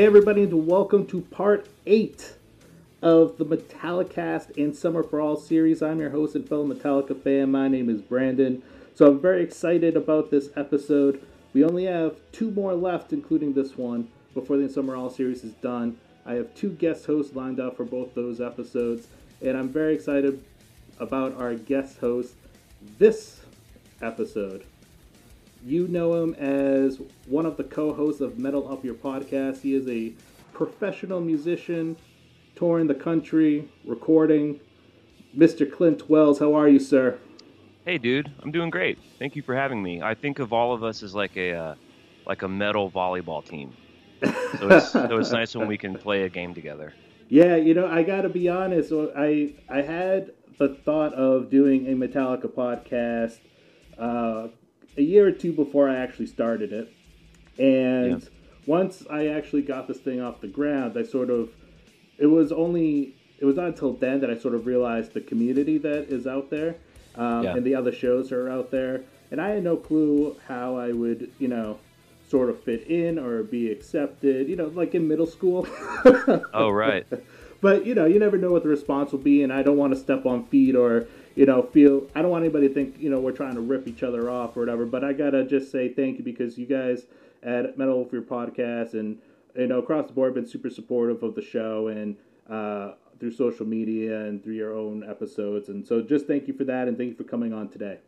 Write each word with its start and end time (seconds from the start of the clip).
Hey, 0.00 0.06
everybody, 0.06 0.44
and 0.44 0.66
welcome 0.66 1.04
to 1.08 1.20
part 1.20 1.68
eight 1.84 2.32
of 3.02 3.36
the 3.36 3.44
Metallicast 3.44 4.56
and 4.56 4.74
Summer 4.74 5.02
for 5.02 5.20
All 5.20 5.36
series. 5.36 5.82
I'm 5.82 6.00
your 6.00 6.08
host 6.08 6.34
and 6.34 6.48
fellow 6.48 6.66
Metallica 6.66 7.22
fan. 7.22 7.50
My 7.50 7.68
name 7.68 7.90
is 7.90 8.00
Brandon. 8.00 8.62
So 8.94 9.08
I'm 9.08 9.20
very 9.20 9.42
excited 9.42 9.98
about 9.98 10.30
this 10.30 10.48
episode. 10.56 11.22
We 11.52 11.62
only 11.62 11.84
have 11.84 12.16
two 12.32 12.50
more 12.50 12.72
left, 12.72 13.12
including 13.12 13.52
this 13.52 13.76
one, 13.76 14.08
before 14.32 14.56
the 14.56 14.70
Summer 14.70 14.96
All 14.96 15.10
series 15.10 15.44
is 15.44 15.52
done. 15.52 15.98
I 16.24 16.32
have 16.32 16.54
two 16.54 16.70
guest 16.70 17.04
hosts 17.04 17.36
lined 17.36 17.60
up 17.60 17.76
for 17.76 17.84
both 17.84 18.14
those 18.14 18.40
episodes, 18.40 19.06
and 19.42 19.54
I'm 19.54 19.68
very 19.68 19.94
excited 19.94 20.42
about 20.98 21.38
our 21.38 21.54
guest 21.54 21.98
host 21.98 22.32
this 22.98 23.40
episode. 24.00 24.64
You 25.62 25.88
know 25.88 26.14
him 26.22 26.32
as 26.34 27.00
one 27.26 27.44
of 27.44 27.58
the 27.58 27.64
co 27.64 27.92
hosts 27.92 28.22
of 28.22 28.38
Metal 28.38 28.72
Up 28.72 28.82
Your 28.82 28.94
podcast. 28.94 29.60
He 29.60 29.74
is 29.74 29.86
a 29.88 30.14
professional 30.54 31.20
musician, 31.20 31.98
touring 32.56 32.86
the 32.86 32.94
country, 32.94 33.68
recording. 33.84 34.60
Mr. 35.36 35.70
Clint 35.70 36.08
Wells, 36.08 36.38
how 36.38 36.54
are 36.54 36.66
you, 36.66 36.78
sir? 36.78 37.18
Hey, 37.84 37.98
dude, 37.98 38.32
I'm 38.42 38.50
doing 38.50 38.70
great. 38.70 38.98
Thank 39.18 39.36
you 39.36 39.42
for 39.42 39.54
having 39.54 39.82
me. 39.82 40.00
I 40.00 40.14
think 40.14 40.38
of 40.38 40.52
all 40.52 40.72
of 40.72 40.82
us 40.82 41.02
as 41.02 41.14
like 41.14 41.36
a 41.36 41.52
uh, 41.52 41.74
like 42.26 42.40
a 42.40 42.48
metal 42.48 42.90
volleyball 42.90 43.44
team. 43.46 43.74
So 44.22 44.68
it's, 44.70 44.90
so 44.92 45.18
it's 45.18 45.30
nice 45.30 45.54
when 45.54 45.68
we 45.68 45.76
can 45.76 45.94
play 45.94 46.22
a 46.22 46.30
game 46.30 46.54
together. 46.54 46.94
Yeah, 47.28 47.56
you 47.56 47.74
know, 47.74 47.86
I 47.86 48.02
got 48.02 48.22
to 48.22 48.30
be 48.30 48.48
honest. 48.48 48.92
I 48.92 49.52
I 49.68 49.82
had 49.82 50.32
the 50.58 50.74
thought 50.86 51.12
of 51.12 51.50
doing 51.50 51.86
a 51.86 51.90
Metallica 51.90 52.48
podcast 52.48 53.38
uh, 53.98 54.48
a 54.96 55.02
year 55.02 55.26
or 55.26 55.32
two 55.32 55.52
before 55.52 55.88
I 55.88 55.96
actually 55.96 56.26
started 56.26 56.72
it, 56.72 56.92
and 57.58 58.22
yeah. 58.22 58.28
once 58.66 59.04
I 59.10 59.28
actually 59.28 59.62
got 59.62 59.88
this 59.88 59.98
thing 59.98 60.20
off 60.20 60.40
the 60.40 60.48
ground, 60.48 60.96
I 60.96 61.04
sort 61.04 61.30
of 61.30 61.50
it 62.18 62.26
was 62.26 62.52
only 62.52 63.14
it 63.38 63.44
was 63.44 63.56
not 63.56 63.66
until 63.66 63.94
then 63.94 64.20
that 64.20 64.30
I 64.30 64.36
sort 64.36 64.54
of 64.54 64.66
realized 64.66 65.14
the 65.14 65.20
community 65.20 65.78
that 65.78 66.12
is 66.12 66.26
out 66.26 66.50
there 66.50 66.76
um, 67.16 67.44
yeah. 67.44 67.56
and 67.56 67.64
the 67.64 67.74
other 67.74 67.92
shows 67.92 68.32
are 68.32 68.48
out 68.48 68.70
there. 68.70 69.02
And 69.30 69.40
I 69.40 69.50
had 69.50 69.64
no 69.64 69.76
clue 69.76 70.36
how 70.46 70.76
I 70.76 70.92
would, 70.92 71.30
you 71.38 71.48
know, 71.48 71.78
sort 72.28 72.50
of 72.50 72.62
fit 72.62 72.86
in 72.88 73.18
or 73.18 73.42
be 73.42 73.70
accepted, 73.70 74.48
you 74.48 74.56
know, 74.56 74.66
like 74.66 74.94
in 74.94 75.08
middle 75.08 75.26
school. 75.26 75.66
oh, 76.52 76.70
right. 76.70 77.06
but, 77.60 77.86
you 77.86 77.94
know, 77.94 78.06
you 78.06 78.18
never 78.18 78.36
know 78.36 78.52
what 78.52 78.62
the 78.62 78.68
response 78.68 79.12
will 79.12 79.20
be. 79.20 79.42
And 79.42 79.52
I 79.52 79.62
don't 79.62 79.76
want 79.76 79.94
to 79.94 79.98
step 79.98 80.26
on 80.26 80.46
feet 80.46 80.74
or, 80.74 81.06
you 81.34 81.46
know, 81.46 81.62
feel, 81.62 82.06
I 82.14 82.22
don't 82.22 82.30
want 82.30 82.44
anybody 82.44 82.68
to 82.68 82.74
think, 82.74 82.98
you 82.98 83.10
know, 83.10 83.20
we're 83.20 83.32
trying 83.32 83.54
to 83.54 83.60
rip 83.60 83.86
each 83.86 84.02
other 84.02 84.30
off 84.30 84.56
or 84.56 84.60
whatever. 84.60 84.86
But 84.86 85.04
I 85.04 85.12
got 85.12 85.30
to 85.30 85.44
just 85.46 85.70
say 85.70 85.88
thank 85.88 86.18
you 86.18 86.24
because 86.24 86.58
you 86.58 86.66
guys 86.66 87.04
at 87.42 87.78
Metal 87.78 88.02
Up 88.02 88.12
Your 88.12 88.22
podcast 88.22 88.94
and, 88.94 89.18
you 89.56 89.66
know, 89.66 89.78
across 89.78 90.06
the 90.06 90.12
board 90.12 90.34
been 90.34 90.46
super 90.46 90.70
supportive 90.70 91.22
of 91.22 91.34
the 91.34 91.42
show. 91.42 91.88
And, 91.88 92.16
uh, 92.48 92.92
through 93.20 93.32
social 93.32 93.66
media 93.66 94.22
and 94.22 94.42
through 94.42 94.54
your 94.54 94.74
own 94.74 95.08
episodes. 95.08 95.68
And 95.68 95.86
so 95.86 96.00
just 96.00 96.26
thank 96.26 96.48
you 96.48 96.54
for 96.54 96.64
that 96.64 96.88
and 96.88 96.96
thank 96.96 97.10
you 97.10 97.14
for 97.14 97.24
coming 97.24 97.52
on 97.52 97.68
today. 97.68 97.98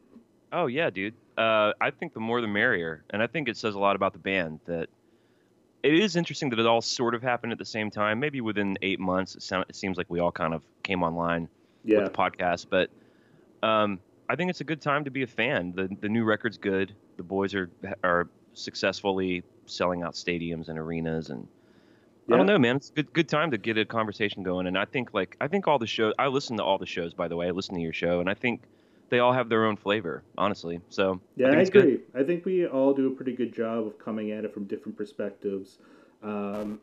Oh, 0.52 0.66
yeah, 0.66 0.90
dude. 0.90 1.14
Uh, 1.36 1.72
I 1.80 1.90
think 1.90 2.14
the 2.14 2.20
more 2.20 2.40
the 2.40 2.48
merrier. 2.48 3.04
And 3.10 3.22
I 3.22 3.26
think 3.26 3.48
it 3.48 3.56
says 3.56 3.74
a 3.74 3.78
lot 3.78 3.94
about 3.94 4.14
the 4.14 4.18
band 4.18 4.60
that 4.66 4.88
it 5.82 5.94
is 5.94 6.16
interesting 6.16 6.50
that 6.50 6.58
it 6.58 6.66
all 6.66 6.80
sort 6.80 7.14
of 7.14 7.22
happened 7.22 7.52
at 7.52 7.58
the 7.58 7.64
same 7.64 7.90
time. 7.90 8.20
Maybe 8.20 8.40
within 8.40 8.76
eight 8.82 9.00
months, 9.00 9.34
it, 9.34 9.42
sound, 9.42 9.66
it 9.68 9.76
seems 9.76 9.96
like 9.98 10.06
we 10.08 10.18
all 10.18 10.32
kind 10.32 10.54
of 10.54 10.62
came 10.82 11.02
online 11.02 11.48
yeah. 11.84 11.98
with 11.98 12.12
the 12.12 12.18
podcast. 12.18 12.66
But 12.70 12.90
um, 13.62 14.00
I 14.28 14.36
think 14.36 14.50
it's 14.50 14.60
a 14.60 14.64
good 14.64 14.80
time 14.80 15.04
to 15.04 15.10
be 15.10 15.22
a 15.22 15.26
fan. 15.26 15.72
The, 15.74 15.88
the 16.00 16.08
new 16.08 16.24
record's 16.24 16.58
good. 16.58 16.94
The 17.16 17.22
boys 17.22 17.54
are, 17.54 17.70
are 18.02 18.28
successfully 18.54 19.42
selling 19.66 20.02
out 20.02 20.14
stadiums 20.14 20.68
and 20.68 20.78
arenas 20.78 21.30
and– 21.30 21.46
yeah. 22.28 22.34
I 22.34 22.38
don't 22.38 22.46
know, 22.46 22.58
man. 22.58 22.76
It's 22.76 22.90
a 22.90 22.92
good 22.92 23.12
good 23.12 23.28
time 23.28 23.50
to 23.50 23.58
get 23.58 23.76
a 23.78 23.84
conversation 23.84 24.42
going, 24.42 24.66
and 24.66 24.78
I 24.78 24.84
think 24.84 25.12
like 25.12 25.36
I 25.40 25.48
think 25.48 25.66
all 25.66 25.78
the 25.78 25.86
shows. 25.86 26.14
I 26.18 26.28
listen 26.28 26.56
to 26.58 26.64
all 26.64 26.78
the 26.78 26.86
shows, 26.86 27.14
by 27.14 27.28
the 27.28 27.36
way. 27.36 27.48
I 27.48 27.50
listen 27.50 27.74
to 27.74 27.80
your 27.80 27.92
show, 27.92 28.20
and 28.20 28.30
I 28.30 28.34
think 28.34 28.62
they 29.08 29.18
all 29.18 29.32
have 29.32 29.48
their 29.48 29.66
own 29.66 29.76
flavor, 29.76 30.22
honestly. 30.38 30.80
So 30.88 31.20
yeah, 31.36 31.48
I, 31.48 31.50
I 31.50 31.60
agree. 31.62 31.82
Good. 31.82 32.02
I 32.14 32.22
think 32.22 32.44
we 32.44 32.66
all 32.66 32.94
do 32.94 33.08
a 33.08 33.10
pretty 33.10 33.32
good 33.32 33.52
job 33.52 33.86
of 33.86 33.98
coming 33.98 34.30
at 34.30 34.44
it 34.44 34.54
from 34.54 34.64
different 34.64 34.96
perspectives. 34.96 35.78
Um, 36.22 36.80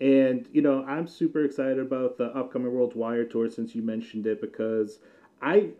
and 0.00 0.46
you 0.52 0.60
know, 0.60 0.84
I'm 0.84 1.06
super 1.06 1.44
excited 1.44 1.78
about 1.78 2.18
the 2.18 2.26
upcoming 2.36 2.72
WorldWired 2.72 3.30
tour 3.30 3.48
since 3.48 3.74
you 3.74 3.80
mentioned 3.80 4.26
it 4.26 4.40
because 4.40 4.98
I 5.40 5.70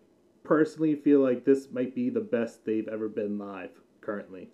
personally 0.45 0.95
feel 0.95 1.19
like 1.19 1.43
this 1.43 1.67
might 1.71 1.93
be 1.93 2.09
the 2.09 2.21
best 2.21 2.63
they've 2.65 2.87
ever 2.87 3.09
been 3.09 3.37
live 3.37 3.71
currently. 4.01 4.49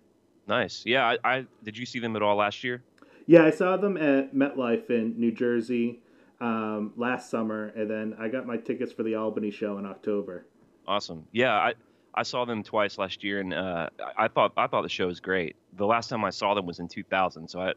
Nice. 0.48 0.82
Yeah, 0.84 1.06
I, 1.06 1.18
I 1.24 1.46
did 1.62 1.78
you 1.78 1.86
see 1.86 2.00
them 2.00 2.16
at 2.16 2.22
all 2.22 2.36
last 2.36 2.64
year? 2.64 2.82
Yeah, 3.26 3.44
I 3.44 3.50
saw 3.50 3.76
them 3.76 3.96
at 3.96 4.34
MetLife 4.34 4.90
in 4.90 5.18
New 5.18 5.30
Jersey 5.30 6.00
um, 6.40 6.92
last 6.96 7.30
summer, 7.30 7.68
and 7.76 7.88
then 7.88 8.16
I 8.18 8.28
got 8.28 8.46
my 8.46 8.56
tickets 8.56 8.92
for 8.92 9.04
the 9.04 9.14
Albany 9.14 9.50
show 9.50 9.78
in 9.78 9.86
October. 9.86 10.46
Awesome. 10.86 11.24
Yeah, 11.30 11.52
I 11.54 11.74
I 12.14 12.24
saw 12.24 12.44
them 12.44 12.62
twice 12.62 12.98
last 12.98 13.22
year, 13.22 13.40
and 13.40 13.54
uh, 13.54 13.88
I 14.18 14.28
thought 14.28 14.52
I 14.56 14.66
thought 14.66 14.82
the 14.82 14.88
show 14.88 15.06
was 15.06 15.20
great. 15.20 15.54
The 15.76 15.86
last 15.86 16.08
time 16.08 16.24
I 16.24 16.30
saw 16.30 16.54
them 16.54 16.66
was 16.66 16.80
in 16.80 16.88
2000, 16.88 17.48
so 17.48 17.60
I 17.60 17.72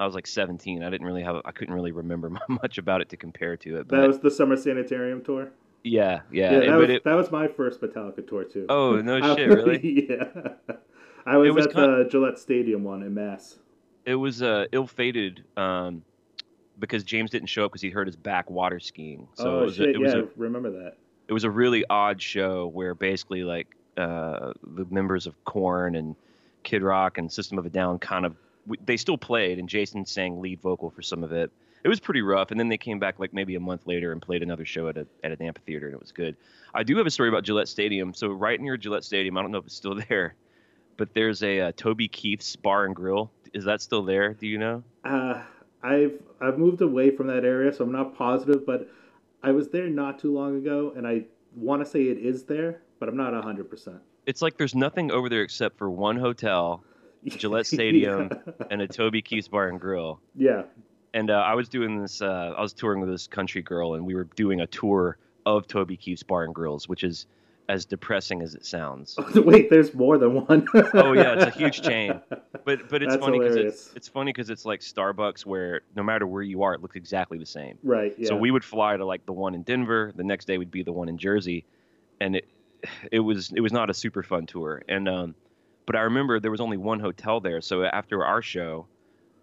I 0.00 0.06
was 0.06 0.14
like 0.14 0.26
17. 0.26 0.82
I 0.82 0.90
didn't 0.90 1.06
really 1.06 1.22
have 1.22 1.42
I 1.44 1.52
couldn't 1.52 1.74
really 1.74 1.92
remember 1.92 2.30
much 2.48 2.78
about 2.78 3.02
it 3.02 3.10
to 3.10 3.16
compare 3.16 3.56
to 3.58 3.78
it. 3.78 3.88
But 3.88 4.00
that 4.00 4.08
was 4.08 4.20
the 4.20 4.30
Summer 4.30 4.56
Sanitarium 4.56 5.22
tour. 5.22 5.50
Yeah, 5.84 6.20
yeah. 6.30 6.52
yeah 6.52 6.60
that, 6.66 6.76
was, 6.76 6.90
it, 6.90 7.04
that 7.04 7.14
was 7.14 7.30
my 7.30 7.48
first 7.48 7.80
Metallica 7.80 8.26
tour 8.26 8.44
too. 8.44 8.66
Oh 8.68 8.96
no 8.96 9.20
shit, 9.36 9.48
really? 9.48 10.06
yeah. 10.10 10.74
I 11.26 11.36
was, 11.36 11.52
was 11.52 11.66
at 11.66 11.74
the 11.74 12.08
Gillette 12.10 12.38
Stadium 12.38 12.84
one 12.84 13.02
in 13.02 13.14
Mass 13.14 13.58
it 14.08 14.14
was 14.14 14.40
uh, 14.40 14.64
ill-fated 14.72 15.44
um, 15.58 16.02
because 16.78 17.04
James 17.04 17.30
didn't 17.30 17.48
show 17.48 17.66
up 17.66 17.72
because 17.72 17.82
he 17.82 17.90
hurt 17.90 18.06
his 18.06 18.16
back 18.16 18.48
water 18.48 18.80
skiing. 18.80 19.28
So 19.34 19.50
oh 19.50 19.58
it 19.58 19.64
was 19.66 19.74
shit! 19.74 19.88
A, 19.88 19.90
it 19.90 20.00
was 20.00 20.14
yeah, 20.14 20.20
a, 20.20 20.24
remember 20.34 20.70
that. 20.70 20.94
It 21.28 21.34
was 21.34 21.44
a 21.44 21.50
really 21.50 21.84
odd 21.90 22.22
show 22.22 22.68
where 22.68 22.94
basically 22.94 23.44
like 23.44 23.66
uh, 23.98 24.54
the 24.62 24.86
members 24.86 25.26
of 25.26 25.34
Korn 25.44 25.94
and 25.94 26.16
Kid 26.62 26.82
Rock 26.82 27.18
and 27.18 27.30
System 27.30 27.58
of 27.58 27.66
a 27.66 27.68
Down 27.68 27.98
kind 27.98 28.24
of 28.24 28.34
they 28.86 28.96
still 28.96 29.18
played, 29.18 29.58
and 29.58 29.68
Jason 29.68 30.06
sang 30.06 30.40
lead 30.40 30.62
vocal 30.62 30.88
for 30.88 31.02
some 31.02 31.22
of 31.22 31.30
it. 31.30 31.50
It 31.84 31.88
was 31.88 32.00
pretty 32.00 32.22
rough, 32.22 32.50
and 32.50 32.58
then 32.58 32.68
they 32.68 32.78
came 32.78 32.98
back 32.98 33.18
like 33.18 33.32
maybe 33.32 33.54
a 33.54 33.60
month 33.60 33.86
later 33.86 34.12
and 34.12 34.20
played 34.20 34.42
another 34.42 34.64
show 34.64 34.88
at 34.88 34.96
a 34.96 35.06
at 35.22 35.32
an 35.32 35.42
amphitheater, 35.42 35.86
and 35.86 35.94
it 35.94 36.00
was 36.00 36.12
good. 36.12 36.36
I 36.74 36.82
do 36.82 36.96
have 36.96 37.06
a 37.06 37.10
story 37.10 37.28
about 37.28 37.44
Gillette 37.44 37.68
Stadium. 37.68 38.14
So 38.14 38.28
right 38.28 38.60
near 38.60 38.76
Gillette 38.76 39.04
Stadium, 39.04 39.38
I 39.38 39.42
don't 39.42 39.50
know 39.50 39.58
if 39.58 39.66
it's 39.66 39.76
still 39.76 39.94
there, 40.08 40.34
but 40.96 41.14
there's 41.14 41.42
a 41.42 41.60
uh, 41.60 41.72
Toby 41.76 42.08
Keith's 42.08 42.56
Bar 42.56 42.86
and 42.86 42.94
Grill 42.94 43.30
is 43.52 43.64
that 43.64 43.80
still 43.80 44.02
there? 44.02 44.34
Do 44.34 44.46
you 44.46 44.58
know? 44.58 44.82
Uh, 45.04 45.42
I've 45.82 46.20
I've 46.40 46.58
moved 46.58 46.80
away 46.80 47.10
from 47.10 47.26
that 47.28 47.44
area, 47.44 47.72
so 47.72 47.84
I'm 47.84 47.92
not 47.92 48.16
positive. 48.16 48.66
But 48.66 48.88
I 49.42 49.52
was 49.52 49.68
there 49.68 49.88
not 49.88 50.18
too 50.18 50.32
long 50.34 50.56
ago, 50.56 50.92
and 50.96 51.06
I 51.06 51.24
want 51.54 51.84
to 51.84 51.90
say 51.90 52.04
it 52.04 52.18
is 52.18 52.44
there, 52.44 52.82
but 52.98 53.08
I'm 53.08 53.16
not 53.16 53.34
hundred 53.42 53.70
percent. 53.70 53.98
It's 54.26 54.42
like 54.42 54.56
there's 54.56 54.74
nothing 54.74 55.10
over 55.10 55.28
there 55.28 55.42
except 55.42 55.78
for 55.78 55.90
one 55.90 56.16
hotel, 56.16 56.82
Gillette 57.24 57.66
Stadium, 57.66 58.30
yeah. 58.30 58.66
and 58.70 58.82
a 58.82 58.88
Toby 58.88 59.22
Keith's 59.22 59.48
Bar 59.48 59.68
and 59.68 59.80
Grill. 59.80 60.20
Yeah. 60.34 60.62
And 61.14 61.30
uh, 61.30 61.34
I 61.34 61.54
was 61.54 61.68
doing 61.68 62.00
this. 62.00 62.20
Uh, 62.20 62.54
I 62.56 62.60
was 62.60 62.72
touring 62.72 63.00
with 63.00 63.10
this 63.10 63.26
country 63.26 63.62
girl, 63.62 63.94
and 63.94 64.04
we 64.04 64.14
were 64.14 64.24
doing 64.36 64.60
a 64.60 64.66
tour 64.66 65.18
of 65.46 65.66
Toby 65.66 65.96
Keith's 65.96 66.22
Bar 66.22 66.44
and 66.44 66.54
Grills, 66.54 66.88
which 66.88 67.02
is 67.02 67.26
as 67.68 67.84
depressing 67.84 68.40
as 68.42 68.54
it 68.54 68.64
sounds. 68.64 69.18
Wait, 69.34 69.68
there's 69.70 69.94
more 69.94 70.18
than 70.18 70.46
one. 70.46 70.66
oh 70.94 71.12
yeah, 71.12 71.34
it's 71.34 71.44
a 71.44 71.58
huge 71.58 71.82
chain. 71.82 72.20
But 72.64 72.88
but 72.88 73.02
it's 73.02 73.12
That's 73.14 73.24
funny 73.24 73.38
because 73.38 73.56
it's 73.56 73.92
it's 73.94 74.08
funny 74.08 74.32
because 74.32 74.50
it's 74.50 74.64
like 74.64 74.80
Starbucks 74.80 75.44
where 75.44 75.82
no 75.94 76.02
matter 76.02 76.26
where 76.26 76.42
you 76.42 76.62
are, 76.62 76.74
it 76.74 76.82
looks 76.82 76.96
exactly 76.96 77.38
the 77.38 77.46
same. 77.46 77.78
Right. 77.82 78.14
Yeah. 78.18 78.28
So 78.28 78.36
we 78.36 78.50
would 78.50 78.64
fly 78.64 78.96
to 78.96 79.04
like 79.04 79.26
the 79.26 79.32
one 79.32 79.54
in 79.54 79.62
Denver. 79.62 80.12
The 80.16 80.24
next 80.24 80.46
day 80.46 80.58
would 80.58 80.70
be 80.70 80.82
the 80.82 80.92
one 80.92 81.08
in 81.08 81.18
Jersey, 81.18 81.64
and 82.20 82.36
it 82.36 82.48
it 83.12 83.20
was 83.20 83.52
it 83.54 83.60
was 83.60 83.72
not 83.72 83.90
a 83.90 83.94
super 83.94 84.22
fun 84.22 84.46
tour. 84.46 84.82
And 84.88 85.08
um, 85.08 85.34
but 85.86 85.96
I 85.96 86.00
remember 86.00 86.40
there 86.40 86.50
was 86.50 86.60
only 86.60 86.76
one 86.76 87.00
hotel 87.00 87.40
there. 87.40 87.60
So 87.60 87.84
after 87.84 88.24
our 88.24 88.42
show, 88.42 88.86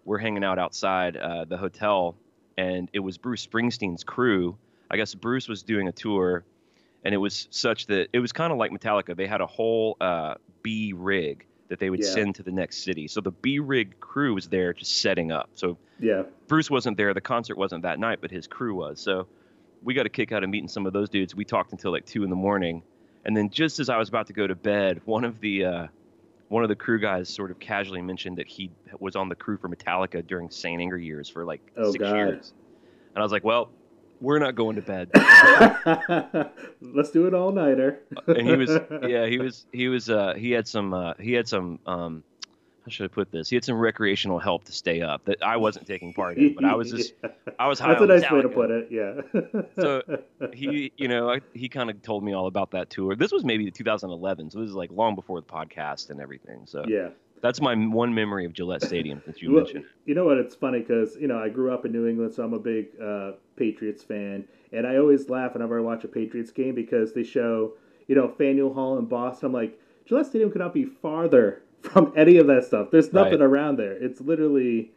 we're 0.06 0.18
hanging 0.18 0.44
out 0.44 0.58
outside 0.58 1.16
uh, 1.16 1.44
the 1.44 1.58
hotel, 1.58 2.16
and 2.56 2.88
it 2.92 3.00
was 3.00 3.18
Bruce 3.18 3.46
Springsteen's 3.46 4.04
crew. 4.04 4.56
I 4.90 4.96
guess 4.96 5.14
Bruce 5.14 5.48
was 5.48 5.62
doing 5.62 5.88
a 5.88 5.92
tour 5.92 6.44
and 7.06 7.14
it 7.14 7.18
was 7.18 7.46
such 7.52 7.86
that 7.86 8.08
it 8.12 8.18
was 8.18 8.32
kind 8.32 8.52
of 8.52 8.58
like 8.58 8.72
Metallica. 8.72 9.16
They 9.16 9.28
had 9.28 9.40
a 9.40 9.46
whole 9.46 9.96
uh, 10.00 10.34
B 10.62 10.92
rig 10.92 11.46
that 11.68 11.78
they 11.78 11.88
would 11.88 12.02
yeah. 12.02 12.10
send 12.10 12.34
to 12.34 12.42
the 12.42 12.50
next 12.50 12.82
city. 12.82 13.06
So 13.06 13.20
the 13.20 13.30
B 13.30 13.60
rig 13.60 14.00
crew 14.00 14.34
was 14.34 14.48
there 14.48 14.72
just 14.72 15.00
setting 15.00 15.30
up. 15.30 15.50
So 15.54 15.78
yeah, 16.00 16.24
Bruce 16.48 16.68
wasn't 16.68 16.96
there. 16.96 17.14
The 17.14 17.20
concert 17.20 17.56
wasn't 17.56 17.82
that 17.82 18.00
night, 18.00 18.18
but 18.20 18.32
his 18.32 18.48
crew 18.48 18.74
was. 18.74 19.00
So 19.00 19.28
we 19.84 19.94
got 19.94 20.06
a 20.06 20.08
kick 20.08 20.32
out 20.32 20.42
of 20.42 20.50
meeting 20.50 20.66
some 20.66 20.84
of 20.84 20.92
those 20.92 21.08
dudes. 21.08 21.32
We 21.32 21.44
talked 21.44 21.70
until 21.70 21.92
like 21.92 22.06
two 22.06 22.24
in 22.24 22.30
the 22.30 22.34
morning, 22.34 22.82
and 23.24 23.36
then 23.36 23.50
just 23.50 23.78
as 23.78 23.88
I 23.88 23.98
was 23.98 24.08
about 24.08 24.26
to 24.26 24.32
go 24.32 24.48
to 24.48 24.56
bed, 24.56 25.00
one 25.04 25.22
of 25.22 25.38
the 25.38 25.64
uh, 25.64 25.86
one 26.48 26.62
of 26.62 26.68
the 26.68 26.76
crew 26.76 27.00
guys 27.00 27.28
sort 27.28 27.50
of 27.50 27.58
casually 27.58 28.02
mentioned 28.02 28.38
that 28.38 28.46
he 28.46 28.70
was 29.00 29.16
on 29.16 29.28
the 29.28 29.34
crew 29.34 29.56
for 29.56 29.68
Metallica 29.68 30.26
during 30.26 30.50
Saint 30.50 30.80
Anger 30.80 30.98
years 30.98 31.28
for 31.28 31.44
like 31.44 31.60
oh, 31.76 31.92
six 31.92 32.02
God. 32.02 32.14
years. 32.14 32.52
And 33.14 33.18
I 33.18 33.22
was 33.22 33.32
like, 33.32 33.44
well, 33.44 33.70
we're 34.20 34.38
not 34.38 34.54
going 34.54 34.76
to 34.76 34.82
bed. 34.82 35.10
Let's 36.80 37.10
do 37.10 37.26
it 37.26 37.34
all 37.34 37.52
nighter. 37.52 38.00
and 38.26 38.46
he 38.46 38.56
was, 38.56 38.70
yeah, 39.08 39.26
he 39.26 39.38
was, 39.38 39.66
he 39.72 39.88
was, 39.88 40.08
uh, 40.08 40.34
he 40.36 40.50
had 40.52 40.66
some, 40.68 40.94
uh, 40.94 41.14
he 41.18 41.32
had 41.32 41.48
some, 41.48 41.78
um, 41.86 42.22
how 42.86 42.90
should 42.90 43.04
I 43.04 43.08
put 43.08 43.32
this? 43.32 43.50
He 43.50 43.56
had 43.56 43.64
some 43.64 43.76
recreational 43.76 44.38
help 44.38 44.62
to 44.64 44.72
stay 44.72 45.02
up 45.02 45.24
that 45.24 45.42
I 45.42 45.56
wasn't 45.56 45.88
taking 45.88 46.14
part 46.14 46.38
in, 46.38 46.54
but 46.54 46.64
I 46.64 46.76
was 46.76 46.92
just 46.92 47.14
I 47.58 47.66
was 47.66 47.80
high. 47.80 47.88
That's 47.88 48.02
a 48.02 48.06
nice 48.06 48.30
way 48.30 48.42
to 48.42 48.48
put 48.48 48.70
it. 48.70 48.88
Yeah. 48.90 49.22
So 49.74 50.02
he, 50.52 50.92
you 50.96 51.08
know, 51.08 51.30
I, 51.30 51.40
he 51.52 51.68
kind 51.68 51.90
of 51.90 52.00
told 52.02 52.22
me 52.22 52.32
all 52.32 52.46
about 52.46 52.70
that 52.70 52.88
tour. 52.88 53.14
This 53.16 53.32
was 53.32 53.44
maybe 53.44 53.70
2011, 53.70 54.50
so 54.50 54.60
this 54.60 54.68
is 54.68 54.74
like 54.74 54.90
long 54.92 55.14
before 55.14 55.40
the 55.40 55.46
podcast 55.46 56.10
and 56.10 56.20
everything. 56.20 56.62
So 56.64 56.84
yeah. 56.86 57.08
that's 57.42 57.60
my 57.60 57.74
one 57.74 58.14
memory 58.14 58.46
of 58.46 58.52
Gillette 58.52 58.82
Stadium 58.82 59.20
since 59.24 59.42
you 59.42 59.52
Well, 59.52 59.64
mentioned. 59.64 59.84
You 60.04 60.14
know 60.14 60.24
what? 60.24 60.38
It's 60.38 60.54
funny 60.54 60.80
because 60.80 61.16
you 61.20 61.26
know 61.26 61.38
I 61.38 61.48
grew 61.48 61.72
up 61.74 61.84
in 61.84 61.92
New 61.92 62.06
England, 62.06 62.34
so 62.34 62.44
I'm 62.44 62.54
a 62.54 62.58
big 62.58 62.86
uh, 63.02 63.32
Patriots 63.56 64.04
fan, 64.04 64.44
and 64.72 64.86
I 64.86 64.96
always 64.96 65.28
laugh 65.28 65.54
whenever 65.54 65.78
I 65.78 65.82
watch 65.82 66.04
a 66.04 66.08
Patriots 66.08 66.52
game 66.52 66.74
because 66.74 67.12
they 67.12 67.24
show 67.24 67.72
you 68.06 68.14
know 68.14 68.28
Faneuil 68.28 68.72
Hall 68.72 68.98
in 68.98 69.06
Boston. 69.06 69.46
I'm 69.46 69.52
like, 69.52 69.78
Gillette 70.06 70.26
Stadium 70.26 70.52
could 70.52 70.60
not 70.60 70.72
be 70.72 70.84
farther 70.84 71.62
from 71.82 72.12
any 72.16 72.36
of 72.38 72.46
that 72.48 72.64
stuff. 72.64 72.90
There's 72.90 73.12
nothing 73.12 73.40
Right. 73.40 73.46
around 73.46 73.76
there. 73.78 73.92
It's 73.92 74.20
literally 74.20 74.92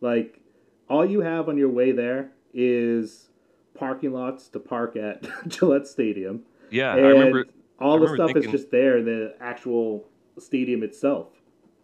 like 0.00 0.40
all 0.88 1.04
you 1.04 1.20
have 1.20 1.48
on 1.48 1.56
your 1.56 1.68
way 1.70 1.92
there 1.92 2.32
is 2.52 3.28
parking 3.74 4.12
lots 4.12 4.48
to 4.48 4.60
park 4.60 4.96
at 4.96 5.24
Gillette 5.48 5.86
Stadium. 5.86 6.42
Yeah, 6.70 6.96
and 6.96 7.06
I 7.06 7.10
remember. 7.10 7.46
all 7.80 7.94
I 7.94 7.98
the 7.98 8.00
remember 8.06 8.16
stuff 8.16 8.26
thinking- 8.34 8.54
is 8.54 8.60
just 8.60 8.70
there 8.70 9.02
the 9.02 9.34
actual 9.40 10.08
stadium 10.38 10.82
itself. 10.82 11.28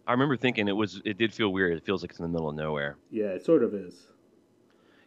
I 0.07 0.11
remember 0.13 0.35
thinking 0.37 0.67
it 0.67 0.71
was. 0.75 1.01
It 1.05 1.19
did 1.19 1.31
feel 1.31 1.53
weird. 1.53 1.77
It 1.77 1.85
feels 1.85 2.01
like 2.01 2.09
it's 2.09 2.19
in 2.19 2.23
the 2.23 2.29
middle 2.29 2.49
of 2.49 2.55
nowhere. 2.55 2.97
Yeah, 3.11 3.27
it 3.27 3.45
sort 3.45 3.63
of 3.63 3.75
is. 3.75 4.07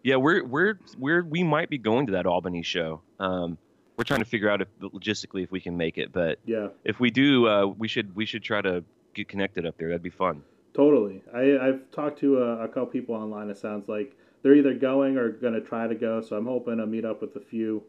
Yeah, 0.04 0.14
we're 0.16 0.44
we're 0.44 0.78
we're 0.96 1.24
we 1.24 1.42
might 1.42 1.68
be 1.68 1.76
going 1.78 2.06
to 2.06 2.12
that 2.12 2.24
Albany 2.24 2.62
show. 2.62 3.00
Um, 3.18 3.58
we're 3.96 4.04
trying 4.04 4.20
to 4.20 4.24
figure 4.26 4.48
out 4.48 4.62
if 4.62 4.68
logistically 4.80 5.42
if 5.42 5.50
we 5.50 5.58
can 5.60 5.76
make 5.76 5.98
it, 5.98 6.12
but 6.12 6.38
Yeah. 6.44 6.68
if 6.84 7.00
we 7.00 7.10
do, 7.10 7.48
uh, 7.48 7.66
we 7.66 7.88
should 7.88 8.14
we 8.14 8.24
should 8.26 8.44
try 8.44 8.60
to 8.62 8.84
get 9.14 9.28
connected 9.28 9.66
up 9.66 9.76
there. 9.78 9.88
That'd 9.88 10.02
be 10.02 10.10
fun. 10.10 10.42
Totally. 10.74 11.22
I, 11.34 11.58
I've 11.58 11.90
talked 11.90 12.18
to 12.20 12.38
a, 12.38 12.64
a 12.64 12.68
couple 12.68 12.86
people 12.86 13.14
online. 13.14 13.50
It 13.50 13.58
sounds 13.58 13.88
like 13.88 14.16
they're 14.42 14.54
either 14.54 14.74
going 14.74 15.16
or 15.16 15.30
going 15.30 15.54
to 15.54 15.60
try 15.60 15.86
to 15.86 15.94
go. 15.94 16.20
So 16.20 16.36
I'm 16.36 16.46
hoping 16.46 16.78
to 16.78 16.86
meet 16.86 17.04
up 17.04 17.20
with 17.20 17.36
a 17.36 17.40
few, 17.40 17.82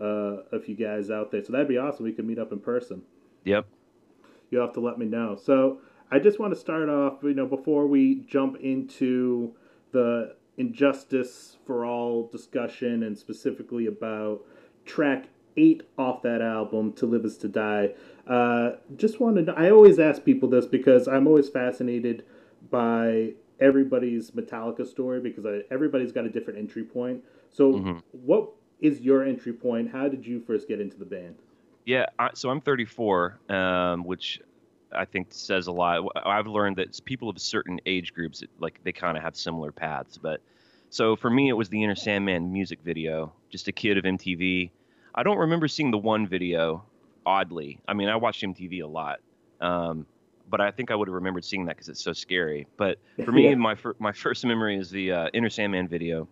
uh, 0.00 0.42
a 0.50 0.60
few 0.60 0.74
guys 0.74 1.10
out 1.10 1.30
there. 1.30 1.44
So 1.44 1.52
that'd 1.52 1.68
be 1.68 1.78
awesome. 1.78 2.04
We 2.04 2.12
could 2.12 2.26
meet 2.26 2.38
up 2.38 2.52
in 2.52 2.60
person. 2.60 3.02
Yep. 3.44 3.66
You'll 4.50 4.64
have 4.64 4.74
to 4.74 4.80
let 4.80 4.98
me 4.98 5.06
know. 5.06 5.36
So 5.36 5.80
I 6.10 6.18
just 6.18 6.38
want 6.38 6.52
to 6.52 6.58
start 6.58 6.88
off, 6.88 7.22
you 7.22 7.34
know, 7.34 7.46
before 7.46 7.86
we 7.86 8.16
jump 8.26 8.56
into 8.60 9.54
the 9.92 10.36
injustice 10.56 11.56
for 11.66 11.84
all 11.84 12.28
discussion 12.28 13.02
and 13.02 13.18
specifically 13.18 13.86
about 13.86 14.42
track 14.84 15.26
eight 15.56 15.82
off 15.98 16.22
that 16.22 16.40
album, 16.42 16.92
To 16.94 17.06
Live 17.06 17.24
Is 17.24 17.36
to 17.38 17.48
Die. 17.48 17.90
Uh, 18.26 18.72
just 18.96 19.20
wanted 19.20 19.46
to, 19.46 19.52
I 19.54 19.70
always 19.70 19.98
ask 19.98 20.24
people 20.24 20.48
this 20.48 20.66
because 20.66 21.08
I'm 21.08 21.26
always 21.26 21.48
fascinated 21.48 22.24
by 22.70 23.34
everybody's 23.60 24.30
Metallica 24.30 24.86
story 24.86 25.20
because 25.20 25.44
I, 25.46 25.60
everybody's 25.70 26.12
got 26.12 26.24
a 26.24 26.28
different 26.28 26.58
entry 26.58 26.84
point. 26.84 27.22
So, 27.50 27.74
Mhm. 27.74 28.02
what 28.12 28.50
is 28.80 29.00
your 29.00 29.24
entry 29.24 29.52
point? 29.52 29.90
How 29.90 30.08
did 30.08 30.26
you 30.26 30.40
first 30.40 30.68
get 30.68 30.80
into 30.80 30.96
the 30.96 31.04
band? 31.04 31.36
Yeah. 31.84 32.06
I, 32.18 32.30
so 32.34 32.50
I'm 32.50 32.60
34, 32.60 33.38
um, 33.48 34.04
which 34.04 34.40
I 34.92 35.04
think 35.04 35.28
says 35.30 35.66
a 35.66 35.72
lot. 35.72 36.04
I've 36.24 36.46
learned 36.46 36.76
that 36.76 36.98
people 37.04 37.28
of 37.28 37.38
certain 37.40 37.80
age 37.86 38.12
groups, 38.12 38.42
like 38.60 38.80
they 38.84 38.92
kind 38.92 39.16
of 39.16 39.22
have 39.22 39.36
similar 39.36 39.72
paths. 39.72 40.18
But 40.18 40.40
so 40.90 41.16
for 41.16 41.30
me, 41.30 41.48
it 41.48 41.54
was 41.54 41.68
the 41.68 41.82
Enter 41.82 41.94
Sandman 41.94 42.52
music 42.52 42.80
video. 42.84 43.32
Just 43.50 43.68
a 43.68 43.72
kid 43.72 43.98
of 43.98 44.04
MTV. 44.04 44.70
I 45.14 45.22
don't 45.22 45.38
remember 45.38 45.66
seeing 45.68 45.90
the 45.90 45.98
one 45.98 46.26
video. 46.26 46.84
Oddly, 47.24 47.78
I 47.86 47.94
mean, 47.94 48.08
I 48.08 48.16
watched 48.16 48.42
MTV 48.42 48.82
a 48.82 48.86
lot, 48.86 49.20
um, 49.60 50.06
but 50.50 50.60
I 50.60 50.70
think 50.70 50.90
I 50.90 50.94
would 50.94 51.08
have 51.08 51.14
remembered 51.14 51.44
seeing 51.44 51.66
that 51.66 51.76
because 51.76 51.88
it's 51.88 52.02
so 52.02 52.12
scary. 52.12 52.66
But 52.76 52.98
for 53.24 53.32
me, 53.32 53.44
Yeah. 53.50 53.54
my 53.54 53.74
fir- 53.74 53.94
my 53.98 54.12
first 54.12 54.44
memory 54.44 54.76
is 54.76 54.90
the 54.90 55.12
uh, 55.12 55.28
Enter 55.32 55.50
Sandman 55.50 55.86
video, 55.88 56.26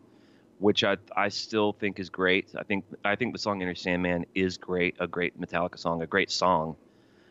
which 0.58 0.82
I 0.84 0.96
I 1.16 1.28
still 1.28 1.72
think 1.72 2.00
is 2.00 2.10
great. 2.10 2.48
I 2.58 2.64
think 2.64 2.84
I 3.04 3.14
think 3.16 3.32
the 3.32 3.38
song 3.38 3.62
Enter 3.62 3.74
Sandman 3.74 4.26
is 4.34 4.56
great, 4.58 4.96
a 4.98 5.06
great 5.06 5.40
Metallica 5.40 5.78
song, 5.78 6.02
a 6.02 6.06
great 6.06 6.30
song. 6.30 6.76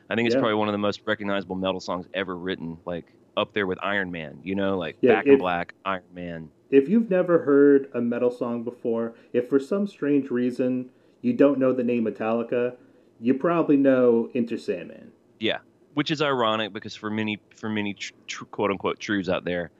I 0.09 0.15
think 0.15 0.25
it's 0.27 0.35
Yeah. 0.35 0.39
probably 0.39 0.55
one 0.55 0.67
of 0.69 0.73
the 0.73 0.77
most 0.79 1.01
recognizable 1.05 1.55
metal 1.55 1.79
songs 1.79 2.07
ever 2.13 2.35
written, 2.35 2.77
like 2.85 3.05
up 3.37 3.53
there 3.53 3.67
with 3.67 3.77
Iron 3.83 4.09
Man. 4.11 4.39
You 4.43 4.55
know, 4.55 4.77
like 4.77 4.97
Yeah, 5.01 5.15
Back 5.15 5.27
in 5.27 5.37
Black, 5.37 5.73
Iron 5.85 6.03
Man. 6.15 6.49
if 6.71 6.87
you've 6.87 7.09
never 7.09 7.39
heard 7.39 7.89
a 7.93 7.99
metal 8.01 8.31
song 8.31 8.63
before, 8.63 9.13
if 9.33 9.49
for 9.49 9.59
some 9.59 9.85
strange 9.85 10.31
reason 10.31 10.89
you 11.21 11.33
don't 11.33 11.59
know 11.59 11.73
the 11.73 11.83
name 11.83 12.05
Metallica, 12.05 12.75
you 13.19 13.33
probably 13.33 13.77
know 13.77 14.29
Enter 14.35 14.57
Sandman. 14.57 15.11
Yeah, 15.39 15.59
which 15.93 16.11
is 16.11 16.21
ironic 16.21 16.73
because 16.73 16.95
for 16.95 17.09
many 17.09 17.39
for 17.55 17.69
many 17.69 17.93
tr- 17.93 18.13
tr- 18.27 18.45
quote 18.45 18.71
unquote 18.71 18.99
trues 18.99 19.29
out 19.29 19.45
there, 19.45 19.71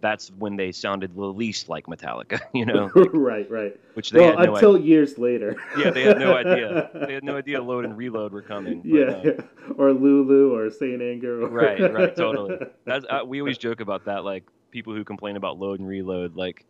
that's 0.00 0.30
when 0.38 0.56
they 0.56 0.72
sounded 0.72 1.14
the 1.14 1.24
least 1.24 1.68
like 1.68 1.86
Metallica. 1.86 2.40
You 2.54 2.64
know, 2.64 2.88
right, 3.12 3.50
right. 3.50 3.78
which 3.94 4.10
they 4.10 4.20
well, 4.20 4.38
had 4.38 4.46
no 4.46 4.54
until 4.54 4.76
idea. 4.76 4.86
years 4.86 5.18
later. 5.18 5.56
Yeah, 5.76 5.90
they 5.90 6.02
had 6.02 6.18
no 6.18 6.34
idea. 6.36 6.90
They 7.06 7.14
had 7.14 7.24
no 7.24 7.36
idea 7.36 7.62
Load 7.62 7.84
and 7.84 7.96
Reload 7.96 8.32
were 8.32 8.42
coming. 8.42 8.80
but, 8.80 8.88
yeah, 8.88 9.04
uh, 9.04 9.22
yeah. 9.24 9.74
or 9.76 9.92
Lulu 9.92 10.54
or 10.54 10.70
Saint 10.70 11.02
Anger. 11.02 11.42
Or... 11.42 11.48
right, 11.48 11.92
right, 11.92 12.16
totally. 12.16 12.58
That's 12.84 13.04
uh, 13.08 13.20
we 13.26 13.40
always 13.40 13.58
joke 13.58 13.80
about 13.80 14.06
that. 14.06 14.24
Like 14.24 14.44
people 14.70 14.94
who 14.94 15.04
complain 15.04 15.36
about 15.36 15.58
load 15.58 15.80
and 15.80 15.88
reload, 15.88 16.36
like 16.36 16.64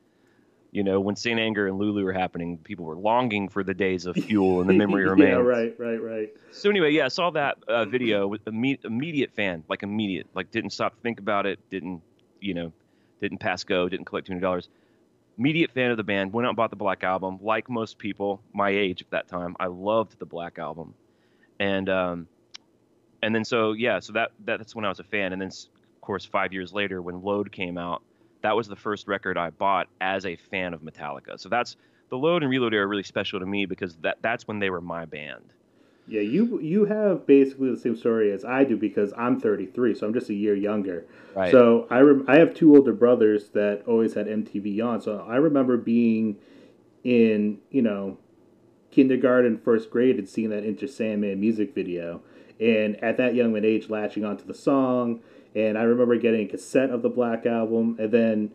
you 0.76 0.84
know, 0.84 1.00
when 1.00 1.16
Saint 1.16 1.40
Anger 1.40 1.68
and 1.68 1.78
Lulu 1.78 2.04
were 2.04 2.12
happening, 2.12 2.58
people 2.58 2.84
were 2.84 2.96
longing 2.96 3.48
for 3.48 3.64
the 3.64 3.72
days 3.72 4.04
of 4.04 4.14
fuel 4.14 4.60
and 4.60 4.68
the 4.68 4.74
memory 4.84 5.06
remains. 5.08 5.30
yeah, 5.30 5.36
right, 5.36 5.74
right, 5.78 6.02
right. 6.02 6.36
So 6.52 6.68
anyway, 6.68 6.90
yeah, 6.90 7.06
I 7.06 7.08
saw 7.08 7.30
that 7.30 7.56
uh, 7.66 7.86
video 7.86 8.26
with 8.26 8.44
imme- 8.44 8.84
immediate 8.84 9.32
fan, 9.32 9.64
like 9.70 9.82
immediate, 9.82 10.26
like 10.34 10.50
didn't 10.50 10.74
stop 10.74 10.94
to 10.94 11.00
think 11.00 11.18
about 11.18 11.46
it, 11.46 11.58
didn't, 11.70 12.02
you 12.40 12.52
know, 12.52 12.74
didn't 13.22 13.38
pass 13.38 13.64
go, 13.64 13.88
didn't 13.88 14.04
collect 14.04 14.26
two 14.26 14.34
hundred 14.34 14.42
dollars. 14.42 14.68
Immediate 15.38 15.70
fan 15.70 15.90
of 15.90 15.96
the 15.96 16.02
band. 16.02 16.34
Went 16.34 16.44
out 16.44 16.50
and 16.50 16.56
bought 16.58 16.68
the 16.68 16.76
Black 16.76 17.02
Album. 17.02 17.38
Like 17.40 17.70
most 17.70 17.96
people 17.96 18.42
my 18.52 18.68
age 18.68 19.00
at 19.00 19.10
that 19.12 19.28
time, 19.28 19.56
I 19.58 19.68
loved 19.68 20.18
the 20.18 20.26
Black 20.26 20.58
Album, 20.58 20.92
and 21.58 21.88
um, 21.88 22.28
and 23.22 23.34
then 23.34 23.46
so 23.46 23.72
yeah, 23.72 24.00
so 24.00 24.12
that 24.12 24.32
that's 24.44 24.74
when 24.74 24.84
I 24.84 24.90
was 24.90 25.00
a 25.00 25.04
fan. 25.04 25.32
And 25.32 25.40
then 25.40 25.48
of 25.48 26.00
course 26.02 26.26
five 26.26 26.52
years 26.52 26.74
later 26.74 27.00
when 27.00 27.22
Load 27.22 27.50
came 27.50 27.78
out, 27.78 28.02
that 28.46 28.54
was 28.54 28.68
the 28.68 28.76
first 28.76 29.08
record 29.08 29.36
I 29.36 29.50
bought 29.50 29.88
as 30.00 30.24
a 30.24 30.36
fan 30.36 30.72
of 30.72 30.80
Metallica. 30.80 31.38
So 31.40 31.48
that's 31.48 31.76
the 32.10 32.16
Load 32.16 32.44
and 32.44 32.50
Reload 32.50 32.74
era 32.74 32.86
really 32.86 33.02
special 33.02 33.40
to 33.40 33.46
me 33.46 33.66
because 33.66 33.96
that 33.96 34.18
that's 34.22 34.46
when 34.46 34.60
they 34.60 34.70
were 34.70 34.80
my 34.80 35.04
band. 35.04 35.52
Yeah, 36.06 36.20
you 36.20 36.60
you 36.60 36.84
have 36.84 37.26
basically 37.26 37.70
the 37.70 37.76
same 37.76 37.96
story 37.96 38.30
as 38.30 38.44
I 38.44 38.62
do 38.62 38.76
because 38.76 39.12
I'm 39.18 39.40
33, 39.40 39.96
so 39.96 40.06
I'm 40.06 40.14
just 40.14 40.30
a 40.30 40.34
year 40.34 40.54
younger. 40.54 41.04
Right. 41.34 41.50
So 41.50 41.88
I 41.90 41.98
rem- 41.98 42.24
I 42.28 42.38
have 42.38 42.54
two 42.54 42.76
older 42.76 42.92
brothers 42.92 43.48
that 43.48 43.82
always 43.84 44.14
had 44.14 44.28
MTV 44.28 44.80
on. 44.80 45.00
So 45.00 45.26
I 45.28 45.36
remember 45.36 45.76
being 45.76 46.36
in 47.02 47.58
you 47.72 47.82
know 47.82 48.16
kindergarten, 48.92 49.58
first 49.58 49.90
grade, 49.90 50.18
and 50.18 50.28
seeing 50.28 50.50
that 50.50 50.64
Enter 50.64 50.86
Sandman 50.86 51.40
music 51.40 51.74
video, 51.74 52.22
and 52.60 52.94
at 53.02 53.16
that 53.16 53.34
young 53.34 53.56
an 53.56 53.64
age, 53.64 53.90
latching 53.90 54.24
onto 54.24 54.44
the 54.44 54.54
song. 54.54 55.20
And 55.56 55.78
I 55.78 55.82
remember 55.82 56.16
getting 56.18 56.46
a 56.46 56.48
cassette 56.48 56.90
of 56.90 57.00
the 57.02 57.08
Black 57.08 57.46
Album, 57.46 57.96
and 57.98 58.12
then 58.12 58.52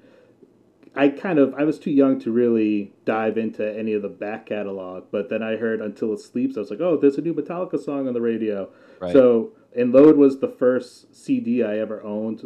I 0.95 1.09
kind 1.09 1.39
of 1.39 1.53
I 1.55 1.63
was 1.63 1.79
too 1.79 1.89
young 1.91 2.19
to 2.19 2.31
really 2.31 2.93
dive 3.05 3.37
into 3.37 3.67
any 3.77 3.93
of 3.93 4.03
the 4.03 4.09
back 4.09 4.45
catalog. 4.45 5.05
But 5.11 5.29
then 5.29 5.41
I 5.41 5.55
heard 5.55 5.81
Until 5.81 6.13
It 6.13 6.19
Sleeps. 6.19 6.57
I 6.57 6.59
was 6.59 6.69
like, 6.69 6.79
oh, 6.79 6.97
there's 6.97 7.17
a 7.17 7.21
new 7.21 7.33
Metallica 7.33 7.83
song 7.83 8.07
on 8.07 8.13
the 8.13 8.21
radio. 8.21 8.69
Right. 8.99 9.11
So 9.11 9.53
and 9.75 9.91
Load 9.91 10.15
was 10.17 10.39
the 10.39 10.47
first 10.47 11.15
CD 11.15 11.63
I 11.63 11.79
ever 11.79 12.03
owned. 12.03 12.43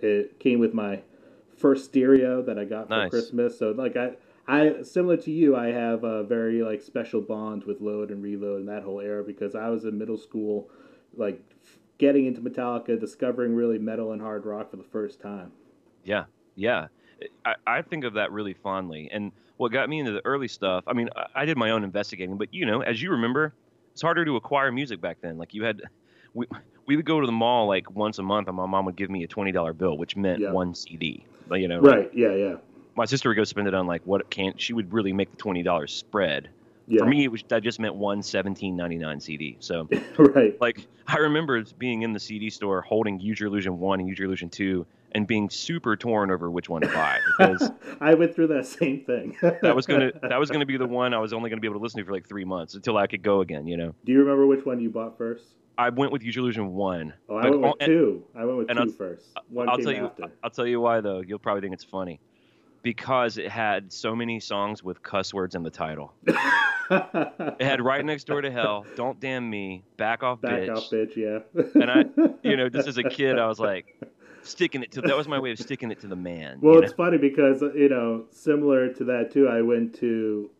It 0.00 0.38
came 0.38 0.60
with 0.60 0.72
my 0.72 1.02
first 1.56 1.86
stereo 1.86 2.42
that 2.42 2.58
I 2.58 2.64
got 2.64 2.88
for 2.88 2.94
Nice. 2.96 3.10
Christmas. 3.10 3.58
So 3.58 3.72
like 3.72 3.96
I, 3.96 4.12
I 4.46 4.82
similar 4.82 5.16
to 5.18 5.30
you, 5.30 5.56
I 5.56 5.68
have 5.68 6.04
a 6.04 6.22
very 6.22 6.62
like 6.62 6.82
special 6.82 7.20
bond 7.20 7.64
with 7.64 7.80
Load 7.80 8.10
and 8.10 8.22
Reload 8.22 8.60
and 8.60 8.68
that 8.68 8.82
whole 8.82 9.00
era 9.00 9.24
because 9.24 9.54
I 9.54 9.68
was 9.68 9.84
in 9.84 9.98
middle 9.98 10.18
school, 10.18 10.68
like 11.16 11.42
getting 12.00 12.26
into 12.26 12.40
Metallica, 12.40 12.98
discovering 12.98 13.54
really 13.54 13.78
metal 13.78 14.10
and 14.12 14.20
hard 14.20 14.46
rock 14.46 14.70
for 14.70 14.76
the 14.76 14.82
first 14.82 15.20
time. 15.20 15.52
Yeah, 16.02 16.24
yeah. 16.56 16.88
I, 17.44 17.54
I 17.66 17.82
think 17.82 18.04
of 18.04 18.14
that 18.14 18.32
really 18.32 18.54
fondly. 18.54 19.10
And 19.12 19.30
what 19.58 19.70
got 19.70 19.88
me 19.88 20.00
into 20.00 20.12
the 20.12 20.24
early 20.24 20.48
stuff, 20.48 20.84
I 20.86 20.94
mean, 20.94 21.10
I, 21.14 21.42
I 21.42 21.44
did 21.44 21.58
my 21.58 21.70
own 21.70 21.84
investigating, 21.84 22.38
but 22.38 22.52
you 22.52 22.64
know, 22.64 22.80
as 22.80 23.00
you 23.00 23.10
remember, 23.10 23.52
it's 23.92 24.00
harder 24.00 24.24
to 24.24 24.36
acquire 24.36 24.72
music 24.72 25.00
back 25.02 25.18
then. 25.20 25.36
Like 25.36 25.52
you 25.52 25.62
had, 25.64 25.82
we, 26.32 26.46
we 26.86 26.96
would 26.96 27.04
go 27.04 27.20
to 27.20 27.26
the 27.26 27.32
mall 27.32 27.68
like 27.68 27.90
once 27.90 28.18
a 28.18 28.22
month 28.22 28.48
and 28.48 28.56
my 28.56 28.66
mom 28.66 28.86
would 28.86 28.96
give 28.96 29.10
me 29.10 29.22
a 29.22 29.28
$20 29.28 29.76
bill, 29.76 29.98
which 29.98 30.16
meant 30.16 30.40
Yeah. 30.40 30.52
one 30.52 30.74
CD. 30.74 31.24
You 31.52 31.68
know, 31.68 31.80
Right? 31.80 32.10
Yeah, 32.14 32.34
yeah, 32.34 32.54
my 32.94 33.04
sister 33.04 33.28
would 33.28 33.36
go 33.36 33.44
spend 33.44 33.68
it 33.68 33.74
on 33.74 33.86
like 33.86 34.02
what 34.06 34.30
can't, 34.30 34.58
she 34.60 34.72
would 34.72 34.92
really 34.92 35.12
make 35.12 35.30
the 35.30 35.36
$20 35.36 35.90
spread. 35.90 36.48
Yeah. 36.90 36.98
For 36.98 37.06
me, 37.06 37.24
it 37.24 37.28
was, 37.32 37.42
that 37.48 37.62
just 37.62 37.78
meant 37.80 37.94
one 37.94 38.20
17.99 38.20 39.22
CD. 39.22 39.56
So 39.60 39.88
right. 40.18 40.60
like 40.60 40.86
I 41.06 41.16
remember 41.18 41.62
being 41.78 42.02
in 42.02 42.12
the 42.12 42.20
CD 42.20 42.50
store 42.50 42.82
holding 42.82 43.20
Use 43.20 43.40
Your 43.40 43.48
Illusion 43.48 43.78
1 43.78 44.00
and 44.00 44.08
Use 44.08 44.18
Your 44.18 44.26
Illusion 44.26 44.50
2 44.50 44.84
and 45.12 45.26
being 45.26 45.48
super 45.50 45.96
torn 45.96 46.30
over 46.30 46.50
which 46.50 46.68
one 46.68 46.82
to 46.82 46.88
buy 46.88 47.18
because 47.38 47.70
I 48.00 48.14
went 48.14 48.34
through 48.34 48.48
that 48.48 48.66
same 48.66 49.04
thing. 49.04 49.36
that 49.62 49.74
was 49.74 49.86
gonna 49.86 50.12
that 50.22 50.38
was 50.38 50.50
gonna 50.50 50.66
be 50.66 50.76
the 50.76 50.86
one 50.86 51.14
I 51.14 51.18
was 51.18 51.32
only 51.32 51.50
gonna 51.50 51.60
be 51.60 51.66
able 51.66 51.78
to 51.78 51.82
listen 51.82 51.98
to 52.00 52.04
for 52.04 52.12
like 52.12 52.28
three 52.28 52.44
months 52.44 52.74
until 52.74 52.96
I 52.96 53.06
could 53.06 53.22
go 53.22 53.40
again. 53.40 53.66
You 53.66 53.76
know. 53.76 53.94
Do 54.04 54.12
you 54.12 54.18
remember 54.20 54.46
which 54.46 54.64
one 54.64 54.80
you 54.80 54.90
bought 54.90 55.16
first? 55.16 55.44
I 55.78 55.88
went 55.88 56.12
with 56.12 56.22
Use 56.22 56.36
Your 56.36 56.44
Illusion 56.44 56.72
one. 56.74 57.14
Oh, 57.28 57.36
I 57.36 57.48
went 57.48 57.60
with 57.62 57.72
and- 57.80 57.86
two. 57.86 58.24
I 58.36 58.44
went 58.44 58.58
with 58.58 58.68
two 58.68 58.78
I'll- 58.78 58.88
first. 58.90 59.26
One 59.48 59.68
I'll 59.68 59.78
tell 59.78 59.92
you. 59.92 60.06
after. 60.06 60.24
I'll 60.44 60.50
tell 60.50 60.66
you 60.66 60.80
why 60.80 61.00
though. 61.00 61.22
You'll 61.26 61.38
probably 61.38 61.62
think 61.62 61.74
it's 61.74 61.84
funny, 61.84 62.20
because 62.82 63.38
it 63.38 63.50
had 63.50 63.92
so 63.92 64.14
many 64.16 64.40
songs 64.40 64.82
with 64.82 65.02
cuss 65.02 65.34
words 65.34 65.54
in 65.54 65.62
the 65.62 65.70
title. 65.70 66.12
It 66.90 67.62
had 67.62 67.80
right 67.80 68.04
next 68.04 68.24
door 68.24 68.40
to 68.40 68.50
hell, 68.50 68.84
don't 68.96 69.20
damn 69.20 69.48
me, 69.48 69.84
back 69.96 70.22
off, 70.22 70.40
Back 70.40 70.62
bitch. 70.62 70.66
Back 70.66 70.76
off, 70.76 70.90
bitch. 70.90 71.16
Yeah. 71.16 71.62
And 71.80 71.90
I, 71.90 72.04
you 72.42 72.56
know, 72.56 72.68
just 72.68 72.88
as 72.88 72.98
a 72.98 73.04
kid, 73.04 73.38
I 73.38 73.46
was 73.46 73.60
like, 73.70 73.96
sticking 74.42 74.82
it 74.82 74.90
to. 74.92 75.02
That 75.02 75.16
was 75.16 75.28
my 75.28 75.38
way 75.38 75.52
of 75.52 75.58
sticking 75.58 75.90
it 75.90 76.00
to 76.00 76.08
the 76.08 76.16
man. 76.16 76.58
Well, 76.60 76.80
it's 76.82 76.90
know? 76.92 76.96
funny 76.96 77.18
because 77.18 77.62
you 77.62 77.88
know, 77.88 78.24
similar 78.30 78.92
to 78.94 79.04
that 79.04 79.30
too. 79.32 79.46
I 79.48 79.62
went 79.62 79.94
to 79.96 80.50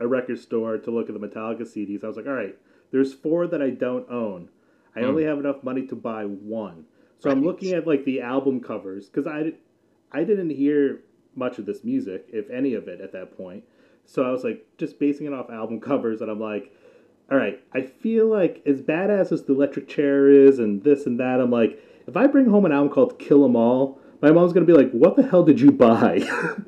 a 0.00 0.06
record 0.06 0.40
store 0.40 0.78
to 0.78 0.90
look 0.90 1.08
at 1.08 1.18
the 1.20 1.24
Metallica 1.24 1.62
CDs. 1.62 2.02
I 2.02 2.08
was 2.08 2.16
like, 2.16 2.26
all 2.26 2.32
right, 2.32 2.56
there's 2.90 3.14
four 3.14 3.46
that 3.46 3.62
I 3.62 3.70
don't 3.70 4.08
own. 4.10 4.48
I 4.96 5.00
Hmm. 5.00 5.06
only 5.06 5.24
have 5.24 5.38
enough 5.38 5.62
money 5.62 5.86
to 5.86 5.94
buy 5.94 6.24
one. 6.24 6.86
So 7.20 7.30
I'm 7.30 7.44
looking 7.44 7.72
at 7.72 7.86
like 7.86 8.04
the 8.04 8.20
album 8.20 8.60
covers 8.60 9.08
because 9.08 9.28
I, 9.28 9.52
I 10.10 10.24
didn't 10.24 10.50
hear 10.50 11.02
much 11.34 11.58
of 11.58 11.66
this 11.66 11.84
music, 11.84 12.26
if 12.32 12.48
any 12.50 12.74
of 12.74 12.88
it, 12.88 13.00
at 13.00 13.12
that 13.12 13.36
point. 13.36 13.64
So 14.04 14.24
I 14.24 14.30
was 14.30 14.44
like, 14.44 14.66
just 14.78 14.98
basing 14.98 15.26
it 15.26 15.32
off 15.32 15.50
album 15.50 15.80
covers, 15.90 16.20
and 16.20 16.30
I'm 16.30 16.40
like, 16.40 16.74
all 17.30 17.38
right, 17.38 17.62
I 17.72 17.82
feel 17.82 18.26
like 18.26 18.62
as 18.66 18.82
badass 18.82 19.32
as 19.32 19.44
the 19.44 19.54
electric 19.54 19.88
chair 19.88 20.28
is, 20.28 20.58
and 20.58 20.82
this 20.82 21.06
and 21.06 21.18
that, 21.20 21.40
I'm 21.40 21.50
like, 21.50 21.82
if 22.06 22.16
I 22.16 22.26
bring 22.26 22.46
home 22.50 22.66
an 22.66 22.72
album 22.72 22.92
called 22.92 23.18
Kill 23.18 23.44
'Em 23.44 23.56
All, 23.56 23.98
my 24.20 24.30
mom's 24.30 24.52
gonna 24.52 24.66
be 24.66 24.72
like, 24.72 24.90
"What 24.92 25.16
the 25.16 25.22
hell 25.22 25.42
did 25.42 25.60
you 25.60 25.70
buy?" 25.72 26.18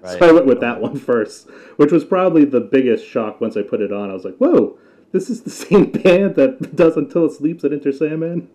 Right. 0.02 0.18
so 0.18 0.28
I 0.28 0.32
went 0.32 0.46
with 0.46 0.60
that 0.60 0.80
one 0.80 0.96
first, 0.96 1.50
which 1.76 1.92
was 1.92 2.04
probably 2.04 2.44
the 2.44 2.60
biggest 2.60 3.06
shock 3.06 3.40
once 3.40 3.56
I 3.56 3.62
put 3.62 3.80
it 3.80 3.92
on. 3.92 4.10
I 4.10 4.12
was 4.12 4.24
like, 4.24 4.36
"Whoa, 4.36 4.78
this 5.12 5.28
is 5.28 5.42
the 5.42 5.50
same 5.64 5.90
band 5.90 6.36
that 6.36 6.74
does 6.74 6.96
Until 6.96 7.26
It 7.26 7.32
Sleeps 7.32 7.64
at 7.64 7.72
Enter 7.72 7.92
Sandman." 7.92 8.48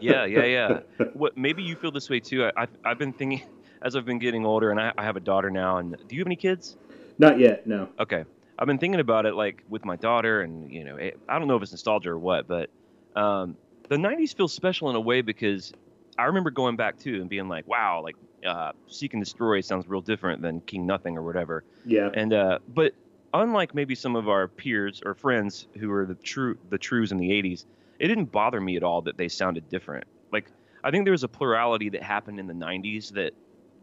yeah, 0.00 0.24
yeah, 0.24 0.44
yeah. 0.44 0.80
What? 1.14 1.36
Maybe 1.36 1.62
you 1.62 1.76
feel 1.76 1.90
this 1.90 2.10
way 2.10 2.20
too. 2.20 2.44
I, 2.44 2.52
I've, 2.56 2.70
I've 2.84 2.98
been 2.98 3.12
thinking 3.12 3.42
as 3.84 3.96
I've 3.96 4.04
been 4.06 4.18
getting 4.18 4.46
older, 4.46 4.70
and 4.70 4.80
I, 4.80 4.92
I 4.98 5.04
have 5.04 5.16
a 5.16 5.20
daughter 5.20 5.50
now. 5.50 5.78
And 5.78 5.96
do 6.06 6.16
you 6.16 6.20
have 6.22 6.28
any 6.28 6.36
kids? 6.36 6.76
Not 7.18 7.38
yet, 7.40 7.66
no. 7.66 7.90
Okay. 7.98 8.24
I've 8.58 8.66
been 8.66 8.78
thinking 8.78 9.00
about 9.00 9.26
it 9.26 9.34
like 9.34 9.62
with 9.68 9.84
my 9.84 9.96
daughter, 9.96 10.40
and 10.42 10.70
you 10.70 10.84
know, 10.84 10.96
it, 10.96 11.14
I 11.28 11.38
don't 11.38 11.48
know 11.48 11.56
if 11.56 11.62
it's 11.62 11.72
nostalgia 11.72 12.10
or 12.10 12.18
what, 12.18 12.46
but 12.46 12.70
um, 13.16 13.58
the 13.88 13.98
'90s 13.98 14.32
feels 14.32 14.54
special 14.54 14.90
in 14.90 14.96
a 14.96 15.00
way 15.00 15.22
because 15.22 15.74
I 16.18 16.24
remember 16.24 16.50
going 16.50 16.76
back 16.76 16.98
too 16.98 17.20
and 17.20 17.28
being 17.28 17.48
like, 17.48 17.66
"Wow, 17.66 18.02
like 18.04 18.14
uh, 18.46 18.72
Seek 18.88 19.12
and 19.12 19.22
Destroy 19.22 19.60
sounds 19.60 19.88
real 19.88 20.02
different 20.02 20.40
than 20.42 20.60
King 20.62 20.86
Nothing 20.86 21.16
or 21.18 21.24
whatever." 21.24 21.64
Yeah, 21.84 22.10
And 22.12 22.32
uh, 22.32 22.60
but 22.68 22.92
unlike 23.32 23.74
maybe 23.74 23.96
some 23.96 24.14
of 24.14 24.28
our 24.28 24.48
peers 24.48 25.00
or 25.04 25.14
friends 25.16 25.66
who 25.80 25.88
were 25.88 26.06
the 26.06 26.16
true 26.22 26.56
the 26.68 26.78
trues 26.78 27.10
in 27.10 27.18
the 27.18 27.32
'80s, 27.32 27.66
it 27.98 28.06
didn't 28.06 28.26
bother 28.26 28.60
me 28.60 28.76
at 28.76 28.84
all 28.84 29.02
that 29.02 29.16
they 29.16 29.28
sounded 29.28 29.68
different. 29.68 30.04
Like 30.30 30.52
I 30.84 30.92
think 30.92 31.04
there 31.06 31.12
was 31.12 31.24
a 31.24 31.28
plurality 31.28 31.88
that 31.90 32.04
happened 32.04 32.38
in 32.38 32.46
the 32.46 32.54
'90s 32.54 33.08
that 33.14 33.32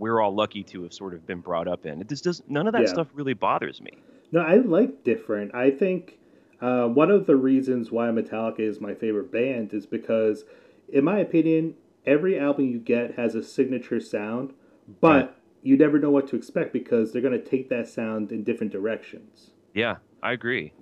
we're 0.01 0.20
all 0.20 0.34
lucky 0.36 0.63
to 0.63 0.81
have 0.84 0.93
sort 0.93 1.13
of 1.13 1.25
been 1.27 1.41
brought 1.41 1.67
up 1.67 1.86
in. 1.86 2.01
It 2.01 2.10
just 2.10 2.24
does 2.24 2.41
none 2.48 2.65
of 2.65 2.74
that 2.74 2.84
Yeah. 2.84 2.89
stuff 2.89 3.08
really 3.13 3.36
bothers 3.36 3.79
me. 3.79 3.91
no, 4.31 4.41
I 4.41 4.55
like 4.55 5.03
different. 5.03 5.53
I 5.53 5.70
think 5.70 6.17
uh, 6.60 6.88
one 6.88 7.12
of 7.12 7.27
the 7.27 7.36
reasons 7.36 7.91
why 7.91 8.08
Metallica 8.08 8.62
is 8.62 8.81
my 8.81 8.96
favorite 8.96 9.31
band 9.31 9.74
is 9.74 9.86
because, 9.86 10.43
in 10.91 11.03
my 11.03 11.20
opinion, 11.20 11.75
every 12.05 12.39
album 12.39 12.65
you 12.65 12.79
get 12.79 13.15
has 13.15 13.36
a 13.36 13.43
signature 13.43 14.00
sound, 14.00 14.53
but 15.00 15.17
Right. 15.17 15.31
you 15.62 15.77
never 15.77 16.00
know 16.00 16.10
what 16.10 16.27
to 16.29 16.36
expect 16.36 16.74
because 16.74 17.12
they're 17.13 17.22
going 17.22 17.39
to 17.39 17.50
take 17.50 17.70
that 17.70 17.88
sound 17.88 18.31
in 18.31 18.43
different 18.43 18.72
directions. 18.72 19.51
Yeah, 19.74 19.98
I 20.24 20.31
agree. 20.34 20.74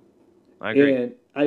I 0.62 0.70
agree. 0.70 0.94
And 0.94 1.14
I, 1.34 1.44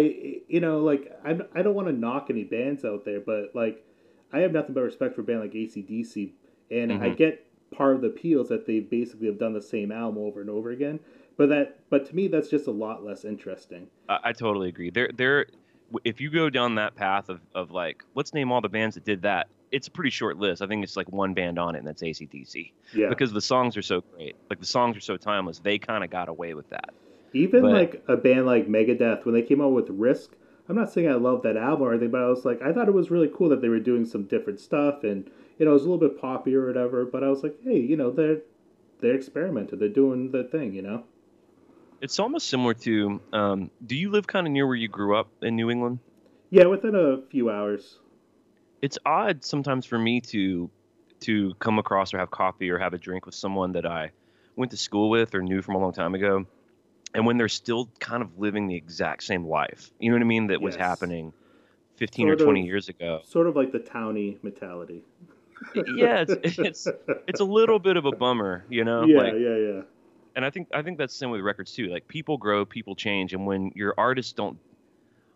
you 0.47 0.59
know, 0.59 0.79
like 0.79 1.11
I, 1.25 1.37
I 1.55 1.61
don't 1.63 1.73
want 1.75 1.87
to 1.87 1.93
knock 1.93 2.27
any 2.29 2.43
bands 2.43 2.85
out 2.85 3.05
there, 3.05 3.19
but 3.19 3.51
like 3.55 3.83
I 4.31 4.39
have 4.39 4.51
nothing 4.51 4.73
but 4.73 4.81
respect 4.81 5.15
for 5.15 5.21
a 5.21 5.23
band 5.23 5.39
like 5.41 5.53
ACDC, 5.53 6.33
and 6.71 6.91
I 6.91 7.09
Mhm. 7.09 7.17
get 7.17 7.45
part 7.73 7.95
of 7.95 8.01
the 8.01 8.07
appeal 8.07 8.41
is 8.41 8.49
that 8.49 8.65
they 8.65 8.79
basically 8.79 9.27
have 9.27 9.39
done 9.39 9.53
the 9.53 9.61
same 9.61 9.91
album 9.91 10.21
over 10.23 10.41
and 10.41 10.49
over 10.49 10.71
again. 10.71 10.99
But 11.37 11.49
that, 11.49 11.79
but 11.89 12.05
to 12.07 12.15
me, 12.15 12.27
that's 12.27 12.49
just 12.49 12.67
a 12.67 12.71
lot 12.71 13.03
less 13.03 13.25
interesting. 13.25 13.87
I, 14.07 14.19
I 14.25 14.33
totally 14.33 14.69
agree. 14.69 14.89
There, 14.91 15.09
there. 15.15 15.47
If 16.03 16.21
you 16.21 16.29
go 16.29 16.49
down 16.49 16.75
that 16.75 16.95
path 16.95 17.29
of, 17.29 17.39
of 17.53 17.71
like, 17.71 18.03
let's 18.15 18.33
name 18.33 18.51
all 18.51 18.61
the 18.61 18.69
bands 18.69 18.95
that 18.95 19.03
did 19.05 19.21
that. 19.23 19.47
It's 19.71 19.87
a 19.87 19.91
pretty 19.91 20.11
short 20.11 20.37
list. 20.37 20.61
I 20.61 20.67
think 20.67 20.83
it's 20.83 20.95
like 20.95 21.11
one 21.11 21.33
band 21.33 21.57
on 21.57 21.73
it, 21.73 21.79
and 21.79 21.87
that's 21.87 22.03
ACDC. 22.03 22.71
Yeah, 22.95 23.09
Because 23.09 23.33
the 23.33 23.41
songs 23.41 23.75
are 23.75 23.81
so 23.81 24.01
great. 24.01 24.35
Like 24.47 24.59
the 24.59 24.67
songs 24.67 24.95
are 24.95 25.01
so 25.01 25.17
timeless. 25.17 25.57
They 25.59 25.79
kind 25.79 26.03
of 26.03 26.11
got 26.11 26.29
away 26.29 26.53
with 26.53 26.69
that. 26.69 26.91
even 27.33 27.63
but- 27.63 27.71
like 27.71 28.03
a 28.07 28.15
band 28.15 28.45
like 28.45 28.67
Megadeth 28.67 29.25
when 29.25 29.33
they 29.33 29.41
came 29.41 29.61
out 29.61 29.71
with 29.71 29.89
Risk. 29.89 30.31
I'm 30.69 30.75
not 30.75 30.91
saying 30.93 31.09
I 31.09 31.15
love 31.15 31.41
that 31.41 31.57
album 31.57 31.87
or 31.87 31.91
anything, 31.91 32.11
but 32.11 32.21
I 32.21 32.27
was 32.27 32.45
like, 32.45 32.61
I 32.61 32.71
thought 32.71 32.87
it 32.87 32.93
was 32.93 33.09
really 33.11 33.29
cool 33.33 33.49
that 33.49 33.61
they 33.61 33.67
were 33.67 33.79
doing 33.79 34.05
some 34.05 34.23
different 34.23 34.59
stuff, 34.61 35.03
and 35.03 35.29
you 35.57 35.65
know, 35.65 35.71
it 35.71 35.75
was 35.75 35.85
a 35.85 35.89
little 35.89 36.09
bit 36.09 36.19
poppy 36.19 36.55
or 36.55 36.65
whatever. 36.67 37.05
But 37.05 37.23
I 37.23 37.29
was 37.29 37.43
like, 37.43 37.57
hey, 37.63 37.79
you 37.79 37.97
know, 37.97 38.11
they're 38.11 38.39
they're 38.99 39.15
experimenting, 39.15 39.79
they're 39.79 39.89
doing 39.89 40.31
the 40.31 40.43
thing, 40.43 40.73
you 40.73 40.81
know. 40.81 41.03
It's 42.01 42.19
almost 42.19 42.49
similar 42.49 42.73
to. 42.73 43.21
Um, 43.31 43.71
do 43.85 43.95
you 43.95 44.11
live 44.11 44.27
kind 44.27 44.47
of 44.47 44.51
near 44.53 44.67
where 44.67 44.75
you 44.75 44.87
grew 44.87 45.15
up 45.15 45.29
in 45.41 45.55
New 45.55 45.69
England? 45.69 45.99
Yeah, 46.49 46.65
within 46.65 46.95
a 46.95 47.21
few 47.29 47.49
hours. 47.49 47.99
It's 48.81 48.97
odd 49.05 49.43
sometimes 49.45 49.85
for 49.85 49.97
me 49.97 50.21
to 50.21 50.69
to 51.21 51.53
come 51.59 51.79
across 51.79 52.13
or 52.13 52.17
have 52.17 52.31
coffee 52.31 52.69
or 52.69 52.77
have 52.77 52.93
a 52.93 52.97
drink 52.97 53.25
with 53.25 53.35
someone 53.35 53.71
that 53.73 53.85
I 53.85 54.11
went 54.55 54.71
to 54.71 54.77
school 54.77 55.09
with 55.09 55.33
or 55.33 55.41
knew 55.41 55.61
from 55.61 55.75
a 55.75 55.79
long 55.79 55.93
time 55.93 56.15
ago, 56.15 56.45
and 57.13 57.25
when 57.25 57.37
they're 57.37 57.47
still 57.47 57.89
kind 57.99 58.21
of 58.21 58.37
living 58.37 58.67
the 58.67 58.75
exact 58.75 59.23
same 59.23 59.45
life. 59.45 59.91
You 59.99 60.11
know 60.11 60.15
what 60.17 60.23
I 60.23 60.25
mean? 60.25 60.47
That 60.47 60.61
was 60.61 60.75
happening 60.75 61.33
15 61.95 62.27
Sort 62.27 62.41
or 62.41 62.43
20 62.43 62.59
of. 62.59 62.65
years 62.65 62.89
ago. 62.89 63.21
Sort 63.23 63.47
of 63.47 63.55
like 63.55 63.71
the 63.71 63.79
towny 63.79 64.37
mentality. 64.43 65.05
Yeah, 65.95 66.25
it's 66.27 66.57
it's 66.59 66.87
it's 67.27 67.39
a 67.39 67.45
little 67.45 67.79
bit 67.79 67.97
of 67.97 68.05
a 68.05 68.11
bummer, 68.11 68.65
you 68.69 68.83
know. 68.83 69.05
yeah, 69.05 69.17
like, 69.17 69.33
yeah, 69.33 69.55
yeah. 69.55 69.81
and 70.35 70.45
I 70.45 70.49
think 70.49 70.67
I 70.73 70.81
think 70.81 70.97
that's 70.97 71.13
the 71.13 71.17
same 71.17 71.31
with 71.31 71.41
records 71.41 71.73
too. 71.73 71.87
Like 71.87 72.07
people 72.07 72.37
grow, 72.37 72.65
people 72.65 72.95
change, 72.95 73.33
and 73.33 73.45
when 73.45 73.71
your 73.75 73.93
artists 73.97 74.33
don't, 74.33 74.57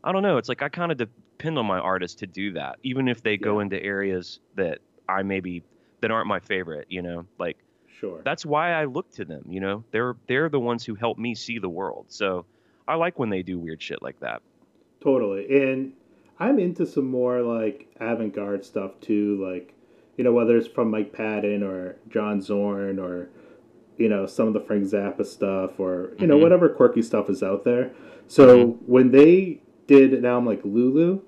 I 0.03 0.11
don't 0.11 0.23
know. 0.23 0.37
It's 0.37 0.49
like 0.49 0.61
I 0.61 0.69
kind 0.69 0.91
of 0.91 0.97
depend 0.97 1.57
on 1.57 1.65
my 1.65 1.79
artists 1.79 2.19
to 2.19 2.27
do 2.27 2.53
that, 2.53 2.77
even 2.83 3.07
if 3.07 3.21
they 3.23 3.37
go 3.37 3.59
into 3.59 3.81
areas 3.81 4.39
that 4.55 4.79
I 5.07 5.23
maybe 5.23 5.63
that 6.01 6.11
aren't 6.11 6.27
my 6.27 6.39
favorite. 6.39 6.87
You 6.89 7.01
know, 7.01 7.25
like 7.39 7.57
Sure. 7.99 8.21
that's 8.23 8.45
why 8.45 8.73
I 8.73 8.85
look 8.85 9.11
to 9.13 9.25
them. 9.25 9.43
You 9.49 9.59
know, 9.59 9.83
they're 9.91 10.15
they're 10.27 10.49
the 10.49 10.59
ones 10.59 10.85
who 10.85 10.93
help 10.95 11.17
me 11.17 11.33
see 11.33 11.57
the 11.57 11.69
world. 11.69 12.05
So 12.09 12.45
I 12.87 12.95
like 12.95 13.17
when 13.17 13.29
they 13.29 13.41
do 13.41 13.57
weird 13.57 13.81
shit 13.81 14.01
like 14.03 14.19
that. 14.19 14.41
Totally. 15.01 15.63
And 15.63 15.93
I'm 16.39 16.59
into 16.59 16.85
some 16.85 17.09
more 17.09 17.41
like 17.41 17.87
avant 17.99 18.35
garde 18.35 18.63
stuff 18.63 18.99
too, 19.01 19.43
like 19.43 19.73
you 20.17 20.23
know, 20.23 20.33
whether 20.33 20.57
it's 20.57 20.67
from 20.67 20.89
Mike 20.91 21.13
Patton 21.13 21.63
or 21.63 21.95
John 22.09 22.41
Zorn 22.41 22.99
or 22.99 23.29
you 23.97 24.09
know, 24.09 24.27
some 24.27 24.47
of 24.47 24.53
the 24.53 24.59
Frank 24.59 24.83
Zappa 24.83 25.25
stuff 25.25 25.79
or 25.79 26.13
you 26.19 26.27
know, 26.27 26.37
Mhm. 26.37 26.41
whatever 26.41 26.69
quirky 26.69 27.01
stuff 27.01 27.29
is 27.31 27.41
out 27.41 27.63
there. 27.63 27.91
So 28.27 28.77
when 28.85 29.09
they 29.11 29.61
did 29.87 30.13
an 30.13 30.23
album 30.25 30.45
like 30.45 30.61
Lulu, 30.63 31.21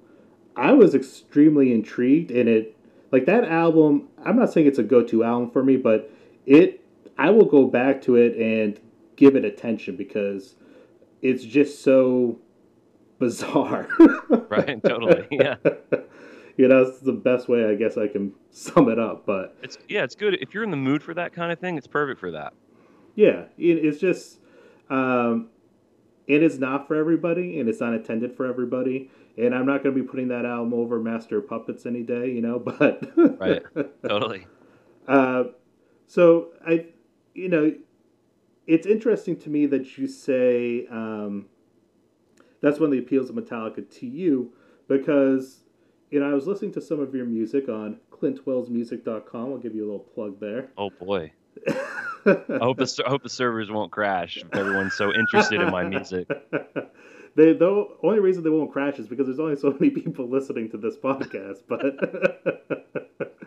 I 0.55 0.73
was 0.73 0.93
extremely 0.93 1.73
intrigued 1.73 2.29
and 2.29 2.47
it 2.49 2.75
like 3.11 3.25
that 3.25 3.43
album, 3.45 4.09
I'm 4.23 4.35
not 4.37 4.51
saying 4.53 4.67
it's 4.67 4.77
a 4.77 4.83
go-to 4.83 5.23
album 5.23 5.49
for 5.49 5.63
me, 5.63 5.77
but 5.77 6.11
it 6.45 6.81
I 7.17 7.31
will 7.31 7.45
go 7.45 7.65
back 7.65 8.01
to 8.03 8.15
it 8.15 8.37
and 8.37 8.79
give 9.15 9.35
it 9.35 9.43
attention 9.45 9.95
because 9.95 10.55
it's 11.23 11.43
just 11.43 11.81
so 11.81 12.37
bizarre. 13.19 13.87
Right? 14.47 14.81
totally. 14.83 15.25
Yeah. 15.31 15.55
you 16.59 16.67
know, 16.67 16.81
it's 16.81 16.99
the 16.99 17.13
best 17.13 17.47
way 17.47 17.63
I 17.69 17.75
guess 17.75 17.97
I 17.97 18.07
can 18.07 18.33
sum 18.51 18.89
it 18.89 18.99
up. 18.99 19.25
But 19.25 19.55
It's 19.63 19.77
yeah. 19.87 20.03
It's 20.03 20.13
good 20.15 20.33
if 20.41 20.53
you're 20.53 20.65
in 20.65 20.71
the 20.71 20.77
mood 20.77 21.01
for 21.01 21.13
that 21.13 21.31
kind 21.31 21.53
of 21.53 21.59
thing. 21.59 21.77
It's 21.77 21.87
perfect 21.87 22.19
for 22.19 22.31
that. 22.31 22.53
yeah, 23.15 23.45
it, 23.57 23.85
it's 23.85 23.97
just 23.97 24.39
um, 24.89 25.47
it 26.27 26.43
is 26.43 26.59
not 26.59 26.85
for 26.85 26.95
everybody, 26.95 27.61
and 27.61 27.69
it's 27.69 27.79
not 27.79 27.93
intended 27.93 28.35
for 28.35 28.45
everybody. 28.45 29.09
And 29.37 29.55
I'm 29.55 29.65
not 29.65 29.83
going 29.83 29.95
to 29.95 30.01
be 30.01 30.05
putting 30.05 30.27
that 30.27 30.43
album 30.43 30.73
over 30.73 30.99
Master 30.99 31.39
Puppets 31.39 31.85
any 31.85 32.03
day, 32.03 32.29
you 32.29 32.41
know. 32.41 32.59
But 32.79 33.09
Right. 33.39 33.63
Totally. 34.07 34.45
Uh, 35.07 35.45
so 36.05 36.49
I, 36.67 36.85
you 37.33 37.49
know, 37.49 37.73
it's 38.67 38.85
interesting 38.85 39.35
to 39.39 39.49
me 39.49 39.65
that 39.65 39.97
you 39.97 40.05
say 40.05 40.85
um, 40.91 41.47
that's 42.61 42.79
one 42.79 42.87
of 42.87 42.91
the 42.91 42.99
appeals 42.99 43.27
of 43.31 43.35
Metallica 43.35 43.89
to 44.01 44.05
you 44.05 44.53
because 44.87 45.63
you 46.09 46.19
know 46.19 46.29
I 46.29 46.33
was 46.33 46.47
listening 46.47 46.73
to 46.73 46.81
some 46.81 46.99
of 46.99 47.13
your 47.13 47.25
music 47.25 47.69
on 47.69 47.99
ClintWellsMusic.com. 48.11 49.51
I'll 49.51 49.57
give 49.57 49.75
you 49.75 49.83
a 49.83 49.87
little 49.87 49.99
plug 49.99 50.39
there. 50.39 50.69
Oh 50.77 50.89
boy. 50.89 51.31
I 52.25 52.59
hope 52.61 52.77
the 52.77 53.03
I 53.05 53.09
hope 53.09 53.23
the 53.23 53.29
servers 53.29 53.71
won't 53.71 53.91
crash 53.91 54.37
if 54.37 54.53
everyone's 54.53 54.93
so 54.93 55.13
interested 55.13 55.61
in 55.61 55.71
my 55.71 55.83
music. 55.83 56.27
they 57.35 57.53
the 57.53 57.87
only 58.03 58.19
reason 58.19 58.43
they 58.43 58.49
won't 58.49 58.71
crash 58.71 58.99
is 58.99 59.07
because 59.07 59.27
there's 59.27 59.39
only 59.39 59.55
so 59.55 59.71
many 59.79 59.89
people 59.89 60.27
listening 60.27 60.69
to 60.71 60.77
this 60.77 60.97
podcast. 60.97 61.59
But 61.67 61.81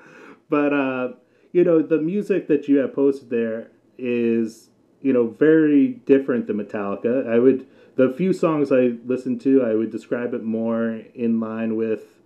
but 0.48 0.72
uh, 0.72 1.12
you 1.52 1.64
know 1.64 1.82
the 1.82 1.98
music 1.98 2.48
that 2.48 2.68
you 2.68 2.78
have 2.78 2.94
posted 2.94 3.30
there 3.30 3.70
is 3.98 4.70
you 5.00 5.12
know 5.12 5.28
very 5.28 5.88
different 5.88 6.46
than 6.46 6.56
Metallica. 6.56 7.28
I 7.28 7.38
would 7.38 7.66
the 7.96 8.12
few 8.12 8.32
songs 8.32 8.72
I 8.72 8.94
listened 9.04 9.42
to, 9.42 9.62
I 9.62 9.74
would 9.74 9.90
describe 9.90 10.32
it 10.32 10.42
more 10.42 11.02
in 11.14 11.40
line 11.40 11.76
with 11.76 12.21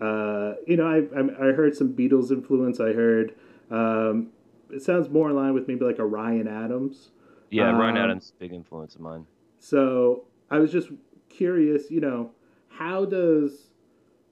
uh, 0.00 0.54
you 0.66 0.76
know, 0.76 0.86
I, 0.86 0.98
I 1.18 1.48
I 1.50 1.52
heard 1.52 1.76
some 1.76 1.92
Beatles 1.92 2.30
influence. 2.30 2.80
I 2.80 2.92
heard 2.92 3.34
um, 3.70 4.28
it 4.70 4.82
sounds 4.82 5.08
more 5.08 5.30
in 5.30 5.36
line 5.36 5.54
with 5.54 5.68
maybe 5.68 5.84
like 5.84 5.98
a 5.98 6.06
Ryan 6.06 6.48
Adams. 6.48 7.10
Yeah, 7.50 7.70
Ryan 7.70 7.96
Um, 7.96 8.04
Adams, 8.04 8.32
big 8.38 8.52
influence 8.52 8.94
of 8.94 9.00
mine. 9.00 9.26
So 9.58 10.24
I 10.50 10.58
was 10.58 10.70
just 10.72 10.88
curious, 11.28 11.90
you 11.90 12.00
know, 12.00 12.30
how 12.68 13.04
does 13.04 13.70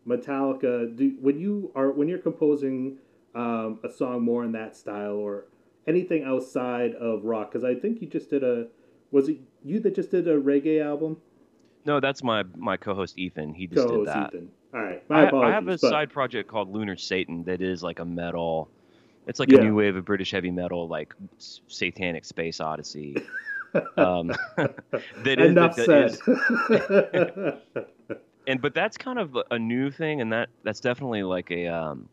Metallica 0.06 0.94
do 0.96 1.16
when 1.20 1.38
you 1.38 1.70
are 1.74 1.90
when 1.90 2.08
you're 2.08 2.18
composing 2.18 2.98
um, 3.34 3.80
a 3.84 3.90
song 3.90 4.22
more 4.22 4.44
in 4.44 4.52
that 4.52 4.76
style 4.76 5.16
or 5.16 5.46
anything 5.86 6.24
outside 6.24 6.94
of 6.94 7.24
rock? 7.24 7.52
Because 7.52 7.64
I 7.64 7.74
think 7.74 8.00
you 8.00 8.08
just 8.08 8.30
did 8.30 8.42
a 8.42 8.68
was 9.10 9.28
it 9.28 9.40
you 9.64 9.80
that 9.80 9.94
just 9.94 10.10
did 10.10 10.26
a 10.28 10.40
reggae 10.40 10.82
album? 10.84 11.18
No, 11.84 12.00
that's 12.00 12.22
my 12.22 12.44
my 12.56 12.76
co-host 12.76 13.18
Ethan. 13.18 13.54
He 13.54 13.66
just 13.66 13.86
did 13.86 13.88
Co-host 13.88 14.06
that. 14.06 14.28
Ethan. 14.34 14.50
All 14.74 14.80
right, 14.82 15.08
my 15.08 15.28
I, 15.30 15.48
I 15.48 15.50
have 15.50 15.64
a 15.68 15.72
but- 15.72 15.80
side 15.80 16.10
project 16.10 16.48
called 16.50 16.72
Lunar 16.72 16.96
Satan 16.96 17.44
that 17.44 17.62
is 17.62 17.82
like 17.82 17.98
a 18.00 18.04
metal. 18.04 18.68
It's 19.26 19.38
like 19.40 19.50
Yeah. 19.50 19.58
a 19.60 19.64
new 19.64 19.74
wave 19.74 19.96
of 19.96 20.04
British 20.04 20.30
heavy 20.30 20.50
metal, 20.50 20.88
like 20.88 21.14
satanic 21.38 22.24
space 22.24 22.60
odyssey. 22.60 23.16
um, 23.96 24.28
that 24.56 25.38
is, 25.38 25.50
Enough 25.50 25.76
that 25.76 25.86
said. 25.86 27.58
is- 28.10 28.16
and 28.46 28.60
but 28.62 28.74
that's 28.74 28.96
kind 28.96 29.18
of 29.18 29.36
a 29.50 29.58
new 29.58 29.90
thing, 29.90 30.20
and 30.20 30.32
that 30.32 30.48
that's 30.62 30.80
definitely 30.80 31.22
like 31.22 31.50
a 31.50 31.66
um, 31.66 32.08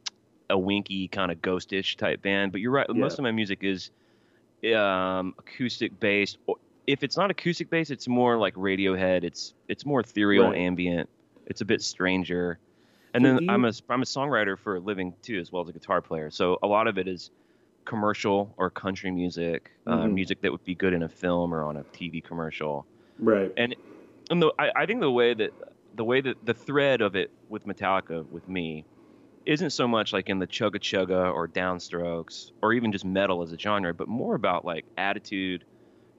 a 0.49 0.57
winky 0.57 1.07
kind 1.07 1.31
of 1.31 1.41
ghostish 1.41 1.95
type 1.95 2.21
band. 2.21 2.51
But 2.51 2.61
you're 2.61 2.71
right, 2.71 2.89
most 2.89 3.17
of 3.19 3.23
my 3.23 3.31
music 3.31 3.59
is 3.63 3.91
um, 4.75 5.33
acoustic 5.39 5.97
based. 5.99 6.37
If 6.87 7.03
it's 7.03 7.17
not 7.17 7.31
acoustic 7.31 7.69
based, 7.69 7.91
it's 7.91 8.07
more 8.07 8.37
like 8.37 8.53
Radiohead. 8.55 9.23
It's 9.23 9.53
it's 9.67 9.85
more 9.85 10.01
ethereal, 10.01 10.49
Right. 10.49 10.57
ambient. 10.57 11.09
It's 11.47 11.61
a 11.61 11.65
bit 11.65 11.81
stranger. 11.81 12.59
And 13.13 13.23
then 13.25 13.39
you- 13.41 13.49
I'm 13.51 13.65
a 13.65 13.71
I'm 13.89 14.01
a 14.01 14.05
songwriter 14.05 14.57
for 14.57 14.75
a 14.75 14.79
living 14.79 15.15
too, 15.21 15.39
as 15.39 15.51
well 15.51 15.63
as 15.63 15.69
a 15.69 15.73
guitar 15.73 16.01
player. 16.01 16.29
So 16.29 16.57
a 16.61 16.67
lot 16.67 16.87
of 16.87 16.97
it 16.97 17.07
is 17.07 17.31
commercial 17.85 18.53
or 18.57 18.69
country 18.69 19.11
music, 19.11 19.71
uh, 19.85 20.03
Mhm. 20.05 20.13
music 20.13 20.41
that 20.41 20.51
would 20.51 20.63
be 20.63 20.75
good 20.75 20.93
in 20.93 21.03
a 21.03 21.09
film 21.09 21.53
or 21.53 21.63
on 21.63 21.77
a 21.77 21.83
TV 21.93 22.21
commercial. 22.21 22.85
right. 23.19 23.51
And 23.57 24.41
the, 24.41 24.51
I, 24.57 24.71
I 24.75 24.85
think 24.87 25.01
the 25.01 25.11
way 25.11 25.33
that 25.35 25.51
the 25.93 26.03
way 26.03 26.19
that 26.19 26.35
the 26.43 26.53
thread 26.55 27.01
of 27.01 27.15
it 27.15 27.31
with 27.47 27.63
Metallica 27.65 28.27
with 28.29 28.47
me 28.49 28.83
isn't 29.45 29.69
so 29.69 29.87
much 29.87 30.11
like 30.11 30.27
in 30.29 30.39
the 30.39 30.47
chugga 30.47 30.79
chugga 30.79 31.31
or 31.31 31.47
downstrokes 31.47 32.51
or 32.63 32.73
even 32.73 32.91
just 32.91 33.05
metal 33.05 33.43
as 33.43 33.51
a 33.53 33.57
genre, 33.57 33.93
but 33.93 34.07
more 34.07 34.33
about 34.35 34.65
like 34.65 34.83
attitude, 34.97 35.63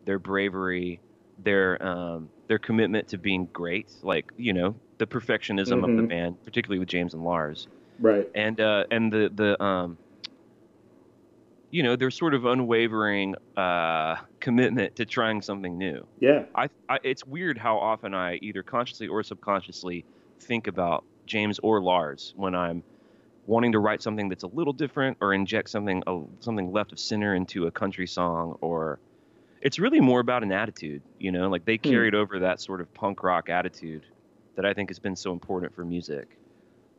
their 0.06 0.18
bravery, 0.20 1.02
their 1.38 1.82
um, 1.86 2.32
their 2.48 2.58
commitment 2.60 3.08
to 3.08 3.18
being 3.18 3.48
great, 3.52 3.90
like 4.02 4.26
you 4.36 4.52
know 4.54 4.80
the 4.98 5.06
perfectionism 5.06 5.84
of 5.84 5.94
the 5.96 6.02
Mhm. 6.02 6.08
band, 6.08 6.38
particularly 6.44 6.78
with 6.80 6.88
James 6.88 7.14
and 7.14 7.24
Lars, 7.24 7.68
Right. 7.98 8.28
and 8.34 8.60
uh, 8.60 8.86
and 8.90 9.12
the 9.12 9.30
the 9.34 9.62
um, 9.62 9.98
you 11.70 11.82
know 11.82 11.96
their 11.96 12.10
sort 12.10 12.34
of 12.34 12.44
unwavering 12.44 13.34
uh, 13.56 14.16
commitment 14.40 14.96
to 14.96 15.06
trying 15.06 15.42
something 15.42 15.76
new. 15.76 16.06
Yeah. 16.20 16.46
I, 16.54 16.68
I 16.88 16.98
it's 17.02 17.24
weird 17.26 17.58
how 17.58 17.78
often 17.78 18.14
I 18.14 18.36
either 18.42 18.62
consciously 18.62 19.08
or 19.08 19.22
subconsciously 19.22 20.06
think 20.40 20.66
about 20.68 21.04
James 21.26 21.58
or 21.62 21.82
Lars 21.82 22.32
when 22.36 22.54
I'm 22.54 22.84
wanting 23.46 23.72
to 23.72 23.80
write 23.80 24.02
something 24.02 24.28
that's 24.28 24.44
a 24.44 24.48
little 24.48 24.72
different 24.74 25.18
or 25.20 25.34
inject 25.34 25.70
something 25.70 26.02
a, 26.06 26.22
something 26.40 26.72
left 26.72 26.92
of 26.92 27.00
center 27.00 27.34
into 27.36 27.66
a 27.66 27.72
country 27.72 28.06
song 28.06 28.56
or 28.62 29.00
it's 29.66 29.80
really 29.80 30.00
more 30.00 30.20
about 30.20 30.44
an 30.44 30.52
attitude, 30.52 31.02
you 31.18 31.32
know, 31.32 31.48
like 31.50 31.64
they 31.64 31.74
Hmm. 31.76 31.90
carried 31.90 32.14
over 32.14 32.38
that 32.38 32.60
sort 32.60 32.80
of 32.80 32.92
punk 32.94 33.24
rock 33.24 33.48
attitude 33.48 34.02
that 34.54 34.64
I 34.64 34.72
think 34.72 34.88
has 34.90 35.00
been 35.00 35.16
so 35.16 35.32
important 35.32 35.74
for 35.74 35.84
music. 35.84 36.38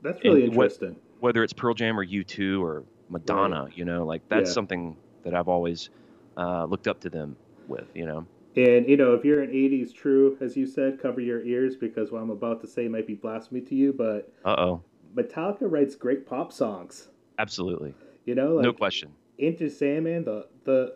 That's 0.01 0.21
really 0.21 0.43
And 0.43 0.53
what- 0.53 0.65
interesting. 0.65 0.97
Whether 1.21 1.43
it's 1.45 1.53
Pearl 1.53 1.73
Jam 1.73 1.97
or 1.97 2.03
U2 2.03 2.62
or 2.62 2.84
Madonna, 3.10 3.69
you 3.73 3.86
know, 3.86 4.06
like 4.06 4.21
that's 4.27 4.49
Yeah. 4.49 4.53
something 4.53 4.97
that 5.23 5.34
I've 5.34 5.47
always 5.47 5.89
uh, 6.36 6.65
looked 6.65 6.88
up 6.88 6.99
to 6.99 7.10
them 7.10 7.36
with, 7.67 7.89
you 7.95 8.06
know. 8.06 8.27
And 8.58 8.88
you 8.88 8.95
know, 8.97 9.13
if 9.15 9.23
you're 9.25 9.41
an 9.41 9.49
'80s 9.51 9.91
true, 9.93 10.38
as 10.39 10.56
you 10.58 10.67
said, 10.67 10.99
cover 10.99 11.19
your 11.21 11.41
ears 11.43 11.75
because 11.75 12.12
what 12.12 12.21
I'm 12.21 12.30
about 12.30 12.60
to 12.62 12.67
say 12.67 12.88
might 12.88 13.08
be 13.08 13.15
blasphemy 13.15 13.62
to 13.62 13.73
you. 13.75 13.91
But 13.93 14.32
Uh-oh. 14.45 14.82
Metallica 15.15 15.62
writes 15.71 15.95
great 15.95 16.27
pop 16.27 16.51
songs. 16.53 17.10
Absolutely. 17.39 17.95
You 18.25 18.36
know, 18.36 18.53
like 18.56 18.63
no 18.65 18.73
question. 18.73 19.10
Enter 19.39 19.67
Sandman, 19.69 20.25
the 20.25 20.45
the 20.65 20.93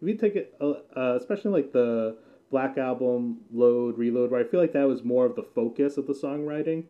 if 0.00 0.08
you 0.08 0.14
take 0.14 0.36
it, 0.36 0.54
uh, 0.60 0.74
uh, 0.96 1.16
especially 1.16 1.50
like 1.50 1.72
the 1.72 2.16
Black 2.50 2.78
Album, 2.78 3.38
Load, 3.52 3.98
Reload, 3.98 4.30
where 4.30 4.40
I 4.40 4.44
feel 4.44 4.60
like 4.60 4.72
that 4.72 4.88
was 4.88 5.04
more 5.04 5.26
of 5.26 5.36
the 5.36 5.42
focus 5.42 5.96
of 5.96 6.06
the 6.06 6.14
songwriting. 6.14 6.84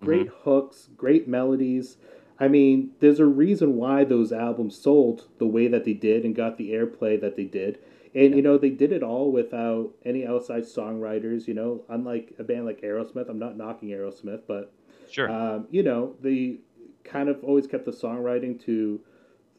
Great 0.00 0.28
hooks, 0.42 0.90
great 0.96 1.26
melodies. 1.28 1.96
I 2.38 2.48
mean, 2.48 2.90
there's 3.00 3.20
a 3.20 3.26
reason 3.26 3.76
why 3.76 4.04
those 4.04 4.32
albums 4.32 4.76
sold 4.76 5.28
the 5.38 5.46
way 5.46 5.68
that 5.68 5.84
they 5.84 5.94
did 5.94 6.24
and 6.24 6.34
got 6.34 6.58
the 6.58 6.70
airplay 6.70 7.18
that 7.20 7.36
they 7.36 7.44
did. 7.44 7.78
And 8.14 8.34
you 8.34 8.42
know, 8.42 8.58
they 8.58 8.70
did 8.70 8.92
it 8.92 9.02
all 9.02 9.32
without 9.32 9.92
any 10.04 10.26
outside 10.26 10.64
songwriters. 10.64 11.46
You 11.46 11.54
know, 11.54 11.84
unlike 11.88 12.34
a 12.38 12.44
band 12.44 12.66
like 12.66 12.82
Aerosmith. 12.82 13.28
I'm 13.28 13.38
not 13.38 13.56
knocking 13.56 13.90
Aerosmith, 13.90 14.42
but 14.46 14.72
Sure. 15.10 15.30
um, 15.30 15.68
you 15.70 15.82
know, 15.82 16.16
they 16.20 16.58
kind 17.04 17.28
of 17.28 17.42
always 17.44 17.66
kept 17.66 17.84
the 17.84 17.92
songwriting 17.92 18.62
to 18.64 19.00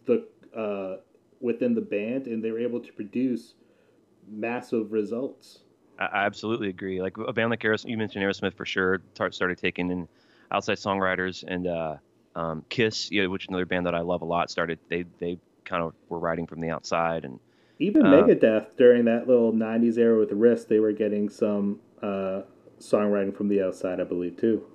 the 0.05 0.27
uh, 0.55 0.97
within 1.41 1.73
the 1.75 1.81
band, 1.81 2.27
and 2.27 2.43
they 2.43 2.51
were 2.51 2.59
able 2.59 2.79
to 2.79 2.91
produce 2.93 3.53
massive 4.27 4.91
results. 4.91 5.59
I, 5.97 6.25
absolutely 6.25 6.69
agree. 6.69 7.01
Like 7.01 7.17
a 7.17 7.31
band 7.31 7.49
like 7.51 7.61
Aerosmith, 7.61 7.89
you 7.89 7.97
mentioned 7.97 8.23
Aerosmith 8.23 8.53
for 8.55 8.65
sure. 8.65 8.99
tar- 9.13 9.31
Started 9.31 9.57
taking 9.57 9.91
in 9.91 10.07
outside 10.51 10.77
songwriters 10.77 11.43
and 11.47 11.67
uh, 11.67 11.95
um, 12.35 12.65
Kiss, 12.69 13.09
yeah, 13.11 13.27
which 13.27 13.43
is 13.45 13.49
another 13.49 13.65
band 13.65 13.85
that 13.85 13.95
I 13.95 14.01
love 14.01 14.21
a 14.21 14.25
lot. 14.25 14.49
Started 14.49 14.77
they 14.89 15.05
they 15.19 15.37
kind 15.63 15.81
of 15.83 15.93
were 16.09 16.19
writing 16.19 16.47
from 16.47 16.59
the 16.59 16.69
outside 16.69 17.23
and 17.25 17.39
Even 17.79 18.05
Uh, 18.05 18.09
Megadeth 18.11 18.75
during 18.77 19.05
that 19.05 19.27
little 19.27 19.53
'90s 19.53 19.97
era 19.97 20.19
with 20.19 20.31
Risk, 20.33 20.67
they 20.67 20.79
were 20.79 20.91
getting 20.91 21.29
some 21.29 21.79
uh, 22.01 22.41
songwriting 22.79 23.33
from 23.35 23.47
the 23.47 23.61
outside, 23.61 23.99
I 24.01 24.03
believe, 24.03 24.35
too. 24.37 24.65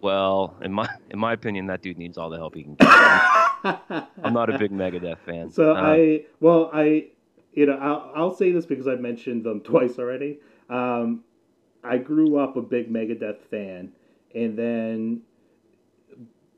well, 0.00 0.54
in 0.62 0.72
my 0.72 0.88
in 1.10 1.18
my 1.18 1.34
opinion, 1.34 1.66
that 1.66 1.82
dude 1.82 1.98
needs 1.98 2.16
all 2.16 2.30
the 2.30 2.38
help 2.38 2.54
he 2.54 2.62
can 2.62 2.74
get. 2.74 2.88
I'm, 3.64 4.32
not 4.32 4.50
a 4.50 4.58
big 4.58 4.70
Megadeth 4.70 5.18
fan. 5.20 5.50
So 5.50 5.72
Uh, 5.72 5.80
I, 5.80 6.24
well, 6.40 6.70
I, 6.72 7.08
you 7.52 7.66
know, 7.66 7.78
I'll, 7.78 8.12
I'll 8.14 8.34
say 8.34 8.52
this 8.52 8.66
because 8.66 8.86
I've 8.86 9.00
mentioned 9.00 9.44
them 9.44 9.60
twice 9.64 9.98
already. 9.98 10.40
Um, 10.68 11.24
I 11.82 11.98
grew 11.98 12.38
up 12.38 12.56
a 12.56 12.62
big 12.62 12.92
Megadeth 12.92 13.42
fan, 13.50 13.92
and 14.34 14.58
then 14.58 15.22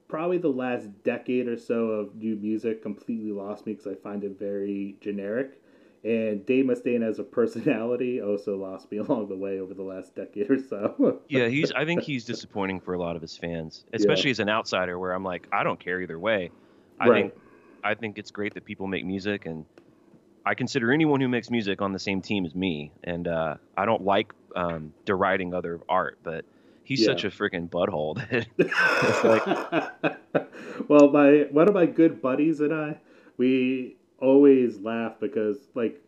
probably 0.08 0.38
the 0.38 0.48
last 0.48 0.88
decade 1.02 1.48
or 1.48 1.56
so 1.56 1.88
of 1.88 2.14
new 2.14 2.36
music 2.36 2.82
completely 2.82 3.32
lost 3.32 3.66
me 3.66 3.72
because 3.72 3.86
I 3.86 3.94
find 3.94 4.22
it 4.24 4.38
very 4.38 4.96
generic. 5.00 5.60
And 6.04 6.46
Dave 6.46 6.66
Mustaine 6.66 7.02
as 7.02 7.18
a 7.18 7.24
personality 7.24 8.20
also 8.22 8.56
lost 8.56 8.90
me 8.92 8.98
along 9.06 9.28
the 9.28 9.36
way 9.36 9.58
over 9.58 9.74
the 9.74 9.82
last 9.82 10.14
decade 10.14 10.50
or 10.50 10.58
so. 10.62 11.20
yeah, 11.28 11.48
he's. 11.48 11.72
I 11.72 11.84
think 11.84 12.02
he's 12.02 12.24
disappointing 12.24 12.80
for 12.80 12.94
a 12.94 12.98
lot 12.98 13.16
of 13.16 13.22
his 13.22 13.36
fans, 13.36 13.84
especially 13.92 14.30
as 14.30 14.38
an 14.38 14.48
outsider. 14.48 14.98
Where 14.98 15.12
I'm 15.12 15.24
like, 15.24 15.48
I 15.52 15.64
don't 15.64 15.80
care 15.80 16.00
either 16.00 16.18
way. 16.18 16.50
I 17.00 17.08
Right. 17.08 17.10
think 17.10 17.32
I 17.84 17.94
think 17.94 18.18
it's 18.18 18.30
great 18.30 18.54
that 18.54 18.64
people 18.64 18.86
make 18.86 19.04
music, 19.04 19.46
and 19.46 19.64
I 20.44 20.54
consider 20.54 20.92
anyone 20.92 21.20
who 21.20 21.28
makes 21.28 21.50
music 21.50 21.82
on 21.82 21.92
the 21.92 21.98
same 21.98 22.22
team 22.22 22.46
as 22.46 22.54
me. 22.54 22.92
And 23.04 23.28
uh, 23.28 23.54
I 23.76 23.84
don't 23.84 24.02
like 24.02 24.32
um, 24.56 24.92
deriding 25.04 25.54
other 25.54 25.80
art, 25.88 26.18
but 26.22 26.44
he's 26.84 27.00
Yeah. 27.00 27.04
such 27.04 27.24
a 27.24 27.28
freaking 27.28 27.68
butthole 27.68 28.16
that 28.30 28.46
well, 30.88 31.10
my 31.10 31.46
one 31.50 31.68
of 31.68 31.74
my 31.74 31.86
good 31.86 32.22
buddies 32.22 32.60
and 32.60 32.72
I, 32.72 32.98
we 33.36 33.96
always 34.18 34.78
laugh 34.80 35.20
because 35.20 35.58
like 35.74 36.02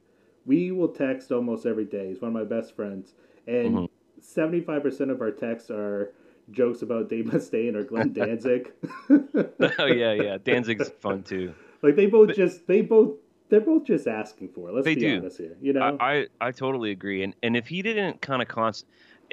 we 0.46 0.72
will 0.72 0.88
text 0.88 1.30
almost 1.32 1.66
every 1.66 1.84
day. 1.84 2.08
He's 2.08 2.20
one 2.20 2.28
of 2.28 2.34
my 2.34 2.44
best 2.44 2.74
friends, 2.74 3.14
and 3.46 3.74
Mhm. 3.74 3.88
75 4.20 4.82
percent 4.82 5.10
of 5.10 5.20
our 5.20 5.30
texts 5.30 5.70
are 5.70 6.12
jokes 6.50 6.82
about 6.82 7.08
Dave 7.08 7.26
Mustaine 7.26 7.74
or 7.74 7.84
Glenn 7.84 8.12
Danzig. 8.12 8.72
oh 9.10 9.86
yeah, 9.86 10.12
yeah. 10.12 10.38
Danzig's 10.42 10.88
fun 11.00 11.22
too. 11.22 11.54
like 11.82 11.96
they 11.96 12.06
both 12.06 12.34
just 12.34 12.66
they 12.66 12.80
both 12.80 13.16
they're 13.48 13.60
both 13.60 13.84
just 13.84 14.06
asking 14.06 14.48
for 14.50 14.68
it. 14.68 14.74
Let's 14.74 14.84
They 14.84 14.94
be 14.94 15.00
do. 15.02 15.18
honest 15.18 15.38
here. 15.38 15.56
You 15.60 15.72
know, 15.72 15.96
I, 16.00 16.12
I 16.20 16.26
I 16.40 16.52
totally 16.52 16.90
agree. 16.90 17.22
And 17.22 17.34
and 17.42 17.56
if 17.56 17.66
he 17.66 17.82
didn't 17.82 18.20
kind 18.20 18.42
of 18.42 18.48
const, 18.48 18.86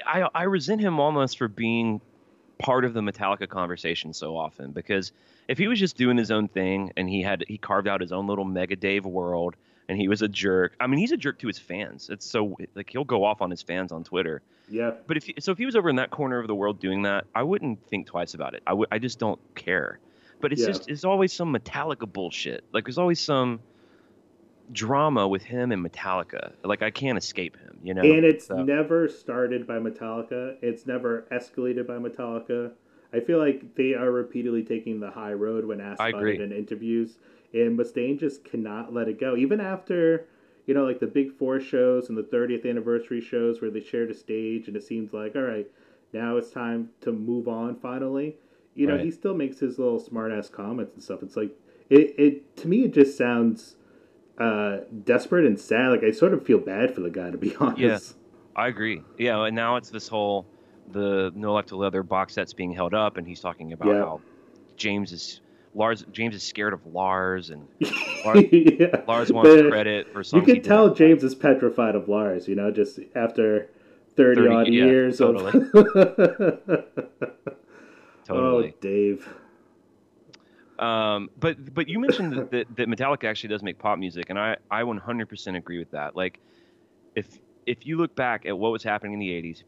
I 0.05 0.27
I 0.33 0.43
resent 0.43 0.81
him 0.81 0.99
almost 0.99 1.37
for 1.37 1.47
being 1.47 2.01
part 2.57 2.85
of 2.85 2.93
the 2.93 3.01
Metallica 3.01 3.49
conversation 3.49 4.13
so 4.13 4.37
often 4.37 4.71
because 4.71 5.11
if 5.49 5.57
he 5.57 5.67
was 5.67 5.77
just 5.77 5.97
doing 5.97 6.17
his 6.17 6.31
own 6.31 6.47
thing 6.47 6.91
and 6.95 7.09
he 7.09 7.21
had 7.21 7.43
he 7.49 7.57
carved 7.57 7.87
out 7.87 7.99
his 7.99 8.13
own 8.13 8.27
little 8.27 8.45
Mega 8.45 8.77
Dave 8.77 9.05
world 9.05 9.55
and 9.87 9.99
he 9.99 10.07
was 10.07 10.21
a 10.21 10.27
jerk. 10.27 10.75
I 10.79 10.87
mean, 10.87 10.99
he's 10.99 11.11
a 11.11 11.17
jerk 11.17 11.39
to 11.39 11.47
his 11.47 11.59
fans. 11.59 12.09
It's 12.09 12.25
so 12.25 12.57
like 12.75 12.89
he'll 12.89 13.03
go 13.03 13.23
off 13.23 13.41
on 13.41 13.49
his 13.51 13.61
fans 13.61 13.91
on 13.91 14.03
Twitter. 14.03 14.41
yeah, 14.69 14.91
But 15.07 15.17
if 15.17 15.29
so, 15.39 15.51
if 15.51 15.57
he 15.57 15.65
was 15.65 15.75
over 15.75 15.89
in 15.89 15.95
that 15.97 16.09
corner 16.11 16.39
of 16.39 16.47
the 16.47 16.55
world 16.55 16.79
doing 16.79 17.03
that, 17.03 17.25
I 17.35 17.43
wouldn't 17.43 17.85
think 17.87 18.07
twice 18.07 18.33
about 18.33 18.53
it. 18.55 18.63
I 18.65 18.73
would. 18.73 18.87
I 18.91 18.99
just 18.99 19.19
don't 19.19 19.39
care. 19.55 19.99
But 20.41 20.51
it's 20.51 20.61
Yeah. 20.61 20.67
just 20.67 20.89
it's 20.89 21.03
always 21.05 21.31
some 21.33 21.53
Metallica 21.53 22.11
bullshit. 22.11 22.63
Like 22.73 22.85
there's 22.85 22.97
always 22.97 23.19
some 23.19 23.59
drama 24.71 25.27
with 25.27 25.43
him 25.43 25.71
and 25.71 25.85
Metallica. 25.85 26.53
Like 26.63 26.81
I 26.81 26.89
can't 26.89 27.17
escape 27.17 27.57
him. 27.57 27.77
You 27.83 27.93
know. 27.93 28.01
and 28.01 28.25
it's 28.25 28.47
So- 28.47 28.63
never 28.63 29.07
started 29.07 29.67
by 29.67 29.77
Metallica. 29.77 30.55
It's 30.61 30.87
never 30.87 31.27
escalated 31.31 31.85
by 31.85 31.97
Metallica. 31.97 32.71
I 33.13 33.19
feel 33.19 33.37
like 33.37 33.75
they 33.75 33.93
are 33.93 34.11
repeatedly 34.11 34.63
taking 34.63 34.99
the 34.99 35.11
high 35.11 35.33
road 35.33 35.65
when 35.65 35.79
asked 35.79 36.01
about 36.01 36.23
it 36.27 36.41
in 36.41 36.51
interviews, 36.51 37.17
and 37.55 37.77
Mustaine 37.79 38.19
just 38.19 38.43
cannot 38.43 38.93
let 38.93 39.07
it 39.07 39.19
go. 39.19 39.35
Even 39.35 39.59
after, 39.59 40.27
you 40.67 40.73
know, 40.73 40.83
like 40.85 40.99
the 40.99 41.07
Big 41.07 41.31
Four 41.31 41.59
shows 41.59 42.09
and 42.09 42.17
the 42.17 42.23
30th 42.23 42.65
anniversary 42.65 43.21
shows 43.21 43.61
where 43.61 43.71
they 43.71 43.79
shared 43.81 44.11
a 44.11 44.13
stage, 44.13 44.67
and 44.67 44.75
it 44.75 44.83
seems 44.83 45.13
like, 45.13 45.35
all 45.35 45.41
right, 45.41 45.67
now 46.13 46.37
it's 46.37 46.51
time 46.51 46.89
to 47.01 47.11
move 47.11 47.47
on 47.47 47.75
finally. 47.75 48.35
You 48.75 48.87
know, 48.87 48.95
Right. 48.95 49.05
he 49.05 49.11
still 49.11 49.33
makes 49.33 49.59
his 49.59 49.79
little 49.79 49.99
smart 49.99 50.31
ass 50.31 50.49
comments 50.49 50.93
and 50.93 51.01
stuff. 51.03 51.23
It's 51.23 51.37
like, 51.37 51.51
it, 51.89 52.13
it 52.19 52.57
to 52.57 52.67
me, 52.67 52.83
it 52.83 52.93
just 52.93 53.17
sounds 53.17 53.77
uh, 54.37 54.79
desperate 55.05 55.45
and 55.45 55.57
sad. 55.59 55.89
Like, 55.91 56.03
I 56.03 56.11
sort 56.11 56.33
of 56.33 56.45
feel 56.45 56.59
bad 56.59 56.93
for 56.93 57.01
the 57.01 57.09
guy, 57.09 57.31
to 57.31 57.37
be 57.37 57.55
honest. 57.59 57.79
Yeah. 57.79 58.21
I 58.57 58.67
agree. 58.67 59.01
Yeah, 59.17 59.43
and 59.45 59.55
now 59.55 59.75
it's 59.75 59.89
this 59.89 60.07
whole 60.07 60.45
the 60.91 61.31
No 61.35 61.53
Life 61.53 61.65
'til 61.65 61.77
Leather 61.79 62.03
box 62.03 62.33
set's 62.33 62.53
being 62.53 62.71
held 62.71 62.93
up, 62.93 63.17
and 63.17 63.27
he's 63.27 63.41
talking 63.41 63.73
about 63.73 63.89
Yeah. 63.89 63.99
how 63.99 64.21
James 64.77 65.11
is 65.11 65.41
Lars. 65.75 66.05
James 66.11 66.35
is 66.35 66.43
scared 66.43 66.73
of 66.73 66.85
Lars, 66.85 67.49
and 67.49 67.67
Lars, 68.25 68.43
yeah. 68.51 69.03
Lars 69.07 69.31
wants 69.31 69.49
The- 69.61 69.69
credit 69.69 70.11
for 70.11 70.23
something. 70.23 70.47
You 70.47 70.55
can 70.55 70.63
tell 70.63 70.93
James 70.93 71.23
is 71.23 71.35
petrified 71.35 71.95
of 71.95 72.07
Lars, 72.09 72.47
you 72.47 72.55
know, 72.55 72.71
just 72.71 72.99
after 73.15 73.69
30, 74.15 74.41
30 74.41 74.55
odd 74.55 74.67
yeah, 74.67 74.85
years 74.85 75.17
totally. 75.17 75.51
of. 75.73 76.83
Totally. 78.25 78.73
Oh, 78.73 78.77
Dave. 78.81 79.29
Um, 80.79 81.29
but 81.39 81.73
but 81.73 81.87
you 81.87 81.99
mentioned 81.99 82.33
that, 82.33 82.51
that, 82.51 82.75
that 82.75 82.87
Metallica 82.89 83.25
actually 83.25 83.49
does 83.49 83.61
make 83.61 83.77
pop 83.77 83.99
music, 83.99 84.29
and 84.29 84.39
I, 84.39 84.57
I 84.69 84.81
100% 84.81 85.55
agree 85.55 85.77
with 85.77 85.91
that. 85.91 86.15
Like, 86.15 86.39
if 87.15 87.39
if 87.65 87.85
you 87.85 87.97
look 87.97 88.15
back 88.15 88.45
at 88.45 88.57
what 88.57 88.71
was 88.71 88.83
happening 88.83 89.13
in 89.13 89.19
the 89.19 89.29
80s, 89.29 89.63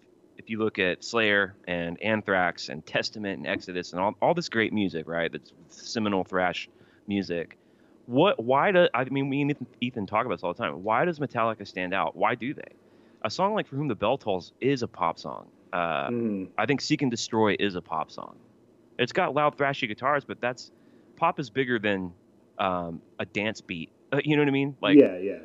if 0.47 0.51
you 0.51 0.59
look 0.59 0.79
at 0.79 1.03
Slayer 1.03 1.55
and 1.67 2.01
Anthrax 2.01 2.69
and 2.69 2.85
Testament 2.85 3.39
and 3.39 3.47
Exodus 3.47 3.91
and 3.91 4.01
all, 4.01 4.13
all 4.21 4.33
this 4.33 4.47
great 4.47 4.71
music, 4.71 5.05
right? 5.05 5.29
That's 5.29 5.51
seminal 5.67 6.23
thrash 6.23 6.69
music. 7.05 7.57
What? 8.05 8.41
Why 8.41 8.71
do 8.71 8.87
I 8.93 9.03
mean? 9.03 9.29
Me 9.29 9.41
and 9.41 9.51
Ethan, 9.51 9.67
Ethan 9.81 10.05
talk 10.07 10.25
about 10.25 10.35
this 10.35 10.43
all 10.45 10.53
the 10.53 10.63
time. 10.63 10.85
Why 10.85 11.03
does 11.03 11.19
Metallica 11.19 11.67
stand 11.67 11.93
out? 11.93 12.15
Why 12.15 12.35
do 12.35 12.53
they? 12.53 12.61
A 13.23 13.29
song 13.29 13.55
like 13.55 13.67
"For 13.67 13.75
Whom 13.75 13.89
the 13.89 13.95
Bell 13.95 14.17
Tolls" 14.17 14.53
is 14.61 14.83
a 14.83 14.87
pop 14.87 15.19
song. 15.19 15.47
Uh, 15.73 16.07
Mhm. 16.11 16.47
I 16.57 16.65
think 16.65 16.79
"Seek 16.79 17.01
and 17.01 17.11
Destroy" 17.11 17.57
is 17.59 17.75
a 17.75 17.81
pop 17.81 18.09
song. 18.09 18.37
It's 18.97 19.11
got 19.11 19.35
loud, 19.35 19.57
thrashy 19.57 19.89
guitars, 19.89 20.23
but 20.23 20.39
that's 20.39 20.71
pop 21.17 21.41
is 21.41 21.49
bigger 21.49 21.77
than 21.77 22.13
um, 22.57 23.01
a 23.19 23.25
dance 23.25 23.59
beat. 23.59 23.89
Uh, 24.13 24.21
you 24.23 24.37
know 24.37 24.43
what 24.43 24.47
I 24.47 24.51
mean? 24.51 24.77
Like, 24.81 24.97
yeah, 24.97 25.17
yeah. 25.17 25.39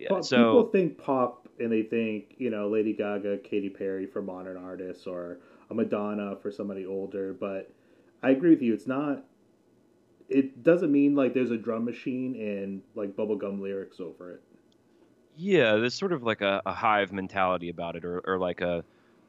yeah, 0.00 0.08
Pop- 0.08 0.24
so 0.24 0.36
People 0.36 0.70
think 0.72 0.98
pop 0.98 1.41
and 1.60 1.70
they 1.72 1.82
think, 1.82 2.34
you 2.38 2.50
know, 2.50 2.68
Lady 2.68 2.92
Gaga, 2.92 3.38
Katy 3.38 3.70
Perry 3.70 4.06
for 4.06 4.22
modern 4.22 4.56
artists 4.56 5.06
or 5.06 5.38
a 5.70 5.74
Madonna 5.74 6.36
for 6.42 6.50
somebody 6.50 6.86
older, 6.86 7.32
but 7.32 7.70
I 8.22 8.30
agree 8.30 8.50
with 8.50 8.62
you. 8.62 8.74
It's 8.74 8.86
not. 8.86 9.24
It 10.28 10.62
doesn't 10.62 10.90
mean 10.90 11.14
like 11.14 11.34
there's 11.34 11.50
a 11.50 11.58
drum 11.58 11.84
machine 11.84 12.34
and 12.36 12.82
like 12.94 13.16
bubblegum 13.16 13.60
lyrics 13.60 14.00
over 14.00 14.32
it. 14.32 14.42
yeah, 15.36 15.76
there's 15.76 15.94
sort 15.94 16.12
of 16.12 16.22
like 16.22 16.40
a, 16.40 16.62
a 16.66 16.72
hive 16.72 17.12
mentality 17.12 17.68
about 17.68 17.96
it, 17.96 18.04
or, 18.04 18.20
or 18.20 18.38
like 18.38 18.60
a 18.60 18.84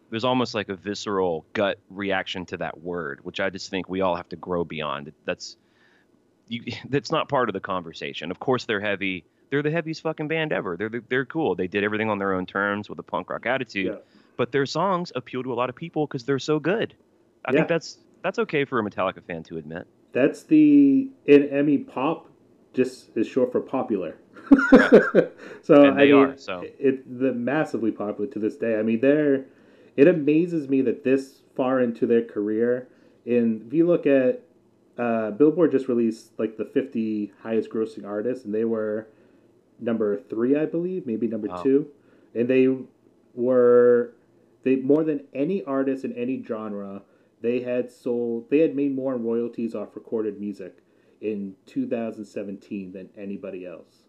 there's 0.10 0.24
almost 0.24 0.54
like 0.54 0.70
a 0.70 0.76
visceral 0.76 1.46
gut 1.54 1.80
reaction 1.90 2.46
to 2.46 2.58
that 2.58 2.82
word, 2.82 3.20
which 3.24 3.40
I 3.40 3.50
just 3.50 3.70
think 3.70 3.90
we 3.90 4.02
all 4.02 4.16
have 4.16 4.30
to 4.30 4.36
grow 4.36 4.64
beyond. 4.64 5.12
That's 5.26 5.58
you, 6.48 6.64
that's 6.90 7.12
not 7.12 7.30
part 7.30 7.50
of 7.50 7.54
the 7.54 7.60
conversation. 7.60 8.32
Of 8.32 8.40
course, 8.40 8.66
they're 8.66 8.80
heavy. 8.80 9.26
They're 9.50 9.62
the 9.64 9.72
heaviest 9.72 10.02
fucking 10.02 10.28
band 10.28 10.52
ever. 10.52 10.78
They're 10.78 10.90
they're 11.10 11.26
cool. 11.26 11.56
They 11.56 11.68
did 11.68 11.84
everything 11.84 12.10
on 12.10 12.18
their 12.18 12.34
own 12.34 12.46
terms 12.46 12.90
with 12.90 13.00
a 13.00 13.04
punk 13.04 13.30
rock 13.30 13.46
attitude. 13.46 13.86
Yeah. 13.94 13.98
But 14.36 14.52
their 14.52 14.66
songs 14.66 15.12
appeal 15.16 15.44
to 15.44 15.54
a 15.54 15.56
lot 15.56 15.70
of 15.70 15.76
people 15.76 16.08
because 16.08 16.24
they're 16.26 16.40
so 16.40 16.60
good. 16.60 16.96
I 17.46 17.52
Yeah. 17.52 17.58
think 17.60 17.68
that's 17.68 18.00
that's 18.24 18.40
okay 18.40 18.66
for 18.66 18.80
a 18.80 18.84
Metallica 18.84 19.24
fan 19.24 19.44
to 19.44 19.58
admit. 19.58 19.86
That's 20.12 20.44
the 20.44 21.10
and 21.28 21.50
Emmy 21.50 21.78
pop 21.78 22.30
just 22.74 23.16
is 23.16 23.28
short 23.28 23.52
for 23.52 23.62
popular. 23.62 24.18
so 25.62 25.84
And 25.84 25.88
I 26.00 26.06
they 26.06 26.12
mean, 26.12 26.16
are, 26.16 26.38
so. 26.38 26.64
it 26.80 27.20
the 27.20 27.34
massively 27.34 27.92
popular 27.92 28.30
to 28.32 28.40
this 28.40 28.56
day. 28.56 28.78
I 28.80 28.84
mean, 28.84 29.00
they're 29.02 29.46
it 29.96 30.08
amazes 30.08 30.68
me 30.68 30.82
that 30.82 31.04
this 31.04 31.42
far 31.56 31.80
into 31.82 32.08
their 32.08 32.24
career, 32.24 32.88
and 33.28 33.62
if 33.68 33.74
you 33.74 33.86
look 33.86 34.08
at 34.08 34.42
uh, 34.98 35.32
Billboard 35.32 35.72
just 35.72 35.88
released 35.88 36.32
like 36.40 36.58
the 36.58 36.66
50 36.66 37.32
highest 37.44 37.70
grossing 37.70 38.06
artists, 38.06 38.46
and 38.46 38.54
they 38.54 38.66
were 38.66 39.08
number 39.84 40.18
three, 40.20 40.56
I 40.56 40.66
believe, 40.66 41.06
maybe 41.06 41.28
number 41.28 41.48
Wow. 41.50 41.64
two, 41.64 41.88
and 42.34 42.48
they 42.48 42.68
were 43.34 44.14
they 44.64 44.78
more 44.78 45.04
than 45.04 45.26
any 45.34 45.64
artist 45.64 46.06
in 46.06 46.14
any 46.14 46.42
genre. 46.44 47.04
They 47.42 47.62
had 47.62 47.92
sold, 47.92 48.50
they 48.50 48.60
had 48.60 48.76
made 48.76 48.96
more 48.96 49.18
royalties 49.18 49.76
off 49.76 49.96
recorded 49.96 50.40
music 50.40 50.78
in 51.22 51.56
2017 51.66 52.92
than 52.94 53.10
anybody 53.18 53.66
else. 53.66 54.04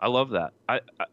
I 0.00 0.08
love 0.08 0.30
that. 0.30 0.52
I, 0.68 0.80
I, 0.98 1.04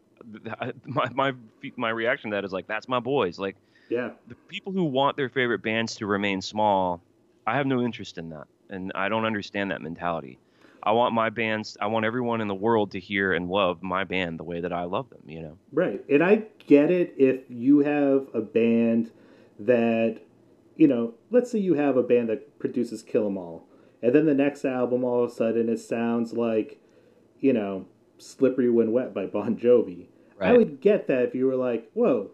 I 0.60 0.72
my 0.84 1.08
my 1.10 1.32
my 1.76 1.90
reaction 1.90 2.30
to 2.30 2.36
that 2.36 2.44
is 2.44 2.52
like 2.52 2.66
that's 2.66 2.88
my 2.88 3.00
boys. 3.00 3.38
Like 3.38 3.56
Yeah, 3.88 4.10
the 4.26 4.36
people 4.48 4.72
who 4.72 4.84
want 4.84 5.16
their 5.16 5.28
favorite 5.28 5.62
bands 5.62 5.96
to 5.96 6.06
remain 6.06 6.40
small, 6.40 7.02
I 7.46 7.56
have 7.56 7.66
no 7.66 7.82
interest 7.82 8.18
in 8.18 8.30
that, 8.30 8.46
and 8.70 8.92
I 8.94 9.08
don't 9.08 9.24
understand 9.24 9.70
that 9.70 9.82
mentality. 9.82 10.38
I 10.82 10.92
want 10.92 11.14
my 11.14 11.30
bands. 11.30 11.76
I 11.80 11.86
want 11.86 12.04
everyone 12.04 12.40
in 12.40 12.48
the 12.48 12.54
world 12.54 12.92
to 12.92 13.00
hear 13.00 13.32
and 13.32 13.48
love 13.48 13.82
my 13.82 14.04
band 14.04 14.38
the 14.38 14.44
way 14.44 14.60
that 14.60 14.72
I 14.72 14.84
love 14.84 15.10
them. 15.10 15.22
You 15.26 15.42
know. 15.42 15.58
Right. 15.72 16.04
And 16.08 16.22
I 16.22 16.44
get 16.66 16.90
it 16.90 17.14
if 17.16 17.42
you 17.48 17.80
have 17.80 18.28
a 18.34 18.40
band 18.40 19.12
that, 19.58 20.20
you 20.76 20.88
know, 20.88 21.14
let's 21.30 21.50
say 21.50 21.58
you 21.58 21.74
have 21.74 21.96
a 21.96 22.02
band 22.02 22.28
that 22.28 22.58
produces 22.58 23.02
Kill 23.02 23.26
'Em 23.26 23.38
All, 23.38 23.68
and 24.02 24.14
then 24.14 24.26
the 24.26 24.34
next 24.34 24.64
album 24.64 25.04
all 25.04 25.22
of 25.24 25.30
a 25.30 25.32
sudden 25.32 25.68
it 25.68 25.78
sounds 25.78 26.32
like, 26.32 26.80
you 27.38 27.52
know, 27.52 27.86
Slippery 28.18 28.70
When 28.70 28.92
Wet 28.92 29.14
by 29.14 29.26
Bon 29.26 29.56
Jovi. 29.56 30.06
I 30.40 30.56
would 30.56 30.80
get 30.80 31.06
that 31.06 31.22
if 31.22 31.36
you 31.36 31.46
were 31.46 31.54
like, 31.54 31.88
whoa, 31.92 32.32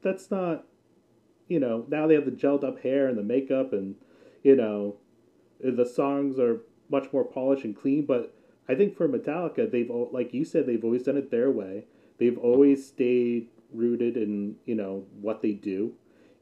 that's 0.00 0.30
not, 0.30 0.64
you 1.46 1.60
know, 1.60 1.84
now 1.88 2.06
they 2.06 2.14
have 2.14 2.24
the 2.24 2.30
gelled 2.30 2.64
up 2.64 2.80
hair 2.80 3.06
and 3.06 3.18
the 3.18 3.22
makeup 3.22 3.74
and, 3.74 3.96
you 4.42 4.56
know, 4.56 4.96
the 5.60 5.84
songs 5.84 6.38
are 6.38 6.62
much 6.94 7.12
more 7.12 7.24
polished 7.24 7.64
and 7.64 7.76
clean. 7.76 8.06
But 8.06 8.34
I 8.68 8.74
think 8.74 8.96
for 8.96 9.08
Metallica, 9.08 9.70
they've, 9.70 9.90
like 10.12 10.32
you 10.32 10.44
said, 10.44 10.66
they've 10.66 10.84
always 10.84 11.02
done 11.02 11.16
it 11.16 11.30
their 11.30 11.50
way. 11.50 11.84
They've 12.18 12.38
always 12.38 12.86
stayed 12.86 13.48
rooted 13.72 14.16
in, 14.16 14.56
you 14.64 14.74
know, 14.74 15.04
what 15.20 15.42
they 15.42 15.52
do. 15.52 15.92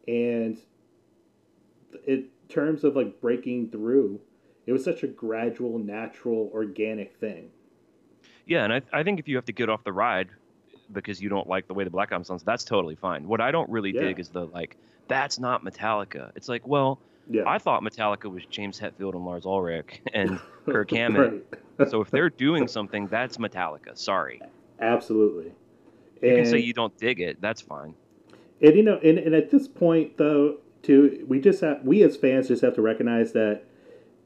And 0.07 0.59
in 2.07 2.29
terms 2.49 2.85
of 2.85 2.95
like 2.95 3.21
breaking 3.21 3.71
through, 3.71 4.21
it 4.67 4.73
was 4.73 4.85
such 4.85 5.03
a 5.03 5.07
gradual, 5.09 5.79
natural, 5.79 6.51
organic 6.53 7.17
thing. 7.17 7.51
Yeah, 8.47 8.65
and 8.65 8.73
I, 8.73 8.83
I 8.93 9.03
think 9.03 9.19
if 9.19 9.29
you 9.29 9.37
have 9.37 9.45
to 9.47 9.53
get 9.53 9.69
off 9.69 9.83
the 9.85 9.93
ride 9.93 10.29
because 10.93 11.23
you 11.23 11.29
don't 11.29 11.49
like 11.49 11.67
the 11.69 11.75
way 11.75 11.85
the 11.85 11.91
Black 11.91 12.13
Album 12.13 12.25
sounds, 12.25 12.43
that's 12.43 12.65
totally 12.65 12.97
fine. 12.97 13.27
What 13.27 13.41
I 13.41 13.51
don't 13.51 13.71
really 13.71 13.93
Yeah. 13.93 14.03
dig 14.03 14.21
is 14.21 14.29
the 14.29 14.47
like, 14.47 14.77
that's 15.09 15.39
not 15.39 15.65
Metallica. 15.65 16.31
It's 16.37 16.49
like, 16.49 16.67
well, 16.67 17.01
Yeah. 17.31 17.43
I 17.47 17.59
thought 17.59 17.83
Metallica 17.83 18.31
was 18.31 18.45
James 18.47 18.79
Hetfield 18.79 19.15
and 19.15 19.25
Lars 19.25 19.47
Ulrich 19.47 20.03
and 20.15 20.41
Kirk 20.67 20.91
Hammett. 20.91 21.47
Right. 21.79 21.89
so 21.91 22.01
if 22.01 22.11
they're 22.11 22.31
doing 22.31 22.69
something, 22.69 23.07
that's 23.07 23.39
Metallica. 23.39 23.97
Sorry. 23.97 24.41
Absolutely. 24.81 25.53
You 26.21 26.37
can 26.37 26.47
say 26.47 26.59
you 26.59 26.73
don't 26.73 26.97
dig 26.99 27.21
it. 27.21 27.41
That's 27.41 27.61
fine. 27.61 27.95
And 28.61 28.77
you 28.77 28.83
know, 28.83 28.99
and, 29.03 29.19
and 29.19 29.35
at 29.35 29.51
this 29.51 29.67
point 29.67 30.17
though, 30.19 30.59
too, 30.83 31.25
we 31.29 31.41
just 31.41 31.61
have 31.61 31.81
we 31.85 32.03
as 32.03 32.17
fans 32.17 32.49
just 32.49 32.63
have 32.63 32.75
to 32.75 32.83
recognize 32.83 33.33
that 33.33 33.65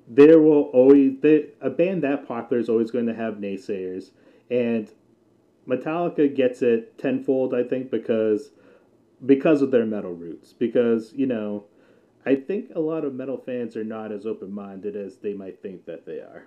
there 0.08 0.40
will 0.40 0.64
always 0.72 1.14
they, 1.20 1.46
a 1.60 1.70
band 1.70 2.02
that 2.02 2.26
popular 2.28 2.60
is 2.60 2.68
always 2.68 2.90
going 2.90 3.06
to 3.06 3.14
have 3.14 3.34
naysayers, 3.34 4.10
and 4.50 4.90
Metallica 5.66 6.34
gets 6.34 6.62
it 6.62 6.96
tenfold, 6.98 7.54
I 7.54 7.62
think, 7.62 7.90
because 7.90 8.50
because 9.24 9.62
of 9.62 9.70
their 9.70 9.86
metal 9.86 10.12
roots. 10.12 10.52
Because 10.52 11.12
you 11.14 11.26
know, 11.26 11.64
I 12.26 12.34
think 12.34 12.72
a 12.74 12.80
lot 12.80 13.04
of 13.04 13.14
metal 13.14 13.38
fans 13.38 13.76
are 13.76 13.84
not 13.84 14.10
as 14.10 14.26
open 14.26 14.52
minded 14.52 14.96
as 14.96 15.16
they 15.16 15.32
might 15.32 15.62
think 15.62 15.86
that 15.86 16.04
they 16.04 16.18
are. 16.18 16.44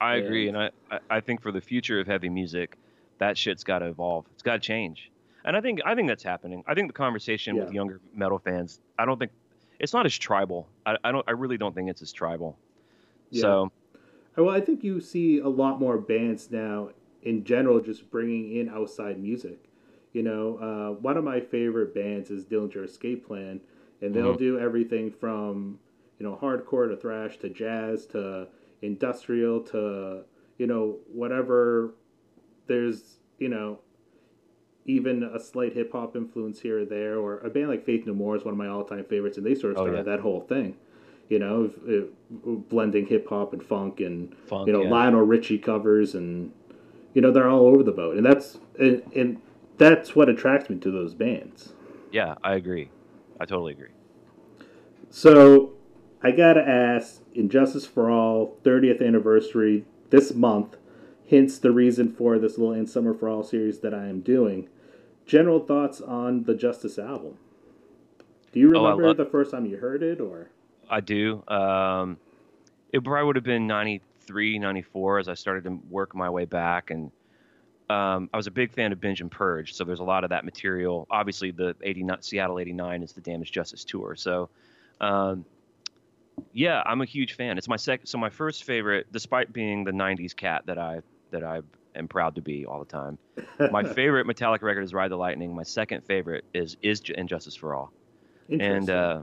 I 0.00 0.16
agree, 0.16 0.48
And- 0.48 0.56
and 0.56 0.70
I, 0.90 0.98
I 1.08 1.20
think 1.20 1.40
for 1.40 1.52
the 1.52 1.60
future 1.60 2.00
of 2.00 2.08
heavy 2.08 2.28
music, 2.28 2.76
that 3.18 3.38
shit's 3.38 3.62
got 3.62 3.78
to 3.80 3.86
evolve. 3.86 4.26
It's 4.32 4.42
got 4.42 4.54
to 4.54 4.58
change, 4.58 5.12
and 5.44 5.56
I 5.56 5.60
think 5.60 5.80
I 5.84 5.94
think 5.94 6.08
that's 6.08 6.24
happening. 6.24 6.64
I 6.66 6.74
think 6.74 6.88
the 6.88 6.92
conversation 6.92 7.56
with 7.56 7.72
younger 7.72 8.00
metal 8.12 8.40
fans, 8.40 8.80
I 8.98 9.04
don't 9.04 9.18
think 9.18 9.30
it's 9.78 9.92
not 9.92 10.06
as 10.06 10.18
tribal. 10.18 10.68
I, 10.84 10.96
I 11.04 11.12
don't. 11.12 11.24
I 11.28 11.32
really 11.32 11.56
don't 11.56 11.72
think 11.74 11.88
it's 11.88 12.02
as 12.02 12.12
tribal. 12.12 12.58
Yeah. 13.30 13.42
So 13.42 13.72
Well, 14.36 14.50
I 14.50 14.60
think 14.60 14.82
you 14.82 15.00
see 15.00 15.38
a 15.38 15.48
lot 15.48 15.78
more 15.78 15.98
bands 15.98 16.50
now 16.50 16.90
in 17.22 17.44
general 17.44 17.80
just 17.80 18.10
bringing 18.10 18.56
in 18.56 18.68
outside 18.68 19.20
music. 19.22 19.68
You 20.12 20.24
know, 20.24 20.56
uh, 20.58 21.00
one 21.00 21.16
of 21.16 21.22
my 21.22 21.38
favorite 21.40 21.94
bands 21.94 22.30
is 22.30 22.44
Dillinger 22.44 22.84
Escape 22.84 23.24
Plan, 23.26 23.60
and 24.02 24.14
they'll 24.14 24.34
Mhm. 24.34 24.38
do 24.38 24.58
everything 24.58 25.10
from 25.10 25.78
you 26.18 26.26
know 26.26 26.36
hardcore 26.40 26.88
to 26.88 26.96
thrash 26.96 27.38
to 27.38 27.48
jazz 27.48 28.06
to 28.06 28.46
industrial 28.82 29.60
to 29.60 30.24
you 30.58 30.66
know 30.66 30.98
whatever. 31.12 31.94
There's 32.66 33.18
you 33.38 33.48
know 33.48 33.78
even 34.84 35.22
a 35.22 35.38
slight 35.38 35.72
hip 35.72 35.92
hop 35.92 36.16
influence 36.16 36.60
here 36.60 36.80
or 36.80 36.84
there, 36.84 37.16
or 37.18 37.38
a 37.38 37.50
band 37.50 37.68
like 37.68 37.84
Faith 37.84 38.04
No 38.06 38.12
More 38.14 38.36
is 38.36 38.44
one 38.44 38.52
of 38.52 38.58
my 38.58 38.66
all 38.68 38.84
time 38.84 39.04
favorites, 39.04 39.36
and 39.38 39.46
they 39.46 39.54
sort 39.54 39.72
of 39.74 39.78
Oh, 39.78 39.82
started 39.84 39.98
yeah. 39.98 40.02
that 40.16 40.20
whole 40.20 40.40
thing. 40.40 40.76
You 41.28 41.38
know, 41.38 41.64
if, 41.64 41.78
if, 41.86 42.08
blending 42.68 43.06
hip 43.06 43.28
hop 43.28 43.52
and 43.52 43.62
funk 43.62 44.00
and 44.00 44.34
Funk, 44.46 44.66
you 44.66 44.72
know 44.72 44.82
yeah. 44.82 44.90
Lionel 44.90 45.22
Richie 45.22 45.58
covers 45.58 46.14
and 46.14 46.52
you 47.14 47.22
know 47.22 47.30
they're 47.30 47.48
all 47.48 47.66
over 47.66 47.82
the 47.82 47.92
boat, 47.92 48.16
and 48.16 48.26
that's 48.26 48.58
and, 48.78 49.02
and 49.14 49.40
that's 49.78 50.14
what 50.16 50.28
attracts 50.28 50.68
me 50.68 50.76
to 50.78 50.90
those 50.90 51.14
bands. 51.14 51.74
Yeah, 52.10 52.34
I 52.44 52.56
agree. 52.56 52.90
I 53.42 53.44
totally 53.44 53.72
agree. 53.72 53.88
So 55.10 55.72
I 56.22 56.30
gotta 56.30 56.66
ask, 56.66 57.20
And 57.34 57.50
Justice 57.50 57.84
for 57.84 58.08
All 58.08 58.56
30th 58.62 59.02
anniversary 59.04 59.84
this 60.10 60.32
month, 60.32 60.76
hence 61.28 61.58
the 61.58 61.72
reason 61.72 62.08
for 62.08 62.38
this 62.38 62.56
little 62.56 62.72
And 62.72 62.88
Summer 62.88 63.12
for 63.12 63.28
All 63.28 63.42
series 63.42 63.80
that 63.80 63.92
I 63.92 64.06
am 64.06 64.20
doing. 64.20 64.68
General 65.26 65.58
thoughts 65.58 66.00
on 66.00 66.44
the 66.44 66.54
Justice 66.54 67.00
album? 67.00 67.36
Do 68.52 68.60
you 68.60 68.68
Oh, 68.76 68.82
remember 68.84 69.08
love- 69.08 69.16
the 69.16 69.24
first 69.24 69.50
time 69.50 69.66
you 69.66 69.78
heard 69.78 70.04
it, 70.04 70.20
or 70.20 70.50
I 70.88 71.00
do. 71.00 71.42
Um, 71.48 72.18
it 72.92 73.02
probably 73.02 73.26
would 73.26 73.36
have 73.36 73.44
been 73.44 73.66
93, 73.66 74.58
94 74.60 75.18
as 75.18 75.28
I 75.28 75.34
started 75.34 75.64
to 75.64 75.80
work 75.90 76.14
my 76.14 76.30
way 76.30 76.44
back. 76.44 76.90
And 76.92 77.10
um, 77.90 78.30
I 78.32 78.36
was 78.36 78.46
a 78.46 78.50
big 78.50 78.72
fan 78.72 78.92
of 78.92 79.00
Binge 79.00 79.20
and 79.20 79.30
Purge. 79.30 79.74
So 79.74 79.84
there's 79.84 80.00
a 80.00 80.04
lot 80.04 80.24
of 80.24 80.30
that 80.30 80.44
material. 80.44 81.06
Obviously, 81.10 81.50
the 81.50 81.76
89, 81.82 82.22
Seattle 82.22 82.58
89 82.58 83.02
is 83.02 83.12
the 83.12 83.20
Damaged 83.20 83.52
Justice 83.52 83.84
tour. 83.84 84.14
So, 84.16 84.48
um, 85.00 85.44
yeah, 86.52 86.82
I'm 86.84 87.00
a 87.00 87.04
huge 87.04 87.34
fan. 87.34 87.58
It's 87.58 87.68
my 87.68 87.76
second. 87.76 88.06
So 88.06 88.18
my 88.18 88.30
first 88.30 88.64
favorite, 88.64 89.06
despite 89.12 89.52
being 89.52 89.84
the 89.84 89.92
90s 89.92 90.34
cat 90.34 90.62
that 90.66 90.78
I 90.78 91.00
that 91.30 91.44
I 91.44 91.60
am 91.94 92.08
proud 92.08 92.34
to 92.36 92.42
be 92.42 92.66
all 92.66 92.78
the 92.78 92.84
time, 92.84 93.18
my 93.70 93.84
favorite 93.84 94.26
Metallica 94.26 94.62
record 94.62 94.82
is 94.82 94.94
Ride 94.94 95.10
the 95.10 95.16
Lightning. 95.16 95.54
My 95.54 95.62
second 95.62 96.04
favorite 96.04 96.44
is 96.54 96.76
is 96.82 97.00
J- 97.00 97.14
And 97.16 97.28
Justice 97.28 97.54
for 97.54 97.74
All 97.74 97.92
and 98.60 98.90
uh, 98.90 99.22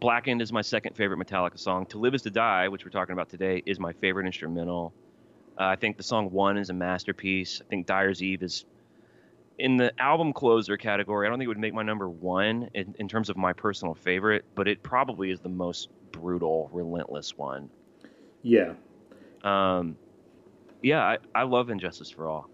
Blackened 0.00 0.42
is 0.42 0.52
my 0.52 0.62
second 0.62 0.94
favorite 0.94 1.18
Metallica 1.18 1.58
song. 1.58 1.86
To 1.86 1.98
Live 1.98 2.14
Is 2.14 2.22
to 2.22 2.30
Die, 2.30 2.68
which 2.68 2.84
we're 2.84 2.90
talking 2.90 3.12
about 3.12 3.28
today, 3.28 3.62
is 3.66 3.80
my 3.80 3.92
favorite 3.94 4.26
instrumental. 4.26 4.92
Uh, 5.58 5.64
I 5.64 5.76
think 5.76 5.96
the 5.96 6.02
song 6.02 6.30
One 6.30 6.58
is 6.58 6.70
a 6.70 6.74
masterpiece. 6.74 7.62
I 7.64 7.68
think 7.68 7.86
Dyers 7.86 8.22
Eve 8.22 8.42
is 8.42 8.64
in 9.58 9.76
the 9.76 9.92
album 10.00 10.32
closer 10.32 10.76
category. 10.76 11.26
I 11.26 11.30
don't 11.30 11.38
think 11.38 11.46
it 11.46 11.48
would 11.48 11.58
make 11.58 11.74
my 11.74 11.82
number 11.82 12.08
one 12.08 12.68
in, 12.74 12.94
in 12.98 13.08
terms 13.08 13.30
of 13.30 13.36
my 13.36 13.52
personal 13.52 13.94
favorite, 13.94 14.44
but 14.54 14.68
it 14.68 14.82
probably 14.82 15.30
is 15.30 15.40
the 15.40 15.48
most 15.48 15.88
brutal, 16.12 16.68
relentless 16.72 17.36
one. 17.36 17.70
yeah, 18.42 18.74
Um, 19.42 19.96
yeah, 20.82 21.02
I, 21.02 21.18
I 21.34 21.42
love 21.44 21.70
And 21.70 21.80
Justice 21.80 22.10
for 22.10 22.28
All. 22.28 22.50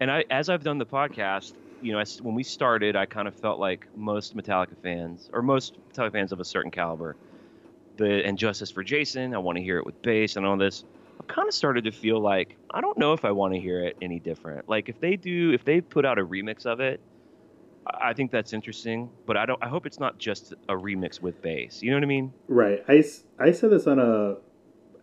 And 0.00 0.10
I, 0.10 0.24
as 0.30 0.48
I've 0.48 0.62
done 0.62 0.78
the 0.78 0.86
podcast, 0.86 1.52
you 1.82 1.92
know, 1.92 2.02
when 2.22 2.34
we 2.34 2.44
started, 2.44 2.94
I 2.94 3.06
kind 3.06 3.26
of 3.26 3.34
felt 3.34 3.58
like 3.58 3.88
most 3.96 4.36
Metallica 4.36 4.76
fans, 4.82 5.28
or 5.32 5.42
most 5.42 5.76
Metallica 5.92 6.12
fans 6.12 6.32
of 6.32 6.38
a 6.38 6.44
certain 6.44 6.70
caliber, 6.70 7.16
the 7.96 8.24
And 8.24 8.38
Justice 8.38 8.70
for 8.70 8.84
Jason, 8.84 9.34
I 9.34 9.38
want 9.38 9.56
to 9.58 9.62
hear 9.62 9.78
it 9.78 9.86
with 9.86 10.00
bass 10.02 10.36
and 10.36 10.46
all 10.46 10.56
this. 10.56 10.84
I've 11.20 11.26
kind 11.26 11.48
of 11.48 11.54
started 11.54 11.84
to 11.84 11.92
feel 11.92 12.20
like 12.20 12.56
I 12.72 12.80
don't 12.80 12.96
know 12.98 13.12
if 13.12 13.24
I 13.24 13.30
want 13.32 13.54
to 13.54 13.60
hear 13.60 13.82
it 13.84 13.96
any 14.02 14.18
different. 14.20 14.68
Like 14.68 14.88
if 14.88 15.00
they 15.00 15.16
do, 15.16 15.52
if 15.52 15.64
they 15.64 15.80
put 15.80 16.04
out 16.04 16.18
a 16.18 16.24
remix 16.24 16.66
of 16.66 16.80
it, 16.80 17.00
I 17.86 18.10
I 18.10 18.12
think 18.12 18.30
that's 18.30 18.52
interesting. 18.52 19.10
But 19.26 19.36
I 19.36 19.46
don't. 19.46 19.62
I 19.62 19.68
hope 19.68 19.86
it's 19.86 19.98
not 20.00 20.18
just 20.18 20.52
a 20.68 20.74
remix 20.74 21.20
with 21.22 21.40
bass. 21.42 21.82
You 21.82 21.90
know 21.90 21.96
what 21.96 22.04
I 22.04 22.06
mean? 22.06 22.32
right. 22.48 22.84
I, 22.88 23.02
I 23.38 23.50
said 23.52 23.70
this 23.70 23.86
on 23.86 23.98
a 23.98 24.36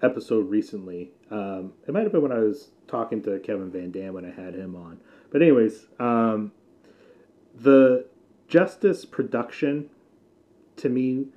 episode 0.05 0.49
recently. 0.49 1.11
Um, 1.31 1.73
it 1.87 1.93
might 1.93 2.03
have 2.03 2.11
been 2.11 2.21
when 2.21 2.31
I 2.31 2.39
was 2.39 2.69
talking 2.87 3.21
to 3.23 3.39
Kevin 3.39 3.71
Van 3.71 3.89
Dam 3.91 4.13
when 4.13 4.25
I 4.25 4.31
had 4.31 4.53
him 4.53 4.75
on. 4.75 4.99
But 5.31 5.41
anyways, 5.41 5.87
um, 5.99 6.51
the 7.55 8.05
Justice 8.47 9.05
production 9.05 9.89
to 10.77 10.89
me 10.89 11.27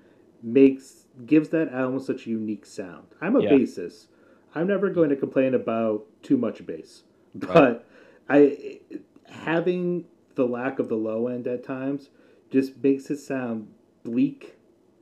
makes 0.42 1.06
gives 1.24 1.48
that 1.48 1.72
album 1.72 1.98
such 2.00 2.26
a 2.26 2.30
unique 2.30 2.66
sound. 2.66 3.06
I'm 3.20 3.34
a 3.36 3.42
Yeah. 3.42 3.52
bassist. 3.52 4.06
I'm 4.59 4.66
never 4.66 4.90
going 4.90 5.11
to 5.11 5.16
complain 5.16 5.55
about 5.55 6.05
too 6.23 6.37
much 6.37 6.66
bass, 6.66 7.05
but 7.33 7.55
Right. 7.55 7.81
I 8.29 8.81
having 9.27 10.07
the 10.35 10.47
lack 10.47 10.81
of 10.81 10.88
the 10.88 10.97
low 10.97 11.29
end 11.29 11.47
at 11.47 11.62
times 11.62 12.11
just 12.51 12.83
makes 12.83 13.09
it 13.09 13.18
sound 13.18 13.68
bleak 14.03 14.57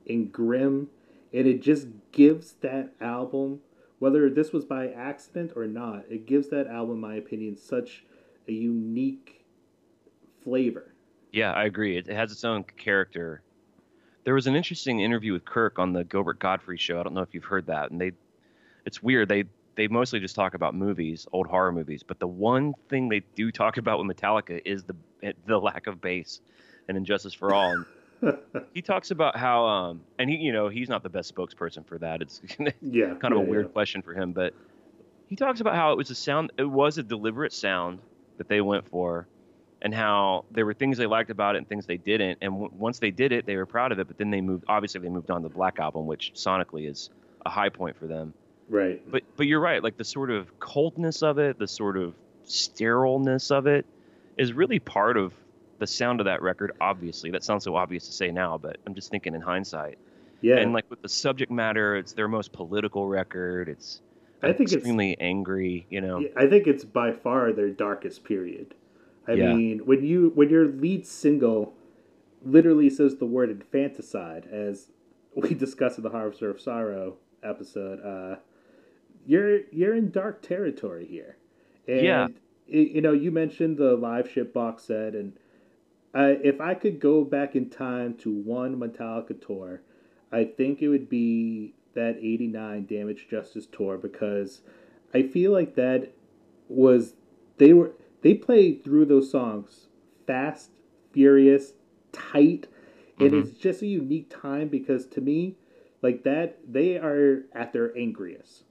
and 0.07 0.31
grim, 0.31 0.89
and 1.33 1.47
it 1.47 1.61
just 1.61 1.87
gives 2.11 2.53
that 2.61 2.93
album, 3.01 3.61
whether 3.99 4.29
this 4.29 4.53
was 4.53 4.63
by 4.63 4.89
accident 4.89 5.53
or 5.55 5.65
not, 5.65 6.05
it 6.07 6.27
gives 6.27 6.49
that 6.49 6.67
album, 6.67 6.95
in 6.95 7.01
my 7.01 7.15
opinion, 7.15 7.57
such 7.57 8.05
a 8.47 8.51
unique 8.51 9.43
flavor. 10.43 10.93
Yeah, 11.31 11.51
I 11.53 11.65
agree. 11.65 11.97
It, 11.97 12.07
it 12.07 12.15
has 12.15 12.31
its 12.31 12.43
own 12.43 12.63
character. 12.63 13.41
There 14.23 14.35
was 14.35 14.45
an 14.45 14.55
interesting 14.55 14.99
interview 14.99 15.33
with 15.33 15.45
Kirk 15.45 15.79
on 15.79 15.93
the 15.93 16.03
Gilbert 16.03 16.37
Gottfried 16.39 16.79
show. 16.79 16.99
I 16.99 17.03
don't 17.03 17.13
know 17.13 17.21
if 17.21 17.33
you've 17.33 17.43
heard 17.43 17.65
that, 17.67 17.89
and 17.91 17.99
they, 17.99 18.11
it's 18.87 19.03
weird. 19.03 19.29
They 19.29 19.43
they 19.75 19.87
mostly 19.87 20.19
just 20.19 20.33
talk 20.33 20.55
about 20.55 20.73
movies, 20.73 21.27
old 21.31 21.45
horror 21.45 21.71
movies, 21.71 22.01
but 22.01 22.17
the 22.17 22.27
one 22.27 22.73
thing 22.89 23.09
they 23.09 23.21
do 23.35 23.51
talk 23.51 23.77
about 23.83 23.99
with 23.99 24.17
Metallica 24.17 24.59
is 24.65 24.83
the 24.85 24.95
the 25.45 25.59
lack 25.59 25.85
of 25.85 26.01
bass 26.01 26.41
and 26.87 26.97
Injustice 26.97 27.35
for 27.35 27.53
All. 27.53 27.85
He 28.73 28.81
talks 28.81 29.11
about 29.11 29.37
how, 29.37 29.67
um, 29.67 30.01
and 30.17 30.27
he, 30.27 30.37
you 30.37 30.51
know, 30.51 30.69
he's 30.69 30.89
not 30.89 31.03
the 31.03 31.09
best 31.09 31.35
spokesperson 31.35 31.85
for 31.85 31.99
that. 31.99 32.23
It's 32.23 32.41
yeah, 32.81 33.13
kind 33.13 33.31
of 33.31 33.41
yeah, 33.41 33.45
a 33.45 33.47
weird 33.47 33.65
yeah. 33.67 33.71
question 33.71 34.01
for 34.01 34.11
him, 34.15 34.31
but 34.31 34.55
he 35.27 35.35
talks 35.35 35.61
about 35.61 35.75
how 35.75 35.91
it 35.91 35.97
was 35.97 36.09
a 36.09 36.15
sound, 36.15 36.51
it 36.57 36.63
was 36.63 36.97
a 36.97 37.03
deliberate 37.03 37.53
sound 37.53 37.99
that 38.39 38.49
they 38.49 38.59
went 38.59 38.87
for, 38.89 39.27
and 39.83 39.93
how 39.93 40.45
there 40.49 40.65
were 40.65 40.73
things 40.73 40.97
they 40.97 41.05
liked 41.05 41.29
about 41.29 41.53
it 41.53 41.59
and 41.59 41.69
things 41.69 41.85
they 41.85 41.97
didn't. 41.97 42.39
And 42.41 42.53
w- 42.53 42.71
once 42.73 42.97
they 42.97 43.11
did 43.11 43.31
it, 43.31 43.45
they 43.45 43.55
were 43.55 43.67
proud 43.67 43.91
of 43.91 43.99
it. 43.99 44.07
But 44.07 44.17
then 44.17 44.31
they 44.31 44.41
moved, 44.41 44.65
obviously, 44.67 44.99
they 45.01 45.09
moved 45.09 45.29
on 45.29 45.43
to 45.43 45.47
the 45.47 45.53
Black 45.53 45.77
Album, 45.77 46.07
which 46.07 46.33
sonically 46.33 46.89
is 46.89 47.11
a 47.45 47.51
high 47.51 47.69
point 47.69 47.95
for 47.97 48.07
them. 48.07 48.33
Right. 48.69 49.01
But 49.09 49.23
but 49.37 49.47
you're 49.47 49.59
right, 49.61 49.81
like 49.83 49.97
the 49.97 50.03
sort 50.03 50.29
of 50.31 50.59
coldness 50.59 51.21
of 51.23 51.37
it, 51.39 51.57
the 51.59 51.67
sort 51.67 51.97
of 51.97 52.13
sterileness 52.43 53.51
of 53.51 53.67
it, 53.67 53.85
is 54.37 54.53
really 54.53 54.79
part 54.79 55.17
of 55.17 55.33
the 55.79 55.87
sound 55.87 56.19
of 56.19 56.25
that 56.25 56.41
record. 56.41 56.71
Obviously, 56.81 57.31
that 57.31 57.43
sounds 57.43 57.63
so 57.63 57.75
obvious 57.75 58.07
to 58.07 58.13
say 58.13 58.31
now, 58.31 58.57
but 58.57 58.77
I'm 58.85 58.95
just 58.95 59.09
thinking 59.11 59.35
in 59.35 59.41
hindsight 59.41 59.97
Yeah. 60.41 60.57
and 60.57 60.73
like 60.73 60.89
with 60.89 61.01
the 61.01 61.09
subject 61.09 61.51
matter, 61.51 61.95
it's 61.95 62.13
their 62.13 62.27
most 62.27 62.51
political 62.51 63.07
record. 63.07 63.69
It's 63.69 64.01
I 64.41 64.47
think 64.47 64.69
it's- 64.69 64.73
extremely 64.75 65.17
angry. 65.19 65.85
You 65.89 66.01
know, 66.01 66.25
I 66.35 66.47
think 66.47 66.67
it's 66.67 66.83
by 66.83 67.11
far 67.11 67.51
their 67.53 67.69
darkest 67.69 68.23
period. 68.23 68.73
I 69.27 69.33
Yeah. 69.33 69.53
mean, 69.55 69.79
when 69.85 70.03
you 70.03 70.31
when 70.35 70.49
your 70.49 70.65
lead 70.65 71.05
single 71.05 71.73
literally 72.45 72.89
says 72.89 73.17
the 73.17 73.25
word 73.25 73.49
infanticide, 73.49 74.45
as 74.51 74.89
we 75.35 75.53
discussed 75.53 75.97
in 75.97 76.03
the 76.03 76.09
Harvester 76.11 76.49
of 76.49 76.59
Sorrow 76.59 77.17
episode, 77.43 77.99
uh, 78.03 78.37
you're 79.27 79.59
you're 79.71 79.93
in 79.93 80.09
dark 80.09 80.41
territory 80.41 81.05
here. 81.05 81.37
And 81.87 82.05
Yeah. 82.05 82.27
you 82.65 83.01
know, 83.01 83.11
you 83.13 83.31
mentioned 83.31 83.77
the 83.77 83.95
Live 83.95 84.29
Shit 84.29 84.53
box 84.53 84.83
set, 84.85 85.13
and 85.15 85.33
I, 86.13 86.29
if 86.43 86.59
I 86.59 86.73
could 86.73 86.99
go 86.99 87.23
back 87.23 87.55
in 87.55 87.69
time 87.69 88.15
to 88.15 88.31
one 88.31 88.77
Metallica 88.77 89.39
tour, 89.39 89.81
I 90.31 90.45
think 90.45 90.81
it 90.81 90.89
would 90.89 91.09
be 91.09 91.75
that 91.93 92.17
'89 92.17 92.85
Damaged 92.85 93.29
Justice 93.29 93.67
tour 93.67 93.97
because 93.97 94.61
I 95.13 95.23
feel 95.23 95.51
like 95.51 95.75
that 95.75 96.11
was 96.67 97.15
they 97.57 97.73
were 97.73 97.91
they 98.21 98.33
played 98.33 98.83
through 98.83 99.05
those 99.05 99.29
songs 99.29 99.87
fast, 100.25 100.71
furious, 101.11 101.73
tight, 102.11 102.67
and 103.19 103.33
Mhm. 103.33 103.41
it's 103.47 103.57
just 103.57 103.81
a 103.81 103.87
unique 103.87 104.29
time 104.29 104.67
because 104.67 105.05
to 105.07 105.21
me, 105.21 105.55
like 106.01 106.23
that, 106.23 106.59
they 106.67 106.97
are 106.97 107.45
at 107.53 107.71
their 107.73 107.97
angriest. 107.97 108.63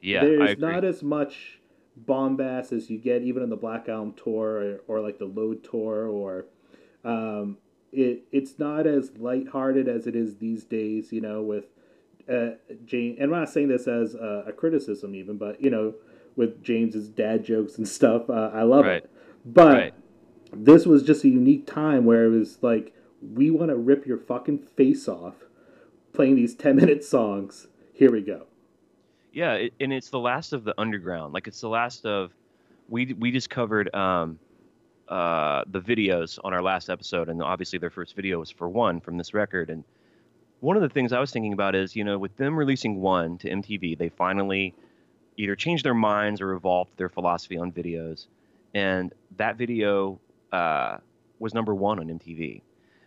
Yeah, 0.00 0.22
There's 0.22 0.58
not 0.58 0.84
as 0.84 1.02
much 1.02 1.60
bombast 1.96 2.72
as 2.72 2.90
you 2.90 2.98
get 2.98 3.22
even 3.22 3.42
on 3.42 3.50
the 3.50 3.56
Black 3.56 3.88
Album 3.88 4.14
tour 4.14 4.80
or, 4.86 4.98
or 4.98 5.00
like 5.00 5.18
the 5.18 5.24
Load 5.24 5.64
tour 5.64 6.06
or 6.08 6.46
um, 7.04 7.58
it 7.92 8.24
it's 8.32 8.58
not 8.58 8.86
as 8.86 9.12
lighthearted 9.18 9.88
as 9.88 10.06
it 10.06 10.14
is 10.14 10.36
these 10.36 10.64
days, 10.64 11.12
you 11.12 11.20
know, 11.20 11.42
with 11.42 11.64
uh, 12.28 12.50
James. 12.84 13.16
And 13.18 13.32
I'm 13.32 13.40
not 13.40 13.50
saying 13.50 13.68
this 13.68 13.88
as 13.88 14.14
a, 14.14 14.44
a 14.48 14.52
criticism, 14.52 15.14
even, 15.14 15.38
but 15.38 15.60
you 15.62 15.70
know, 15.70 15.94
with 16.36 16.62
James's 16.62 17.08
dad 17.08 17.44
jokes 17.44 17.78
and 17.78 17.88
stuff, 17.88 18.28
uh, 18.30 18.50
I 18.52 18.62
love 18.62 18.86
Right. 18.86 19.04
it. 19.04 19.10
But 19.44 19.72
Right. 19.72 19.94
this 20.52 20.86
was 20.86 21.02
just 21.02 21.24
a 21.24 21.28
unique 21.28 21.66
time 21.66 22.04
where 22.04 22.26
it 22.26 22.30
was 22.30 22.58
like, 22.62 22.94
we 23.20 23.50
want 23.50 23.70
to 23.70 23.76
rip 23.76 24.06
your 24.06 24.18
fucking 24.18 24.58
face 24.76 25.08
off, 25.08 25.34
playing 26.12 26.36
these 26.36 26.54
ten 26.54 26.76
minute 26.76 27.04
songs. 27.04 27.68
Here 27.92 28.12
we 28.12 28.20
go. 28.20 28.47
Yeah, 29.32 29.54
it, 29.54 29.74
and 29.80 29.92
it's 29.92 30.10
the 30.10 30.18
last 30.18 30.52
of 30.52 30.64
the 30.64 30.74
underground. 30.78 31.34
Like 31.34 31.46
it's 31.46 31.60
the 31.60 31.68
last 31.68 32.06
of 32.06 32.32
we 32.88 33.12
we 33.14 33.30
just 33.30 33.50
covered 33.50 33.94
um 33.94 34.38
uh 35.08 35.64
the 35.70 35.80
videos 35.80 36.38
on 36.44 36.52
our 36.52 36.62
last 36.62 36.90
episode 36.90 37.28
and 37.28 37.42
obviously 37.42 37.78
their 37.78 37.90
first 37.90 38.14
video 38.14 38.38
was 38.38 38.50
for 38.50 38.68
one 38.68 39.00
from 39.00 39.16
this 39.16 39.32
record 39.32 39.70
and 39.70 39.84
one 40.60 40.76
of 40.76 40.82
the 40.82 40.88
things 40.88 41.12
I 41.12 41.20
was 41.20 41.30
thinking 41.30 41.52
about 41.52 41.74
is, 41.74 41.94
you 41.94 42.04
know, 42.04 42.18
with 42.18 42.36
them 42.36 42.56
releasing 42.56 43.00
one 43.00 43.38
to 43.38 43.48
MTV, 43.48 43.96
they 43.96 44.08
finally 44.08 44.74
either 45.36 45.54
changed 45.54 45.84
their 45.84 45.94
minds 45.94 46.40
or 46.40 46.52
evolved 46.52 46.96
their 46.96 47.08
philosophy 47.08 47.56
on 47.56 47.70
videos. 47.70 48.26
And 48.74 49.12
that 49.36 49.56
video 49.56 50.20
uh, 50.52 50.98
was 51.38 51.54
number 51.54 51.74
one 51.74 52.00
on 52.00 52.06
MTV. 52.06 52.62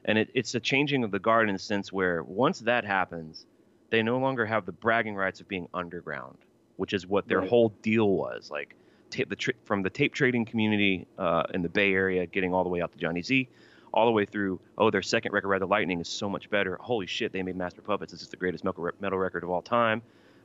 And 0.06 0.18
it, 0.18 0.30
it's 0.34 0.56
a 0.56 0.60
changing 0.60 1.04
of 1.04 1.12
the 1.12 1.20
guard 1.20 1.50
in 1.50 1.56
a 1.56 1.60
sense 1.60 1.92
where 1.92 2.24
once 2.24 2.60
that 2.60 2.86
happens, 2.86 3.46
they 3.92 4.02
no 4.02 4.18
longer 4.18 4.46
have 4.46 4.66
the 4.66 4.72
bragging 4.72 5.16
rights 5.16 5.40
of 5.42 5.48
being 5.48 5.68
underground, 5.74 6.38
which 6.78 6.94
is 6.94 7.06
what 7.06 7.28
their 7.28 7.40
Right. 7.42 7.50
whole 7.50 7.70
deal 7.84 8.10
was. 8.10 8.50
Like 8.50 8.76
tape 9.12 9.30
the 9.30 9.36
tra- 9.36 9.54
from 9.66 9.84
the 9.84 9.90
tape 9.90 10.14
trading 10.14 10.46
community 10.46 11.06
uh, 11.20 11.44
in 11.54 11.62
the 11.62 11.70
Bay 11.70 11.94
Area, 11.94 12.26
getting 12.26 12.54
all 12.54 12.64
the 12.64 12.70
way 12.70 12.82
out 12.82 12.92
to 12.94 12.98
Johnny 12.98 13.22
Z, 13.22 13.48
all 13.94 14.06
the 14.06 14.12
way 14.12 14.26
through. 14.26 14.60
Oh, 14.78 14.90
their 14.90 15.02
second 15.02 15.34
record, 15.34 15.50
Ride 15.50 15.62
the 15.62 15.68
Lightning, 15.68 16.00
is 16.00 16.08
so 16.08 16.28
much 16.30 16.50
better. 16.50 16.78
Holy 16.82 17.06
shit, 17.06 17.32
they 17.34 17.44
made 17.44 17.56
Master 17.58 17.82
Puppets. 17.82 18.12
This 18.14 18.22
is 18.22 18.30
the 18.30 18.38
greatest 18.38 18.64
metal 18.64 18.84
re- 18.86 18.92
metal 19.02 19.20
record 19.20 19.44
of 19.44 19.50
all 19.50 19.62
time. 19.62 20.02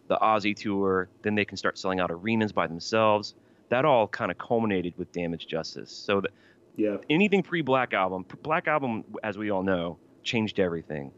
The 0.09 0.17
Ozzy 0.19 0.55
tour, 0.55 1.09
then 1.23 1.35
they 1.35 1.45
can 1.45 1.57
start 1.57 1.79
selling 1.79 1.99
out 2.01 2.11
arenas 2.11 2.53
by 2.53 2.67
themselves. 2.67 3.35
That 3.71 3.85
all 3.85 4.07
kind 4.09 4.31
of 4.31 4.39
culminated 4.39 4.95
with 4.97 5.11
Damaged 5.13 5.49
Justice. 5.49 5.91
So 5.91 6.21
that 6.21 6.31
Yeah. 6.77 6.99
anything 7.09 7.43
pre 7.43 7.63
Black 7.63 7.95
Album, 7.95 8.25
Black 8.43 8.69
Album, 8.69 9.05
as 9.25 9.39
we 9.39 9.51
all 9.51 9.63
know, 9.63 9.97
changed 10.23 10.59
everything. 10.61 11.11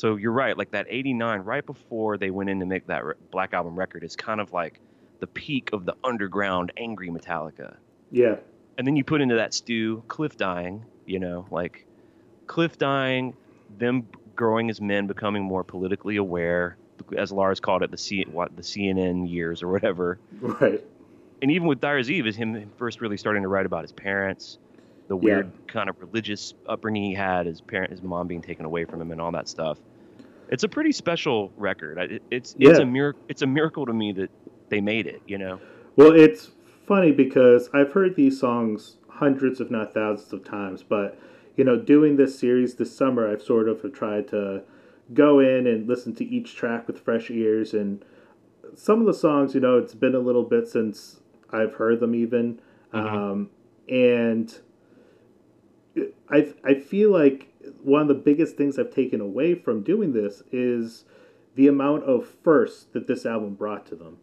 So 0.00 0.16
you're 0.16 0.32
right, 0.32 0.56
like 0.56 0.70
that 0.70 0.86
89, 0.88 1.40
right 1.40 1.66
before 1.66 2.16
they 2.16 2.30
went 2.30 2.48
in 2.48 2.60
to 2.60 2.64
make 2.64 2.86
that 2.86 3.02
Black 3.30 3.52
Album 3.52 3.78
record, 3.78 4.02
is 4.02 4.16
kind 4.16 4.40
of 4.40 4.50
like 4.50 4.80
the 5.18 5.26
peak 5.26 5.74
of 5.74 5.84
the 5.84 5.94
underground 6.02 6.72
angry 6.78 7.10
Metallica. 7.10 7.76
Yeah. 8.10 8.36
And 8.78 8.86
then 8.86 8.96
you 8.96 9.04
put 9.04 9.20
into 9.20 9.34
that 9.34 9.52
stew 9.52 10.02
Cliff 10.08 10.38
dying, 10.38 10.86
you 11.04 11.18
know, 11.18 11.44
like 11.50 11.86
Cliff 12.46 12.78
dying, 12.78 13.34
them 13.76 14.06
growing 14.34 14.70
as 14.70 14.80
men, 14.80 15.06
becoming 15.06 15.42
more 15.42 15.64
politically 15.64 16.16
aware, 16.16 16.78
as 17.14 17.30
Lars 17.30 17.60
called 17.60 17.82
it, 17.82 17.90
the 17.90 17.98
C, 17.98 18.24
what 18.24 18.56
the 18.56 18.62
CNN 18.62 19.30
years 19.30 19.62
or 19.62 19.68
whatever 19.68 20.18
Right. 20.40 20.82
and 21.42 21.50
even 21.50 21.68
with 21.68 21.78
Dyers 21.78 22.10
Eve, 22.10 22.26
is 22.26 22.36
him 22.36 22.70
first 22.78 23.02
really 23.02 23.18
starting 23.18 23.42
to 23.42 23.48
write 23.48 23.66
about 23.66 23.82
his 23.82 23.92
parents, 23.92 24.56
the 25.10 25.16
Yeah. 25.16 25.22
weird 25.24 25.50
kind 25.66 25.90
of 25.90 26.00
religious 26.00 26.54
upbringing 26.68 27.02
he 27.02 27.14
had, 27.14 27.44
his 27.46 27.60
parent, 27.60 27.90
his 27.90 28.00
mom 28.00 28.28
being 28.28 28.40
taken 28.40 28.64
away 28.64 28.84
from 28.84 29.00
him, 29.00 29.10
and 29.10 29.20
all 29.20 29.32
that 29.32 29.48
stuff. 29.48 29.78
It's 30.50 30.62
a 30.62 30.68
pretty 30.68 30.92
special 30.92 31.52
record. 31.56 31.98
It, 31.98 32.22
it's 32.30 32.54
it's 32.60 32.78
a 32.78 32.86
miracle. 32.86 33.20
It's 33.28 33.42
a 33.42 33.46
miracle 33.46 33.86
to 33.86 33.92
me 33.92 34.12
that 34.12 34.30
they 34.68 34.80
made 34.80 35.06
it. 35.08 35.20
You 35.26 35.38
know. 35.38 35.60
Well, 35.96 36.12
it's 36.12 36.52
funny 36.86 37.10
because 37.10 37.68
I've 37.74 37.92
heard 37.92 38.14
these 38.14 38.38
songs 38.38 38.98
hundreds, 39.08 39.60
if 39.60 39.68
not 39.70 39.92
thousands, 39.92 40.32
of 40.32 40.44
times. 40.44 40.84
But 40.84 41.18
you 41.56 41.64
know, 41.64 41.76
doing 41.76 42.16
this 42.16 42.38
series 42.38 42.76
this 42.76 42.96
summer, 42.96 43.28
I've 43.28 43.42
sort 43.42 43.68
of 43.68 43.92
tried 43.92 44.28
to 44.28 44.62
go 45.12 45.40
in 45.40 45.66
and 45.66 45.88
listen 45.88 46.14
to 46.14 46.24
each 46.24 46.54
track 46.54 46.86
with 46.86 47.00
fresh 47.00 47.30
ears. 47.32 47.74
And 47.74 48.04
some 48.76 49.00
of 49.00 49.06
the 49.06 49.14
songs, 49.14 49.54
you 49.56 49.60
know, 49.60 49.76
it's 49.76 49.94
been 49.94 50.14
a 50.14 50.20
little 50.20 50.44
bit 50.44 50.68
since 50.68 51.18
I've 51.50 51.74
heard 51.74 51.98
them, 51.98 52.14
even. 52.14 52.60
Mhm. 52.94 53.12
Um, 53.12 53.50
and 53.88 54.56
I 56.28 56.52
I 56.64 56.74
feel 56.74 57.10
like 57.10 57.48
one 57.82 58.02
of 58.02 58.08
the 58.08 58.14
biggest 58.14 58.56
things 58.56 58.78
I've 58.78 58.94
taken 58.94 59.20
away 59.20 59.54
from 59.54 59.82
doing 59.82 60.12
this 60.12 60.42
is 60.52 61.04
the 61.54 61.68
amount 61.68 62.04
of 62.04 62.26
firsts 62.42 62.84
that 62.92 63.06
this 63.06 63.26
album 63.26 63.54
brought 63.54 63.86
to 63.86 63.96
them. 63.96 64.18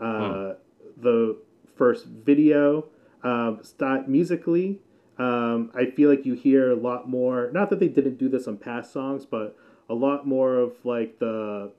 Uh, 0.00 0.54
The 1.00 1.36
first 1.76 2.06
video, 2.06 2.86
um, 3.22 3.60
start 3.62 4.08
musically, 4.08 4.80
um, 5.18 5.70
I 5.74 5.86
feel 5.86 6.10
like 6.10 6.26
you 6.26 6.34
hear 6.34 6.70
a 6.70 6.76
lot 6.76 7.08
more. 7.08 7.50
Not 7.52 7.70
that 7.70 7.80
they 7.80 7.88
didn't 7.88 8.18
do 8.18 8.28
this 8.28 8.46
on 8.46 8.58
past 8.58 8.92
songs, 8.92 9.24
but 9.26 9.56
a 9.88 9.94
lot 9.94 10.26
more 10.26 10.56
of 10.56 10.72
like 10.84 11.18
the 11.18 11.72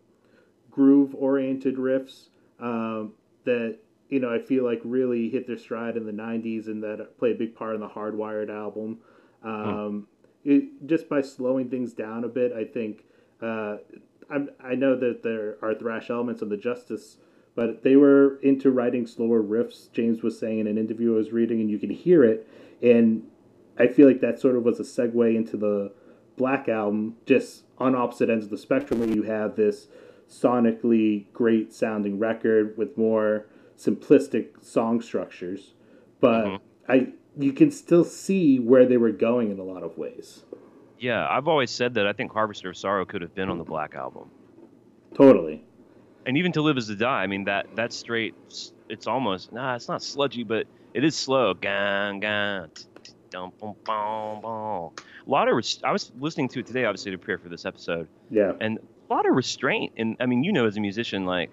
groove-oriented 0.71 1.75
riffs 1.75 2.27
um, 2.59 3.13
that 3.45 3.77
you 4.09 4.19
know 4.19 4.33
I 4.33 4.39
feel 4.39 4.63
like 4.63 4.81
really 4.83 5.29
hit 5.29 5.47
their 5.47 5.57
stride 5.57 5.97
in 5.97 6.05
the 6.05 6.11
'90s 6.11 6.67
and 6.67 6.83
that 6.83 7.17
play 7.17 7.31
a 7.31 7.35
big 7.35 7.55
part 7.55 7.75
in 7.75 7.81
the 7.81 7.89
Hardwired 7.89 8.49
album. 8.49 8.99
Um, 9.45 10.07
it, 10.43 10.85
just 10.85 11.09
by 11.09 11.21
slowing 11.21 11.69
things 11.69 11.93
down 11.93 12.23
a 12.23 12.27
bit, 12.27 12.51
I 12.53 12.65
think 12.65 13.05
uh, 13.41 13.77
I'm, 14.29 14.49
I 14.63 14.75
know 14.75 14.95
that 14.95 15.23
there 15.23 15.57
are 15.61 15.73
thrash 15.73 16.09
elements 16.09 16.41
of 16.41 16.49
the 16.49 16.57
Justice, 16.57 17.17
but 17.55 17.83
they 17.83 17.95
were 17.95 18.37
into 18.41 18.71
writing 18.71 19.07
slower 19.07 19.41
riffs. 19.41 19.91
James 19.91 20.21
was 20.23 20.37
saying 20.37 20.59
in 20.59 20.67
an 20.67 20.77
interview 20.77 21.13
I 21.13 21.17
was 21.17 21.31
reading, 21.31 21.61
and 21.61 21.69
you 21.69 21.79
can 21.79 21.89
hear 21.89 22.23
it. 22.23 22.47
And 22.81 23.23
I 23.77 23.87
feel 23.87 24.07
like 24.07 24.21
that 24.21 24.39
sort 24.39 24.55
of 24.55 24.63
was 24.63 24.79
a 24.79 24.83
segue 24.83 25.35
into 25.35 25.57
the 25.57 25.91
Black 26.37 26.67
Album, 26.67 27.15
just 27.25 27.63
on 27.77 27.95
opposite 27.95 28.29
ends 28.29 28.45
of 28.45 28.51
the 28.51 28.57
spectrum, 28.57 28.99
where 28.99 29.09
you 29.09 29.23
have 29.23 29.55
this 29.55 29.87
sonically 30.29 31.31
great 31.33 31.71
sounding 31.73 32.19
record 32.19 32.77
with 32.77 32.97
more 32.97 33.45
simplistic 33.77 34.63
song 34.63 35.01
structures, 35.01 35.73
but 36.19 36.45
Mhm. 36.45 36.59
I 36.87 37.13
you 37.37 37.51
can 37.53 37.71
still 37.71 38.03
see 38.03 38.59
where 38.59 38.85
they 38.85 38.97
were 38.97 39.11
going 39.11 39.51
in 39.51 39.59
a 39.59 39.63
lot 39.63 39.83
of 39.83 39.97
ways. 39.97 40.43
Yeah, 40.99 41.27
I've 41.29 41.47
always 41.47 41.71
said 41.71 41.93
that 41.95 42.07
I 42.07 42.13
think 42.13 42.31
Harvester 42.31 42.69
of 42.69 42.77
Sorrow 42.77 43.05
could 43.05 43.21
have 43.21 43.35
been 43.35 43.49
on 43.49 43.57
the 43.57 43.63
Black 43.65 43.95
Album, 43.95 44.29
Totally. 45.13 45.63
and 46.25 46.37
even 46.37 46.51
To 46.53 46.61
Live 46.61 46.77
Is 46.77 46.87
to 46.87 46.95
Die. 46.95 47.23
I 47.23 47.27
mean 47.27 47.43
that 47.45 47.67
that's 47.75 47.95
straight. 47.95 48.33
It's 48.89 49.07
almost 49.07 49.51
nah, 49.51 49.75
it's 49.75 49.87
not 49.87 50.01
sludgy, 50.01 50.43
but 50.43 50.67
it 50.93 51.03
is 51.03 51.15
slow. 51.15 51.53
Gang, 51.53 52.19
gang. 52.21 52.69
A 53.33 54.89
lot 55.27 55.47
of 55.49 55.55
res- 55.55 55.81
I 55.83 55.91
was 55.91 56.11
listening 56.19 56.47
to 56.49 56.59
it 56.59 56.65
today, 56.67 56.85
obviously 56.85 57.11
to 57.11 57.17
prepare 57.17 57.37
for 57.37 57.49
this 57.49 57.65
episode, 57.65 58.07
Yeah. 58.29 58.53
and 58.61 58.79
a 59.09 59.13
lot 59.13 59.27
of 59.27 59.35
restraint. 59.35 59.93
And 59.97 60.15
I 60.19 60.25
mean, 60.25 60.43
you 60.43 60.53
know, 60.53 60.65
as 60.65 60.77
a 60.77 60.79
musician, 60.79 61.25
like 61.25 61.51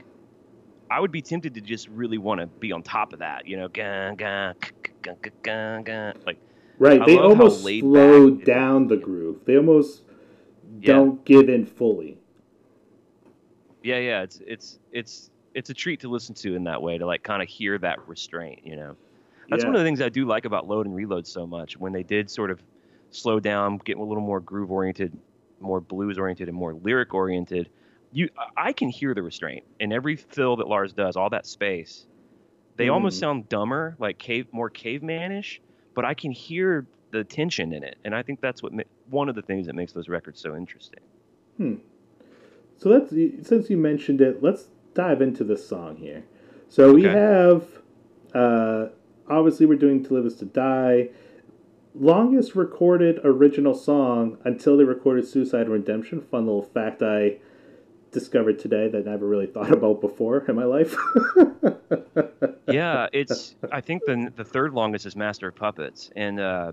I 0.91 1.01
would 1.01 1.11
be 1.11 1.23
tempted 1.23 1.55
to 1.55 1.61
just 1.61 1.89
really 1.89 2.19
want 2.19 2.41
to 2.41 2.47
be 2.47 2.71
on 2.71 2.83
top 2.83 3.13
of 3.13 3.19
that, 3.21 3.47
you 3.47 3.57
know, 3.57 3.69
gang, 3.69 4.15
gang, 4.17 4.55
gang, 5.03 5.17
gang, 5.43 5.83
gang. 5.85 6.15
like 6.27 6.39
Right. 6.79 7.01
I 7.01 7.07
they 7.07 7.19
almost 7.19 7.63
slow 7.63 8.31
down 8.31 8.89
the 8.89 8.97
groove. 8.97 9.45
They 9.45 9.57
almost 9.57 10.03
Yeah. 10.81 10.95
don't 10.95 11.25
give 11.25 11.49
in 11.49 11.67
fully. 11.67 12.19
yeah, 13.83 13.99
yeah, 13.99 14.23
it's 14.23 14.41
it's 14.47 14.79
it's 14.93 15.31
it's 15.55 15.71
a 15.71 15.75
treat 15.75 16.01
to 16.01 16.09
listen 16.09 16.35
to 16.37 16.55
in 16.55 16.65
that 16.65 16.81
way 16.81 16.99
to 16.99 17.07
like 17.07 17.23
kind 17.23 17.43
of 17.43 17.49
hear 17.49 17.79
that 17.79 18.07
restraint, 18.09 18.61
you 18.65 18.77
know. 18.77 18.97
That's 19.51 19.63
yeah. 19.65 19.69
one 19.69 19.77
of 19.77 19.81
the 19.81 19.85
things 19.85 20.01
I 20.01 20.09
do 20.09 20.25
like 20.25 20.45
about 20.45 20.67
Load 20.69 20.87
and 20.87 20.95
Reload 20.95 21.27
so 21.27 21.47
much. 21.47 21.77
When 21.77 21.93
they 21.93 22.03
did 22.03 22.31
sort 22.31 22.51
of 22.51 22.63
slow 23.11 23.39
down, 23.41 23.79
get 23.79 23.99
a 23.99 24.03
little 24.03 24.23
more 24.23 24.41
groove 24.41 24.71
oriented, 24.71 25.17
more 25.61 25.81
blues 25.81 26.17
oriented, 26.19 26.49
and 26.49 26.57
more 26.57 26.75
lyric 26.75 27.13
oriented, 27.13 27.69
you 28.13 28.29
I 28.57 28.73
can 28.73 28.89
hear 28.89 29.15
the 29.15 29.23
restraint 29.23 29.65
in 29.81 29.93
every 29.93 30.17
fill 30.17 30.57
that 30.57 30.69
Lars 30.69 30.93
does. 30.93 31.17
All 31.17 31.29
that 31.31 31.47
space, 31.47 32.07
they 32.77 32.89
almost 32.89 33.17
Mhm. 33.17 33.21
sound 33.21 33.49
dumber, 33.49 33.97
like 33.99 34.19
cave, 34.19 34.47
more 34.53 34.71
cavemanish, 34.71 35.59
but 35.95 36.05
I 36.05 36.15
can 36.15 36.31
hear 36.33 36.87
the 37.11 37.25
tension 37.25 37.73
in 37.73 37.83
it, 37.85 37.97
and 38.05 38.15
I 38.15 38.23
think 38.23 38.41
that's 38.41 38.63
what 38.63 38.73
ma- 38.73 38.83
one 39.11 39.29
of 39.29 39.35
the 39.35 39.43
things 39.43 39.67
that 39.67 39.75
makes 39.75 39.93
those 39.93 40.09
records 40.09 40.41
so 40.41 40.57
interesting. 40.57 41.01
So 42.79 42.89
let's 42.89 43.11
since 43.47 43.71
you 43.71 43.77
mentioned 43.77 44.21
it, 44.21 44.43
let's 44.43 44.69
dive 44.95 45.23
into 45.23 45.45
this 45.45 45.67
song 45.67 45.97
here. 45.97 46.25
So 46.69 46.93
we 46.93 47.03
have 47.05 47.65
uh, 48.35 48.89
obviously 49.29 49.67
we're 49.67 49.77
doing 49.77 50.03
"To 50.05 50.15
Live 50.15 50.27
Is 50.27 50.35
to 50.37 50.47
Die," 50.47 51.11
longest 51.95 52.57
recorded 52.57 53.21
original 53.23 53.75
song 53.75 54.39
until 54.45 54.77
they 54.77 54.85
recorded 54.85 55.27
"Suicide 55.27 55.63
and 55.63 55.71
Redemption." 55.71 56.21
Fun 56.23 56.47
little 56.47 56.63
fact 56.63 57.03
I 57.03 57.37
discovered 58.13 58.59
today 58.59 58.89
that 58.89 59.07
I 59.07 59.11
never 59.11 59.27
really 59.27 59.47
thought 59.47 59.73
about 59.73 60.01
before 60.01 60.39
in 60.39 60.55
my 60.55 60.65
life. 60.65 60.95
yeah, 62.69 63.09
it's. 63.13 63.57
I 63.71 63.81
think 63.81 64.05
the 64.07 64.33
the 64.37 64.45
third 64.45 64.73
longest 64.73 65.07
is 65.07 65.17
Master 65.17 65.49
of 65.49 65.57
Puppets, 65.57 66.11
and 66.15 66.39
uh, 66.39 66.73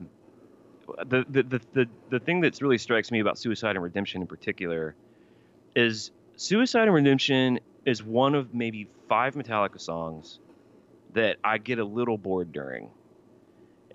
the, 1.08 1.25
the 1.30 1.43
the 1.43 1.62
the 1.73 1.89
the 2.10 2.19
thing 2.19 2.41
that 2.41 2.62
really 2.62 2.78
strikes 2.78 3.12
me 3.12 3.19
about 3.19 3.38
Suicide 3.38 3.75
and 3.75 3.84
Redemption 3.84 4.21
in 4.21 4.28
particular 4.28 4.95
is 5.75 6.12
Suicide 6.36 6.84
and 6.84 6.93
Redemption 6.93 7.60
is 7.86 8.04
one 8.04 8.36
of 8.36 8.54
maybe 8.54 8.88
five 9.08 9.36
Metallica 9.36 9.80
songs 9.80 10.39
that 11.13 11.38
I 11.43 11.58
get 11.58 11.80
a 11.80 11.84
little 11.84 12.17
bored 12.17 12.52
during. 12.52 12.90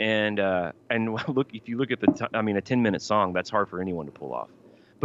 And 0.00 0.40
uh, 0.40 0.72
and 0.90 1.14
look, 1.28 1.54
if 1.54 1.68
you 1.68 1.78
look 1.78 1.90
at 1.90 2.00
the, 2.00 2.08
t- 2.08 2.26
I 2.34 2.42
mean, 2.42 2.56
a 2.56 2.60
ten 2.60 2.82
minute 2.82 3.02
song, 3.02 3.32
that's 3.32 3.50
hard 3.50 3.68
for 3.68 3.80
anyone 3.80 4.06
to 4.06 4.12
pull 4.12 4.32
off. 4.32 4.48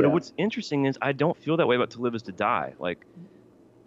But 0.01 0.09
Yeah. 0.09 0.13
what's 0.13 0.33
interesting 0.37 0.85
is 0.85 0.97
I 1.01 1.11
don't 1.11 1.37
feel 1.37 1.57
that 1.57 1.67
way 1.67 1.75
about 1.75 1.91
To 1.91 2.01
Live 2.01 2.15
Is 2.15 2.23
to 2.23 2.31
Die. 2.31 2.75
Like, 2.79 3.05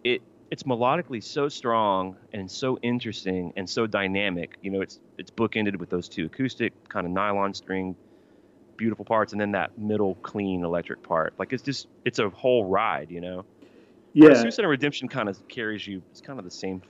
it 0.04 0.22
it's 0.50 0.64
melodically 0.64 1.22
so 1.24 1.48
strong 1.48 2.18
and 2.32 2.50
so 2.50 2.78
interesting 2.82 3.52
and 3.56 3.68
so 3.68 3.86
dynamic. 3.86 4.56
You 4.62 4.70
know, 4.72 4.80
it's 4.82 5.00
it's 5.18 5.30
bookended 5.30 5.78
with 5.78 5.90
those 5.90 6.08
two 6.08 6.26
acoustic 6.26 6.74
kind 6.88 7.06
of 7.06 7.12
nylon 7.12 7.54
string, 7.54 7.96
beautiful 8.78 9.04
parts, 9.04 9.32
and 9.32 9.40
then 9.40 9.52
that 9.52 9.76
middle 9.78 10.16
clean 10.22 10.64
electric 10.64 11.02
part. 11.02 11.34
Like 11.38 11.52
it's 11.52 11.62
just 11.62 11.88
it's 12.04 12.18
a 12.18 12.30
whole 12.30 12.66
ride. 12.66 13.10
You 13.10 13.20
know, 13.22 13.46
yeah, 14.14 14.34
Suicide 14.34 14.62
and 14.64 14.70
Redemption 14.70 15.08
kind 15.08 15.28
of 15.28 15.46
carries 15.48 15.86
you. 15.86 16.02
It's 16.10 16.20
kind 16.20 16.38
of 16.38 16.44
the 16.44 16.50
same 16.50 16.82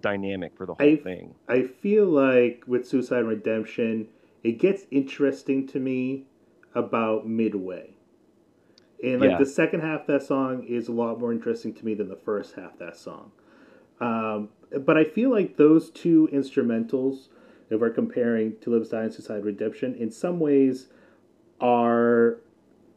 dynamic 0.00 0.52
for 0.56 0.66
the 0.66 0.74
whole 0.74 0.94
I- 0.94 1.02
thing. 1.02 1.36
I 1.48 1.62
feel 1.62 2.04
like 2.04 2.64
with 2.66 2.86
Suicide 2.86 3.20
and 3.20 3.28
Redemption, 3.28 4.12
it 4.42 4.58
gets 4.58 4.86
interesting 4.90 5.66
to 5.68 5.80
me 5.80 6.28
about 6.74 7.26
midway. 7.26 7.96
And 9.02 9.20
like 9.20 9.30
Yeah. 9.30 9.38
the 9.38 9.46
second 9.46 9.80
half 9.80 10.02
of 10.02 10.06
that 10.06 10.22
song 10.22 10.64
is 10.64 10.88
a 10.88 10.92
lot 10.92 11.18
more 11.18 11.32
interesting 11.32 11.74
to 11.74 11.84
me 11.84 11.94
than 11.94 12.08
the 12.08 12.16
first 12.16 12.54
half 12.54 12.74
of 12.74 12.78
that 12.78 12.96
song. 12.96 13.32
Um, 14.00 14.48
but 14.84 14.96
I 14.96 15.04
feel 15.04 15.30
like 15.30 15.56
those 15.56 15.90
two 15.90 16.28
instrumentals, 16.32 17.28
if 17.70 17.80
we're 17.80 17.90
comparing 17.90 18.56
To 18.60 18.70
Live, 18.70 18.88
Die, 18.88 19.02
and 19.02 19.12
Suicide 19.12 19.44
Redemption, 19.44 19.94
in 19.94 20.10
some 20.10 20.38
ways 20.38 20.88
are. 21.60 22.38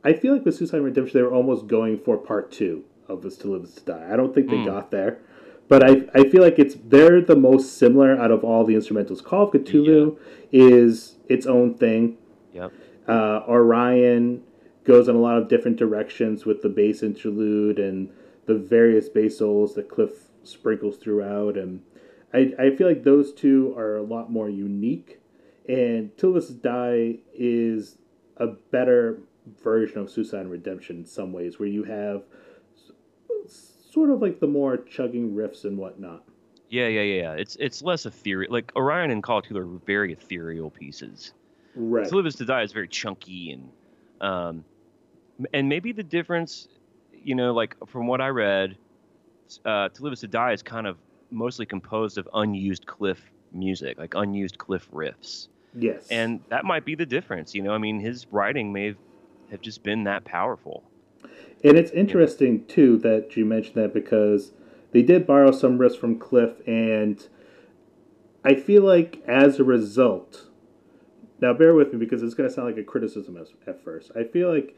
I 0.03 0.13
feel 0.13 0.33
like 0.33 0.45
with 0.45 0.55
Suicide 0.55 0.81
Redemption, 0.81 1.17
they 1.17 1.23
were 1.23 1.33
almost 1.33 1.67
going 1.67 1.97
for 1.99 2.17
part 2.17 2.51
two 2.51 2.83
of 3.07 3.25
Is 3.25 3.37
to 3.37 3.47
Live 3.51 3.63
Is 3.63 3.73
to 3.75 3.85
Die. 3.85 4.09
I 4.11 4.15
don't 4.15 4.33
think 4.35 4.49
they 4.49 4.57
mm. 4.57 4.65
got 4.65 4.91
there, 4.91 5.19
but 5.67 5.83
I 5.83 6.07
I 6.13 6.29
feel 6.29 6.41
like 6.41 6.59
it's 6.59 6.75
they're 6.85 7.21
the 7.21 7.35
most 7.35 7.77
similar 7.77 8.15
out 8.15 8.31
of 8.31 8.43
all 8.43 8.63
the 8.63 8.75
instrumentals. 8.75 9.23
Call 9.23 9.47
of 9.47 9.51
Cthulhu 9.51 10.17
yeah. 10.51 10.63
is 10.67 11.15
its 11.27 11.45
own 11.45 11.73
thing. 11.73 12.17
Yep. 12.53 12.71
Uh, 13.07 13.41
Orion 13.47 14.43
goes 14.85 15.07
in 15.07 15.15
a 15.15 15.19
lot 15.19 15.37
of 15.37 15.49
different 15.49 15.77
directions 15.77 16.45
with 16.45 16.61
the 16.61 16.69
bass 16.69 17.03
interlude 17.03 17.79
and 17.79 18.09
the 18.45 18.55
various 18.55 19.09
bass 19.09 19.39
solos 19.39 19.73
that 19.75 19.89
Cliff 19.89 20.29
sprinkles 20.43 20.97
throughout, 20.97 21.57
and 21.57 21.81
I 22.33 22.53
I 22.57 22.75
feel 22.75 22.87
like 22.87 23.03
those 23.03 23.33
two 23.33 23.73
are 23.77 23.97
a 23.97 24.03
lot 24.03 24.31
more 24.31 24.49
unique. 24.49 25.19
And 25.67 26.15
Till 26.15 26.33
This 26.33 26.49
Die 26.49 27.17
is 27.33 27.97
a 28.37 28.47
better 28.47 29.19
version 29.63 29.99
of 29.99 30.11
Suicide 30.11 30.41
and 30.41 30.51
Redemption 30.51 30.97
in 30.97 31.05
some 31.05 31.33
ways, 31.33 31.59
where 31.59 31.67
you 31.67 31.83
have 31.83 32.23
sort 33.47 34.11
of 34.11 34.21
like 34.21 34.39
the 34.39 34.47
more 34.47 34.77
chugging 34.77 35.33
riffs 35.33 35.63
and 35.63 35.77
whatnot. 35.77 36.23
Yeah, 36.69 36.87
yeah, 36.87 37.01
yeah. 37.01 37.33
It's 37.33 37.55
it's 37.59 37.81
less 37.81 38.05
ethereal. 38.05 38.51
Like 38.51 38.71
Orion 38.75 39.09
and 39.09 39.23
Call 39.23 39.39
of 39.39 39.45
Cthulhu 39.45 39.57
are 39.57 39.79
very 39.85 40.13
ethereal 40.13 40.69
pieces. 40.69 41.33
Right. 41.75 42.07
To 42.07 42.15
Live 42.15 42.25
Is 42.25 42.35
to 42.35 42.45
Die 42.45 42.61
is 42.61 42.71
very 42.71 42.87
chunky 42.87 43.51
and 43.51 43.69
um, 44.21 44.65
and 45.53 45.69
maybe 45.69 45.91
the 45.91 46.03
difference, 46.03 46.67
you 47.11 47.35
know, 47.35 47.53
like 47.53 47.75
from 47.87 48.07
what 48.07 48.21
I 48.21 48.29
read, 48.29 48.77
uh, 49.65 49.89
To 49.89 50.03
Live 50.03 50.13
Is 50.13 50.21
to 50.21 50.27
Die 50.27 50.51
is 50.51 50.63
kind 50.63 50.87
of 50.87 50.97
mostly 51.31 51.65
composed 51.65 52.17
of 52.17 52.27
unused 52.33 52.85
Cliff 52.85 53.21
music, 53.51 53.97
like 53.97 54.13
unused 54.15 54.57
Cliff 54.57 54.89
riffs. 54.91 55.47
Yes. 55.77 56.07
And 56.09 56.39
that 56.49 56.65
might 56.65 56.85
be 56.85 56.95
the 56.95 57.05
difference. 57.05 57.53
You 57.53 57.61
know, 57.61 57.73
I 57.73 57.77
mean, 57.77 57.99
his 57.99 58.27
writing 58.31 58.71
may 58.71 58.87
have, 58.87 58.97
have 59.51 59.61
just 59.61 59.83
been 59.83 60.05
that 60.05 60.23
powerful. 60.23 60.83
And 61.63 61.77
it's 61.77 61.91
interesting, 61.91 62.65
too, 62.65 62.97
that 62.99 63.35
you 63.35 63.45
mentioned 63.45 63.75
that 63.75 63.93
because 63.93 64.51
they 64.91 65.01
did 65.01 65.25
borrow 65.27 65.51
some 65.51 65.77
riffs 65.77 65.97
from 65.97 66.19
Cliff, 66.19 66.65
and 66.67 67.27
I 68.43 68.55
feel 68.55 68.83
like 68.83 69.23
as 69.27 69.59
a 69.59 69.63
result, 69.63 70.45
now 71.41 71.53
bear 71.53 71.73
with 71.73 71.91
me 71.91 71.99
because 71.99 72.23
it's 72.23 72.35
going 72.35 72.47
to 72.47 72.53
sound 72.53 72.67
like 72.67 72.77
a 72.77 72.83
criticism 72.83 73.37
at 73.67 73.83
first. 73.83 74.11
I 74.15 74.23
feel 74.23 74.53
like 74.53 74.77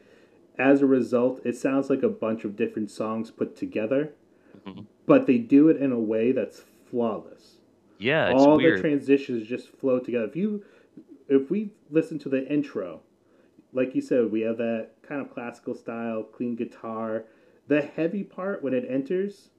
as 0.58 0.82
a 0.82 0.86
result, 0.86 1.40
it 1.44 1.56
sounds 1.56 1.88
like 1.88 2.02
a 2.02 2.08
bunch 2.08 2.44
of 2.44 2.56
different 2.56 2.90
songs 2.90 3.30
put 3.30 3.56
together, 3.56 4.12
mm-hmm. 4.66 4.82
but 5.06 5.26
they 5.26 5.38
do 5.38 5.68
it 5.68 5.76
in 5.76 5.92
a 5.92 5.98
way 5.98 6.32
that's 6.32 6.62
flawless. 6.90 7.58
Yeah, 7.98 8.32
all 8.32 8.56
weird. 8.56 8.78
the 8.78 8.82
transitions 8.82 9.48
just 9.48 9.68
flow 9.68 9.98
together. 9.98 10.26
If 10.26 10.36
you 10.36 10.64
if 11.28 11.50
we 11.50 11.70
listen 11.90 12.18
to 12.20 12.28
the 12.28 12.46
intro, 12.48 13.00
like 13.72 13.94
you 13.94 14.00
said, 14.00 14.30
we 14.30 14.40
have 14.42 14.56
that 14.58 14.90
kind 15.02 15.20
of 15.20 15.32
classical 15.32 15.74
style, 15.74 16.22
clean 16.22 16.56
guitar. 16.56 17.24
The 17.66 17.82
heavy 17.82 18.24
part 18.24 18.62
when 18.62 18.72
it 18.72 18.86
enters 18.88 19.50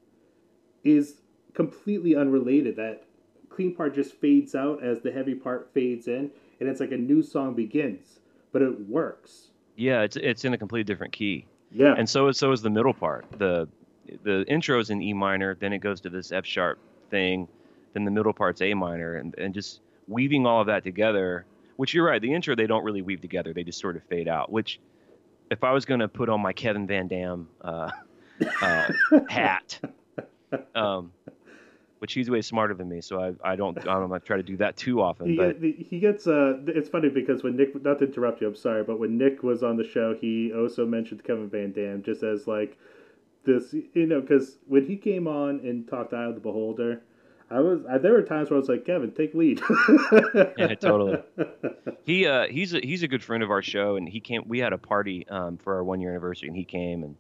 is 0.84 1.22
completely 1.54 2.16
unrelated. 2.16 2.76
That 2.78 3.04
clean 3.50 3.76
part 3.76 3.94
just 3.94 4.14
fades 4.14 4.56
out 4.56 4.84
as 4.84 5.02
the 5.02 5.12
heavy 5.12 5.36
part 5.36 5.70
fades 5.74 6.08
in, 6.08 6.32
and 6.60 6.70
it's 6.70 6.80
like 6.80 6.92
a 6.92 6.98
new 6.98 7.22
song 7.22 7.56
begins. 7.56 8.20
But 8.52 8.64
it 8.64 8.88
works. 8.88 9.49
Yeah, 9.80 10.02
it's 10.02 10.16
it's 10.16 10.46
in 10.46 10.54
a 10.54 10.58
completely 10.58 10.84
different 10.84 11.14
key. 11.14 11.46
Yeah, 11.72 11.96
and 11.98 12.10
so 12.10 12.28
is 12.28 12.38
so 12.38 12.52
is 12.52 12.62
the 12.62 12.70
middle 12.70 12.94
part. 12.94 13.26
the 13.38 13.68
The 14.24 14.46
intro 14.48 14.80
is 14.80 14.90
in 14.90 15.02
E 15.02 15.14
minor, 15.14 15.56
then 15.56 15.74
it 15.74 15.80
goes 15.80 16.02
to 16.02 16.10
this 16.10 16.32
F 16.32 16.46
sharp 16.46 16.80
thing, 17.10 17.48
then 17.94 18.06
the 18.06 18.12
middle 18.12 18.34
part's 18.34 18.62
A 18.62 18.74
minor, 18.74 19.16
and 19.16 19.34
and 19.38 19.54
just 19.54 19.82
weaving 20.08 20.46
all 20.46 20.62
of 20.62 20.68
that 20.68 20.84
together 20.84 21.46
which 21.80 21.94
you're 21.94 22.06
right. 22.06 22.22
The 22.22 22.34
intro 22.34 22.58
they 22.58 22.68
don't 22.68 22.84
really 22.84 23.02
weave 23.02 23.22
together; 23.22 23.54
they 23.54 23.64
just 23.64 23.80
sort 23.80 23.96
of 23.96 24.04
fade 24.04 24.28
out. 24.28 24.52
Which, 24.52 24.82
if 25.50 25.64
I 25.64 25.72
was 25.72 25.86
going 25.86 26.02
to 26.02 26.10
put 26.10 26.28
on 26.28 26.42
my 26.42 26.52
Kevin 26.52 26.86
Van 26.86 27.08
Dam 27.08 27.48
uh, 27.62 27.92
uh, 28.62 28.92
hat, 29.30 29.80
um, 30.76 31.14
which 32.00 32.14
he's 32.14 32.30
way 32.30 32.42
smarter 32.42 32.74
than 32.74 32.90
me, 32.90 33.02
so 33.02 33.22
I, 33.22 33.52
I 33.52 33.56
don't 33.56 33.78
I 33.80 33.94
don't 33.94 34.26
try 34.26 34.38
to 34.38 34.44
do 34.44 34.58
that 34.58 34.78
too 34.78 35.02
often. 35.02 35.28
He, 35.28 35.36
but 35.36 35.58
he 35.62 36.00
gets 36.00 36.28
uh, 36.28 36.58
it's 36.68 36.90
funny 36.90 37.10
because 37.10 37.44
when 37.44 37.56
Nick, 37.56 37.82
not 37.84 38.00
to 38.00 38.06
interrupt 38.06 38.42
you, 38.42 38.48
I'm 38.48 38.56
sorry, 38.56 38.84
but 38.84 39.00
when 39.00 39.18
Nick 39.18 39.44
was 39.44 39.64
on 39.64 39.78
the 39.78 39.84
show, 39.84 40.16
he 40.20 40.52
also 40.54 40.86
mentioned 40.86 41.24
Kevin 41.24 41.50
Van 41.50 41.72
Dam 41.72 42.02
just 42.04 42.24
as 42.24 42.48
like 42.48 42.78
this, 43.46 43.74
you 43.94 44.06
know, 44.06 44.22
because 44.22 44.58
when 44.68 44.86
he 44.86 44.96
came 44.96 45.28
on 45.28 45.60
and 45.60 45.88
talked 45.88 46.14
Eye 46.14 46.26
of 46.26 46.36
the 46.36 46.42
Beholder, 46.42 47.02
I 47.52 47.60
was 47.60 47.82
I, 47.90 47.98
there 47.98 48.14
were 48.14 48.22
times 48.22 48.50
where 48.50 48.58
I 48.58 48.60
was 48.60 48.70
like, 48.70 48.86
Kevin, 48.86 49.12
take 49.12 49.34
lead. 49.34 49.62
yeah, 50.58 50.76
totally. 50.76 51.18
He 52.06 52.26
uh 52.26 52.48
he's 52.48 52.74
a 52.74 52.80
he's 52.80 53.04
a 53.04 53.08
good 53.08 53.24
friend 53.24 53.44
of 53.44 53.52
our 53.52 53.62
show, 53.62 53.96
and 53.96 54.10
he 54.10 54.20
came. 54.20 54.42
We 54.48 54.58
had 54.58 54.74
a 54.74 54.80
party 54.80 55.28
um, 55.28 55.58
for 55.58 55.76
our 55.76 55.84
one 55.84 56.02
year 56.02 56.10
anniversary, 56.10 56.48
and 56.48 56.58
he 56.58 56.64
came, 56.64 57.04
and 57.04 57.16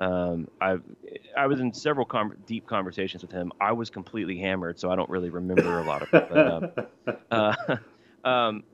um, 0.00 0.48
I 0.60 0.78
I 1.36 1.46
was 1.46 1.60
in 1.60 1.72
several 1.74 2.06
com- 2.06 2.36
deep 2.46 2.66
conversations 2.66 3.22
with 3.22 3.30
him. 3.30 3.52
I 3.60 3.72
was 3.72 3.90
completely 3.90 4.38
hammered, 4.38 4.80
so 4.80 4.90
I 4.90 4.96
don't 4.96 5.10
really 5.10 5.28
remember 5.28 5.78
a 5.78 5.84
lot 5.84 6.02
of 6.02 6.08
it. 6.14 6.28
But, 6.30 6.90
uh, 7.30 7.54
uh, 8.24 8.28
um, 8.28 8.64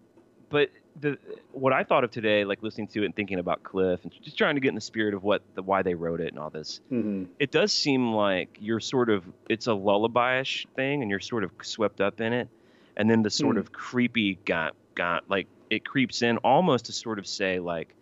but 0.49 0.71
the 1.01 1.19
what 1.51 1.73
I 1.73 1.83
thought 1.83 2.05
of 2.05 2.13
today, 2.13 2.45
like 2.45 2.63
listening 2.63 2.87
to 2.89 3.03
it 3.03 3.07
and 3.07 3.17
thinking 3.17 3.41
about 3.41 3.65
Cliff 3.65 4.05
and 4.05 4.13
just 4.23 4.39
trying 4.39 4.55
to 4.55 4.61
get 4.61 4.69
in 4.69 4.77
the 4.77 4.81
spirit 4.81 5.15
of 5.15 5.25
what 5.25 5.43
the 5.57 5.65
why 5.65 5.83
they 5.83 5.95
wrote 5.95 6.21
it 6.21 6.29
and 6.29 6.39
all 6.39 6.51
this, 6.51 6.81
mm-hmm. 6.93 7.25
it 7.41 7.51
does 7.51 7.73
seem 7.73 8.13
like 8.13 8.57
you're 8.61 8.81
sort 8.81 9.11
of 9.11 9.25
it's 9.51 9.67
a 9.67 9.75
lullaby-ish 9.75 10.69
thing, 10.77 11.03
and 11.03 11.11
you're 11.11 11.19
sort 11.19 11.43
of 11.43 11.51
swept 11.61 12.01
up 12.01 12.21
in 12.21 12.33
it, 12.33 12.49
and 12.97 13.11
then 13.11 13.23
the 13.23 13.31
sort 13.31 13.57
mm. 13.57 13.61
of 13.61 13.73
creepy 13.73 14.37
got 14.45 14.77
got 14.95 15.29
like 15.29 15.49
it 15.71 15.85
creeps 15.85 16.23
in 16.23 16.37
almost 16.39 16.85
to 16.87 16.93
sort 16.93 17.19
of 17.19 17.27
say 17.27 17.59
like 17.59 17.96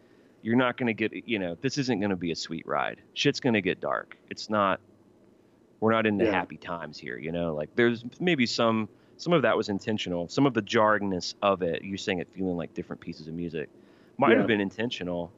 you're 0.45 0.57
not 0.57 0.77
going 0.77 0.89
to 0.89 0.95
get 0.95 1.27
you 1.27 1.39
know 1.39 1.57
this 1.63 1.79
isn't 1.79 2.01
going 2.01 2.11
to 2.11 2.17
be 2.17 2.31
a 2.31 2.37
sweet 2.37 2.67
ride. 2.67 3.01
Shit's 3.15 3.41
going 3.41 3.55
to 3.55 3.63
get 3.63 3.81
dark. 3.81 4.17
It's 4.29 4.51
not. 4.51 4.79
We're 5.81 5.93
not 5.93 6.07
in 6.07 6.19
the 6.19 6.27
yeah. 6.27 6.33
happy 6.33 6.57
times 6.57 6.99
here, 6.99 7.19
you 7.19 7.33
know. 7.33 7.55
Like 7.55 7.75
there's 7.75 8.05
maybe 8.21 8.45
some 8.45 8.89
some 9.17 9.33
of 9.33 9.43
that 9.43 9.57
was 9.57 9.71
intentional. 9.71 10.29
Some 10.29 10.45
of 10.45 10.53
the 10.53 10.61
jarringness 10.61 11.35
of 11.41 11.63
it, 11.63 11.83
you 11.83 11.97
saying 11.97 12.19
it 12.19 12.29
feeling 12.35 12.57
like 12.57 12.75
different 12.75 13.01
pieces 13.01 13.27
of 13.27 13.35
music, 13.35 13.71
might 14.19 14.33
yeah. 14.33 14.39
have 14.39 14.47
been 14.47 14.61
intentional. 14.61 15.33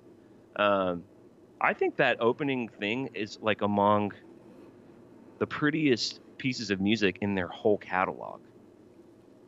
Um, 0.56 1.04
I 1.60 1.72
think 1.72 1.96
that 1.96 2.20
opening 2.20 2.68
thing 2.68 3.10
is 3.14 3.38
like 3.40 3.62
among 3.62 4.12
the 5.38 5.46
prettiest 5.46 6.20
pieces 6.36 6.70
of 6.70 6.80
music 6.80 7.18
in 7.20 7.36
their 7.36 7.48
whole 7.48 7.78
catalog. 7.78 8.40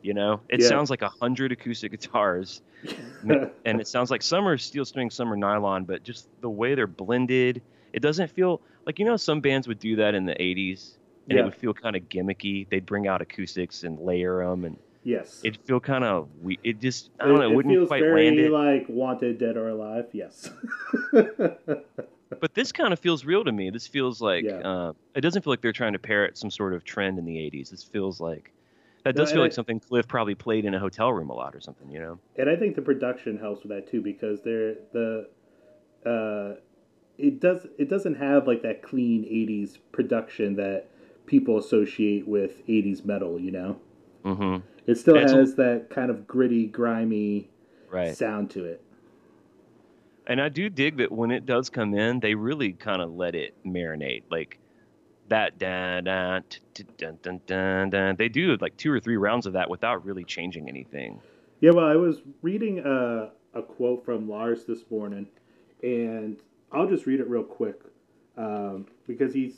You 0.01 0.13
know, 0.13 0.41
it 0.49 0.61
yeah. 0.61 0.67
sounds 0.67 0.89
like 0.89 1.01
a 1.01 1.09
hundred 1.09 1.51
acoustic 1.51 1.91
guitars, 1.91 2.61
and 3.65 3.81
it 3.81 3.87
sounds 3.87 4.09
like 4.09 4.21
some 4.21 4.47
are 4.47 4.57
steel 4.57 4.85
string, 4.85 5.09
some 5.09 5.31
are 5.31 5.37
nylon, 5.37 5.83
but 5.83 6.03
just 6.03 6.27
the 6.41 6.49
way 6.49 6.75
they're 6.75 6.87
blended, 6.87 7.61
it 7.91 7.99
doesn't 8.01 8.31
feel 8.31 8.61
like 8.85 8.99
you 8.99 9.05
know 9.05 9.17
some 9.17 9.41
bands 9.41 9.67
would 9.67 9.79
do 9.79 9.97
that 9.97 10.15
in 10.15 10.25
the 10.25 10.35
'80s 10.35 10.93
and 11.29 11.37
yeah. 11.37 11.43
it 11.43 11.45
would 11.45 11.55
feel 11.55 11.73
kind 11.73 11.95
of 11.95 12.03
gimmicky. 12.09 12.67
They'd 12.69 12.85
bring 12.85 13.07
out 13.07 13.21
acoustics 13.21 13.83
and 13.83 13.99
layer 13.99 14.43
them, 14.43 14.65
and 14.65 14.77
yes, 15.03 15.41
it'd 15.43 15.61
feel 15.63 15.79
kind 15.79 16.03
of 16.03 16.27
we. 16.41 16.59
It 16.63 16.81
just 16.81 17.11
I 17.19 17.27
don't 17.27 17.35
it, 17.35 17.39
know. 17.39 17.51
It 17.51 17.55
wouldn't 17.55 17.75
feels 17.75 17.87
quite 17.87 18.01
very 18.01 18.25
land 18.25 18.39
it. 18.39 18.51
like 18.51 18.85
Wanted, 18.89 19.37
Dead 19.37 19.55
or 19.55 19.69
Alive. 19.69 20.07
Yes. 20.11 20.49
but 21.11 22.53
this 22.53 22.71
kind 22.71 22.93
of 22.93 22.99
feels 22.99 23.25
real 23.25 23.43
to 23.43 23.51
me. 23.51 23.69
This 23.69 23.87
feels 23.87 24.21
like 24.21 24.45
yeah. 24.45 24.57
uh, 24.59 24.93
it 25.13 25.21
doesn't 25.21 25.43
feel 25.43 25.53
like 25.53 25.61
they're 25.61 25.71
trying 25.71 25.93
to 25.93 25.99
parrot 25.99 26.37
some 26.37 26.49
sort 26.49 26.73
of 26.73 26.83
trend 26.83 27.19
in 27.19 27.25
the 27.25 27.37
'80s. 27.37 27.69
This 27.69 27.83
feels 27.83 28.19
like 28.19 28.51
that 29.03 29.15
does 29.15 29.29
no, 29.29 29.35
feel 29.35 29.41
like 29.43 29.51
I, 29.51 29.55
something 29.55 29.79
Cliff 29.79 30.07
probably 30.07 30.35
played 30.35 30.65
in 30.65 30.73
a 30.73 30.79
hotel 30.79 31.11
room 31.11 31.29
a 31.29 31.33
lot 31.33 31.55
or 31.55 31.61
something, 31.61 31.89
you 31.89 31.99
know. 31.99 32.19
And 32.37 32.49
I 32.49 32.55
think 32.55 32.75
the 32.75 32.81
production 32.81 33.37
helps 33.37 33.63
with 33.63 33.71
that 33.71 33.89
too 33.89 34.01
because 34.01 34.41
they're 34.41 34.75
the 34.93 35.29
uh, 36.05 36.59
it 37.17 37.39
does 37.39 37.65
it 37.77 37.89
doesn't 37.89 38.15
have 38.15 38.47
like 38.47 38.61
that 38.63 38.81
clean 38.81 39.23
'80s 39.23 39.77
production 39.91 40.55
that 40.57 40.89
people 41.29 41.59
associate 41.59 42.27
with 42.27 42.65
80s 42.67 43.05
metal, 43.05 43.39
you 43.39 43.51
know? 43.51 43.79
Mm-hmm. 44.25 44.65
It 44.87 44.97
still 44.97 45.15
has 45.15 45.55
that 45.55 45.89
kind 45.91 46.09
of 46.09 46.27
gritty, 46.27 46.65
grimy 46.65 47.49
right. 47.89 48.17
sound 48.17 48.49
to 48.51 48.65
it. 48.65 48.83
And 50.25 50.41
I 50.41 50.49
do 50.49 50.69
dig 50.69 50.97
that 50.97 51.11
when 51.11 51.31
it 51.31 51.45
does 51.45 51.69
come 51.69 51.93
in, 51.93 52.19
they 52.19 52.33
really 52.33 52.73
kind 52.73 53.01
of 53.01 53.13
let 53.13 53.35
it 53.35 53.55
marinate. 53.65 54.23
Like 54.31 54.59
that, 55.29 55.57
dun, 55.57 56.03
dun, 56.03 56.43
dun, 56.97 57.17
dun, 57.21 57.39
dun, 57.45 57.89
dun. 57.89 58.15
they 58.17 58.29
do 58.29 58.57
like 58.59 58.75
two 58.77 58.91
or 58.91 58.99
three 58.99 59.17
rounds 59.17 59.45
of 59.45 59.53
that 59.53 59.69
without 59.69 60.05
really 60.05 60.23
changing 60.23 60.67
anything. 60.69 61.19
Yeah, 61.61 61.71
well, 61.71 61.87
I 61.87 61.95
was 61.95 62.21
reading 62.41 62.79
a, 62.79 63.31
a 63.53 63.61
quote 63.61 64.05
from 64.05 64.29
Lars 64.29 64.65
this 64.65 64.83
morning, 64.89 65.27
and 65.83 66.37
I'll 66.71 66.87
just 66.87 67.05
read 67.05 67.19
it 67.19 67.29
real 67.29 67.43
quick 67.43 67.81
um, 68.37 68.87
because 69.07 69.33
he 69.33 69.55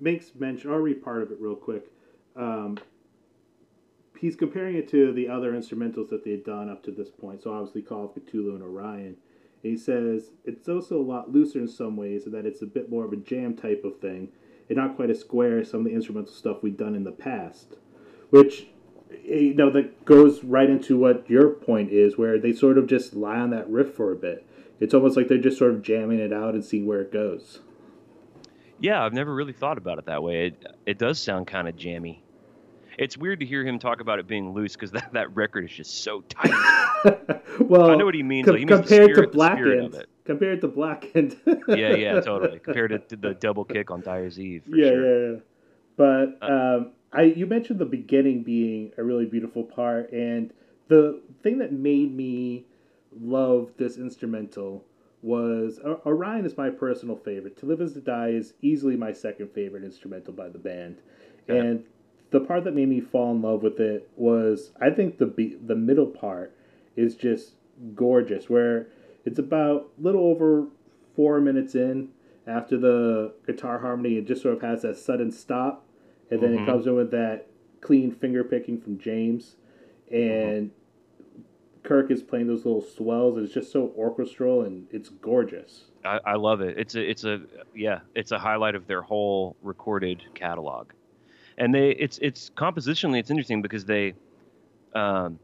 makes 0.00 0.32
mention. 0.34 0.70
I'll 0.70 0.78
read 0.78 1.02
part 1.02 1.22
of 1.22 1.30
it 1.30 1.38
real 1.40 1.54
quick. 1.54 1.92
Um, 2.34 2.78
he's 4.18 4.36
comparing 4.36 4.76
it 4.76 4.88
to 4.90 5.12
the 5.12 5.28
other 5.28 5.52
instrumentals 5.52 6.08
that 6.10 6.24
they 6.24 6.32
had 6.32 6.44
done 6.44 6.68
up 6.68 6.82
to 6.84 6.90
this 6.90 7.10
point. 7.10 7.42
So 7.42 7.52
obviously, 7.52 7.82
Call 7.82 8.04
of 8.04 8.10
Cthulhu 8.14 8.54
and 8.54 8.62
Orion. 8.62 9.16
And 9.62 9.72
he 9.72 9.76
says 9.76 10.30
it's 10.44 10.68
also 10.68 11.00
a 11.00 11.02
lot 11.02 11.32
looser 11.32 11.60
in 11.60 11.68
some 11.68 11.96
ways, 11.96 12.24
and 12.24 12.34
that 12.34 12.46
it's 12.46 12.62
a 12.62 12.66
bit 12.66 12.90
more 12.90 13.04
of 13.04 13.12
a 13.12 13.16
jam 13.16 13.54
type 13.54 13.82
of 13.84 14.00
thing, 14.00 14.28
and 14.68 14.76
not 14.76 14.96
quite 14.96 15.10
as 15.10 15.20
square 15.20 15.58
as 15.58 15.70
some 15.70 15.80
of 15.80 15.86
the 15.86 15.94
instrumental 15.94 16.32
stuff 16.32 16.62
we've 16.62 16.76
done 16.76 16.94
in 16.94 17.04
the 17.04 17.12
past. 17.12 17.76
Which 18.30 18.68
eh, 19.10 19.38
you 19.38 19.54
know 19.54 19.70
that 19.70 20.04
goes 20.04 20.42
right 20.44 20.68
into 20.68 20.98
what 20.98 21.28
your 21.28 21.50
point 21.50 21.92
is, 21.92 22.18
where 22.18 22.38
they 22.38 22.52
sort 22.52 22.78
of 22.78 22.86
just 22.86 23.14
lie 23.14 23.38
on 23.38 23.50
that 23.50 23.68
riff 23.68 23.94
for 23.94 24.12
a 24.12 24.16
bit. 24.16 24.46
It's 24.80 24.94
almost 24.94 25.16
like 25.16 25.28
they're 25.28 25.38
just 25.38 25.58
sort 25.58 25.72
of 25.72 25.82
jamming 25.82 26.18
it 26.18 26.32
out 26.32 26.54
and 26.54 26.64
seeing 26.64 26.86
where 26.86 27.00
it 27.00 27.12
goes. 27.12 27.60
Yeah, 28.78 29.02
I've 29.02 29.14
never 29.14 29.34
really 29.34 29.54
thought 29.54 29.78
about 29.78 29.98
it 29.98 30.06
that 30.06 30.22
way. 30.22 30.48
It 30.48 30.66
it 30.84 30.98
does 30.98 31.18
sound 31.18 31.46
kind 31.46 31.68
of 31.68 31.76
jammy. 31.76 32.22
It's 32.98 33.16
weird 33.16 33.40
to 33.40 33.46
hear 33.46 33.64
him 33.64 33.78
talk 33.78 34.00
about 34.00 34.18
it 34.18 34.26
being 34.26 34.52
loose 34.52 34.74
because 34.74 34.90
that, 34.92 35.12
that 35.12 35.34
record 35.34 35.64
is 35.64 35.70
just 35.70 36.02
so 36.02 36.22
tight. 36.22 36.50
well, 37.60 37.90
I 37.90 37.94
know 37.94 38.04
what 38.04 38.14
he 38.14 38.22
means. 38.22 38.46
com- 38.46 38.54
though. 38.54 38.58
He 38.58 38.64
means 38.64 38.80
compared 38.80 39.10
spirit, 39.12 39.26
to 39.26 39.32
Black 39.32 39.52
the 39.52 39.56
spirit 39.58 39.84
End, 39.84 39.94
of 39.94 40.00
it. 40.00 40.08
Compared 40.26 40.60
to 40.62 40.68
Black 40.68 41.14
End. 41.14 41.36
Yeah, 41.68 41.94
yeah, 41.94 42.20
totally. 42.20 42.58
Compared 42.58 43.08
to, 43.08 43.16
the 43.16 43.34
double 43.34 43.64
kick 43.64 43.90
on 43.90 44.02
Dyers 44.02 44.38
Eve. 44.38 44.64
For 44.68 44.76
yeah, 44.76 44.88
sure. 44.90 45.04
yeah, 45.04 45.32
yeah. 45.34 45.40
But 45.96 46.38
Uh, 46.42 46.76
um, 46.78 46.92
I 47.12 47.22
you 47.22 47.46
mentioned 47.46 47.78
the 47.78 47.84
beginning 47.86 48.42
being 48.42 48.92
a 48.98 49.04
really 49.04 49.26
beautiful 49.26 49.64
part, 49.64 50.12
and 50.12 50.52
the 50.88 51.20
thing 51.42 51.58
that 51.58 51.72
made 51.72 52.14
me 52.14 52.66
love 53.18 53.72
this 53.78 53.96
instrumental 53.96 54.84
was 55.22 55.80
O- 55.84 56.00
Orion 56.04 56.44
is 56.44 56.56
my 56.56 56.68
personal 56.70 57.16
favorite. 57.16 57.56
To 57.58 57.66
Live 57.66 57.80
Is 57.80 57.94
to 57.94 58.00
Die 58.00 58.28
is 58.28 58.54
easily 58.62 58.96
my 58.96 59.12
second 59.12 59.50
favorite 59.52 59.84
instrumental 59.84 60.34
by 60.34 60.48
the 60.48 60.58
band, 60.58 61.00
Okay. 61.48 61.58
and 61.58 61.84
the 62.30 62.40
part 62.40 62.64
that 62.64 62.74
made 62.74 62.88
me 62.88 63.00
fall 63.00 63.30
in 63.32 63.40
love 63.42 63.62
with 63.62 63.80
it 63.80 64.10
was 64.16 64.72
I 64.80 64.90
think 64.90 65.18
the 65.18 65.26
be- 65.26 65.56
the 65.64 65.76
middle 65.76 66.06
part 66.06 66.54
is 66.96 67.14
just 67.14 67.54
gorgeous, 67.94 68.50
where 68.50 68.88
it's 69.26 69.38
about 69.38 69.90
a 69.98 70.02
little 70.02 70.22
over 70.24 70.68
four 71.14 71.40
minutes 71.40 71.74
in 71.74 72.08
after 72.46 72.78
the 72.78 73.34
guitar 73.46 73.80
harmony, 73.80 74.16
it 74.16 74.26
just 74.26 74.42
sort 74.42 74.54
of 74.54 74.62
has 74.62 74.82
that 74.82 74.96
sudden 74.96 75.32
stop, 75.32 75.84
and 76.30 76.40
then 76.40 76.52
Mhm. 76.52 76.62
it 76.62 76.66
comes 76.66 76.86
in 76.86 76.94
with 76.94 77.10
that 77.10 77.48
clean 77.80 78.10
finger 78.12 78.44
picking 78.44 78.78
from 78.80 78.98
James, 78.98 79.56
and 80.10 80.70
Kirk 81.82 82.10
is 82.10 82.22
playing 82.22 82.48
those 82.48 82.64
little 82.64 82.80
swells, 82.82 83.38
it's 83.38 83.52
just 83.52 83.70
so 83.70 83.92
orchestral 83.96 84.62
and 84.62 84.86
it's 84.90 85.08
gorgeous. 85.08 85.90
I, 86.04 86.20
I 86.24 86.34
love 86.34 86.60
it. 86.60 86.76
It's 86.78 86.94
a 86.96 87.08
it's 87.08 87.24
a 87.24 87.42
yeah, 87.74 88.00
it's 88.14 88.32
a 88.32 88.38
highlight 88.38 88.74
of 88.74 88.86
their 88.86 89.02
whole 89.02 89.56
recorded 89.62 90.22
catalog. 90.34 90.90
And 91.58 91.74
they 91.74 91.90
it's 91.90 92.18
it's 92.22 92.50
compositionally 92.50 93.18
it's 93.18 93.30
interesting 93.30 93.62
because 93.62 93.84
they 93.84 94.14
um 94.94 95.38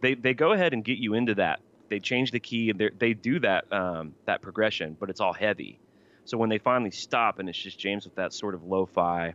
they 0.00 0.14
they 0.14 0.34
go 0.34 0.52
ahead 0.52 0.72
and 0.72 0.84
get 0.84 0.98
you 0.98 1.14
into 1.14 1.34
that. 1.36 1.60
They 1.88 2.00
change 2.00 2.30
the 2.30 2.40
key 2.40 2.70
and 2.70 2.78
they 2.78 2.90
they 2.98 3.14
do 3.14 3.38
that 3.40 3.72
um 3.72 4.14
that 4.26 4.42
progression, 4.42 4.96
but 4.98 5.10
it's 5.10 5.20
all 5.20 5.32
heavy. 5.32 5.78
So 6.24 6.38
when 6.38 6.48
they 6.48 6.58
finally 6.58 6.90
stop 6.90 7.38
and 7.38 7.48
it's 7.48 7.58
just 7.58 7.78
James 7.78 8.04
with 8.04 8.14
that 8.14 8.32
sort 8.32 8.54
of 8.54 8.64
lo-fi, 8.64 9.34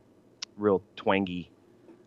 real 0.58 0.82
twangy 0.96 1.52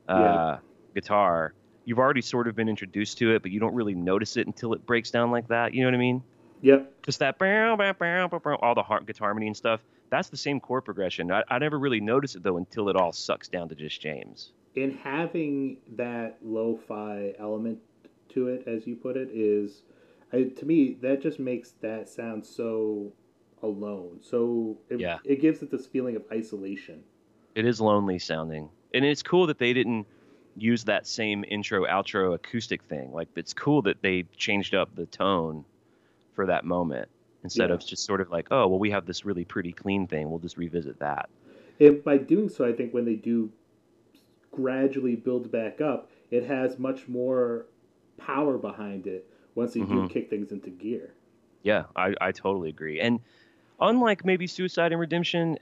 uh 0.09 0.13
Yeah. 0.15 0.59
guitar, 0.95 1.55
you've 1.85 1.99
already 1.99 2.23
sort 2.23 2.49
of 2.49 2.55
been 2.57 2.69
introduced 2.69 3.19
to 3.19 3.35
it, 3.35 3.43
but 3.43 3.51
you 3.51 3.61
don't 3.61 3.75
really 3.75 3.95
notice 3.95 4.37
it 4.37 4.47
until 4.47 4.73
it 4.75 4.85
breaks 4.85 5.11
down 5.11 5.31
like 5.31 5.49
that. 5.49 5.75
You 5.75 5.83
know 5.83 5.89
what 5.89 5.95
I 5.95 5.99
mean? 5.99 6.23
Yep. 6.63 6.93
just 7.05 7.19
that 7.19 7.39
bow, 7.39 7.77
bow, 7.77 7.93
bow, 7.93 8.29
bow, 8.29 8.55
all 8.63 8.75
the 8.77 8.83
har- 8.83 9.01
guitar 9.01 9.27
harmony 9.29 9.49
and 9.49 9.57
stuff. 9.57 9.81
That's 10.11 10.29
the 10.29 10.37
same 10.37 10.61
chord 10.61 10.85
progression. 10.85 11.33
I, 11.33 11.43
I 11.49 11.59
never 11.59 11.79
really 11.79 12.01
noticed 12.01 12.37
it 12.37 12.43
though 12.45 12.57
until 12.57 12.89
it 12.89 12.97
all 12.97 13.13
sucks 13.13 13.49
down 13.49 13.69
to 13.71 13.75
just 13.75 14.01
James. 14.01 14.53
And 14.77 14.97
having 15.03 15.79
that 15.97 16.39
lo-fi 16.43 17.35
element 17.39 17.79
to 18.31 18.49
it, 18.49 18.65
as 18.67 18.87
you 18.87 18.95
put 18.97 19.17
it, 19.17 19.29
is 19.33 19.83
I, 20.33 20.45
to 20.45 20.65
me 20.65 20.95
that 21.03 21.21
just 21.21 21.39
makes 21.39 21.73
that 21.83 22.09
sound 22.09 22.45
so 22.45 23.13
alone. 23.63 24.19
So 24.21 24.79
it, 24.91 25.01
Yeah. 25.01 25.19
it 25.25 25.41
gives 25.41 25.63
it 25.63 25.71
this 25.71 25.87
feeling 25.87 26.17
of 26.17 26.25
isolation. 26.33 27.03
It 27.55 27.67
is 27.67 27.81
lonely 27.81 28.19
sounding, 28.19 28.71
and 28.95 29.05
it's 29.05 29.23
cool 29.23 29.47
that 29.47 29.59
they 29.59 29.73
didn't 29.73 30.07
use 30.57 30.85
that 30.85 31.07
same 31.07 31.45
intro 31.49 31.85
outro 31.87 32.35
acoustic 32.35 32.83
thing. 32.85 33.13
Like 33.13 33.29
it's 33.37 33.53
cool 33.55 33.83
that 33.83 34.03
they 34.03 34.25
changed 34.37 34.75
up 34.75 34.95
the 34.95 35.07
tone 35.07 35.65
for 36.35 36.47
that 36.47 36.65
moment 36.65 37.09
instead 37.43 37.69
Yeah. 37.69 37.75
of 37.75 37.85
just 37.85 38.05
sort 38.05 38.21
of 38.21 38.31
like, 38.31 38.49
oh 38.51 38.69
well, 38.69 38.79
we 38.79 38.91
have 38.91 39.07
this 39.07 39.25
really 39.25 39.45
pretty 39.45 39.73
clean 39.73 40.07
thing. 40.07 40.31
We'll 40.31 40.39
just 40.39 40.57
revisit 40.57 40.99
that. 41.01 41.29
And 41.81 42.03
by 42.05 42.19
doing 42.19 42.49
so, 42.49 42.65
I 42.65 42.73
think 42.73 42.95
when 42.95 43.05
they 43.05 43.17
do 43.17 43.51
gradually 44.51 45.17
build 45.17 45.51
back 45.51 45.81
up, 45.81 46.11
it 46.31 46.45
has 46.45 46.79
much 46.79 47.09
more 47.09 47.67
power 48.19 48.59
behind 48.59 49.07
it 49.07 49.29
once 49.55 49.77
you 49.77 49.83
do 49.85 50.03
Mhm. 50.03 50.11
kick 50.11 50.31
things 50.31 50.53
into 50.53 50.71
gear. 50.71 51.15
Yeah, 51.63 51.85
I, 51.95 52.15
I 52.21 52.33
totally 52.33 52.71
agree. 52.71 53.01
And 53.01 53.21
unlike 53.81 54.25
maybe 54.25 54.47
Suicide 54.47 54.93
and 54.93 55.01
Redemption, 55.01 55.59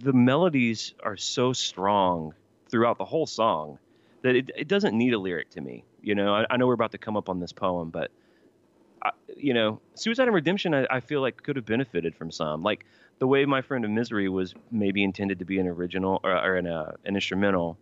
the 0.00 0.12
melodies 0.12 0.94
are 1.02 1.16
so 1.16 1.52
strong 1.52 2.34
throughout 2.70 2.98
the 2.98 3.04
whole 3.04 3.26
song 3.26 3.78
that 4.22 4.36
it, 4.36 4.50
it 4.56 4.68
doesn't 4.68 4.96
need 4.96 5.12
a 5.12 5.18
lyric 5.18 5.50
to 5.50 5.60
me. 5.60 5.84
You 6.00 6.14
know, 6.14 6.34
I, 6.34 6.46
I 6.50 6.56
know 6.56 6.66
we're 6.66 6.74
about 6.74 6.92
to 6.92 6.98
come 6.98 7.16
up 7.16 7.28
on 7.28 7.40
this 7.40 7.52
poem, 7.52 7.90
but 7.90 8.10
I, 9.04 9.10
you 9.36 9.52
know, 9.54 9.80
Suicide 9.94 10.28
and 10.28 10.34
Redemption, 10.34 10.74
I, 10.74 10.86
I 10.90 11.00
feel 11.00 11.20
like 11.20 11.42
could 11.42 11.56
have 11.56 11.66
benefited 11.66 12.14
from 12.14 12.30
some. 12.30 12.62
Like 12.62 12.86
the 13.18 13.26
way 13.26 13.44
My 13.44 13.62
Friend 13.62 13.84
of 13.84 13.90
Misery 13.90 14.28
was 14.28 14.54
maybe 14.70 15.02
intended 15.02 15.40
to 15.40 15.44
be 15.44 15.58
an 15.58 15.66
original 15.66 16.20
or, 16.24 16.32
or 16.32 16.56
an, 16.56 16.66
uh, 16.66 16.92
an 17.04 17.14
instrumental. 17.16 17.78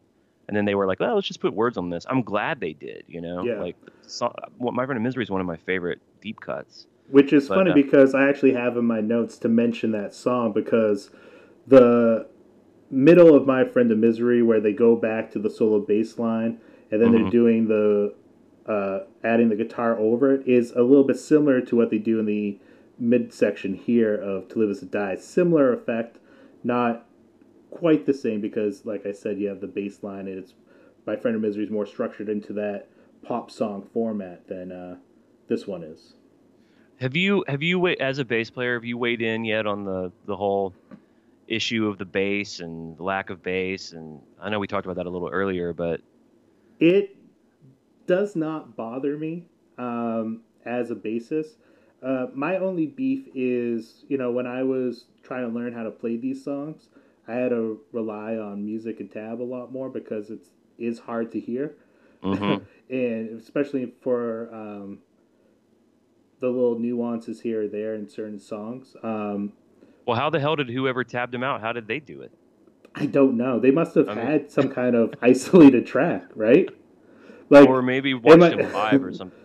And 0.49 0.57
then 0.57 0.65
they 0.65 0.75
were 0.75 0.87
like, 0.87 0.99
well, 0.99 1.15
let's 1.15 1.29
just 1.29 1.41
put 1.41 1.55
words 1.55 1.77
on 1.77 1.91
this. 1.91 2.05
I'm 2.09 2.23
glad 2.23 2.59
they 2.61 2.73
did, 2.73 3.05
you 3.07 3.21
know? 3.21 3.45
Yeah. 3.45 3.61
Like, 3.61 3.77
so, 4.07 4.35
My 4.59 4.85
Friend 4.85 4.97
of 4.97 5.03
Misery 5.03 5.23
is 5.23 5.31
one 5.31 5.41
of 5.41 5.47
my 5.47 5.57
favorite 5.57 6.01
deep 6.21 6.41
cuts. 6.41 6.87
Which 7.09 7.33
is 7.33 7.49
But, 7.49 7.55
funny 7.57 7.71
uh, 7.71 7.75
because 7.75 8.15
I 8.15 8.29
actually 8.29 8.53
have 8.55 8.77
in 8.77 8.85
my 8.85 9.01
notes 9.01 9.39
to 9.39 9.49
mention 9.49 9.93
that 9.93 10.13
song 10.15 10.53
because 10.53 11.11
the 11.67 12.27
middle 12.91 13.35
of 13.37 13.47
My 13.47 13.65
Friend 13.65 13.91
of 13.93 13.99
Misery, 13.99 14.43
where 14.43 14.61
they 14.61 14.73
go 14.73 14.97
back 14.97 15.31
to 15.33 15.39
the 15.39 15.51
solo 15.51 15.79
bass 15.81 16.19
line 16.19 16.59
and 16.91 17.01
then 17.01 17.13
they're 17.13 17.21
Mhm. 17.25 17.31
doing 17.31 17.69
the 17.69 18.15
uh, 18.67 19.01
adding 19.25 19.49
the 19.49 19.57
guitar 19.57 19.99
over 19.99 20.33
it, 20.35 20.47
is 20.47 20.71
a 20.73 20.83
little 20.83 21.03
bit 21.03 21.19
similar 21.19 21.61
to 21.61 21.75
what 21.75 21.91
they 21.91 21.99
do 21.99 22.21
in 22.21 22.27
the 22.27 22.57
midsection 23.01 23.75
here 23.75 24.15
of 24.15 24.47
To 24.49 24.59
Live 24.61 24.71
Is 24.71 24.79
to 24.81 24.87
Die. 24.87 25.17
Similar 25.17 25.73
effect, 25.73 26.19
not 26.63 27.05
quite 27.71 28.07
the 28.07 28.15
same 28.15 28.41
because, 28.41 28.85
like 28.85 29.07
I 29.07 29.13
said, 29.13 29.39
you 29.39 29.49
have 29.49 29.61
the 29.61 29.67
bass 29.67 30.03
line 30.03 30.29
and 30.29 30.39
it's 30.39 30.55
My 31.07 31.17
Friend 31.17 31.35
of 31.37 31.43
Misery 31.43 31.65
is 31.65 31.71
more 31.71 31.87
structured 31.87 32.29
into 32.29 32.53
that 32.55 32.89
pop 33.23 33.51
song 33.51 33.89
format 33.93 34.47
than 34.49 34.73
uh, 34.73 34.97
this 35.49 35.67
one 35.67 35.83
is. 35.83 36.15
Have 37.01 37.17
you 37.17 37.45
have 37.49 37.63
you 37.63 37.87
as 37.89 38.19
a 38.19 38.25
bass 38.25 38.51
player 38.51 38.75
have 38.75 38.85
you 38.85 38.99
weighed 38.99 39.23
in 39.23 39.45
yet 39.45 39.67
on 39.67 39.85
the 39.85 40.13
the 40.27 40.37
whole 40.37 40.75
issue 41.49 41.89
of 41.89 41.99
the 41.99 42.05
bass 42.05 42.61
and 42.61 42.97
the 42.97 43.03
lack 43.03 43.31
of 43.31 43.43
bass 43.43 43.93
and 43.93 44.21
I 44.41 44.51
know 44.51 44.59
we 44.59 44.67
talked 44.67 44.87
about 44.87 44.97
that 44.97 45.07
a 45.07 45.11
little 45.11 45.29
earlier, 45.29 45.73
but 45.73 46.01
It 46.79 47.17
does 48.07 48.37
not 48.37 48.77
bother 48.77 49.17
me 49.17 49.47
um, 49.79 50.43
as 50.65 50.91
a 50.91 50.95
bassist. 50.95 51.57
Uh, 52.03 52.27
my 52.35 52.57
only 52.57 52.87
beef 52.87 53.29
is, 53.35 54.05
you 54.09 54.17
know, 54.17 54.31
when 54.31 54.47
I 54.47 54.63
was 54.63 55.05
trying 55.23 55.47
to 55.47 55.55
learn 55.55 55.73
how 55.75 55.83
to 55.83 55.91
play 55.91 56.17
these 56.17 56.43
songs, 56.43 56.89
I 57.31 57.35
had 57.35 57.51
to 57.51 57.81
rely 57.93 58.37
on 58.37 58.65
music 58.65 58.99
and 58.99 59.11
tab 59.11 59.41
a 59.41 59.45
lot 59.45 59.71
more 59.73 59.89
because 59.89 60.31
it's 60.31 60.49
is 60.79 60.99
hard 60.99 61.31
to 61.33 61.39
hear, 61.41 61.77
mhm, 62.23 62.65
and 62.91 63.41
especially 63.41 63.93
for 64.01 64.53
um, 64.53 64.99
the 66.41 66.49
little 66.49 66.79
nuances 66.79 67.43
here 67.43 67.65
or 67.65 67.69
there 67.69 67.95
in 67.95 68.09
certain 68.09 68.41
songs. 68.41 68.97
Um, 69.03 69.53
well, 70.07 70.17
how 70.17 70.31
the 70.31 70.41
hell 70.41 70.57
did 70.57 70.71
whoever 70.71 71.05
tabbed 71.05 71.35
him 71.35 71.45
out? 71.45 71.61
How 71.61 71.73
did 71.73 71.87
they 71.87 72.01
do 72.01 72.23
it? 72.23 72.33
I 72.95 73.07
don't 73.07 73.37
know. 73.37 73.61
They 73.61 73.71
must 73.71 73.95
have 73.95 74.09
I 74.09 74.15
mean- 74.15 74.27
had 74.27 74.51
some 74.51 74.69
kind 74.81 74.97
of 74.97 75.15
isolated 75.23 75.87
track, 75.87 76.25
right? 76.35 76.69
Like, 77.49 77.69
or 77.69 77.83
maybe 77.83 78.15
watched 78.15 78.53
him 78.53 78.73
live 78.73 79.05
or 79.05 79.13
something. 79.13 79.39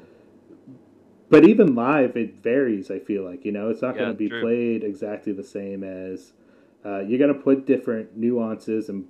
But 1.29 1.47
even 1.47 1.75
live, 1.75 2.15
it 2.15 2.35
varies. 2.35 2.89
I 2.89 2.99
feel 2.99 3.23
like 3.23 3.45
you 3.45 3.51
know 3.51 3.69
it's 3.69 3.81
not 3.81 3.95
Yeah, 3.95 4.01
going 4.03 4.13
to 4.13 4.17
be 4.17 4.29
true. 4.29 4.41
played 4.41 4.83
exactly 4.83 5.33
the 5.33 5.43
same 5.43 5.83
as 5.83 6.33
uh, 6.85 6.99
you're 6.99 7.19
going 7.19 7.33
to 7.33 7.39
put 7.39 7.65
different 7.65 8.15
nuances 8.15 8.89
and 8.89 9.05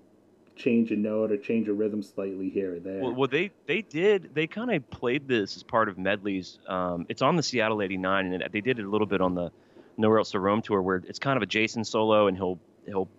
change 0.55 0.91
a 0.91 0.95
note 0.95 1.32
or 1.32 1.38
change 1.38 1.67
a 1.67 1.73
rhythm 1.73 2.01
slightly 2.01 2.49
here 2.49 2.76
or 2.76 2.80
there. 2.80 3.01
Well, 3.01 3.13
well, 3.13 3.28
they 3.28 3.51
they 3.65 3.82
did. 3.82 4.34
They 4.34 4.47
kind 4.47 4.71
of 4.71 4.89
played 4.89 5.28
this 5.28 5.55
as 5.57 5.63
part 5.63 5.89
of 5.89 5.97
medleys. 5.97 6.59
Um, 6.67 7.05
it's 7.09 7.21
on 7.21 7.36
the 7.36 7.43
Seattle 7.43 7.82
'89, 7.82 8.34
and 8.34 8.43
they 8.51 8.61
did 8.61 8.80
it 8.80 8.86
a 8.86 8.89
little 8.89 9.07
bit 9.07 9.19
on 9.21 9.36
the 9.36 9.51
Nowhere 9.97 10.19
Else 10.19 10.32
to 10.32 10.39
Roam 10.39 10.61
tour, 10.61 10.82
where 10.82 10.97
it's 10.97 11.19
kind 11.19 11.36
of 11.38 11.43
a 11.43 11.45
Jason 11.45 11.84
solo, 11.84 12.28
and 12.28 12.38
he'll 12.38 12.59
he'll 12.86 13.09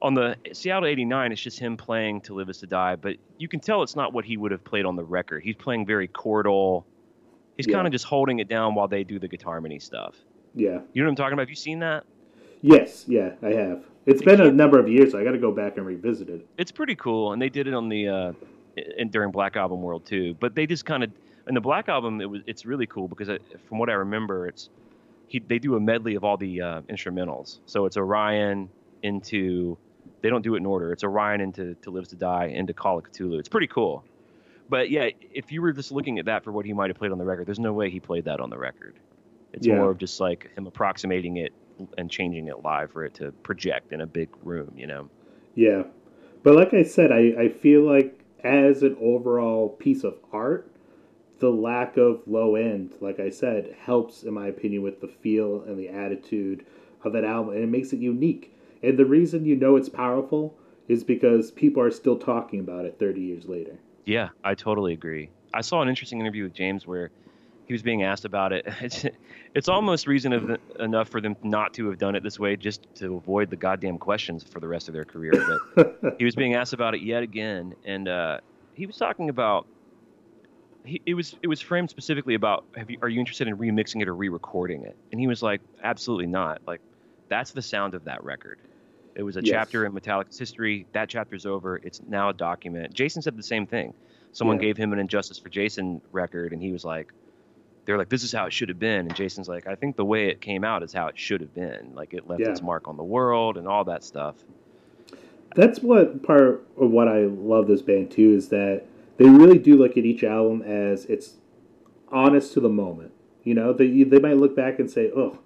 on 0.00 0.14
the 0.14 0.36
Seattle 0.52 0.86
'89. 0.88 1.32
It's 1.32 1.40
just 1.42 1.58
him 1.58 1.76
playing 1.76 2.20
"To 2.22 2.34
Live 2.34 2.48
Is 2.48 2.58
to 2.58 2.66
Die," 2.66 2.96
but 2.96 3.16
you 3.38 3.48
can 3.48 3.58
tell 3.58 3.82
it's 3.82 3.96
not 3.96 4.12
what 4.12 4.24
he 4.24 4.36
would 4.36 4.52
have 4.52 4.62
played 4.62 4.84
on 4.84 4.94
the 4.94 5.04
record. 5.04 5.42
He's 5.42 5.56
playing 5.56 5.86
very 5.86 6.06
chordal. 6.06 6.84
He's 7.56 7.66
Yeah. 7.66 7.74
kind 7.74 7.86
of 7.88 7.92
just 7.92 8.04
holding 8.04 8.38
it 8.38 8.46
down 8.46 8.76
while 8.76 8.86
they 8.86 9.02
do 9.02 9.18
the 9.18 9.26
guitar 9.26 9.54
harmony 9.54 9.80
stuff. 9.80 10.14
yeah. 10.54 10.80
You 10.92 11.02
know 11.02 11.06
what 11.06 11.10
I'm 11.10 11.16
talking 11.16 11.32
about? 11.32 11.42
Have 11.42 11.50
you 11.50 11.56
seen 11.56 11.80
that? 11.80 12.04
Yes. 12.62 13.04
Yeah. 13.08 13.34
I 13.42 13.50
have. 13.50 13.84
It's 14.06 14.22
been 14.22 14.40
a 14.40 14.50
number 14.50 14.78
of 14.78 14.88
years, 14.88 15.12
so 15.12 15.18
I 15.18 15.24
got 15.24 15.32
to 15.32 15.38
go 15.38 15.52
back 15.52 15.76
and 15.76 15.84
revisit 15.86 16.28
it. 16.30 16.46
it's 16.56 16.72
pretty 16.72 16.94
cool 16.96 17.32
and 17.32 17.42
they 17.42 17.48
did 17.50 17.66
it 17.66 17.74
on 17.74 17.88
the 17.88 18.08
uh 18.08 18.32
in, 18.96 19.10
during 19.10 19.30
black 19.30 19.56
album 19.56 19.82
world 19.82 20.06
too 20.06 20.34
but 20.40 20.54
they 20.54 20.66
just 20.66 20.84
kind 20.86 21.02
of 21.04 21.10
in 21.48 21.54
the 21.54 21.60
black 21.60 21.88
album 21.88 22.20
it 22.20 22.30
was 22.30 22.42
it's 22.46 22.64
really 22.64 22.86
cool 22.86 23.08
because 23.08 23.28
it, 23.28 23.42
from 23.68 23.78
what 23.78 23.90
i 23.90 23.92
remember 23.92 24.46
it's 24.46 24.70
he, 25.26 25.40
they 25.40 25.58
do 25.58 25.74
a 25.76 25.80
medley 25.80 26.14
of 26.14 26.22
all 26.24 26.36
the 26.36 26.60
uh, 26.62 26.80
instrumentals 26.82 27.58
so 27.66 27.86
it's 27.86 27.96
orion 27.96 28.68
into 29.02 29.76
they 30.22 30.30
don't 30.30 30.42
do 30.42 30.54
it 30.54 30.58
in 30.58 30.66
order 30.66 30.92
it's 30.92 31.02
orion 31.04 31.40
into 31.40 31.74
to 31.82 31.90
lives 31.90 32.08
to 32.08 32.16
die 32.16 32.46
into 32.46 32.72
call 32.72 32.98
of 32.98 33.04
cthulhu 33.04 33.38
it's 33.38 33.48
pretty 33.48 33.66
cool 33.66 34.04
but 34.70 34.90
yeah 34.90 35.08
if 35.34 35.50
you 35.52 35.60
were 35.60 35.72
just 35.72 35.90
looking 35.92 36.18
at 36.20 36.26
that 36.26 36.44
for 36.44 36.52
what 36.52 36.64
he 36.64 36.72
might 36.72 36.88
have 36.88 36.96
played 36.96 37.10
on 37.12 37.18
the 37.18 37.24
record 37.24 37.46
there's 37.46 37.58
no 37.58 37.72
way 37.72 37.90
he 37.90 37.98
played 38.00 38.24
that 38.24 38.38
on 38.40 38.48
the 38.48 38.58
record 38.58 38.94
it's 39.52 39.66
Yeah. 39.66 39.74
more 39.76 39.90
of 39.90 39.98
just 39.98 40.20
like 40.20 40.50
him 40.56 40.66
approximating 40.66 41.36
it 41.38 41.52
and 41.96 42.10
changing 42.10 42.48
it 42.48 42.62
live 42.62 42.92
for 42.92 43.04
it 43.04 43.14
to 43.14 43.32
project 43.42 43.92
in 43.92 44.00
a 44.00 44.06
big 44.06 44.28
room. 44.42 44.72
You 44.76 44.86
know. 44.86 45.10
Yeah, 45.54 45.84
but 46.42 46.54
like 46.54 46.74
I 46.74 46.82
said, 46.82 47.12
I 47.12 47.34
I 47.38 47.48
feel 47.48 47.82
like 47.82 48.20
as 48.44 48.82
an 48.82 48.96
overall 49.00 49.68
piece 49.68 50.04
of 50.04 50.14
art, 50.32 50.70
the 51.38 51.50
lack 51.50 51.96
of 51.96 52.22
low 52.26 52.56
end, 52.56 52.94
like 53.00 53.20
I 53.20 53.30
said, 53.30 53.74
helps 53.80 54.22
in 54.22 54.34
my 54.34 54.48
opinion 54.48 54.82
with 54.82 55.00
the 55.00 55.08
feel 55.08 55.62
and 55.62 55.78
the 55.78 55.88
attitude 55.88 56.64
of 57.04 57.12
that 57.12 57.24
album, 57.24 57.54
and 57.54 57.64
it 57.64 57.68
makes 57.68 57.92
it 57.92 57.98
unique. 57.98 58.54
And 58.82 58.98
the 58.98 59.06
reason 59.06 59.44
you 59.44 59.56
know 59.56 59.76
it's 59.76 59.88
powerful 59.88 60.56
is 60.88 61.04
because 61.04 61.50
people 61.50 61.82
are 61.82 61.90
still 61.90 62.16
talking 62.16 62.60
about 62.60 62.84
it 62.84 62.98
30 62.98 63.20
years 63.20 63.46
later. 63.46 63.78
Yeah, 64.04 64.30
I 64.42 64.54
totally 64.54 64.94
agree. 64.94 65.30
I 65.52 65.60
saw 65.60 65.82
an 65.82 65.88
interesting 65.88 66.20
interview 66.20 66.44
with 66.44 66.54
James 66.54 66.86
where 66.86 67.10
he 67.68 67.74
was 67.74 67.82
being 67.82 68.02
asked 68.02 68.24
about 68.24 68.52
it. 68.52 68.66
It's, 68.80 69.04
it's 69.54 69.68
almost 69.68 70.06
reason 70.06 70.32
of, 70.32 70.58
enough 70.78 71.08
for 71.08 71.20
them 71.20 71.36
not 71.42 71.74
to 71.74 71.88
have 71.88 71.98
done 71.98 72.14
it 72.14 72.22
this 72.22 72.38
way 72.38 72.56
just 72.56 72.86
to 72.96 73.16
avoid 73.16 73.50
the 73.50 73.56
goddamn 73.56 73.98
questions 73.98 74.42
for 74.42 74.60
the 74.60 74.68
rest 74.68 74.88
of 74.88 74.94
their 74.94 75.04
career. 75.04 75.32
But 75.74 76.16
he 76.18 76.24
was 76.24 76.34
being 76.34 76.54
asked 76.54 76.72
about 76.72 76.94
it 76.94 77.02
yet 77.02 77.22
again, 77.22 77.74
and 77.84 78.08
uh, 78.08 78.38
he 78.74 78.86
was 78.86 78.96
talking 78.96 79.28
about. 79.28 79.66
He, 80.84 81.02
it 81.04 81.14
was 81.14 81.36
it 81.42 81.48
was 81.48 81.60
framed 81.60 81.90
specifically 81.90 82.34
about 82.34 82.64
have 82.76 82.90
you, 82.90 82.98
are 83.02 83.08
you 83.08 83.20
interested 83.20 83.46
in 83.46 83.58
remixing 83.58 84.00
it 84.00 84.08
or 84.08 84.14
re-recording 84.14 84.84
it? 84.84 84.96
And 85.12 85.20
he 85.20 85.26
was 85.26 85.42
like, 85.42 85.60
absolutely 85.82 86.28
not. 86.28 86.62
Like 86.66 86.80
that's 87.28 87.50
the 87.50 87.60
sound 87.60 87.94
of 87.94 88.04
that 88.04 88.24
record. 88.24 88.58
It 89.14 89.22
was 89.22 89.36
a 89.36 89.42
yes. 89.42 89.52
chapter 89.52 89.84
in 89.84 89.92
Metallica's 89.92 90.38
history. 90.38 90.86
That 90.92 91.08
chapter's 91.10 91.44
over. 91.44 91.76
It's 91.76 92.00
now 92.08 92.30
a 92.30 92.32
document. 92.32 92.94
Jason 92.94 93.20
said 93.20 93.36
the 93.36 93.42
same 93.42 93.66
thing. 93.66 93.92
Someone 94.32 94.58
yeah. 94.58 94.66
gave 94.66 94.76
him 94.76 94.92
an 94.92 94.98
And 94.98 95.10
Justice 95.10 95.38
for 95.38 95.48
Jason 95.48 96.00
record, 96.12 96.52
and 96.52 96.62
he 96.62 96.70
was 96.70 96.84
like, 96.84 97.12
they're 97.88 97.96
like, 97.96 98.10
this 98.10 98.22
is 98.22 98.30
how 98.30 98.44
it 98.44 98.52
should 98.52 98.68
have 98.68 98.78
been. 98.78 99.06
And 99.06 99.16
Jason's 99.16 99.48
like, 99.48 99.66
I 99.66 99.74
think 99.74 99.96
the 99.96 100.04
way 100.04 100.28
it 100.28 100.42
came 100.42 100.62
out 100.62 100.82
is 100.82 100.92
how 100.92 101.06
it 101.06 101.18
should 101.18 101.40
have 101.40 101.54
been. 101.54 101.94
Like 101.94 102.12
it 102.12 102.28
left 102.28 102.42
yeah. 102.42 102.50
its 102.50 102.60
mark 102.60 102.86
on 102.86 102.98
the 102.98 103.02
world 103.02 103.56
and 103.56 103.66
all 103.66 103.82
that 103.84 104.04
stuff. 104.04 104.34
That's 105.56 105.78
what 105.78 106.22
part 106.22 106.68
of 106.78 106.90
what 106.90 107.08
I 107.08 107.20
love 107.20 107.66
this 107.66 107.80
band 107.80 108.10
too 108.10 108.34
is 108.34 108.50
that 108.50 108.82
they 109.16 109.24
really 109.24 109.58
do 109.58 109.74
look 109.74 109.92
at 109.92 110.04
each 110.04 110.22
album 110.22 110.60
as 110.60 111.06
it's 111.06 111.36
honest 112.12 112.52
to 112.52 112.60
the 112.60 112.68
moment. 112.68 113.12
You 113.42 113.54
know, 113.54 113.72
they 113.72 114.02
they 114.02 114.18
might 114.18 114.36
look 114.36 114.54
back 114.54 114.78
and 114.78 114.90
say, 114.90 115.10
"Oh, 115.16 115.38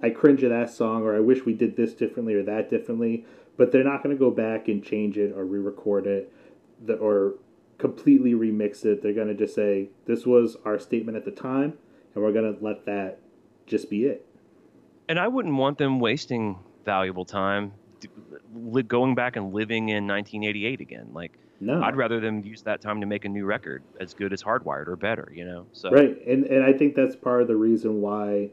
I 0.00 0.10
cringe 0.10 0.44
at 0.44 0.50
that 0.50 0.70
song," 0.70 1.02
or 1.02 1.16
"I 1.16 1.20
wish 1.20 1.44
we 1.44 1.52
did 1.52 1.76
this 1.76 1.94
differently 1.94 2.34
or 2.34 2.44
that 2.44 2.70
differently," 2.70 3.26
but 3.56 3.72
they're 3.72 3.82
not 3.82 4.04
going 4.04 4.16
to 4.16 4.20
go 4.20 4.30
back 4.30 4.68
and 4.68 4.84
change 4.84 5.18
it 5.18 5.34
or 5.36 5.44
re-record 5.44 6.06
it, 6.06 6.32
or 7.00 7.34
completely 7.82 8.32
remix 8.32 8.86
it. 8.86 9.02
They're 9.02 9.12
going 9.12 9.28
to 9.28 9.34
just 9.34 9.54
say, 9.54 9.90
this 10.06 10.24
was 10.24 10.56
our 10.64 10.78
statement 10.78 11.18
at 11.18 11.26
the 11.26 11.30
time, 11.30 11.74
and 12.14 12.24
we're 12.24 12.32
going 12.32 12.54
to 12.54 12.64
let 12.64 12.86
that 12.86 13.18
just 13.66 13.90
be 13.90 14.04
it. 14.04 14.24
And 15.08 15.18
I 15.18 15.28
wouldn't 15.28 15.56
want 15.56 15.76
them 15.76 16.00
wasting 16.00 16.58
valuable 16.86 17.24
time 17.26 17.72
going 18.86 19.14
back 19.14 19.36
and 19.36 19.52
living 19.52 19.88
in 19.88 20.06
1988 20.06 20.80
again. 20.80 21.08
Like, 21.12 21.32
no. 21.60 21.82
I'd 21.82 21.96
rather 21.96 22.20
them 22.20 22.42
use 22.42 22.62
that 22.62 22.80
time 22.80 23.00
to 23.00 23.06
make 23.06 23.24
a 23.24 23.28
new 23.28 23.44
record 23.44 23.82
as 24.00 24.14
good 24.14 24.32
as 24.32 24.42
Hardwired 24.42 24.88
or 24.88 24.96
better, 24.96 25.30
you 25.34 25.44
know? 25.44 25.66
So 25.72 25.90
Right. 25.90 26.16
And, 26.26 26.44
and 26.44 26.64
I 26.64 26.72
think 26.72 26.94
that's 26.94 27.16
part 27.16 27.42
of 27.42 27.48
the 27.48 27.56
reason 27.56 28.00
why, 28.00 28.50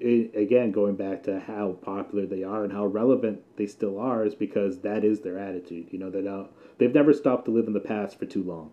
it, 0.00 0.34
again, 0.34 0.72
going 0.72 0.96
back 0.96 1.22
to 1.24 1.40
how 1.40 1.72
popular 1.82 2.26
they 2.26 2.42
are 2.42 2.64
and 2.64 2.72
how 2.72 2.86
relevant 2.86 3.42
they 3.56 3.66
still 3.66 3.98
are, 3.98 4.24
is 4.24 4.34
because 4.34 4.80
that 4.80 5.04
is 5.04 5.20
their 5.20 5.38
attitude. 5.38 5.88
You 5.90 5.98
know, 5.98 6.10
they're 6.10 6.22
not 6.22 6.52
they've 6.78 6.94
never 6.94 7.12
stopped 7.12 7.44
to 7.44 7.50
live 7.50 7.66
in 7.66 7.72
the 7.72 7.80
past 7.80 8.18
for 8.18 8.26
too 8.26 8.42
long. 8.42 8.72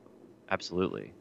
Absolutely. 0.49 1.13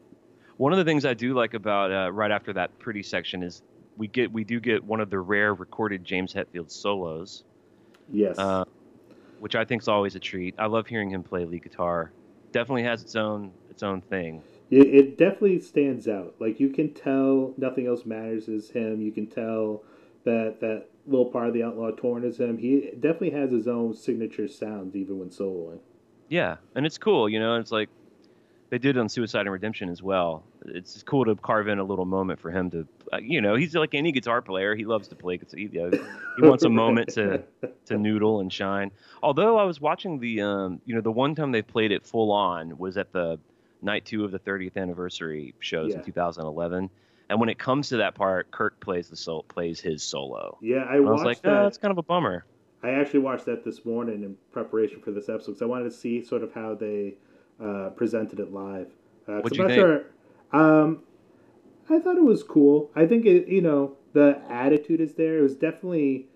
One 0.57 0.72
of 0.72 0.78
the 0.78 0.84
things 0.84 1.04
I 1.04 1.14
do 1.14 1.34
like 1.34 1.54
about 1.54 1.92
uh, 1.92 2.12
right 2.12 2.30
after 2.30 2.52
that 2.54 2.78
pretty 2.78 3.02
section 3.02 3.42
is 3.42 3.62
we 3.96 4.07
get 4.07 4.32
we 4.32 4.44
do 4.44 4.61
get 4.61 4.82
one 4.84 5.00
of 5.00 5.11
the 5.11 5.18
rare 5.18 5.54
recorded 5.54 6.04
James 6.04 6.32
Hetfield 6.32 6.70
solos. 6.70 7.44
Yes. 8.12 8.38
Uh, 8.38 8.64
which 9.40 9.54
I 9.54 9.64
think 9.64 9.82
is 9.82 9.88
always 9.88 10.14
a 10.14 10.20
treat. 10.20 10.54
I 10.59 10.66
love 10.66 10.86
hearing 10.86 11.11
him 11.11 11.22
play 11.22 11.44
lead 11.44 11.62
guitar. 11.62 12.12
Definitely 12.52 12.84
has 12.84 13.02
its 13.02 13.16
own 13.16 13.52
its 13.70 13.82
own 13.82 14.00
thing. 14.00 14.42
It, 14.70 14.86
it 14.86 15.18
definitely 15.18 15.61
stands 15.61 16.09
out. 16.09 16.34
Like 16.38 16.59
you 16.59 16.70
can 16.70 16.92
tell, 16.92 17.54
nothing 17.57 17.86
else 17.86 18.07
matters 18.07 18.48
is 18.48 18.70
him. 18.70 19.00
You 19.00 19.12
can 19.12 19.26
tell 19.26 19.82
that 20.27 20.61
that 20.61 20.89
little 21.07 21.27
part 21.27 21.49
of 21.49 21.55
the 21.55 21.62
Outlaw 21.62 21.93
Torn 21.93 22.24
is 22.24 22.39
him. 22.39 22.59
He 22.59 22.91
definitely 23.01 23.31
has 23.31 23.51
his 23.51 23.66
own 23.66 23.95
signature 23.95 24.49
sound, 24.49 24.95
even 24.95 25.18
when 25.18 25.31
soloing. 25.31 25.79
Yeah, 26.29 26.57
and 26.74 26.85
it's 26.85 26.99
cool, 26.99 27.29
you 27.29 27.41
know. 27.41 27.57
It's 27.57 27.72
like 27.72 27.89
they 28.70 28.79
did 28.79 28.97
it 28.97 29.01
on 29.01 29.09
Suicide 29.09 29.43
and 29.43 29.53
Redemption 29.53 29.89
as 29.89 30.03
well. 30.03 30.43
It's 30.66 31.03
cool 31.05 31.24
to 31.24 31.37
carve 31.37 31.68
in 31.68 31.79
a 31.79 31.85
little 31.85 32.05
moment 32.05 32.41
for 32.41 32.51
him 32.51 32.70
to, 32.72 32.87
uh, 33.12 33.18
you 33.18 33.41
know, 33.41 33.55
he's 33.55 33.77
like 33.77 33.95
any 33.95 34.11
guitar 34.11 34.43
player. 34.43 34.74
He 34.74 34.85
loves 34.85 35.07
to 35.09 35.14
play. 35.14 35.39
He, 35.55 35.68
you 35.72 35.91
know, 35.91 35.91
he 36.37 36.43
wants 36.43 36.64
a 36.64 36.68
moment 36.68 37.11
to 37.14 37.45
to 37.87 37.97
noodle 37.99 38.41
and 38.41 38.53
shine. 38.53 38.91
Although 39.22 39.57
I 39.57 39.64
was 39.64 39.81
watching 39.81 40.18
the, 40.18 40.43
um, 40.43 40.81
you 40.85 40.95
know, 40.95 41.01
the 41.01 41.12
one 41.12 41.37
time 41.37 41.53
they 41.53 41.62
played 41.62 41.93
it 41.93 42.05
full 42.05 42.33
on 42.33 42.77
was 42.77 42.97
at 42.97 43.12
the 43.12 43.39
night 43.81 44.05
two 44.05 44.24
of 44.24 44.33
the 44.33 44.41
30th 44.41 44.77
anniversary 44.77 45.55
shows 45.61 45.93
yeah. 45.93 45.99
in 45.99 46.05
2011. 46.05 46.91
And 47.29 47.41
when 47.41 47.49
it 47.49 47.59
comes 47.59 47.89
to 47.89 47.97
that 47.99 48.14
part, 48.14 48.51
Kirk 48.51 48.79
plays 48.81 49.09
the 49.09 49.16
sol- 49.16 49.43
plays 49.45 49.81
his 49.81 50.03
solo. 50.03 50.59
Yeah, 50.61 50.85
I, 50.89 50.97
I 50.97 51.01
was 51.01 51.22
like, 51.22 51.43
that. 51.43 51.53
oh, 51.53 51.66
it's 51.66 51.79
kind 51.79 51.91
of 51.91 51.99
a 51.99 52.03
bummer. 52.03 52.45
I 52.83 52.91
actually 52.91 53.20
watched 53.20 53.47
that 53.47 53.64
this 53.64 53.85
morning 53.85 54.22
in 54.22 54.37
preparation 54.53 55.01
for 55.01 55.11
this 55.11 55.29
episode 55.29 55.53
because 55.53 55.62
I 55.62 55.66
wanted 55.66 55.85
to 55.85 55.91
see 55.91 56.24
sort 56.24 56.43
of 56.43 56.53
how 56.53 56.74
they 56.74 57.14
uh, 57.62 57.91
presented 57.97 58.39
it 58.39 58.53
live. 58.53 58.89
Uh, 59.27 59.41
what 59.41 59.57
you 59.57 59.66
think? 59.66 59.72
Sure, 59.72 60.05
um, 60.53 61.03
I 61.91 61.99
thought 61.99 62.16
it 62.16 62.24
was 62.24 62.43
cool. 62.43 62.91
I 62.95 63.07
think 63.07 63.27
it, 63.27 63.49
you 63.49 63.61
know, 63.61 63.97
the 64.12 64.41
attitude 64.49 65.01
is 65.01 65.14
there. 65.14 65.39
It 65.39 65.43
was 65.43 65.55
definitely, 65.55 66.29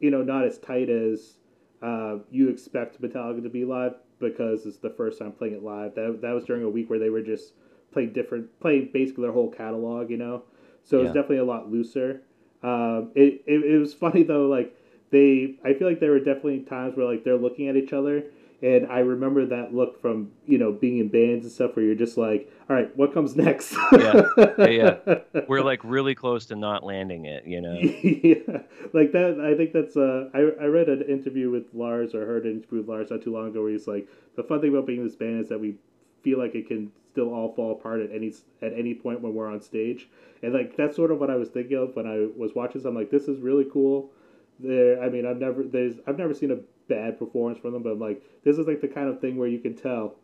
you 0.00 0.10
know, 0.10 0.22
not 0.22 0.44
as 0.44 0.58
tight 0.58 0.88
as 0.88 1.36
uh, 1.82 2.18
you 2.30 2.48
expect 2.48 3.00
Metallica 3.00 3.42
to 3.42 3.48
be 3.48 3.64
live 3.64 3.94
because 4.18 4.66
it's 4.66 4.78
the 4.78 4.90
first 4.90 5.18
time 5.18 5.32
playing 5.32 5.54
it 5.54 5.62
live. 5.62 5.94
That 5.94 6.20
that 6.22 6.32
was 6.32 6.44
during 6.44 6.62
a 6.62 6.68
week 6.68 6.90
where 6.90 6.98
they 6.98 7.10
were 7.10 7.22
just 7.22 7.54
playing 7.92 8.12
different, 8.12 8.58
play 8.60 8.80
basically 8.80 9.22
their 9.22 9.32
whole 9.32 9.50
catalog, 9.50 10.10
you 10.10 10.16
know. 10.16 10.42
So 10.84 10.96
yeah. 10.96 11.00
it 11.00 11.04
was 11.04 11.14
definitely 11.14 11.38
a 11.38 11.44
lot 11.44 11.70
looser. 11.70 12.22
Um, 12.62 13.10
it, 13.14 13.42
it 13.46 13.64
it 13.64 13.78
was 13.78 13.94
funny 14.04 14.22
though, 14.22 14.46
like 14.46 14.76
they 15.10 15.56
I 15.64 15.74
feel 15.74 15.88
like 15.88 16.00
there 16.00 16.10
were 16.10 16.18
definitely 16.18 16.60
times 16.60 16.96
where 16.96 17.06
like 17.06 17.24
they're 17.24 17.36
looking 17.36 17.68
at 17.68 17.76
each 17.76 17.92
other 17.92 18.24
and 18.62 18.86
I 18.86 19.00
remember 19.00 19.44
that 19.46 19.74
look 19.74 20.00
from 20.00 20.30
you 20.46 20.56
know 20.56 20.72
being 20.72 20.98
in 20.98 21.08
bands 21.08 21.44
and 21.44 21.52
stuff 21.52 21.74
where 21.74 21.84
you're 21.84 21.96
just 21.96 22.16
like, 22.16 22.50
all 22.70 22.76
right, 22.76 22.96
what 22.96 23.12
comes 23.12 23.34
next? 23.34 23.74
yeah, 23.92 24.22
yeah, 24.58 25.18
we're 25.48 25.62
like 25.62 25.80
really 25.82 26.14
close 26.14 26.46
to 26.46 26.56
not 26.56 26.84
landing 26.84 27.26
it, 27.26 27.44
you 27.44 27.60
know. 27.60 27.74
yeah, 27.80 28.62
like 28.92 29.12
that. 29.12 29.40
I 29.40 29.56
think 29.56 29.72
that's. 29.72 29.96
Uh, 29.96 30.30
I 30.32 30.38
I 30.62 30.66
read 30.66 30.88
an 30.88 31.02
interview 31.02 31.50
with 31.50 31.64
Lars 31.74 32.14
or 32.14 32.24
heard 32.24 32.44
an 32.44 32.52
interview 32.52 32.78
with 32.78 32.88
Lars 32.88 33.10
not 33.10 33.22
too 33.22 33.32
long 33.32 33.48
ago 33.48 33.62
where 33.62 33.72
he's 33.72 33.88
like, 33.88 34.08
the 34.36 34.44
fun 34.44 34.60
thing 34.60 34.70
about 34.70 34.86
being 34.86 35.00
in 35.00 35.06
this 35.06 35.16
band 35.16 35.40
is 35.40 35.48
that 35.48 35.58
we 35.58 35.74
feel 36.22 36.38
like 36.38 36.54
it 36.54 36.68
can 36.68 36.90
still 37.10 37.32
all 37.32 37.54
fall 37.54 37.72
apart 37.72 38.00
at 38.00 38.10
any 38.10 38.32
at 38.62 38.72
any 38.72 38.94
point 38.94 39.20
when 39.20 39.34
we're 39.34 39.50
on 39.50 39.60
stage, 39.60 40.08
and 40.42 40.52
like 40.52 40.76
that's 40.76 40.96
sort 40.96 41.10
of 41.10 41.18
what 41.18 41.30
I 41.30 41.36
was 41.36 41.48
thinking 41.48 41.76
of 41.76 41.94
when 41.94 42.06
I 42.06 42.28
was 42.36 42.54
watching. 42.54 42.80
So 42.80 42.88
I'm 42.88 42.94
like, 42.94 43.10
this 43.10 43.28
is 43.28 43.40
really 43.40 43.66
cool 43.72 44.10
there. 44.58 45.02
I 45.02 45.08
mean, 45.08 45.26
I've 45.26 45.38
never 45.38 45.62
there's 45.62 45.96
I've 46.06 46.18
never 46.18 46.34
seen 46.34 46.50
a 46.50 46.58
bad 46.88 47.18
performance 47.18 47.58
from 47.58 47.72
them, 47.72 47.82
but 47.82 47.90
I'm 47.90 48.00
like, 48.00 48.22
this 48.44 48.58
is 48.58 48.66
like 48.66 48.80
the 48.80 48.88
kind 48.88 49.08
of 49.08 49.20
thing 49.20 49.36
where 49.36 49.48
you 49.48 49.58
can 49.58 49.74
tell 49.74 50.16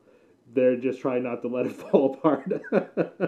they're 0.54 0.76
just 0.76 1.00
trying 1.00 1.22
not 1.22 1.42
to 1.42 1.48
let 1.48 1.66
it 1.66 1.72
fall 1.90 2.14
apart. 2.14 2.50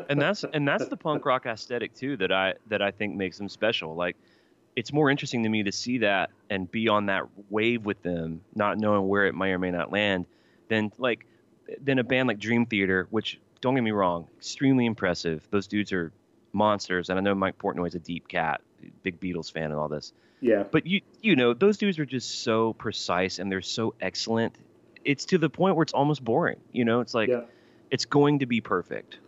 and 0.08 0.20
that's 0.20 0.44
and 0.52 0.66
that's 0.66 0.88
the 0.88 0.96
punk 0.96 1.24
rock 1.24 1.46
aesthetic 1.46 1.94
too 1.94 2.16
that 2.16 2.32
I 2.32 2.54
that 2.68 2.82
I 2.82 2.90
think 2.90 3.16
makes 3.16 3.38
them 3.38 3.48
special. 3.48 3.94
Like 3.94 4.16
it's 4.76 4.92
more 4.92 5.10
interesting 5.10 5.42
to 5.42 5.48
me 5.48 5.62
to 5.64 5.72
see 5.72 5.98
that 5.98 6.30
and 6.48 6.70
be 6.70 6.88
on 6.88 7.06
that 7.06 7.24
wave 7.48 7.84
with 7.84 8.02
them, 8.02 8.40
not 8.54 8.78
knowing 8.78 9.08
where 9.08 9.26
it 9.26 9.34
may 9.34 9.50
or 9.50 9.58
may 9.58 9.70
not 9.70 9.92
land, 9.92 10.26
than 10.68 10.92
like 10.98 11.26
than 11.82 11.98
a 11.98 12.04
band 12.04 12.28
like 12.28 12.38
Dream 12.38 12.66
Theater, 12.66 13.06
which 13.10 13.40
don't 13.60 13.74
get 13.74 13.82
me 13.82 13.90
wrong, 13.90 14.26
extremely 14.38 14.86
impressive. 14.86 15.46
Those 15.50 15.66
dudes 15.66 15.92
are 15.92 16.12
monsters, 16.52 17.10
and 17.10 17.18
I 17.18 17.22
know 17.22 17.34
Mike 17.34 17.58
Portnoy's 17.58 17.94
a 17.94 17.98
deep 17.98 18.28
cat, 18.28 18.60
big 19.02 19.20
Beatles 19.20 19.52
fan, 19.52 19.64
and 19.64 19.74
all 19.74 19.88
this. 19.88 20.12
Yeah. 20.40 20.64
But 20.70 20.86
you 20.86 21.02
you 21.20 21.36
know 21.36 21.54
those 21.54 21.76
dudes 21.76 21.98
are 21.98 22.06
just 22.06 22.42
so 22.42 22.72
precise 22.72 23.38
and 23.38 23.52
they're 23.52 23.60
so 23.60 23.94
excellent. 24.00 24.54
It's 25.04 25.26
to 25.26 25.38
the 25.38 25.50
point 25.50 25.76
where 25.76 25.82
it's 25.82 25.92
almost 25.92 26.24
boring. 26.24 26.60
You 26.72 26.84
know, 26.84 27.00
it's 27.00 27.14
like 27.14 27.28
yeah. 27.28 27.42
it's 27.90 28.06
going 28.06 28.38
to 28.40 28.46
be 28.46 28.60
perfect. 28.60 29.18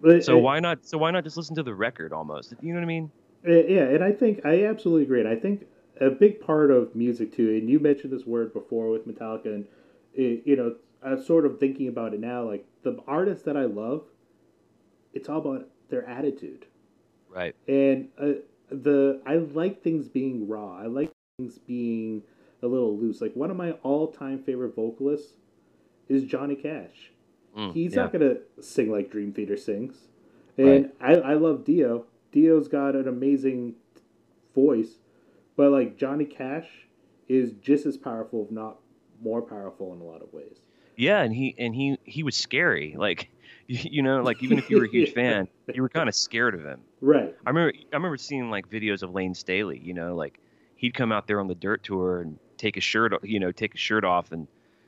But 0.00 0.24
so 0.24 0.38
it, 0.38 0.40
why 0.40 0.60
not? 0.60 0.86
So 0.86 0.98
why 0.98 1.10
not 1.10 1.24
just 1.24 1.36
listen 1.36 1.54
to 1.56 1.62
the 1.62 1.74
record 1.74 2.12
almost? 2.12 2.54
You 2.60 2.72
know 2.72 2.80
what 2.80 2.84
I 2.84 2.86
mean? 2.86 3.10
Uh, 3.46 3.52
yeah, 3.52 3.82
and 3.82 4.02
I 4.02 4.12
think 4.12 4.44
I 4.44 4.66
absolutely 4.66 5.04
agree. 5.04 5.20
And 5.20 5.28
I 5.28 5.36
think 5.36 5.66
a 6.00 6.10
big 6.10 6.40
part 6.40 6.70
of 6.70 6.94
music 6.94 7.34
too, 7.34 7.50
and 7.50 7.68
you 7.68 7.78
mentioned 7.78 8.12
this 8.12 8.26
word 8.26 8.52
before 8.52 8.90
with 8.90 9.06
Metallica, 9.06 9.46
and 9.46 9.66
it, 10.14 10.42
you 10.44 10.56
know, 10.56 10.74
I'm 11.02 11.22
sort 11.22 11.46
of 11.46 11.58
thinking 11.58 11.88
about 11.88 12.14
it 12.14 12.20
now. 12.20 12.42
Like 12.48 12.66
the 12.82 12.98
artists 13.06 13.44
that 13.44 13.56
I 13.56 13.64
love, 13.64 14.04
it's 15.12 15.28
all 15.28 15.38
about 15.38 15.68
their 15.88 16.08
attitude. 16.08 16.66
Right. 17.28 17.54
And 17.68 18.08
uh, 18.20 18.40
the 18.70 19.20
I 19.26 19.36
like 19.36 19.82
things 19.82 20.08
being 20.08 20.48
raw. 20.48 20.78
I 20.78 20.86
like 20.86 21.10
things 21.38 21.58
being 21.58 22.22
a 22.62 22.66
little 22.66 22.96
loose. 22.96 23.20
Like 23.20 23.34
one 23.34 23.50
of 23.50 23.56
my 23.56 23.72
all-time 23.82 24.42
favorite 24.42 24.74
vocalists 24.74 25.34
is 26.08 26.24
Johnny 26.24 26.56
Cash. 26.56 27.12
Mm, 27.56 27.72
He's 27.72 27.94
yeah. 27.94 28.02
not 28.02 28.12
gonna 28.12 28.36
sing 28.60 28.90
like 28.90 29.10
Dream 29.10 29.32
Theater 29.32 29.56
sings, 29.56 30.08
and 30.56 30.90
right. 31.00 31.20
I 31.24 31.32
I 31.32 31.34
love 31.34 31.64
Dio. 31.64 32.04
Dio's 32.30 32.68
got 32.68 32.94
an 32.94 33.08
amazing 33.08 33.74
voice, 34.54 34.98
but 35.56 35.72
like 35.72 35.96
Johnny 35.96 36.24
Cash 36.24 36.68
is 37.28 37.52
just 37.60 37.86
as 37.86 37.96
powerful, 37.96 38.44
if 38.44 38.52
not 38.52 38.78
more 39.20 39.42
powerful, 39.42 39.92
in 39.92 40.00
a 40.00 40.04
lot 40.04 40.22
of 40.22 40.32
ways. 40.32 40.58
Yeah, 40.96 41.20
and 41.22 41.34
he 41.34 41.54
and 41.58 41.74
he 41.74 41.98
he 42.04 42.22
was 42.22 42.36
scary. 42.36 42.94
Like 42.98 43.30
you 43.66 44.02
know, 44.02 44.22
like 44.22 44.42
even 44.42 44.58
if 44.58 44.68
you 44.70 44.78
were 44.78 44.84
a 44.84 44.90
huge 44.90 45.12
fan, 45.14 45.48
you 45.72 45.82
were 45.82 45.88
kind 45.88 46.08
of 46.08 46.14
scared 46.14 46.54
of 46.54 46.64
him. 46.64 46.80
Right. 47.00 47.34
I 47.46 47.50
remember 47.50 47.72
I 47.92 47.96
remember 47.96 48.16
seeing 48.16 48.50
like 48.50 48.68
videos 48.68 49.02
of 49.02 49.12
Layne 49.14 49.34
Staley. 49.34 49.80
You 49.82 49.94
know, 49.94 50.14
like 50.14 50.38
he'd 50.76 50.94
come 50.94 51.12
out 51.12 51.26
there 51.26 51.40
on 51.40 51.46
the 51.48 51.54
dirt 51.54 51.82
tour 51.82 52.20
and 52.20 52.38
take 52.56 52.74
his 52.74 52.84
shirt, 52.84 53.12
you 53.24 53.40
know, 53.40 53.52
take 53.52 53.72
his 53.72 53.80
shirt 53.80 54.04
off, 54.04 54.32
and 54.32 54.46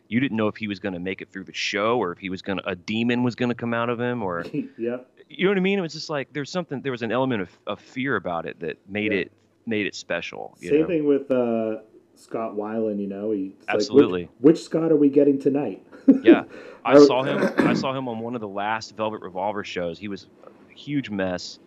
you 0.09 0.21
didn't 0.21 0.37
know 0.37 0.49
if 0.49 0.57
he 0.57 0.69
was 0.69 0.79
going 0.79 0.93
to 0.93 0.99
make 1.01 1.23
it 1.23 1.33
through 1.33 1.45
the 1.45 1.55
show 1.55 1.97
or 1.99 2.13
if 2.13 2.19
he 2.19 2.29
was 2.29 2.43
going 2.43 2.59
to 2.59 2.69
a 2.69 2.75
demon 2.77 3.23
was 3.23 3.35
going 3.35 3.49
to 3.49 3.55
come 3.55 3.73
out 3.73 3.89
of 3.89 3.99
him 3.99 4.23
or 4.23 4.45
yep. 4.79 5.09
you 5.31 5.45
know 5.45 5.51
what 5.51 5.57
I 5.57 5.61
mean. 5.61 5.79
It 5.79 5.83
was 5.83 5.95
just 5.95 6.11
like 6.11 6.31
there's 6.35 6.51
something 6.51 6.83
there 6.83 6.93
was 6.93 7.01
an 7.03 7.13
element 7.13 7.41
of, 7.43 7.49
of 7.67 7.81
fear 7.81 8.17
about 8.17 8.45
it 8.47 8.61
that 8.61 8.77
made 8.89 9.13
Yeah. 9.13 9.21
it 9.21 9.33
made 9.65 9.87
it 9.87 9.95
special. 9.95 10.55
You 10.61 10.69
Same 10.71 10.81
know? 10.83 10.87
thing 10.89 11.07
with 11.07 11.31
uh, 11.31 11.77
Scott 12.17 12.57
Weiland. 12.57 13.01
You 13.01 13.07
know, 13.07 13.31
he 13.31 13.55
it's 13.61 13.69
like, 13.69 13.69
which- 13.69 13.75
Absolutely. 13.77 14.29
which, 14.41 14.63
Scott 14.63 14.93
are 14.93 14.97
we 14.97 15.09
getting 15.09 15.39
tonight? 15.39 15.87
Yeah, 16.23 16.45
I 16.85 16.95
I- 16.95 17.07
saw 17.07 17.23
him. 17.23 17.53
I 17.59 17.75
saw 17.75 17.93
him 17.97 18.09
on 18.09 18.19
one 18.19 18.35
of 18.35 18.41
the 18.41 18.49
last 18.49 18.97
Velvet 18.97 19.21
Revolver 19.23 19.65
shows. 19.65 19.99
He 19.99 20.09
was 20.09 20.27
a 20.45 20.73
huge 20.75 21.11
mess. 21.11 21.59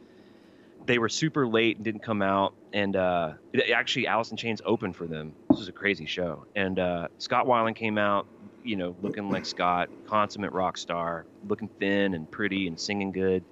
They 0.86 0.99
were 0.99 1.09
super 1.09 1.47
late 1.47 1.77
and 1.77 1.86
didn't 1.86 2.03
come 2.03 2.21
out, 2.21 2.53
and 2.71 2.95
uh, 2.95 3.33
it, 3.53 3.71
actually, 3.71 4.05
Alice 4.07 4.29
in 4.29 4.38
Chains 4.38 4.61
opened 4.65 4.95
for 4.95 5.07
them. 5.07 5.33
This 5.49 5.57
was 5.59 5.67
a 5.67 5.71
crazy 5.71 6.05
show, 6.05 6.45
and 6.55 6.77
uh, 6.77 7.07
Scott 7.17 7.47
Weiland 7.47 7.75
came 7.75 7.97
out, 7.97 8.27
you 8.63 8.75
know, 8.75 8.95
looking 9.01 9.31
like 9.31 9.47
Scott, 9.47 9.89
consummate 10.05 10.51
rock 10.51 10.77
star, 10.77 11.25
looking 11.47 11.69
thin 11.79 12.13
and 12.13 12.29
pretty 12.29 12.67
and 12.67 12.79
singing 12.79 13.11
good, 13.11 13.43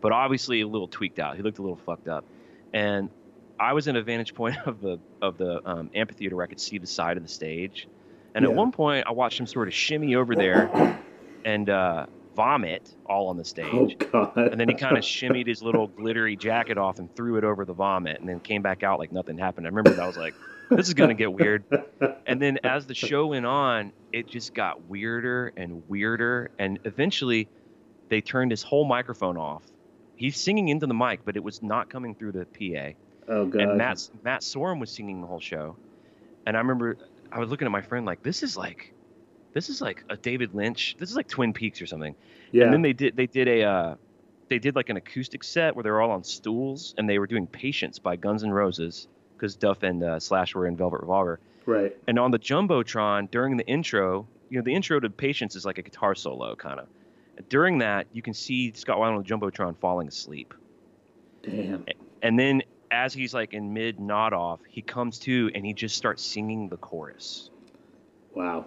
but 0.00 0.12
obviously 0.12 0.62
a 0.62 0.66
little 0.66 0.88
tweaked 0.88 1.18
out. 1.18 1.36
He 1.36 1.42
looked 1.42 1.58
a 1.58 1.62
little 1.62 1.76
fucked 1.76 2.08
up, 2.08 2.24
and 2.72 3.10
I 3.60 3.74
was 3.74 3.86
in 3.86 3.96
a 3.96 4.02
vantage 4.02 4.34
point 4.34 4.56
of 4.64 4.80
the 4.80 4.98
of 5.20 5.36
the 5.36 5.60
um, 5.68 5.90
amphitheater 5.94 6.36
where 6.36 6.44
I 6.44 6.48
could 6.48 6.60
see 6.60 6.78
the 6.78 6.86
side 6.86 7.18
of 7.18 7.22
the 7.22 7.28
stage, 7.28 7.86
and 8.34 8.44
Yeah. 8.44 8.50
at 8.50 8.56
one 8.56 8.72
point 8.72 9.06
I 9.06 9.12
watched 9.12 9.38
him 9.40 9.46
sort 9.46 9.68
of 9.68 9.74
shimmy 9.74 10.14
over 10.14 10.34
there 10.34 10.98
and 11.44 11.68
uh, 11.70 12.06
vomit 12.34 12.94
all 13.06 13.28
on 13.28 13.36
the 13.36 13.40
oh 13.40 13.88
stage. 13.88 13.98
God. 14.12 14.36
And 14.36 14.60
then 14.60 14.68
he 14.68 14.74
kind 14.74 14.96
of 14.96 15.04
shimmied 15.14 15.46
his 15.46 15.62
little 15.62 15.88
glittery 15.88 16.36
jacket 16.36 16.78
off 16.78 16.98
and 16.98 17.14
threw 17.16 17.36
it 17.36 17.44
over 17.44 17.64
the 17.64 17.72
vomit, 17.74 18.20
and 18.20 18.28
then 18.28 18.40
came 18.40 18.62
back 18.62 18.82
out 18.82 18.98
like 18.98 19.12
nothing 19.12 19.38
happened. 19.38 19.66
I 19.66 19.70
remember 19.70 19.90
that 19.90 20.02
I 20.02 20.06
was 20.06 20.16
like, 20.16 20.34
"This 20.70 20.88
is 20.88 20.94
gonna 20.94 21.14
get 21.14 21.32
weird." 21.32 21.64
And 22.26 22.42
then 22.42 22.58
as 22.62 22.86
the 22.86 22.94
show 22.94 23.28
went 23.28 23.46
on, 23.46 23.92
it 24.12 24.28
just 24.28 24.52
got 24.54 24.86
weirder 24.86 25.50
and 25.56 25.82
weirder, 25.88 26.50
and 26.58 26.78
eventually, 26.84 27.48
they 28.10 28.20
turned 28.20 28.50
his 28.50 28.62
whole 28.62 28.84
microphone 28.84 29.38
off. 29.38 29.62
He's 30.14 30.36
singing 30.38 30.68
into 30.68 30.86
the 30.86 30.92
mic, 30.94 31.20
but 31.24 31.36
it 31.36 31.42
was 31.42 31.62
not 31.62 31.88
coming 31.88 32.14
through 32.14 32.32
the 32.32 32.44
PA 32.44 32.92
oh 33.28 33.46
God. 33.46 33.62
and 33.62 33.78
Matt 33.78 34.10
Matt 34.22 34.42
Sorum 34.42 34.78
was 34.78 34.90
singing 34.90 35.22
the 35.22 35.26
whole 35.26 35.40
show, 35.40 35.76
and 36.46 36.54
I 36.54 36.60
remember 36.60 36.98
I 37.32 37.38
was 37.38 37.50
looking 37.50 37.66
at 37.66 37.72
my 37.72 37.82
friend 37.82 38.06
like 38.06 38.22
this 38.22 38.42
is 38.42 38.56
like, 38.56 38.92
this 39.52 39.68
is 39.68 39.80
like 39.80 40.04
a 40.08 40.16
David 40.16 40.54
Lynch. 40.54 40.96
This 40.98 41.10
is 41.10 41.16
like 41.16 41.28
Twin 41.28 41.52
Peaks 41.52 41.80
or 41.82 41.86
something. 41.86 42.14
yeah. 42.52 42.64
And 42.64 42.72
then 42.72 42.82
they 42.82 42.92
did 42.92 43.16
they 43.16 43.26
did 43.26 43.48
a 43.48 43.62
uh, 43.64 43.94
they 44.48 44.58
did 44.58 44.74
like 44.74 44.88
an 44.88 44.96
acoustic 44.96 45.44
set 45.44 45.74
where 45.76 45.82
they 45.82 45.90
were 45.90 46.00
all 46.00 46.10
on 46.10 46.24
stools 46.24 46.94
and 46.96 47.08
they 47.08 47.18
were 47.18 47.26
doing 47.26 47.46
Patience 47.46 47.98
by 47.98 48.16
Guns 48.16 48.44
N' 48.44 48.50
Roses 48.50 49.08
because 49.36 49.56
Duff 49.56 49.82
and 49.82 50.02
uh, 50.02 50.18
Slash 50.18 50.54
were 50.54 50.66
in 50.66 50.76
Velvet 50.76 51.00
Revolver. 51.00 51.38
right. 51.66 51.96
And 52.08 52.18
on 52.18 52.30
the 52.30 52.38
jumbotron 52.38 53.30
during 53.30 53.56
the 53.56 53.66
intro, 53.66 54.26
you 54.48 54.58
know, 54.58 54.64
the 54.64 54.74
intro 54.74 54.98
to 54.98 55.10
Patience 55.10 55.54
is 55.54 55.64
like 55.64 55.78
a 55.78 55.82
guitar 55.82 56.14
solo 56.14 56.56
kind 56.56 56.80
of. 56.80 56.88
During 57.48 57.78
that, 57.78 58.08
you 58.12 58.20
can 58.20 58.34
see 58.34 58.72
Scott 58.74 58.98
Weiland 58.98 59.16
on 59.16 59.22
the 59.22 59.28
jumbotron 59.28 59.76
falling 59.78 60.08
asleep. 60.08 60.54
Damn. 61.42 61.84
And 62.20 62.36
then 62.36 62.62
as 63.04 63.14
he's 63.14 63.32
like 63.32 63.54
in 63.54 63.72
mid 63.72 64.00
nod 64.00 64.32
off, 64.32 64.60
he 64.68 64.82
comes 64.82 65.18
to 65.20 65.50
and 65.54 65.64
he 65.64 65.72
just 65.72 65.96
starts 65.96 66.22
singing 66.22 66.68
the 66.68 66.76
chorus. 66.76 67.50
Wow. 68.34 68.66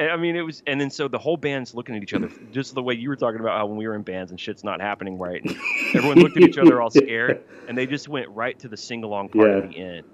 I- 0.00 0.16
mean, 0.16 0.36
it 0.36 0.42
was, 0.42 0.62
and 0.66 0.80
then 0.80 0.90
so 0.90 1.08
the 1.08 1.18
whole 1.18 1.36
band's 1.36 1.74
looking 1.74 1.96
at 1.96 2.02
each 2.02 2.14
other, 2.14 2.30
just 2.52 2.74
the 2.74 2.82
way 2.82 2.94
you 2.94 3.08
were 3.08 3.16
talking 3.16 3.40
about 3.40 3.58
how 3.58 3.66
when 3.66 3.76
we 3.76 3.86
were 3.88 3.94
in 3.96 4.02
bands 4.02 4.30
and 4.30 4.38
shit's 4.40 4.62
not 4.64 4.80
happening 4.80 5.18
right. 5.18 5.42
And 5.44 5.56
everyone 5.94 6.18
looked 6.20 6.36
at 6.36 6.42
each 6.44 6.58
other 6.58 6.80
all 6.80 6.90
scared, 6.90 7.42
and 7.68 7.76
they 7.76 7.86
just 7.86 8.08
went 8.08 8.28
right 8.30 8.58
to 8.60 8.68
the 8.68 8.76
sing 8.76 9.02
along 9.04 9.30
part 9.30 9.48
Yeah. 9.50 9.56
at 9.58 9.68
the 9.70 9.76
end. 9.76 10.04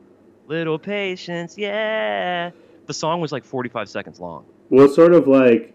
Little 0.47 0.79
patience, 0.79 1.59
yeah. 1.59 2.51
The 2.87 2.95
song 2.95 3.21
was 3.21 3.31
like 3.33 3.45
45 3.45 3.89
seconds 3.91 4.19
long. 4.19 4.47
Well, 4.71 4.89
sort 4.89 5.13
of 5.13 5.29
like, 5.29 5.75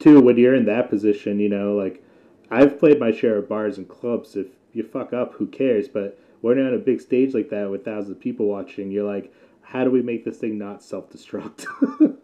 too, 0.00 0.20
when 0.20 0.36
you're 0.36 0.56
in 0.56 0.64
that 0.66 0.90
position, 0.90 1.38
you 1.38 1.48
know, 1.48 1.74
like, 1.76 2.02
I've 2.50 2.78
played 2.80 2.98
my 2.98 3.12
share 3.12 3.36
of 3.38 3.48
bars 3.48 3.78
and 3.78 3.88
clubs. 3.88 4.34
If 4.34 4.48
you 4.72 4.82
fuck 4.82 5.12
up, 5.12 5.34
who 5.34 5.46
cares? 5.46 5.86
But 5.88 6.18
when 6.42 6.58
you're 6.58 6.66
on 6.68 6.74
a 6.74 6.78
big 6.78 7.00
stage 7.00 7.32
like 7.34 7.48
that 7.50 7.70
with 7.70 7.84
thousands 7.84 8.10
of 8.10 8.20
people 8.20 8.46
watching, 8.46 8.90
you're 8.90 9.10
like, 9.10 9.32
how 9.62 9.84
do 9.84 9.90
we 9.90 10.02
make 10.02 10.24
this 10.24 10.36
thing 10.36 10.58
not 10.58 10.82
self 10.82 11.08
destruct? 11.10 11.64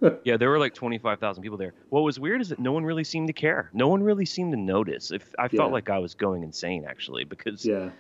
Yeah, 0.25 0.37
there 0.37 0.51
were 0.51 0.59
like 0.59 0.75
25,000 0.75 1.43
people 1.43 1.57
there. 1.57 1.73
What 1.89 2.03
was 2.03 2.21
weird 2.21 2.41
is 2.41 2.51
that 2.51 2.59
no 2.59 2.73
one 2.73 2.85
really 2.85 3.05
seemed 3.05 3.29
to 3.29 3.33
care. 3.33 3.71
No 3.73 3.89
one 3.89 4.03
really 4.03 4.27
seemed 4.27 4.53
to 4.53 4.59
notice. 4.59 5.11
If 5.11 5.35
I 5.39 5.49
felt 5.49 5.71
Yeah. 5.71 5.75
like 5.75 5.89
I 5.91 5.99
was 5.99 6.15
going 6.15 6.43
insane 6.43 6.85
actually 6.87 7.25
because 7.25 7.65
yeah. 7.65 7.91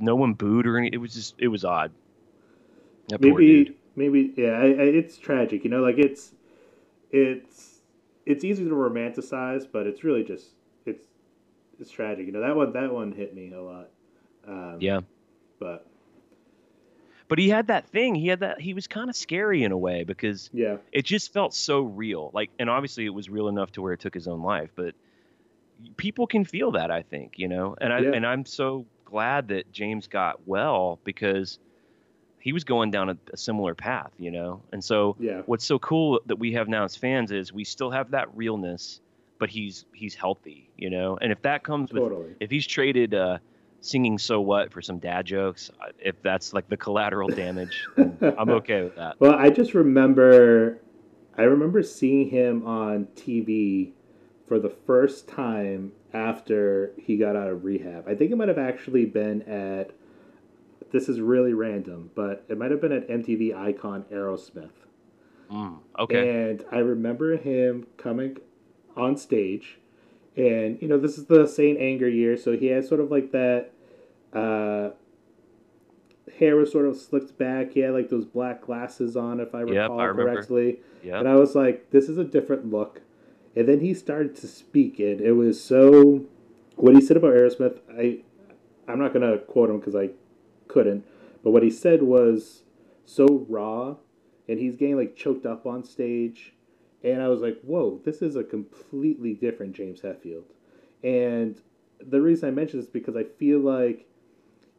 no 0.00 0.14
one 0.16 0.32
booed 0.34 0.66
or 0.66 0.78
any. 0.78 0.88
It 0.92 0.96
was 0.96 1.12
just 1.14 1.34
it 1.38 1.48
was 1.48 1.64
odd. 1.64 1.92
That 3.08 3.20
maybe 3.20 3.76
maybe 3.96 4.32
yeah 4.36 4.52
I, 4.52 4.64
I, 4.64 4.86
it's 5.00 5.18
tragic 5.18 5.64
you 5.64 5.70
know 5.70 5.80
like 5.80 5.98
it's 5.98 6.32
it's 7.10 7.80
it's 8.26 8.44
easy 8.44 8.64
to 8.64 8.70
romanticize 8.70 9.66
but 9.70 9.86
it's 9.86 10.02
really 10.02 10.24
just 10.24 10.52
it's 10.86 11.04
it's 11.78 11.90
tragic 11.90 12.26
you 12.26 12.32
know 12.32 12.40
that 12.40 12.56
one 12.56 12.72
that 12.72 12.92
one 12.92 13.12
hit 13.12 13.34
me 13.34 13.52
a 13.52 13.60
lot 13.60 13.90
um, 14.48 14.78
Yeah, 14.80 15.00
but 15.58 15.86
but 17.28 17.38
he 17.38 17.48
had 17.48 17.68
that 17.68 17.88
thing. 17.88 18.14
He 18.14 18.28
had 18.28 18.40
that. 18.40 18.60
He 18.60 18.74
was 18.74 18.86
kind 18.86 19.08
of 19.08 19.16
scary 19.16 19.62
in 19.62 19.72
a 19.72 19.78
way 19.78 20.04
because 20.04 20.50
yeah 20.52 20.76
it 20.92 21.04
just 21.04 21.32
felt 21.32 21.54
so 21.54 21.80
real. 21.82 22.30
Like, 22.32 22.50
and 22.58 22.68
obviously 22.70 23.06
it 23.06 23.14
was 23.14 23.28
real 23.30 23.48
enough 23.48 23.72
to 23.72 23.82
where 23.82 23.92
it 23.92 24.00
took 24.00 24.14
his 24.14 24.28
own 24.28 24.42
life. 24.42 24.70
But 24.76 24.94
people 25.96 26.26
can 26.26 26.44
feel 26.44 26.72
that, 26.72 26.90
I 26.90 27.02
think, 27.02 27.38
you 27.38 27.48
know. 27.48 27.76
And 27.80 27.92
I 27.92 28.00
Yeah. 28.00 28.12
and 28.12 28.26
I'm 28.26 28.44
so 28.44 28.86
glad 29.04 29.48
that 29.48 29.72
James 29.72 30.06
got 30.06 30.46
well 30.46 30.98
because 31.04 31.58
he 32.38 32.52
was 32.52 32.64
going 32.64 32.90
down 32.90 33.08
a, 33.08 33.16
a 33.32 33.36
similar 33.36 33.74
path, 33.74 34.12
you 34.18 34.30
know. 34.30 34.62
And 34.72 34.84
so 34.84 35.16
yeah 35.18 35.42
what's 35.46 35.64
so 35.64 35.78
cool 35.78 36.20
that 36.26 36.36
we 36.36 36.52
have 36.52 36.68
now 36.68 36.84
as 36.84 36.94
fans 36.94 37.32
is 37.32 37.52
we 37.52 37.64
still 37.64 37.90
have 37.90 38.10
that 38.10 38.34
realness, 38.36 39.00
but 39.38 39.48
he's 39.48 39.86
he's 39.94 40.14
healthy, 40.14 40.68
you 40.76 40.90
know. 40.90 41.16
And 41.20 41.32
if 41.32 41.40
that 41.42 41.64
comes 41.64 41.92
with 41.92 42.02
if 42.40 42.50
he's 42.50 42.66
traded 42.66 43.14
uh, 43.14 43.38
singing 43.84 44.18
"So 44.18 44.40
What" 44.40 44.72
for 44.72 44.80
some 44.82 44.98
dad 44.98 45.26
jokes, 45.26 45.70
if 45.98 46.20
that's 46.22 46.52
like 46.52 46.68
the 46.68 46.76
collateral 46.76 47.28
damage, 47.28 47.86
I'm 47.96 48.50
okay 48.50 48.82
with 48.82 48.96
that. 48.96 49.20
well 49.20 49.34
i 49.34 49.50
just 49.50 49.74
remember 49.74 50.80
i 51.36 51.42
remember 51.42 51.82
seeing 51.82 52.28
him 52.30 52.66
on 52.66 53.06
tv 53.16 53.92
for 54.46 54.58
the 54.58 54.70
first 54.70 55.28
time 55.28 55.92
after 56.12 56.92
he 56.96 57.16
got 57.16 57.34
out 57.36 57.48
of 57.48 57.64
rehab 57.64 58.08
i 58.08 58.14
think 58.14 58.30
it 58.30 58.36
might 58.36 58.48
have 58.48 58.58
actually 58.58 59.04
been 59.04 59.42
at 59.42 59.90
this 60.92 61.08
is 61.08 61.20
really 61.20 61.52
random 61.52 62.10
but 62.14 62.44
it 62.48 62.56
might 62.56 62.70
have 62.70 62.80
been 62.80 62.92
at 62.92 63.08
mtv 63.08 63.54
icon 63.56 64.04
aerosmith 64.12 64.70
Mm, 65.50 65.78
okay. 65.98 66.50
And 66.50 66.64
I 66.72 66.78
remember 66.78 67.36
him 67.36 67.86
coming 67.98 68.38
on 68.96 69.18
stage, 69.18 69.78
and 70.38 70.80
you 70.80 70.88
know 70.88 70.98
this 70.98 71.18
is 71.18 71.26
the 71.26 71.46
Saint 71.46 71.78
Anger 71.78 72.08
year, 72.08 72.38
so 72.38 72.56
he 72.56 72.68
has 72.68 72.88
sort 72.88 73.00
of 73.02 73.10
like 73.10 73.30
that. 73.32 73.73
Uh, 74.34 74.90
hair 76.38 76.56
was 76.56 76.72
sort 76.72 76.86
of 76.86 76.96
slicked 76.96 77.36
back. 77.38 77.72
He 77.72 77.80
had 77.80 77.92
like 77.92 78.10
those 78.10 78.24
black 78.24 78.62
glasses 78.62 79.16
on, 79.16 79.40
if 79.40 79.54
I 79.54 79.60
recall 79.60 79.98
Yep, 79.98 80.10
I 80.10 80.12
correctly. 80.12 80.80
Yeah. 81.02 81.18
And 81.18 81.28
I 81.28 81.34
was 81.36 81.54
like, 81.54 81.90
this 81.90 82.08
is 82.08 82.18
a 82.18 82.24
different 82.24 82.70
look. 82.70 83.02
And 83.56 83.68
then 83.68 83.80
he 83.80 83.94
started 83.94 84.34
to 84.36 84.48
speak, 84.48 84.98
and 84.98 85.20
it 85.20 85.32
was 85.32 85.62
so. 85.62 86.24
What 86.76 86.94
he 86.96 87.00
said 87.00 87.16
about 87.16 87.34
Aerosmith, 87.34 87.78
I, 87.96 88.22
I'm 88.90 88.98
not 88.98 89.12
gonna 89.12 89.38
quote 89.38 89.70
him 89.70 89.78
because 89.78 89.94
I 89.94 90.10
couldn't, 90.66 91.04
but 91.44 91.52
what 91.52 91.62
he 91.62 91.70
said 91.70 92.02
was 92.02 92.64
so 93.04 93.46
raw, 93.48 93.94
and 94.48 94.58
he's 94.58 94.74
getting 94.74 94.96
like 94.96 95.14
choked 95.14 95.46
up 95.46 95.66
on 95.66 95.84
stage, 95.84 96.52
and 97.04 97.22
I 97.22 97.28
was 97.28 97.40
like, 97.40 97.60
whoa, 97.62 98.00
this 98.04 98.22
is 98.22 98.34
a 98.34 98.42
completely 98.42 99.34
different 99.34 99.76
James 99.76 100.00
Hetfield, 100.00 100.46
and 101.04 101.60
the 102.04 102.20
reason 102.20 102.48
I 102.48 102.50
mention 102.50 102.80
this 102.80 102.86
is 102.86 102.92
because 102.92 103.14
I 103.14 103.22
feel 103.22 103.60
like 103.60 104.08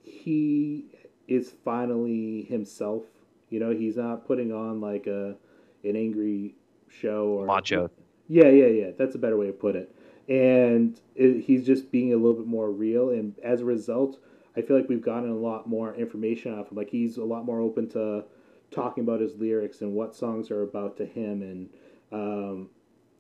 he 0.06 0.86
is 1.28 1.54
finally 1.64 2.44
himself. 2.44 3.04
You 3.50 3.60
know, 3.60 3.72
he's 3.72 3.98
not 3.98 4.26
putting 4.28 4.52
on 4.52 4.80
like 4.80 5.08
a 5.08 5.36
an 5.84 5.96
angry 5.96 6.56
show 6.90 7.28
or 7.28 7.46
Macho. 7.46 7.90
yeah, 8.28 8.50
yeah, 8.50 8.68
yeah. 8.68 8.92
That's 8.98 9.16
a 9.16 9.18
better 9.18 9.38
way 9.38 9.48
to 9.48 9.54
put 9.54 9.76
it. 9.76 9.94
And 10.28 11.00
it, 11.16 11.42
he's 11.42 11.66
just 11.66 11.92
being 11.92 12.14
a 12.14 12.16
little 12.16 12.34
bit 12.34 12.48
more 12.48 12.72
real. 12.72 13.10
And 13.12 13.38
as 13.44 13.62
a 13.62 13.66
result, 13.66 14.20
I 14.58 14.62
feel 14.62 14.78
like 14.78 14.90
we've 14.90 15.02
gotten 15.02 15.30
a 15.30 15.36
lot 15.36 15.68
more 15.68 15.94
information 15.94 16.58
off 16.58 16.72
him. 16.72 16.78
Like 16.78 16.90
he's 16.90 17.18
a 17.18 17.24
lot 17.24 17.46
more 17.46 17.60
open 17.60 17.90
to 17.90 18.24
talking 18.72 19.04
about 19.04 19.22
his 19.22 19.36
lyrics 19.36 19.82
and 19.82 19.94
what 19.94 20.16
songs 20.16 20.50
are 20.50 20.64
about 20.64 20.98
to 20.98 21.06
him. 21.06 21.42
And 21.42 21.70
um, 22.12 22.70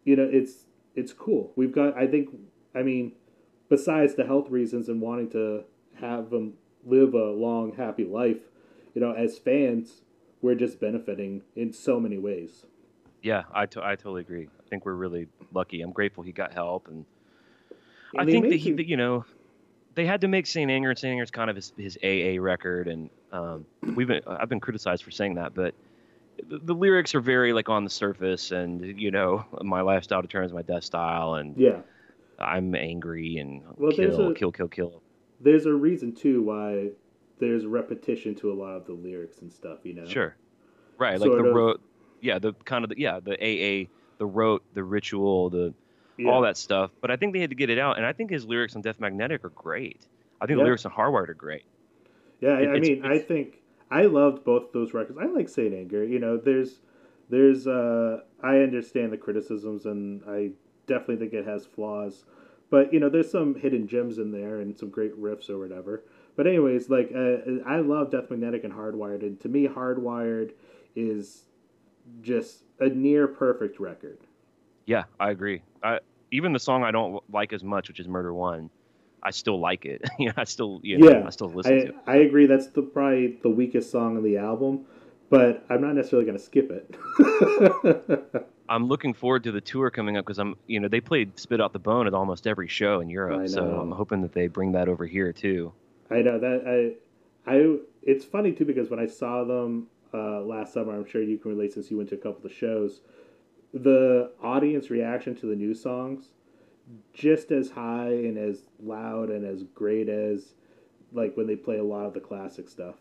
you 0.03 0.15
know, 0.15 0.27
it's 0.31 0.65
it's 0.95 1.13
cool. 1.13 1.51
We've 1.55 1.71
got. 1.71 1.97
I 1.97 2.07
think. 2.07 2.29
I 2.73 2.81
mean, 2.83 3.13
besides 3.69 4.15
the 4.15 4.25
health 4.25 4.49
reasons 4.49 4.89
and 4.89 4.99
wanting 5.01 5.29
to 5.29 5.63
have 5.99 6.31
him 6.31 6.53
live 6.86 7.13
a 7.13 7.31
long, 7.31 7.73
happy 7.75 8.05
life, 8.05 8.38
you 8.93 9.01
know, 9.01 9.11
as 9.11 9.38
fans, 9.38 10.01
we're 10.41 10.55
just 10.55 10.79
benefiting 10.79 11.41
in 11.55 11.73
so 11.73 11.99
many 11.99 12.17
ways. 12.17 12.65
Yeah, 13.21 13.43
I, 13.53 13.65
to- 13.67 13.83
I 13.83 13.95
totally 13.95 14.21
agree. 14.21 14.47
I 14.59 14.69
think 14.69 14.86
we're 14.86 14.93
really 14.93 15.27
lucky. 15.53 15.81
I'm 15.81 15.91
grateful 15.91 16.23
he 16.23 16.31
got 16.31 16.53
help, 16.53 16.88
and, 16.88 17.05
And 18.13 18.21
I 18.21 18.31
think 18.31 18.49
that 18.49 18.57
he, 18.57 18.69
you- 18.69 18.75
that, 18.77 18.88
you 18.88 18.97
know, 18.97 19.25
they 19.95 20.05
had 20.05 20.21
to 20.21 20.27
make 20.27 20.45
Saint 20.45 20.69
Anger, 20.69 20.89
and 20.89 20.99
Saint 20.99 21.13
Anger's 21.13 21.31
kind 21.31 21.49
of 21.49 21.55
his, 21.55 21.73
his 21.77 21.97
AA 22.03 22.39
record, 22.41 22.88
and 22.88 23.09
um, 23.31 23.65
we've 23.95 24.07
been 24.07 24.21
I've 24.27 24.49
been 24.49 24.59
criticized 24.59 25.03
for 25.03 25.11
saying 25.11 25.36
that, 25.36 25.53
but 25.55 25.73
the, 26.49 26.59
the 26.59 26.73
lyrics 26.75 27.15
are 27.15 27.21
very 27.21 27.53
like 27.53 27.69
on 27.69 27.83
the 27.86 27.89
surface, 27.89 28.51
and 28.51 28.99
you 28.99 29.09
know, 29.09 29.45
my 29.61 29.81
lifestyle 29.81 30.21
determines 30.21 30.51
my 30.53 30.61
death 30.61 30.83
style, 30.83 31.36
and 31.36 31.55
Yeah. 31.57 31.79
I'm 32.38 32.75
angry 32.75 33.38
and 33.38 33.63
Well, 33.77 33.93
kill, 33.93 34.29
a- 34.31 34.33
kill, 34.36 34.51
kill, 34.51 34.67
kill. 34.67 35.01
There's 35.46 35.66
a 35.68 35.74
reason 35.74 36.14
too 36.14 36.41
why 36.41 36.89
there's 37.39 37.66
repetition 37.66 38.34
to 38.36 38.52
a 38.52 38.56
lot 38.56 38.76
of 38.76 38.86
the 38.86 38.93
lyrics 38.93 39.39
and 39.41 39.54
stuff, 39.54 39.80
you 39.84 39.93
know. 39.93 40.06
Sure, 40.06 40.36
right, 40.98 41.20
like 41.20 41.32
the 41.32 41.43
rote, 41.43 41.82
yeah, 42.20 42.39
the 42.39 42.54
kind 42.66 42.84
of 42.84 42.89
the, 42.89 43.00
yeah, 43.00 43.20
the 43.20 43.34
AA, 43.36 43.88
the 44.18 44.26
rote, 44.26 44.64
the 44.74 44.84
ritual, 44.84 45.50
the 45.52 45.74
Yeah. 46.18 46.32
all 46.32 46.41
that 46.41 46.58
stuff. 46.58 46.91
But 47.00 47.12
I 47.12 47.16
think 47.18 47.34
they 47.34 47.39
had 47.41 47.52
to 47.52 47.56
get 47.56 47.70
it 47.70 47.78
out, 47.78 47.98
and 47.98 48.06
I 48.06 48.12
think 48.14 48.32
his 48.32 48.46
lyrics 48.46 48.76
on 48.76 48.82
Death 48.82 49.00
Magnetic 49.00 49.46
are 49.46 49.50
great. 49.50 50.08
I 50.41 50.46
think 50.48 50.58
Yeah. 50.58 50.64
the 50.64 50.66
lyrics 50.66 50.86
on 50.86 50.91
Hardwired 50.93 51.30
are 51.30 51.34
great. 51.36 51.64
Yeah, 52.41 52.58
I, 52.58 52.62
It- 52.62 52.70
I 52.70 52.80
mean, 52.80 53.06
I 53.06 53.20
think 53.20 53.62
I 53.91 54.04
loved 54.04 54.43
both 54.43 54.72
those 54.72 54.93
records. 54.96 55.20
I 55.22 55.26
like 55.26 55.48
Saint 55.48 55.74
Anger. 55.76 56.04
You 56.04 56.18
know, 56.20 56.38
there's, 56.38 56.82
there's, 57.30 57.68
uh, 57.68 58.22
I 58.41 58.60
understand 58.60 59.14
the 59.14 59.18
criticisms, 59.18 59.86
and 59.86 60.24
I 60.28 60.52
definitely 60.88 61.18
think 61.18 61.34
it 61.34 61.46
has 61.46 61.66
flaws, 61.68 62.26
but 62.76 62.91
you 62.91 62.99
know, 62.99 63.07
there's 63.07 63.32
some 63.32 63.55
hidden 63.55 63.88
gems 63.88 64.17
in 64.17 64.34
there 64.34 64.59
and 64.59 64.78
some 64.78 64.89
great 64.89 65.17
riffs 65.17 65.49
or 65.49 65.57
whatever. 65.57 66.03
But 66.36 66.45
anyways, 66.45 66.89
like, 66.89 67.09
uh, 67.15 67.38
I 67.65 67.78
love 67.78 68.11
Death 68.11 68.30
Magnetic 68.30 68.65
and 68.65 68.73
Hardwired, 68.73 69.21
and 69.21 69.39
to 69.39 69.47
me, 69.47 69.65
Hardwired 69.65 70.51
is 70.93 71.43
just 72.21 72.63
a 72.82 72.89
near 72.89 73.30
perfect 73.30 73.80
record. 73.80 74.17
Yeah, 74.88 75.05
I 75.21 75.32
agree. 75.32 75.61
I, 75.84 75.99
even 76.32 76.51
the 76.51 76.59
song 76.59 76.84
I 76.84 76.91
don't 76.91 77.23
like 77.32 77.53
as 77.53 77.63
much, 77.63 77.88
which 77.88 78.01
is 78.01 78.09
Murder 78.09 78.34
One, 78.34 78.69
I 79.23 79.32
still 79.32 79.57
like 79.57 79.86
it. 79.86 80.01
you 80.19 80.26
know, 80.26 80.34
I 80.36 80.43
still, 80.43 80.82
you 80.84 80.97
know, 80.97 81.09
Yeah, 81.09 81.26
I 81.26 81.30
still 81.30 81.47
listen 81.47 81.76
I, 81.76 81.78
to 81.78 81.88
it. 81.88 81.95
I 82.07 82.15
agree. 82.17 82.45
That's 82.45 82.67
the 82.67 82.82
probably 82.82 83.39
the 83.41 83.49
weakest 83.49 83.89
song 83.89 84.17
on 84.17 84.23
the 84.23 84.36
album, 84.36 84.82
but 85.30 85.65
I'm 85.69 85.80
not 85.80 85.95
necessarily 85.95 86.26
going 86.26 86.38
to 86.38 86.43
skip 86.43 86.71
it. 86.71 88.45
I'm 88.68 88.88
looking 88.88 89.13
forward 89.13 89.43
to 89.43 89.51
the 89.51 89.61
tour 89.61 89.89
coming 89.89 90.18
up 90.18 90.26
because 90.26 90.39
I'm, 90.39 90.55
you 90.68 90.80
know, 90.80 90.88
they 90.88 91.01
played 91.01 91.38
Spit 91.39 91.61
Out 91.61 91.74
the 91.74 91.80
Bone 91.80 92.07
at 92.07 92.13
almost 92.13 92.47
every 92.47 92.68
show 92.68 92.99
in 92.99 93.09
Europe, 93.09 93.47
so. 93.47 93.63
I'm 93.63 93.91
hoping 93.91 94.22
that 94.22 94.34
they 94.34 94.47
bring 94.47 94.72
that 94.72 94.89
over 94.89 95.05
here 95.05 95.32
too. 95.32 95.72
I 96.09 96.22
know 96.22 96.39
that 96.39 96.95
I, 97.47 97.51
I. 97.51 97.78
It's 98.03 98.26
funny 98.26 98.51
too 98.51 98.66
because 98.66 98.89
when 98.89 98.99
I 98.99 99.05
saw 99.07 99.43
them 99.43 99.88
uh, 100.13 100.41
last 100.41 100.74
summer, 100.74 100.95
I'm 100.95 101.05
sure 101.05 101.22
you 101.22 101.38
can 101.38 101.51
relate 101.51 101.74
since 101.74 101.91
you 101.91 101.97
went 101.97 102.09
to 102.09 102.16
a 102.16 102.20
couple 102.20 102.45
of 102.45 102.53
shows. 102.53 103.01
The 103.74 104.32
audience 104.41 104.89
reaction 104.89 105.36
to 105.36 105.47
the 105.47 105.55
new 105.55 105.74
songs, 105.74 106.30
just 107.13 107.51
as 107.51 107.70
high 107.70 108.09
and 108.09 108.38
as 108.38 108.61
loud 108.82 109.30
and 109.30 109.45
as 109.45 109.63
great 109.63 110.09
as, 110.09 110.53
like 111.11 111.36
when 111.36 111.45
they 111.45 111.55
play 111.55 111.78
a 111.78 111.84
lot 111.84 112.05
of 112.05 112.13
the 112.13 112.20
classic 112.20 112.70
stuff. 112.70 112.95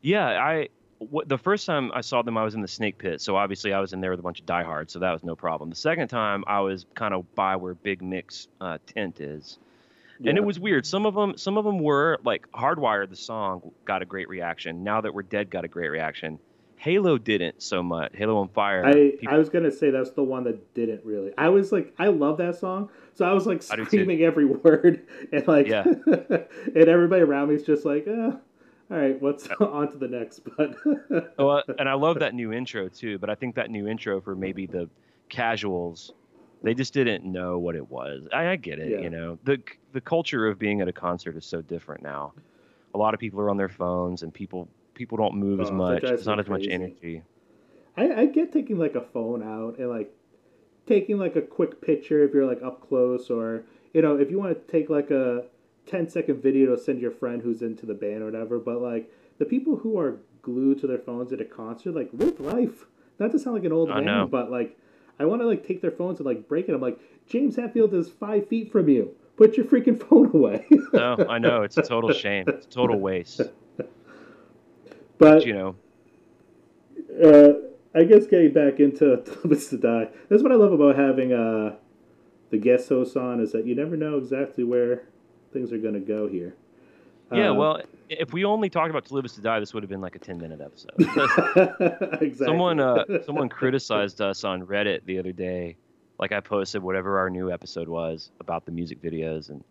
Yeah, 0.00 0.26
I 0.26 0.68
what, 0.98 1.28
the 1.28 1.38
first 1.38 1.66
time 1.66 1.90
I 1.94 2.00
saw 2.00 2.22
them, 2.22 2.36
I 2.36 2.44
was 2.44 2.54
in 2.54 2.60
the 2.60 2.68
Snake 2.68 2.98
Pit, 2.98 3.20
so 3.20 3.36
obviously 3.36 3.72
I 3.72 3.80
was 3.80 3.92
in 3.92 4.00
there 4.00 4.10
with 4.10 4.20
a 4.20 4.22
bunch 4.22 4.40
of 4.40 4.46
diehards, 4.46 4.92
so 4.92 4.98
that 4.98 5.12
was 5.12 5.22
no 5.24 5.36
problem. 5.36 5.70
The 5.70 5.76
second 5.76 6.08
time, 6.08 6.44
I 6.46 6.60
was 6.60 6.86
kind 6.94 7.14
of 7.14 7.34
by 7.34 7.56
where 7.56 7.74
Big 7.74 8.02
Mick's 8.02 8.48
uh, 8.60 8.78
tent 8.86 9.20
is, 9.20 9.58
and 10.24 10.36
it 10.36 10.42
was 10.44 10.58
weird. 10.58 10.84
Some 10.84 11.06
of 11.06 11.14
them, 11.14 11.36
some 11.38 11.56
of 11.56 11.64
them 11.64 11.78
were 11.78 12.18
like 12.24 12.50
Hardwired. 12.52 13.10
The 13.10 13.16
song 13.16 13.70
got 13.84 14.02
a 14.02 14.04
great 14.04 14.28
reaction. 14.28 14.82
Now 14.82 15.00
that 15.00 15.14
we're 15.14 15.22
dead, 15.22 15.48
got 15.50 15.64
a 15.64 15.68
great 15.68 15.88
reaction. 15.88 16.40
Halo 16.76 17.18
didn't 17.18 17.62
so 17.62 17.82
much. 17.82 18.12
Halo 18.14 18.38
on 18.38 18.48
Fire. 18.48 18.84
I, 18.84 18.92
people- 18.92 19.28
I 19.34 19.38
was 19.38 19.48
gonna 19.48 19.70
say 19.70 19.90
that's 19.90 20.10
the 20.10 20.22
one 20.24 20.44
that 20.44 20.74
didn't 20.74 21.04
really. 21.04 21.32
I 21.38 21.48
was 21.50 21.70
like, 21.72 21.94
I 21.98 22.08
love 22.08 22.38
that 22.38 22.56
song, 22.56 22.90
so 23.14 23.24
I 23.24 23.32
was 23.32 23.46
like 23.46 23.62
I 23.70 23.84
screaming 23.84 24.22
every 24.22 24.44
word, 24.46 25.06
and 25.32 25.46
like, 25.46 25.66
Yeah. 25.68 25.84
and 26.06 26.48
everybody 26.76 27.22
around 27.22 27.48
me 27.48 27.54
is 27.56 27.64
just 27.64 27.84
like, 27.84 28.06
eh, 28.08 28.32
all 28.90 28.96
right, 28.96 29.20
what's 29.20 29.48
on 29.60 29.90
to 29.92 29.98
the 29.98 30.08
next? 30.08 30.40
But 30.56 30.76
Oh, 31.38 31.48
uh, 31.48 31.62
and 31.78 31.88
I 31.88 31.94
love 31.94 32.18
that 32.20 32.34
new 32.34 32.52
intro 32.52 32.88
too. 32.88 33.18
But 33.18 33.30
I 33.30 33.34
think 33.34 33.54
that 33.56 33.70
new 33.70 33.86
intro 33.86 34.20
for 34.20 34.34
maybe 34.34 34.66
the 34.66 34.88
casuals, 35.28 36.12
they 36.62 36.74
just 36.74 36.92
didn't 36.92 37.24
know 37.24 37.58
what 37.58 37.76
it 37.76 37.88
was. 37.90 38.26
I, 38.32 38.48
I 38.48 38.56
get 38.56 38.78
it. 38.78 38.90
Yeah. 38.90 39.00
You 39.00 39.10
know, 39.10 39.38
the 39.44 39.62
the 39.92 40.00
culture 40.00 40.46
of 40.46 40.58
being 40.58 40.80
at 40.80 40.88
a 40.88 40.92
concert 40.92 41.36
is 41.36 41.44
so 41.44 41.62
different 41.62 42.02
now. 42.02 42.32
A 42.94 42.98
lot 42.98 43.14
of 43.14 43.20
people 43.20 43.40
are 43.40 43.50
on 43.50 43.56
their 43.56 43.68
phones, 43.68 44.22
and 44.22 44.32
people 44.32 44.68
people 44.94 45.18
don't 45.18 45.34
move 45.34 45.60
as 45.60 45.68
Oh, 45.68 45.72
that 45.72 45.76
much. 45.76 46.04
It's 46.04 46.26
not 46.26 46.40
as 46.40 46.48
much 46.48 46.66
energy. 46.68 47.22
I, 47.96 48.22
I 48.22 48.26
get 48.26 48.52
taking 48.52 48.78
like 48.78 48.94
a 48.94 49.00
phone 49.00 49.42
out 49.42 49.78
and 49.78 49.88
like 49.88 50.12
taking 50.86 51.18
like 51.18 51.36
a 51.36 51.42
quick 51.42 51.80
picture 51.80 52.24
if 52.24 52.32
you're 52.32 52.46
like 52.46 52.62
up 52.62 52.88
close, 52.88 53.30
or 53.30 53.64
you 53.92 54.02
know, 54.02 54.18
if 54.18 54.30
you 54.30 54.38
want 54.38 54.54
to 54.54 54.72
take 54.72 54.88
like 54.88 55.10
a 55.10 55.44
10 55.88 56.08
second 56.08 56.42
video 56.42 56.74
to 56.74 56.82
send 56.82 57.00
your 57.00 57.10
friend 57.10 57.42
who's 57.42 57.62
into 57.62 57.86
the 57.86 57.94
band 57.94 58.22
or 58.22 58.26
whatever. 58.26 58.58
But 58.58 58.80
like 58.80 59.10
the 59.38 59.44
people 59.44 59.76
who 59.76 59.98
are 59.98 60.18
glued 60.42 60.80
to 60.80 60.86
their 60.86 60.98
phones 60.98 61.32
at 61.32 61.40
a 61.40 61.44
concert, 61.44 61.94
like 61.94 62.10
live 62.12 62.40
life. 62.40 62.86
Not 63.18 63.32
to 63.32 63.38
sound 63.38 63.56
like 63.56 63.64
an 63.64 63.72
old 63.72 63.90
I 63.90 64.00
man, 64.00 64.28
but 64.28 64.50
like 64.50 64.78
I 65.18 65.24
want 65.24 65.42
to 65.42 65.46
like 65.46 65.66
take 65.66 65.80
their 65.80 65.90
phones 65.90 66.18
and 66.18 66.26
like 66.26 66.48
break 66.48 66.68
it. 66.68 66.74
I'm 66.74 66.80
like 66.80 66.98
James 67.26 67.56
Hetfield 67.56 67.92
is 67.92 68.08
five 68.08 68.48
feet 68.48 68.70
from 68.70 68.88
you. 68.88 69.14
Put 69.36 69.56
your 69.56 69.66
freaking 69.66 70.00
phone 70.08 70.30
away. 70.34 70.66
No, 70.92 71.16
I 71.28 71.38
know 71.38 71.62
it's 71.62 71.76
a 71.76 71.82
total 71.82 72.12
shame. 72.12 72.44
It's 72.48 72.66
a 72.66 72.70
total 72.70 72.98
waste. 72.98 73.40
but 75.18 75.44
You 75.44 75.54
know, 75.54 75.76
uh, 77.22 77.52
I 77.94 78.04
guess 78.04 78.26
getting 78.26 78.52
back 78.52 78.80
into 78.80 79.16
Live 79.44 79.52
Is 79.52 79.68
to 79.70 79.78
Die. 79.78 80.08
That's 80.28 80.42
what 80.42 80.52
I 80.52 80.56
love 80.56 80.72
about 80.72 80.96
having 80.96 81.32
uh, 81.32 81.76
the 82.50 82.58
guest 82.58 82.88
hosts 82.88 83.16
on 83.16 83.40
is 83.40 83.52
that 83.52 83.66
you 83.66 83.74
never 83.74 83.96
know 83.96 84.18
exactly 84.18 84.64
where 84.64 85.02
things 85.52 85.72
are 85.72 85.78
going 85.78 85.94
to 85.94 86.00
go 86.00 86.28
here. 86.28 86.54
yeah. 87.32 87.50
Uh, 87.50 87.54
Well, 87.54 87.80
if 88.08 88.32
we 88.32 88.44
only 88.44 88.70
talked 88.70 88.90
about 88.90 89.04
To 89.06 89.14
Live 89.14 89.24
Is 89.24 89.34
to 89.34 89.40
Die, 89.42 89.60
this 89.60 89.74
would 89.74 89.82
have 89.82 89.90
been 89.90 90.00
like 90.00 90.16
a 90.16 90.18
10 90.18 90.38
minute 90.38 90.60
episode. 90.60 90.92
exactly. 92.22 92.34
Someone 92.46 92.80
uh, 92.80 93.04
someone 93.24 93.48
criticized 93.60 94.20
us 94.20 94.44
on 94.44 94.64
Reddit 94.66 95.04
the 95.04 95.18
other 95.18 95.32
day. 95.32 95.76
Like 96.18 96.32
I 96.32 96.40
posted 96.40 96.82
whatever 96.82 97.18
our 97.18 97.30
new 97.30 97.52
episode 97.52 97.88
was 97.88 98.30
about 98.40 98.64
the 98.64 98.72
music 98.72 99.00
videos, 99.02 99.50
and 99.50 99.62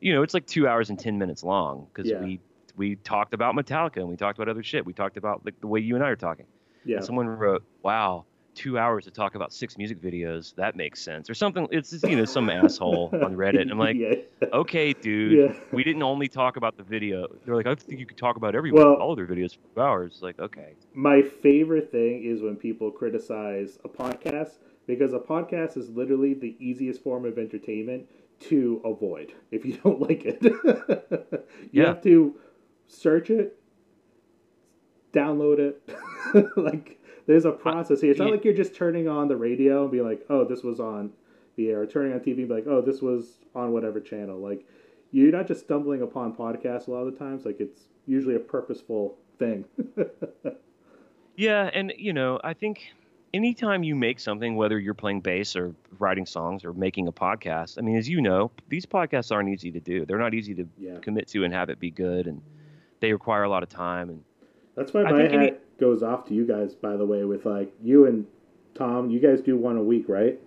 you 0.00 0.12
know 0.12 0.22
it's 0.22 0.34
like 0.34 0.46
two 0.46 0.66
hours 0.66 0.90
and 0.90 0.98
ten 0.98 1.18
minutes 1.18 1.44
long 1.44 1.86
because 1.92 2.10
Yeah. 2.10 2.20
we 2.20 2.40
we 2.76 2.96
talked 2.96 3.32
about 3.34 3.54
Metallica 3.54 3.98
and 3.98 4.08
we 4.08 4.16
talked 4.16 4.36
about 4.38 4.48
other 4.48 4.62
shit. 4.64 4.84
We 4.84 4.92
talked 4.92 5.16
about 5.16 5.44
like 5.44 5.60
the 5.60 5.68
way 5.68 5.78
you 5.80 5.94
and 5.94 6.02
I 6.04 6.08
are 6.08 6.16
talking. 6.16 6.46
yeah. 6.84 6.96
And 6.96 7.04
someone 7.04 7.28
wrote, 7.28 7.62
"Wow, 7.82 8.24
two 8.54 8.78
hours 8.78 9.04
to 9.04 9.10
talk 9.10 9.34
about 9.34 9.52
six 9.52 9.76
music 9.78 10.00
videos. 10.00 10.54
That 10.54 10.76
makes 10.76 11.00
sense." 11.02 11.28
Or 11.28 11.34
something. 11.34 11.66
It's 11.70 11.90
just, 11.90 12.06
you 12.08 12.16
know 12.16 12.24
some 12.24 12.48
asshole 12.50 13.10
on 13.12 13.36
Reddit. 13.36 13.62
And 13.62 13.70
I'm 13.70 13.78
like, 13.78 13.96
yeah. 13.98 14.14
okay, 14.52 14.92
dude. 14.92 15.32
Yeah. 15.50 15.58
We 15.72 15.84
didn't 15.84 16.02
only 16.02 16.28
talk 16.28 16.56
about 16.56 16.76
the 16.76 16.82
video. 16.82 17.26
They're 17.44 17.56
like, 17.56 17.66
I 17.66 17.74
think 17.74 18.00
you 18.00 18.06
could 18.06 18.18
talk 18.18 18.36
about 18.36 18.54
everyone, 18.54 18.82
Well- 18.82 18.94
all 18.94 19.10
of 19.12 19.16
their 19.16 19.26
videos 19.26 19.52
for 19.56 19.74
two 19.74 19.80
hours. 19.80 20.20
Like, 20.22 20.38
okay. 20.38 20.74
My 20.94 21.22
favorite 21.22 21.90
thing 21.90 22.24
is 22.24 22.42
when 22.42 22.56
people 22.56 22.90
criticize 22.90 23.78
a 23.84 23.88
podcast 23.88 24.52
because 24.86 25.12
a 25.12 25.18
podcast 25.18 25.76
is 25.76 25.88
literally 25.90 26.34
the 26.34 26.56
easiest 26.58 27.02
form 27.02 27.24
of 27.24 27.38
entertainment 27.38 28.06
to 28.40 28.82
avoid 28.84 29.32
if 29.50 29.64
you 29.64 29.78
don't 29.82 30.00
like 30.00 30.24
it. 30.24 30.42
you 31.72 31.82
Yeah. 31.82 31.86
have 31.88 32.02
to 32.02 32.34
search 32.86 33.30
it, 33.30 33.58
download 35.12 35.58
it. 35.58 36.56
like 36.56 37.00
there's 37.26 37.44
a 37.44 37.52
process 37.52 38.00
here. 38.00 38.10
It's 38.10 38.20
not 38.20 38.30
like 38.30 38.44
you're 38.44 38.54
just 38.54 38.74
turning 38.74 39.08
on 39.08 39.28
the 39.28 39.36
radio 39.36 39.82
and 39.82 39.90
be 39.92 40.00
like, 40.02 40.24
"Oh, 40.28 40.44
this 40.44 40.62
was 40.62 40.80
on 40.80 41.12
the 41.56 41.70
air," 41.70 41.80
or 41.82 41.86
turning 41.86 42.12
on 42.12 42.20
TV 42.20 42.38
and 42.38 42.48
be 42.48 42.54
like, 42.54 42.66
"Oh, 42.66 42.80
this 42.80 43.00
was 43.02 43.38
on 43.54 43.72
whatever 43.72 44.00
channel." 44.00 44.38
Like 44.38 44.66
you're 45.12 45.30
not 45.32 45.46
just 45.46 45.60
stumbling 45.60 46.02
upon 46.02 46.34
podcasts 46.34 46.88
a 46.88 46.90
lot 46.90 47.06
of 47.06 47.12
the 47.12 47.18
times. 47.18 47.44
Like 47.44 47.60
it's 47.60 47.82
usually 48.06 48.34
a 48.36 48.40
purposeful 48.40 49.16
thing. 49.38 49.64
Yeah, 51.36 51.68
and 51.74 51.92
you 51.98 52.12
know, 52.12 52.38
I 52.44 52.54
think 52.54 52.92
anytime 53.32 53.82
you 53.82 53.96
make 53.96 54.20
something, 54.20 54.54
whether 54.54 54.78
you're 54.78 54.94
playing 54.94 55.20
bass 55.20 55.56
or 55.56 55.74
writing 55.98 56.26
songs 56.26 56.64
or 56.64 56.72
making 56.72 57.08
a 57.08 57.12
podcast, 57.12 57.76
I 57.76 57.80
mean, 57.80 57.96
as 57.96 58.08
you 58.08 58.20
know, 58.20 58.52
these 58.68 58.86
podcasts 58.86 59.32
aren't 59.32 59.48
easy 59.48 59.72
to 59.72 59.80
do. 59.80 60.06
They're 60.06 60.18
not 60.20 60.32
easy 60.34 60.54
to 60.54 60.68
Yeah. 60.78 60.98
commit 60.98 61.26
to 61.28 61.42
and 61.42 61.52
have 61.52 61.70
it 61.70 61.80
be 61.80 61.90
good, 61.90 62.28
and 62.28 62.40
they 63.00 63.12
require 63.12 63.42
a 63.42 63.48
lot 63.48 63.64
of 63.64 63.68
time. 63.68 64.10
And 64.10 64.22
That's 64.76 64.94
why 64.94 65.02
I 65.02 65.10
my 65.10 65.18
think 65.18 65.32
hat 65.32 65.40
any- 65.42 65.56
goes 65.78 66.02
off 66.02 66.26
to 66.26 66.34
you 66.34 66.46
guys, 66.46 66.74
by 66.74 66.96
the 66.96 67.06
way, 67.06 67.24
with 67.24 67.46
like 67.46 67.72
you 67.82 68.06
and 68.06 68.26
Tom. 68.74 69.10
You 69.10 69.20
guys 69.20 69.40
do 69.40 69.56
one 69.56 69.76
a 69.76 69.82
week, 69.82 70.06
right? 70.08 70.40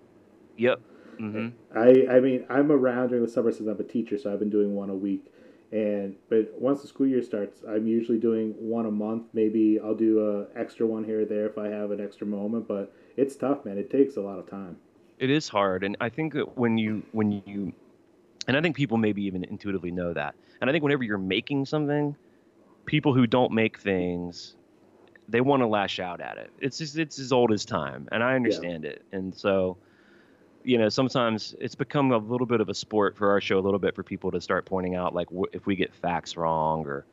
yep, 0.57 0.79
hmm 1.19 1.49
I 1.75 2.05
I 2.09 2.19
mean 2.19 2.45
I'm 2.49 2.71
around 2.71 3.09
during 3.09 3.23
the 3.25 3.31
summer 3.31 3.51
since 3.51 3.67
I'm 3.69 3.79
a 3.79 3.83
teacher, 3.83 4.17
so 4.17 4.31
I've 4.31 4.39
been 4.39 4.49
doing 4.49 4.75
one 4.75 4.89
a 4.89 4.95
week. 4.95 5.31
And 5.71 6.15
but 6.29 6.53
once 6.59 6.81
the 6.81 6.87
school 6.87 7.07
year 7.07 7.21
starts, 7.23 7.61
I'm 7.67 7.87
usually 7.87 8.19
doing 8.19 8.53
one 8.57 8.85
a 8.85 8.91
month. 8.91 9.25
Maybe 9.33 9.79
I'll 9.83 9.95
do 9.95 10.19
a 10.29 10.59
extra 10.59 10.85
one 10.87 11.03
here 11.03 11.21
or 11.21 11.25
there 11.25 11.45
if 11.47 11.57
I 11.57 11.67
have 11.69 11.91
an 11.91 11.99
extra 12.01 12.25
moment. 12.27 12.67
But 12.67 12.93
it's 13.17 13.35
tough, 13.35 13.65
man. 13.65 13.77
It 13.77 13.89
takes 13.89 14.15
a 14.17 14.21
lot 14.21 14.39
of 14.39 14.49
time. 14.49 14.77
it 15.19 15.29
is 15.29 15.49
hard. 15.49 15.83
And 15.83 15.97
I 16.01 16.09
think 16.09 16.33
that 16.33 16.57
when 16.57 16.77
you 16.77 17.03
when 17.11 17.31
you, 17.45 17.73
and 18.47 18.57
I 18.57 18.61
think 18.61 18.75
people 18.75 18.97
maybe 18.97 19.23
even 19.25 19.43
intuitively 19.45 19.91
know 19.91 20.13
that. 20.13 20.35
And 20.61 20.69
I 20.69 20.73
think 20.73 20.83
whenever 20.83 21.03
you're 21.03 21.17
making 21.17 21.65
something, 21.65 22.15
people 22.85 23.13
who 23.13 23.27
don't 23.27 23.51
make 23.51 23.79
things 23.79 24.55
they 25.27 25.41
want 25.41 25.61
to 25.61 25.67
lash 25.67 25.99
out 25.99 26.21
at 26.21 26.37
it. 26.37 26.51
It's 26.59 26.77
just, 26.77 26.97
it's 26.97 27.19
as 27.19 27.31
old 27.31 27.51
as 27.51 27.65
time, 27.65 28.07
and 28.11 28.23
I 28.23 28.35
understand 28.35 28.83
yeah. 28.83 28.91
it. 28.91 29.05
And 29.11 29.35
so, 29.35 29.77
you 30.63 30.77
know, 30.77 30.89
sometimes 30.89 31.55
it's 31.59 31.75
become 31.75 32.11
a 32.11 32.17
little 32.17 32.47
bit 32.47 32.61
of 32.61 32.69
a 32.69 32.73
sport 32.73 33.17
for 33.17 33.31
our 33.31 33.41
show, 33.41 33.59
a 33.59 33.61
little 33.61 33.79
bit 33.79 33.95
for 33.95 34.03
people 34.03 34.31
to 34.31 34.41
start 34.41 34.65
pointing 34.65 34.95
out 34.95 35.13
like 35.13 35.27
w- 35.29 35.47
if 35.53 35.65
we 35.65 35.75
get 35.75 35.93
facts 35.93 36.37
wrong 36.37 36.85
or 36.85 37.05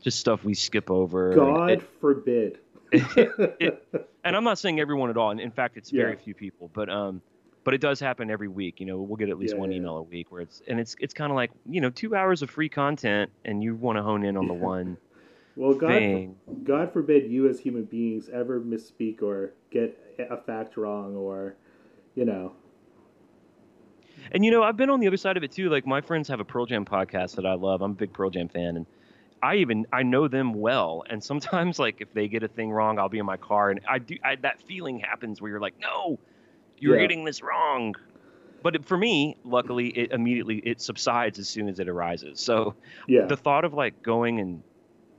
just 0.00 0.18
stuff 0.18 0.44
we 0.44 0.54
skip 0.54 0.90
over. 0.90 1.34
God 1.34 1.70
it, 1.70 1.82
forbid. 2.00 2.58
it, 2.92 3.56
it, 3.60 4.08
and 4.24 4.36
I'm 4.36 4.44
not 4.44 4.58
saying 4.58 4.78
everyone 4.78 5.10
at 5.10 5.16
all. 5.16 5.30
And 5.30 5.40
in 5.40 5.50
fact, 5.50 5.76
it's 5.76 5.90
very 5.90 6.12
yeah. 6.12 6.22
few 6.22 6.34
people, 6.34 6.70
but 6.74 6.90
um, 6.90 7.22
but 7.64 7.72
it 7.72 7.80
does 7.80 7.98
happen 7.98 8.30
every 8.30 8.48
week. 8.48 8.78
You 8.78 8.86
know, 8.86 8.98
we'll 8.98 9.16
get 9.16 9.30
at 9.30 9.38
least 9.38 9.54
yeah, 9.54 9.60
one 9.60 9.72
email 9.72 9.96
a 9.96 10.02
week 10.02 10.30
where 10.30 10.42
it's 10.42 10.62
and 10.68 10.78
it's 10.78 10.94
it's 11.00 11.14
kind 11.14 11.32
of 11.32 11.36
like 11.36 11.50
you 11.66 11.80
know 11.80 11.90
two 11.90 12.14
hours 12.14 12.42
of 12.42 12.50
free 12.50 12.68
content, 12.68 13.30
and 13.44 13.62
you 13.62 13.74
want 13.74 13.96
to 13.96 14.02
hone 14.02 14.24
in 14.24 14.36
on 14.36 14.46
the 14.46 14.54
one 14.54 14.98
well, 15.56 15.74
God, 15.74 16.34
God 16.64 16.92
forbid 16.92 17.30
you 17.30 17.48
as 17.48 17.60
human 17.60 17.84
beings 17.84 18.28
ever 18.32 18.60
misspeak 18.60 19.22
or 19.22 19.54
get 19.70 19.98
a 20.18 20.36
fact 20.36 20.76
wrong 20.76 21.14
or, 21.16 21.56
you 22.14 22.24
know. 22.24 22.52
And 24.32 24.44
you 24.44 24.50
know, 24.50 24.62
I've 24.62 24.76
been 24.76 24.90
on 24.90 25.00
the 25.00 25.06
other 25.06 25.16
side 25.16 25.36
of 25.36 25.44
it 25.44 25.52
too. 25.52 25.68
Like 25.68 25.86
my 25.86 26.00
friends 26.00 26.28
have 26.28 26.40
a 26.40 26.44
Pearl 26.44 26.66
Jam 26.66 26.84
podcast 26.84 27.36
that 27.36 27.46
I 27.46 27.54
love. 27.54 27.82
I'm 27.82 27.92
a 27.92 27.94
big 27.94 28.12
Pearl 28.12 28.30
Jam 28.30 28.48
fan, 28.48 28.76
and 28.76 28.86
I 29.42 29.56
even 29.56 29.86
I 29.92 30.02
know 30.02 30.28
them 30.28 30.54
well. 30.54 31.04
And 31.08 31.22
sometimes, 31.22 31.78
like 31.78 32.00
if 32.00 32.12
they 32.14 32.28
get 32.28 32.42
a 32.42 32.48
thing 32.48 32.70
wrong, 32.70 32.98
I'll 32.98 33.08
be 33.08 33.18
in 33.18 33.26
my 33.26 33.36
car, 33.36 33.70
and 33.70 33.80
I 33.88 33.98
do 33.98 34.16
I, 34.24 34.36
that 34.36 34.62
feeling 34.62 34.98
happens 34.98 35.40
where 35.40 35.50
you're 35.50 35.60
like, 35.60 35.78
no, 35.78 36.18
you're 36.78 36.96
yeah. 36.96 37.02
getting 37.02 37.24
this 37.24 37.42
wrong. 37.42 37.94
But 38.62 38.86
for 38.86 38.96
me, 38.96 39.36
luckily, 39.44 39.88
it 39.88 40.12
immediately 40.12 40.56
it 40.58 40.80
subsides 40.80 41.38
as 41.38 41.48
soon 41.48 41.68
as 41.68 41.78
it 41.78 41.88
arises. 41.88 42.40
So 42.40 42.74
yeah. 43.06 43.26
the 43.26 43.36
thought 43.36 43.64
of 43.64 43.74
like 43.74 44.02
going 44.02 44.40
and 44.40 44.62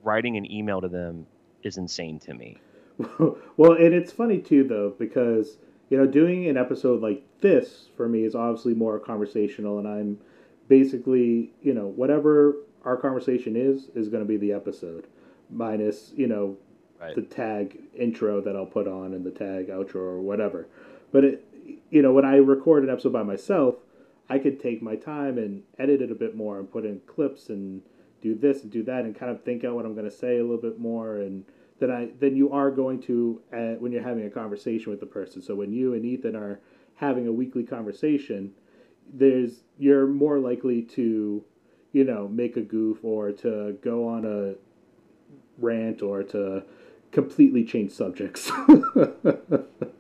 writing 0.06 0.38
an 0.38 0.50
email 0.50 0.80
to 0.80 0.88
them 0.88 1.26
is 1.64 1.78
insane 1.78 2.20
to 2.20 2.34
me. 2.34 2.58
well, 3.58 3.74
and 3.74 3.94
it's 3.94 4.12
funny 4.12 4.40
too, 4.40 4.64
though, 4.64 4.94
because 4.98 5.58
you 5.90 5.98
know, 5.98 6.08
doing 6.08 6.48
an 6.48 6.58
episode 6.58 7.02
like 7.02 7.24
this 7.42 7.90
for 7.98 8.08
me 8.08 8.24
is 8.24 8.36
obviously 8.36 8.74
more 8.74 9.00
conversational, 9.00 9.80
and 9.80 9.88
I'm 9.88 10.20
basically, 10.68 11.54
you 11.62 11.74
know, 11.74 11.88
whatever 11.88 12.56
our 12.86 12.98
conversation 12.98 13.56
is 13.56 13.90
is 13.96 14.08
going 14.08 14.24
to 14.24 14.28
be 14.28 14.38
the 14.38 14.54
episode, 14.54 15.08
minus 15.50 16.12
you 16.16 16.28
know, 16.28 16.58
right. 17.02 17.16
the 17.16 17.22
tag 17.22 17.80
intro 17.98 18.42
that 18.42 18.56
I'll 18.56 18.66
put 18.66 18.88
on 18.88 19.14
and 19.14 19.26
the 19.26 19.32
tag 19.32 19.68
outro 19.68 19.96
or 19.96 20.22
whatever. 20.22 20.68
But 21.12 21.24
it, 21.24 21.46
you 21.90 22.02
know, 22.02 22.14
when 22.14 22.26
I 22.26 22.38
record 22.38 22.84
an 22.84 22.90
episode 22.90 23.14
by 23.14 23.24
myself, 23.24 23.76
I 24.30 24.40
could 24.40 24.60
take 24.60 24.82
my 24.82 24.96
time 24.96 25.38
and 25.38 25.64
edit 25.78 26.02
it 26.02 26.12
a 26.12 26.16
bit 26.16 26.36
more 26.36 26.60
and 26.60 26.72
put 26.72 26.86
in 26.86 27.02
clips 27.06 27.50
and 27.50 27.82
do 28.26 28.36
this 28.36 28.64
and 28.64 28.72
do 28.72 28.84
that 28.84 29.06
and 29.06 29.16
kind 29.16 29.32
of 29.32 29.44
think 29.44 29.64
out 29.64 29.76
what 29.76 29.86
I'm 29.86 29.94
going 29.94 30.10
to 30.10 30.16
say 30.16 30.40
a 30.40 30.42
little 30.42 30.62
bit 30.62 30.80
more 30.80 31.18
and 31.18 31.46
then 31.80 31.92
I 31.92 32.10
then 32.20 32.36
you 32.36 32.52
are 32.52 32.72
going 32.72 33.02
to 33.04 33.42
uh, 33.54 33.74
when 33.80 33.92
you're 33.92 34.04
having 34.04 34.26
a 34.26 34.30
conversation 34.30 34.92
with 34.92 35.00
the 35.00 35.06
person. 35.06 35.42
So 35.42 35.56
when 35.56 35.74
you 35.74 35.94
and 35.94 36.06
Ethan 36.06 36.36
are 36.36 36.60
having 36.96 37.28
a 37.28 37.32
weekly 37.32 37.64
conversation, 37.64 38.54
there's 39.14 39.64
you're 39.78 40.08
more 40.08 40.40
likely 40.40 40.82
to 40.82 41.44
you 41.92 42.04
know 42.04 42.28
make 42.28 42.56
a 42.56 42.62
goof 42.62 43.00
or 43.04 43.32
to 43.34 43.78
go 43.82 44.08
on 44.08 44.26
a 44.26 44.56
rant 45.62 46.02
or 46.02 46.24
to 46.24 46.64
completely 47.12 47.64
change 47.64 47.92
subjects. 47.92 48.50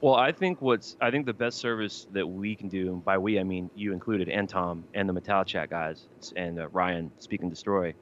Well, 0.00 0.14
I 0.14 0.32
think 0.32 0.62
what's 0.62 0.96
I 1.00 1.10
think 1.10 1.26
the 1.26 1.32
best 1.32 1.58
service 1.58 2.06
that 2.12 2.26
we 2.26 2.54
can 2.54 2.68
do, 2.68 3.02
by 3.04 3.18
we 3.18 3.38
I 3.38 3.42
mean 3.42 3.70
you 3.74 3.92
included, 3.92 4.28
and 4.28 4.48
Tom 4.48 4.84
and 4.94 5.08
the 5.08 5.12
Metallic 5.12 5.48
Chat 5.48 5.70
guys, 5.70 6.06
and 6.36 6.60
uh, 6.60 6.68
Ryan, 6.68 7.10
Speak 7.18 7.42
and 7.42 7.50
Destroy, 7.50 7.94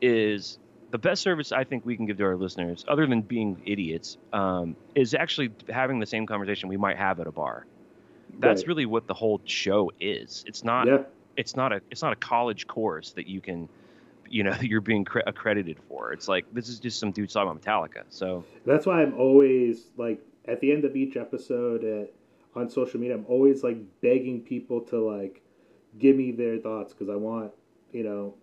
is 0.00 0.58
the 0.90 0.98
best 0.98 1.22
service 1.22 1.52
I 1.52 1.64
think 1.64 1.84
we 1.84 1.96
can 1.96 2.06
give 2.06 2.16
to 2.18 2.24
our 2.24 2.36
listeners, 2.36 2.84
other 2.88 3.06
than 3.06 3.20
being 3.20 3.60
idiots, 3.66 4.16
um, 4.32 4.76
is 4.94 5.14
actually 5.14 5.50
having 5.68 5.98
the 5.98 6.06
same 6.06 6.26
conversation 6.26 6.68
we 6.68 6.78
might 6.78 6.96
have 6.96 7.20
at 7.20 7.26
a 7.26 7.32
bar. 7.32 7.66
That's 8.38 8.62
right. 8.62 8.68
really 8.68 8.86
what 8.86 9.06
the 9.06 9.14
whole 9.14 9.40
show 9.44 9.90
is. 10.00 10.44
It's 10.46 10.64
not. 10.64 10.86
Yeah. 10.86 11.02
It's 11.36 11.54
not 11.54 11.72
a. 11.72 11.82
It's 11.90 12.02
not 12.02 12.14
a 12.14 12.16
college 12.16 12.66
course 12.66 13.12
that 13.12 13.26
you 13.26 13.42
can 13.42 13.68
you 14.28 14.42
know 14.42 14.54
you're 14.60 14.80
being 14.80 15.04
cre- 15.04 15.20
accredited 15.26 15.78
for. 15.88 16.12
It's 16.12 16.28
like 16.28 16.46
this 16.52 16.68
is 16.68 16.78
just 16.78 16.98
some 16.98 17.12
dude 17.12 17.30
talking 17.30 17.50
about 17.50 17.62
Metallica. 17.62 18.04
So 18.08 18.44
that's 18.64 18.86
why 18.86 19.02
I'm 19.02 19.14
always 19.14 19.86
like 19.96 20.20
at 20.46 20.60
the 20.60 20.72
end 20.72 20.84
of 20.84 20.96
each 20.96 21.16
episode 21.16 21.84
at, 21.84 22.12
on 22.54 22.68
social 22.70 23.00
media, 23.00 23.16
I'm 23.16 23.26
always 23.28 23.62
like 23.62 23.78
begging 24.00 24.40
people 24.40 24.80
to 24.82 24.98
like 24.98 25.42
give 25.98 26.16
me 26.16 26.32
their 26.32 26.58
thoughts 26.58 26.92
because 26.92 27.08
I 27.08 27.16
want, 27.16 27.52
you 27.92 28.04
know, 28.04 28.34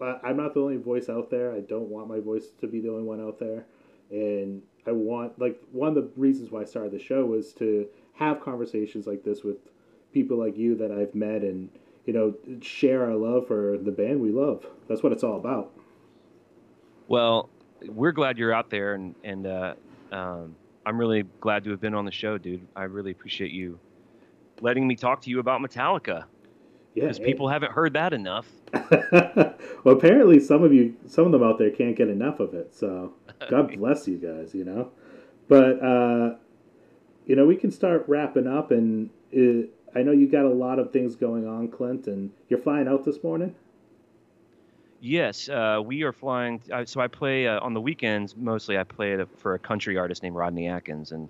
I'm 0.00 0.36
not 0.36 0.54
the 0.54 0.60
only 0.60 0.78
voice 0.78 1.08
out 1.10 1.30
there. 1.30 1.52
I 1.52 1.60
don't 1.60 1.88
want 1.88 2.08
my 2.08 2.20
voice 2.20 2.46
to 2.60 2.66
be 2.66 2.80
the 2.80 2.88
only 2.88 3.02
one 3.02 3.20
out 3.20 3.38
there. 3.38 3.66
And 4.10 4.62
I 4.86 4.92
want, 4.92 5.38
like, 5.38 5.60
one 5.72 5.88
of 5.88 5.94
the 5.94 6.10
reasons 6.16 6.50
why 6.50 6.62
I 6.62 6.64
started 6.64 6.92
the 6.92 6.98
show 6.98 7.26
was 7.26 7.52
to 7.54 7.86
have 8.14 8.40
conversations 8.40 9.06
like 9.06 9.22
this 9.22 9.44
with 9.44 9.58
people 10.12 10.38
like 10.38 10.56
you 10.56 10.74
that 10.76 10.90
I've 10.90 11.14
met 11.14 11.42
and, 11.42 11.68
you 12.06 12.14
know, 12.14 12.34
share 12.62 13.04
our 13.04 13.14
love 13.14 13.46
for 13.46 13.76
the 13.76 13.90
band 13.90 14.20
we 14.20 14.30
love. 14.30 14.66
That's 14.88 15.02
what 15.02 15.12
it's 15.12 15.22
all 15.22 15.36
about. 15.36 15.70
Well, 17.06 17.50
we're 17.86 18.12
glad 18.12 18.38
you're 18.38 18.54
out 18.54 18.70
there 18.70 18.94
and, 18.94 19.14
and, 19.22 19.46
uh, 19.46 19.74
um, 20.12 20.56
I'm 20.90 20.98
really 20.98 21.22
glad 21.40 21.62
to 21.64 21.70
have 21.70 21.80
been 21.80 21.94
on 21.94 22.04
the 22.04 22.10
show, 22.10 22.36
dude. 22.36 22.66
I 22.74 22.82
really 22.82 23.12
appreciate 23.12 23.52
you 23.52 23.78
letting 24.60 24.88
me 24.88 24.96
talk 24.96 25.20
to 25.22 25.30
you 25.30 25.38
about 25.38 25.60
Metallica. 25.60 26.24
Yeah, 26.96 27.04
because 27.04 27.20
people 27.20 27.48
haven't 27.48 27.70
heard 27.70 27.92
that 27.92 28.12
enough. 28.12 28.48
well, 29.00 29.94
apparently 29.94 30.40
some 30.40 30.64
of 30.64 30.74
you, 30.74 30.96
some 31.06 31.26
of 31.26 31.30
them 31.30 31.44
out 31.44 31.58
there 31.58 31.70
can't 31.70 31.94
get 31.94 32.08
enough 32.08 32.40
of 32.40 32.54
it. 32.54 32.74
So 32.74 33.14
God 33.48 33.72
bless 33.78 34.08
you 34.08 34.16
guys, 34.16 34.52
you 34.52 34.64
know. 34.64 34.90
But 35.46 35.80
uh, 35.80 36.34
you 37.24 37.36
know, 37.36 37.46
we 37.46 37.54
can 37.54 37.70
start 37.70 38.04
wrapping 38.08 38.48
up, 38.48 38.72
and 38.72 39.10
it, 39.30 39.70
I 39.94 40.02
know 40.02 40.10
you 40.10 40.26
got 40.26 40.44
a 40.44 40.52
lot 40.52 40.80
of 40.80 40.92
things 40.92 41.14
going 41.14 41.46
on, 41.46 41.68
Clint, 41.68 42.08
and 42.08 42.32
you're 42.48 42.58
flying 42.58 42.88
out 42.88 43.04
this 43.04 43.22
morning. 43.22 43.54
Yes, 45.00 45.48
uh, 45.48 45.80
we 45.82 46.02
are 46.02 46.12
flying. 46.12 46.60
Uh, 46.70 46.84
so 46.84 47.00
I 47.00 47.08
play 47.08 47.46
uh, 47.46 47.58
on 47.60 47.72
the 47.72 47.80
weekends 47.80 48.36
mostly. 48.36 48.76
I 48.76 48.84
play 48.84 49.14
a, 49.14 49.26
for 49.38 49.54
a 49.54 49.58
country 49.58 49.96
artist 49.96 50.22
named 50.22 50.36
Rodney 50.36 50.68
Atkins, 50.68 51.12
and 51.12 51.28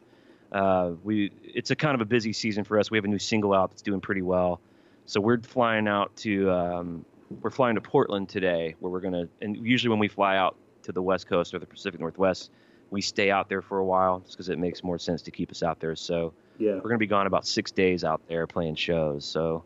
uh, 0.50 0.92
we 1.04 1.30
it's 1.44 1.70
a 1.70 1.76
kind 1.76 1.94
of 1.94 2.00
a 2.00 2.04
busy 2.04 2.32
season 2.32 2.64
for 2.64 2.78
us. 2.80 2.90
We 2.90 2.98
have 2.98 3.04
a 3.04 3.08
new 3.08 3.20
single 3.20 3.54
out 3.54 3.70
that's 3.70 3.82
doing 3.82 4.00
pretty 4.00 4.22
well. 4.22 4.60
So 5.06 5.20
we're 5.20 5.40
flying 5.40 5.86
out 5.86 6.14
to 6.16 6.50
um, 6.50 7.04
we're 7.40 7.50
flying 7.50 7.76
to 7.76 7.80
Portland 7.80 8.28
today, 8.28 8.74
where 8.80 8.90
we're 8.90 9.00
gonna. 9.00 9.28
And 9.40 9.56
usually 9.56 9.90
when 9.90 10.00
we 10.00 10.08
fly 10.08 10.36
out 10.36 10.56
to 10.82 10.92
the 10.92 11.02
West 11.02 11.28
Coast 11.28 11.54
or 11.54 11.60
the 11.60 11.66
Pacific 11.66 12.00
Northwest, 12.00 12.50
we 12.90 13.00
stay 13.00 13.30
out 13.30 13.48
there 13.48 13.62
for 13.62 13.78
a 13.78 13.84
while 13.84 14.18
just 14.20 14.32
because 14.32 14.48
it 14.48 14.58
makes 14.58 14.82
more 14.82 14.98
sense 14.98 15.22
to 15.22 15.30
keep 15.30 15.52
us 15.52 15.62
out 15.62 15.78
there. 15.78 15.94
So 15.94 16.32
yeah, 16.58 16.74
we're 16.74 16.90
gonna 16.90 16.98
be 16.98 17.06
gone 17.06 17.28
about 17.28 17.46
six 17.46 17.70
days 17.70 18.02
out 18.02 18.20
there 18.26 18.48
playing 18.48 18.74
shows. 18.74 19.24
So 19.24 19.62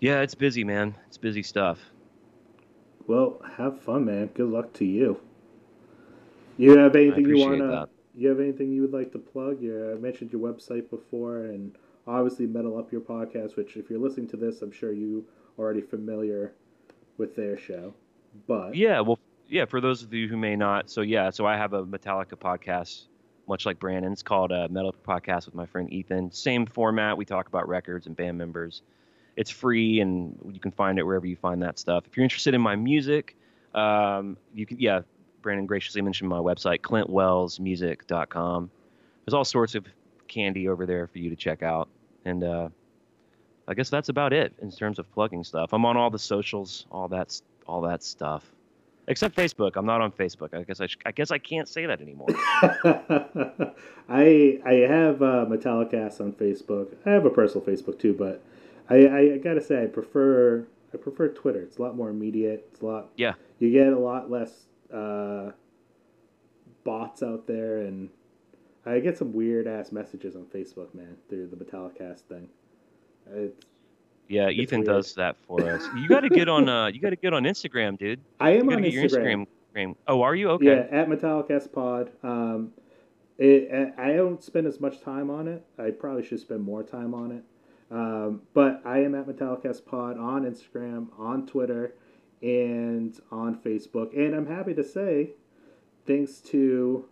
yeah, 0.00 0.22
it's 0.22 0.34
busy, 0.34 0.64
man. 0.64 0.96
It's 1.06 1.18
busy 1.18 1.44
stuff. 1.44 1.78
Well, 3.10 3.42
have 3.56 3.80
fun, 3.80 4.04
man. 4.04 4.30
Good 4.34 4.50
luck 4.50 4.72
to 4.74 4.84
you. 4.84 5.18
You 6.56 6.78
have 6.78 6.94
anything 6.94 7.26
you 7.26 7.38
wanna? 7.38 7.88
You 8.14 8.28
have 8.28 8.38
anything 8.38 8.70
you 8.70 8.82
would 8.82 8.92
like 8.92 9.10
to 9.10 9.18
plug? 9.18 9.60
You 9.60 9.90
I 9.90 9.94
mentioned 9.96 10.30
your 10.30 10.40
website 10.40 10.88
before, 10.90 11.38
and 11.38 11.74
obviously 12.06 12.46
Metal 12.46 12.78
Up 12.78 12.92
Your 12.92 13.00
podcast. 13.00 13.56
Which, 13.56 13.76
if 13.76 13.90
you're 13.90 13.98
listening 13.98 14.28
to 14.28 14.36
this, 14.36 14.62
I'm 14.62 14.70
sure 14.70 14.92
you 14.92 15.26
are 15.58 15.64
already 15.64 15.80
familiar 15.80 16.52
with 17.18 17.34
their 17.34 17.58
show. 17.58 17.94
But 18.46 18.76
yeah, 18.76 19.00
well, 19.00 19.18
yeah. 19.48 19.64
For 19.64 19.80
those 19.80 20.04
of 20.04 20.14
you 20.14 20.28
who 20.28 20.36
may 20.36 20.54
not, 20.54 20.88
so 20.88 21.00
yeah, 21.00 21.30
so 21.30 21.44
I 21.44 21.56
have 21.56 21.72
a 21.72 21.84
Metallica 21.84 22.36
podcast, 22.36 23.06
much 23.48 23.66
like 23.66 23.80
Brandon's, 23.80 24.22
called 24.22 24.52
a 24.52 24.66
uh, 24.66 24.68
Metal 24.70 24.90
Up 24.90 25.04
Podcast 25.04 25.46
with 25.46 25.56
my 25.56 25.66
friend 25.66 25.92
Ethan. 25.92 26.30
Same 26.30 26.64
format. 26.64 27.16
We 27.16 27.24
talk 27.24 27.48
about 27.48 27.66
records 27.66 28.06
and 28.06 28.14
band 28.14 28.38
members 28.38 28.82
it's 29.40 29.50
free 29.50 30.00
and 30.00 30.38
you 30.52 30.60
can 30.60 30.70
find 30.70 30.98
it 30.98 31.02
wherever 31.02 31.26
you 31.26 31.34
find 31.34 31.62
that 31.62 31.78
stuff. 31.78 32.04
If 32.06 32.14
you're 32.14 32.24
interested 32.24 32.52
in 32.52 32.60
my 32.60 32.76
music, 32.76 33.36
um, 33.74 34.36
you 34.54 34.66
can 34.66 34.78
yeah. 34.78 35.00
Brandon 35.40 35.64
graciously 35.64 36.02
mentioned 36.02 36.28
my 36.28 36.36
website, 36.36 36.80
clintwellsmusic.com. 36.82 38.70
There's 39.24 39.32
all 39.32 39.46
sorts 39.46 39.74
of 39.74 39.86
candy 40.28 40.68
over 40.68 40.84
there 40.84 41.06
for 41.06 41.18
you 41.18 41.30
to 41.30 41.36
check 41.36 41.62
out, 41.62 41.88
and 42.26 42.44
uh, 42.44 42.68
I 43.66 43.72
guess 43.72 43.88
that's 43.88 44.10
about 44.10 44.34
it 44.34 44.52
in 44.60 44.70
terms 44.70 44.98
of 44.98 45.10
plugging 45.10 45.42
stuff. 45.42 45.72
I'm 45.72 45.86
on 45.86 45.96
all 45.96 46.10
the 46.10 46.18
socials, 46.18 46.84
all 46.90 47.08
that 47.08 47.40
all 47.66 47.80
that 47.80 48.02
stuff, 48.02 48.52
except 49.08 49.34
Facebook. 49.34 49.76
I'm 49.76 49.86
not 49.86 50.02
on 50.02 50.12
Facebook. 50.12 50.52
I 50.52 50.64
guess 50.64 50.82
I, 50.82 50.86
sh- 50.86 50.98
I 51.06 51.12
guess 51.12 51.30
I 51.30 51.38
can't 51.38 51.66
say 51.66 51.86
that 51.86 52.02
anymore. 52.02 52.28
I 54.10 54.60
I 54.66 54.74
have 54.86 55.22
uh, 55.22 55.46
on 55.48 55.56
Facebook. 55.58 56.88
I 57.06 57.10
have 57.10 57.24
a 57.24 57.30
personal 57.30 57.64
Facebook 57.64 57.98
too, 57.98 58.12
but 58.12 58.42
I, 58.90 59.18
I 59.34 59.38
gotta 59.38 59.60
say 59.60 59.82
I 59.82 59.86
prefer 59.86 60.66
I 60.92 60.96
prefer 60.96 61.28
Twitter. 61.28 61.62
It's 61.62 61.78
a 61.78 61.82
lot 61.82 61.96
more 61.96 62.10
immediate. 62.10 62.68
It's 62.72 62.80
a 62.80 62.86
lot. 62.86 63.10
Yeah. 63.16 63.34
You 63.58 63.70
get 63.70 63.92
a 63.92 63.98
lot 63.98 64.30
less 64.30 64.66
uh, 64.92 65.52
bots 66.84 67.22
out 67.22 67.46
there, 67.46 67.78
and 67.78 68.10
I 68.84 68.98
get 69.00 69.16
some 69.16 69.32
weird 69.32 69.66
ass 69.66 69.92
messages 69.92 70.34
on 70.34 70.44
Facebook, 70.46 70.94
man, 70.94 71.16
through 71.28 71.48
the 71.48 71.56
Metallicast 71.56 72.20
thing. 72.22 72.48
It's 73.32 73.64
Yeah, 74.28 74.48
Ethan 74.48 74.80
weird. 74.80 74.88
does 74.88 75.14
that 75.14 75.36
for 75.46 75.68
us. 75.70 75.86
You 75.96 76.08
got 76.08 76.20
to 76.20 76.28
get 76.28 76.48
on. 76.48 76.68
Uh, 76.68 76.86
you 76.86 77.00
got 77.00 77.10
to 77.10 77.16
get 77.16 77.32
on 77.32 77.44
Instagram, 77.44 77.98
dude. 77.98 78.20
I 78.40 78.50
am 78.52 78.68
on 78.68 78.82
Instagram. 78.82 79.46
Instagram. 79.74 79.96
Oh, 80.08 80.22
are 80.22 80.34
you 80.34 80.50
okay? 80.50 80.66
Yeah, 80.66 80.86
at 80.90 81.08
Metallicast 81.08 81.72
Pod. 81.72 82.10
Um, 82.24 82.72
it, 83.38 83.94
I 83.96 84.12
don't 84.14 84.42
spend 84.42 84.66
as 84.66 84.80
much 84.80 85.00
time 85.00 85.30
on 85.30 85.46
it. 85.46 85.64
I 85.78 85.90
probably 85.90 86.24
should 86.24 86.40
spend 86.40 86.62
more 86.62 86.82
time 86.82 87.14
on 87.14 87.30
it. 87.32 87.44
Um, 87.90 88.42
but 88.54 88.82
I 88.84 88.98
am 88.98 89.14
at 89.14 89.26
Metallicast 89.26 89.84
Pod 89.84 90.18
on 90.18 90.44
Instagram, 90.44 91.08
on 91.18 91.46
Twitter, 91.46 91.94
and 92.40 93.18
on 93.30 93.56
Facebook. 93.56 94.16
And 94.16 94.34
I'm 94.34 94.46
happy 94.46 94.74
to 94.74 94.84
say, 94.84 95.30
thanks 96.06 96.40
to 96.40 97.06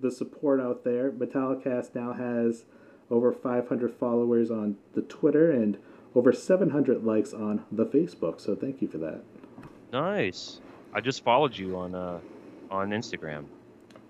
the 0.00 0.10
support 0.10 0.60
out 0.60 0.84
there, 0.84 1.10
Metallicast 1.10 1.94
now 1.94 2.12
has 2.12 2.64
over 3.10 3.32
500 3.32 3.92
followers 3.94 4.50
on 4.50 4.76
the 4.94 5.02
Twitter 5.02 5.50
and 5.50 5.78
over 6.14 6.32
700 6.32 7.04
likes 7.04 7.32
on 7.32 7.64
the 7.70 7.86
Facebook. 7.86 8.40
So 8.40 8.54
thank 8.54 8.80
you 8.80 8.88
for 8.88 8.98
that. 8.98 9.20
Nice. 9.92 10.60
I 10.92 11.00
just 11.00 11.22
followed 11.22 11.56
you 11.56 11.76
on 11.76 11.94
uh, 11.94 12.20
on 12.70 12.90
Instagram. 12.90 13.44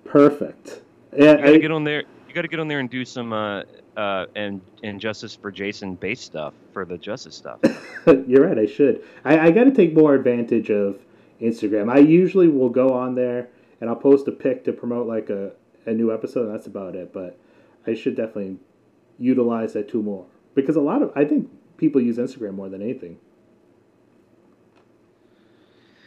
Perfect. 0.04 0.82
Yeah, 1.16 1.32
you 1.32 1.36
gotta 1.36 1.54
I, 1.54 1.58
get 1.58 1.70
on 1.70 1.84
there. 1.84 2.02
You 2.28 2.34
gotta 2.34 2.48
get 2.48 2.60
on 2.60 2.68
there 2.68 2.78
and 2.78 2.88
do 2.88 3.04
some 3.04 3.32
uh, 3.32 3.62
uh, 3.96 4.26
and 4.34 4.60
and 4.82 5.00
justice 5.00 5.34
for 5.34 5.50
Jason 5.50 5.94
bass 5.94 6.20
stuff 6.20 6.54
for 6.72 6.84
the 6.84 6.98
justice 6.98 7.34
stuff. 7.34 7.60
You're 8.26 8.46
right. 8.46 8.58
I 8.58 8.66
should. 8.66 9.02
I, 9.24 9.38
I 9.38 9.50
got 9.50 9.64
to 9.64 9.72
take 9.72 9.94
more 9.94 10.14
advantage 10.14 10.70
of 10.70 10.98
Instagram. 11.40 11.92
I 11.92 11.98
usually 11.98 12.48
will 12.48 12.68
go 12.68 12.92
on 12.92 13.14
there 13.14 13.48
and 13.80 13.90
I'll 13.90 13.96
post 13.96 14.28
a 14.28 14.32
pic 14.32 14.64
to 14.64 14.72
promote 14.72 15.06
like 15.06 15.30
a, 15.30 15.52
a 15.86 15.92
new 15.92 16.12
episode. 16.12 16.46
And 16.46 16.54
that's 16.54 16.66
about 16.66 16.94
it. 16.94 17.12
But 17.12 17.38
I 17.86 17.94
should 17.94 18.16
definitely 18.16 18.58
utilize 19.18 19.72
that 19.72 19.88
tool 19.88 20.02
more 20.02 20.26
because 20.54 20.76
a 20.76 20.80
lot 20.80 21.02
of 21.02 21.12
I 21.16 21.24
think 21.24 21.50
people 21.76 22.00
use 22.00 22.18
Instagram 22.18 22.54
more 22.54 22.68
than 22.68 22.82
anything. 22.82 23.18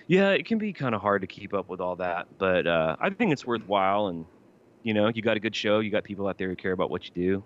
Yeah, 0.07 0.31
it 0.31 0.47
can 0.47 0.57
be 0.57 0.73
kind 0.73 0.95
of 0.95 1.01
hard 1.01 1.21
to 1.21 1.27
keep 1.27 1.53
up 1.53 1.69
with 1.69 1.79
all 1.79 1.95
that, 1.97 2.27
but 2.39 2.65
uh, 2.65 2.95
I 2.99 3.11
think 3.11 3.31
it's 3.31 3.45
worthwhile. 3.45 4.07
And 4.07 4.25
you 4.81 4.95
know, 4.95 5.07
you 5.09 5.21
got 5.21 5.37
a 5.37 5.39
good 5.39 5.55
show, 5.55 5.79
you 5.79 5.91
got 5.91 6.03
people 6.03 6.27
out 6.27 6.39
there 6.39 6.49
who 6.49 6.55
care 6.55 6.71
about 6.71 6.89
what 6.89 7.05
you 7.05 7.11
do. 7.13 7.43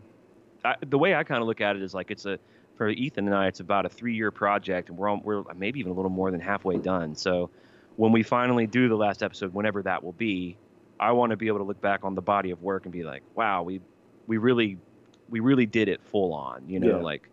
I, 0.63 0.75
the 0.87 0.97
way 0.97 1.15
I 1.15 1.23
kind 1.23 1.41
of 1.41 1.47
look 1.47 1.61
at 1.61 1.75
it 1.75 1.81
is 1.81 1.93
like 1.93 2.11
it's 2.11 2.25
a 2.25 2.39
for 2.75 2.89
Ethan 2.89 3.27
and 3.27 3.35
I, 3.35 3.47
it's 3.47 3.59
about 3.59 3.85
a 3.85 3.89
three-year 3.89 4.31
project, 4.31 4.89
and 4.89 4.97
we're 4.97 5.09
on, 5.09 5.21
we're 5.23 5.43
maybe 5.55 5.79
even 5.79 5.91
a 5.91 5.95
little 5.95 6.11
more 6.11 6.31
than 6.31 6.39
halfway 6.39 6.77
done. 6.77 7.15
So 7.15 7.51
when 7.97 8.11
we 8.11 8.23
finally 8.23 8.65
do 8.65 8.89
the 8.89 8.95
last 8.95 9.21
episode, 9.21 9.53
whenever 9.53 9.83
that 9.83 10.03
will 10.03 10.13
be, 10.13 10.57
I 10.99 11.11
want 11.11 11.31
to 11.31 11.37
be 11.37 11.47
able 11.47 11.59
to 11.59 11.63
look 11.65 11.81
back 11.81 12.03
on 12.03 12.15
the 12.15 12.21
body 12.21 12.51
of 12.51 12.61
work 12.61 12.85
and 12.85 12.91
be 12.91 13.03
like, 13.03 13.23
wow, 13.35 13.63
we 13.63 13.81
we 14.27 14.37
really 14.37 14.77
we 15.29 15.39
really 15.39 15.65
did 15.65 15.87
it 15.87 16.01
full 16.01 16.33
on, 16.33 16.67
you 16.67 16.79
know, 16.79 16.97
yeah. 16.97 17.03
like. 17.03 17.29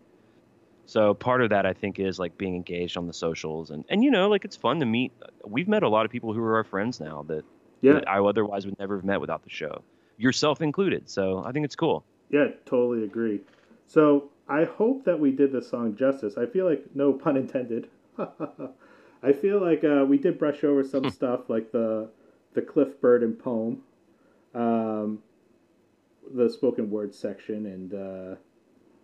So 0.87 1.13
part 1.13 1.41
of 1.41 1.51
that 1.51 1.65
I 1.65 1.71
think 1.71 1.99
is 1.99 2.19
like 2.19 2.37
being 2.37 2.55
engaged 2.55 2.97
on 2.97 3.07
the 3.07 3.13
socials 3.13 3.69
and 3.69 3.85
and 3.87 4.03
you 4.03 4.11
know 4.11 4.27
like 4.27 4.43
it's 4.43 4.57
fun 4.57 4.79
to 4.81 4.85
meet. 4.85 5.13
We've 5.45 5.67
met 5.67 5.83
a 5.83 5.89
lot 5.89 6.05
of 6.05 6.11
people 6.11 6.33
who 6.33 6.41
are 6.43 6.55
our 6.55 6.63
friends 6.65 6.99
now 6.99 7.23
that, 7.29 7.45
yeah. 7.81 7.93
that 7.93 8.09
I 8.09 8.19
otherwise 8.19 8.65
would 8.65 8.77
never 8.77 8.97
have 8.97 9.05
met 9.05 9.21
without 9.21 9.43
the 9.43 9.49
show, 9.49 9.83
yourself 10.17 10.61
included. 10.61 11.09
So 11.09 11.43
I 11.45 11.53
think 11.53 11.65
it's 11.65 11.77
cool. 11.77 12.03
Yeah, 12.31 12.47
totally 12.65 13.03
agree. 13.03 13.41
So 13.87 14.29
I 14.47 14.63
hope 14.63 15.05
that 15.05 15.19
we 15.19 15.31
did 15.31 15.51
this 15.51 15.69
song 15.69 15.95
justice. 15.95 16.37
I 16.37 16.45
feel 16.45 16.67
like 16.67 16.83
no 16.95 17.13
pun 17.13 17.37
intended. 17.37 17.89
I 18.17 19.33
feel 19.33 19.61
like 19.61 19.83
uh, 19.83 20.05
we 20.05 20.17
did 20.17 20.39
brush 20.39 20.63
over 20.63 20.83
some 20.83 21.09
stuff 21.09 21.49
like 21.49 21.71
the 21.71 22.09
the 22.53 22.61
Cliff 22.61 22.99
Burton 22.99 23.33
poem, 23.33 23.81
um, 24.53 25.19
the 26.33 26.49
spoken 26.49 26.89
word 26.89 27.13
section, 27.13 27.65
and 27.65 27.93
uh, 27.93 28.35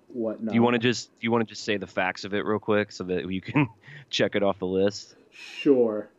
whatnot. 0.07 0.49
Do 0.49 0.55
you 0.55 0.61
want 0.61 0.73
to 0.73 0.79
just 0.79 1.11
do 1.19 1.25
you 1.25 1.31
want 1.31 1.47
to 1.47 1.53
just 1.53 1.63
say 1.63 1.77
the 1.77 1.87
facts 1.87 2.23
of 2.23 2.33
it 2.33 2.45
real 2.45 2.59
quick 2.59 2.91
so 2.91 3.03
that 3.05 3.31
you 3.31 3.41
can 3.41 3.67
check 4.09 4.35
it 4.35 4.43
off 4.43 4.59
the 4.59 4.67
list? 4.67 5.15
Sure. 5.31 6.09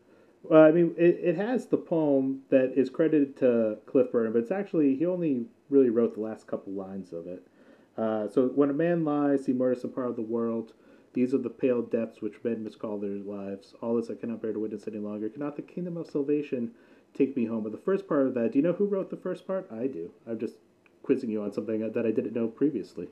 Well, 0.42 0.62
I 0.62 0.70
mean, 0.70 0.94
it, 0.96 1.18
it 1.22 1.36
has 1.36 1.66
the 1.66 1.76
poem 1.76 2.42
that 2.50 2.72
is 2.76 2.90
credited 2.90 3.36
to 3.38 3.78
Cliff 3.86 4.12
Burton, 4.12 4.32
but 4.32 4.40
it's 4.40 4.50
actually 4.50 4.96
he 4.96 5.06
only 5.06 5.46
really 5.68 5.90
wrote 5.90 6.14
the 6.14 6.20
last 6.20 6.46
couple 6.46 6.72
lines 6.72 7.12
of 7.12 7.26
it. 7.26 7.46
Uh, 7.96 8.28
so 8.28 8.46
when 8.48 8.70
a 8.70 8.74
man 8.74 9.04
lies, 9.04 9.46
he 9.46 9.52
murders 9.52 9.82
some 9.82 9.90
part 9.90 10.08
of 10.08 10.16
the 10.16 10.22
world. 10.22 10.72
These 11.12 11.34
are 11.34 11.38
the 11.38 11.50
pale 11.50 11.82
depths 11.82 12.22
which 12.22 12.34
men 12.44 12.62
miscall 12.62 12.98
their 12.98 13.10
lives. 13.10 13.74
All 13.82 13.96
this 13.96 14.10
I 14.10 14.14
cannot 14.14 14.40
bear 14.40 14.52
to 14.52 14.60
witness 14.60 14.86
any 14.86 14.98
longer. 14.98 15.28
Cannot 15.28 15.56
the 15.56 15.62
kingdom 15.62 15.96
of 15.96 16.06
salvation 16.06 16.70
take 17.14 17.36
me 17.36 17.46
home? 17.46 17.64
But 17.64 17.72
the 17.72 17.78
first 17.78 18.06
part 18.06 18.26
of 18.26 18.34
that, 18.34 18.52
do 18.52 18.58
you 18.58 18.62
know 18.62 18.72
who 18.72 18.86
wrote 18.86 19.10
the 19.10 19.16
first 19.16 19.46
part? 19.46 19.68
I 19.72 19.88
do. 19.88 20.10
I'm 20.28 20.38
just 20.38 20.54
quizzing 21.02 21.30
you 21.30 21.42
on 21.42 21.52
something 21.52 21.90
that 21.90 22.06
I 22.06 22.10
didn't 22.10 22.34
know 22.34 22.46
previously. 22.46 23.08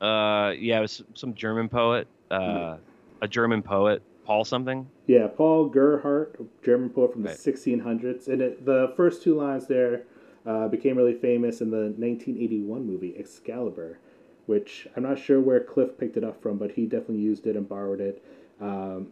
Uh, 0.00 0.52
yeah, 0.58 0.78
it 0.78 0.82
was 0.82 1.02
some 1.14 1.34
German 1.34 1.68
poet. 1.68 2.08
Uh, 2.30 2.38
mm-hmm. 2.38 2.82
a 3.22 3.28
German 3.28 3.62
poet, 3.62 4.02
Paul 4.26 4.44
something. 4.44 4.88
Yeah, 5.06 5.28
Paul 5.28 5.68
Gerhardt, 5.68 6.40
German 6.62 6.90
poet 6.90 7.12
from 7.12 7.22
the 7.22 7.30
right. 7.30 7.38
1600s, 7.38 8.28
and 8.28 8.42
it, 8.42 8.66
the 8.66 8.92
first 8.96 9.22
two 9.22 9.36
lines 9.36 9.66
there 9.66 10.02
uh, 10.44 10.68
became 10.68 10.96
really 10.96 11.14
famous 11.14 11.60
in 11.60 11.70
the 11.70 11.94
1981 11.96 12.86
movie 12.86 13.14
Excalibur, 13.18 13.98
which 14.46 14.88
I'm 14.96 15.04
not 15.04 15.18
sure 15.18 15.40
where 15.40 15.60
Cliff 15.60 15.96
picked 15.96 16.16
it 16.16 16.24
up 16.24 16.42
from, 16.42 16.58
but 16.58 16.72
he 16.72 16.86
definitely 16.86 17.18
used 17.18 17.46
it 17.46 17.56
and 17.56 17.68
borrowed 17.68 18.00
it. 18.00 18.22
Um, 18.60 19.08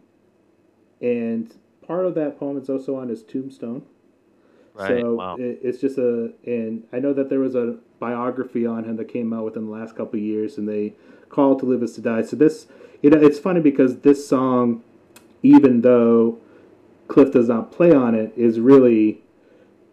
and 1.01 1.53
part 1.85 2.05
of 2.05 2.15
that 2.15 2.39
poem 2.39 2.57
is 2.57 2.69
also 2.69 2.95
on 2.95 3.09
his 3.09 3.23
tombstone. 3.23 3.83
Right. 4.73 5.01
So 5.01 5.15
wow. 5.15 5.35
it, 5.37 5.59
it's 5.63 5.79
just 5.79 5.97
a, 5.97 6.33
and 6.45 6.83
I 6.91 6.99
know 6.99 7.13
that 7.13 7.29
there 7.29 7.39
was 7.39 7.55
a 7.55 7.77
biography 7.99 8.65
on 8.65 8.83
him 8.83 8.97
that 8.97 9.07
came 9.07 9.31
out 9.31 9.45
within 9.45 9.65
the 9.65 9.71
last 9.71 9.95
couple 9.95 10.19
years, 10.19 10.57
and 10.57 10.67
they 10.67 10.93
call 11.29 11.57
to 11.59 11.65
live 11.65 11.83
is 11.83 11.93
to 11.93 12.01
die. 12.01 12.21
So 12.23 12.35
this, 12.35 12.67
you 13.01 13.09
know, 13.09 13.19
it's 13.19 13.39
funny 13.39 13.61
because 13.61 13.99
this 13.99 14.27
song, 14.27 14.83
even 15.45 15.81
though 15.81 16.39
Cliff 17.07 17.31
does 17.31 17.47
not 17.47 17.71
play 17.71 17.93
on 17.93 18.15
it, 18.15 18.33
is 18.35 18.59
really 18.59 19.21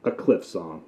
a 0.05 0.11
Cliff 0.11 0.45
song. 0.45 0.83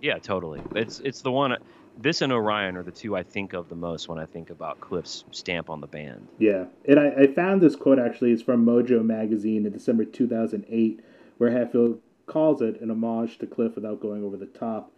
Yeah, 0.00 0.18
totally. 0.18 0.60
It's 0.74 0.98
it's 1.00 1.22
the 1.22 1.30
one. 1.30 1.56
This 1.98 2.22
and 2.22 2.32
Orion 2.32 2.76
are 2.76 2.82
the 2.82 2.90
two 2.90 3.14
I 3.14 3.22
think 3.22 3.52
of 3.52 3.68
the 3.68 3.76
most 3.76 4.08
when 4.08 4.18
I 4.18 4.24
think 4.24 4.50
about 4.50 4.80
Cliff's 4.80 5.24
stamp 5.30 5.68
on 5.70 5.80
the 5.80 5.86
band. 5.86 6.26
Yeah, 6.38 6.64
and 6.88 6.98
I, 6.98 7.10
I 7.10 7.26
found 7.28 7.60
this 7.60 7.76
quote 7.76 7.98
actually. 7.98 8.32
is 8.32 8.42
from 8.42 8.66
Mojo 8.66 9.04
magazine 9.04 9.66
in 9.66 9.72
December 9.72 10.04
2008, 10.04 11.00
where 11.38 11.50
Hetfield 11.50 11.98
calls 12.26 12.62
it 12.62 12.80
an 12.80 12.90
homage 12.90 13.38
to 13.38 13.46
Cliff 13.46 13.76
without 13.76 14.00
going 14.00 14.24
over 14.24 14.36
the 14.36 14.46
top. 14.46 14.90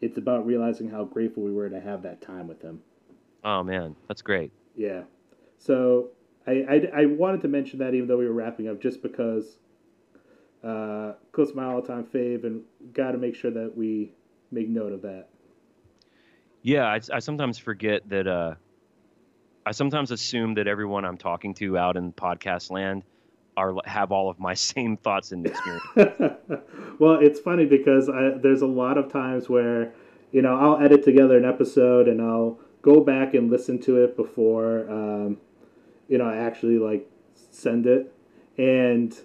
It's 0.00 0.18
about 0.18 0.44
realizing 0.44 0.90
how 0.90 1.04
grateful 1.04 1.44
we 1.44 1.52
were 1.52 1.68
to 1.68 1.80
have 1.80 2.02
that 2.02 2.20
time 2.20 2.48
with 2.48 2.62
him. 2.62 2.82
Oh 3.44 3.62
man, 3.62 3.94
that's 4.08 4.22
great. 4.22 4.50
Yeah. 4.74 5.02
So 5.58 6.10
I, 6.46 6.50
I, 6.50 7.02
I 7.02 7.06
wanted 7.06 7.42
to 7.42 7.48
mention 7.48 7.78
that 7.78 7.94
even 7.94 8.08
though 8.08 8.18
we 8.18 8.26
were 8.26 8.32
wrapping 8.32 8.68
up, 8.68 8.80
just 8.80 9.02
because 9.02 9.56
uh, 10.64 11.12
Cliff's 11.32 11.54
my 11.54 11.64
all-time 11.64 12.04
fave, 12.04 12.44
and 12.44 12.62
got 12.92 13.12
to 13.12 13.18
make 13.18 13.34
sure 13.34 13.50
that 13.50 13.76
we 13.76 14.12
make 14.50 14.68
note 14.68 14.92
of 14.92 15.02
that. 15.02 15.28
Yeah, 16.62 16.86
I, 16.86 17.00
I 17.12 17.18
sometimes 17.18 17.58
forget 17.58 18.08
that. 18.08 18.26
Uh, 18.26 18.54
I 19.64 19.72
sometimes 19.72 20.10
assume 20.10 20.54
that 20.54 20.66
everyone 20.66 21.04
I'm 21.04 21.16
talking 21.16 21.54
to 21.54 21.78
out 21.78 21.96
in 21.96 22.12
podcast 22.12 22.70
land 22.70 23.04
are 23.56 23.74
have 23.84 24.12
all 24.12 24.30
of 24.30 24.38
my 24.38 24.54
same 24.72 24.96
thoughts 24.96 25.32
and 25.32 25.46
experiences. 25.46 25.88
well, 26.98 27.14
it's 27.20 27.40
funny 27.40 27.66
because 27.66 28.08
I, 28.08 28.30
there's 28.40 28.62
a 28.62 28.66
lot 28.66 28.98
of 28.98 29.10
times 29.12 29.48
where 29.48 29.92
you 30.30 30.42
know 30.42 30.56
I'll 30.56 30.84
edit 30.84 31.04
together 31.04 31.36
an 31.36 31.44
episode 31.44 32.08
and 32.08 32.20
I'll 32.20 32.58
go 32.82 33.00
back 33.00 33.34
and 33.34 33.50
listen 33.50 33.80
to 33.82 34.02
it 34.02 34.16
before 34.16 34.90
um, 34.90 35.38
you 36.08 36.18
know 36.18 36.24
I 36.24 36.36
actually 36.36 36.78
like 36.78 37.08
send 37.50 37.86
it 37.86 38.12
and 38.58 39.16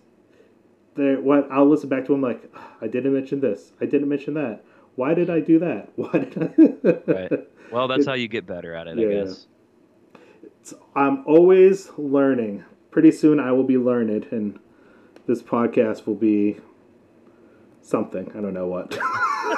there 0.96 1.20
what 1.22 1.48
I'll 1.52 1.70
listen 1.70 1.90
back 1.90 2.06
to 2.06 2.12
them 2.12 2.22
like 2.22 2.50
ah, 2.56 2.72
I 2.82 2.88
didn't 2.88 3.14
mention 3.14 3.40
this 3.40 3.72
I 3.82 3.86
didn't 3.86 4.10
mention 4.10 4.34
that 4.36 4.64
why 4.98 5.14
did 5.14 5.30
I 5.30 5.40
do 5.40 5.60
that? 5.60 5.90
Why 5.96 6.12
did 6.12 6.38
I? 6.38 6.50
right. 7.12 7.32
Well, 7.72 7.88
that's 7.88 8.06
it, 8.06 8.10
how 8.10 8.16
you 8.16 8.28
get 8.28 8.48
better 8.48 8.74
at 8.74 8.88
it, 8.88 8.98
yeah, 8.98 9.08
I 9.08 9.12
guess. 9.12 9.46
It's, 10.44 10.74
I'm 10.96 11.24
always 11.26 11.92
learning. 11.98 12.66
Pretty 12.90 13.12
soon, 13.12 13.40
I 13.40 13.52
will 13.52 13.64
be 13.64 13.78
learned, 13.78 14.28
and 14.32 14.60
this 15.28 15.44
podcast 15.44 16.08
will 16.08 16.16
be 16.16 16.58
something. 17.84 18.32
I 18.36 18.42
don't 18.42 18.56
know 18.56 18.66
what. 18.66 18.98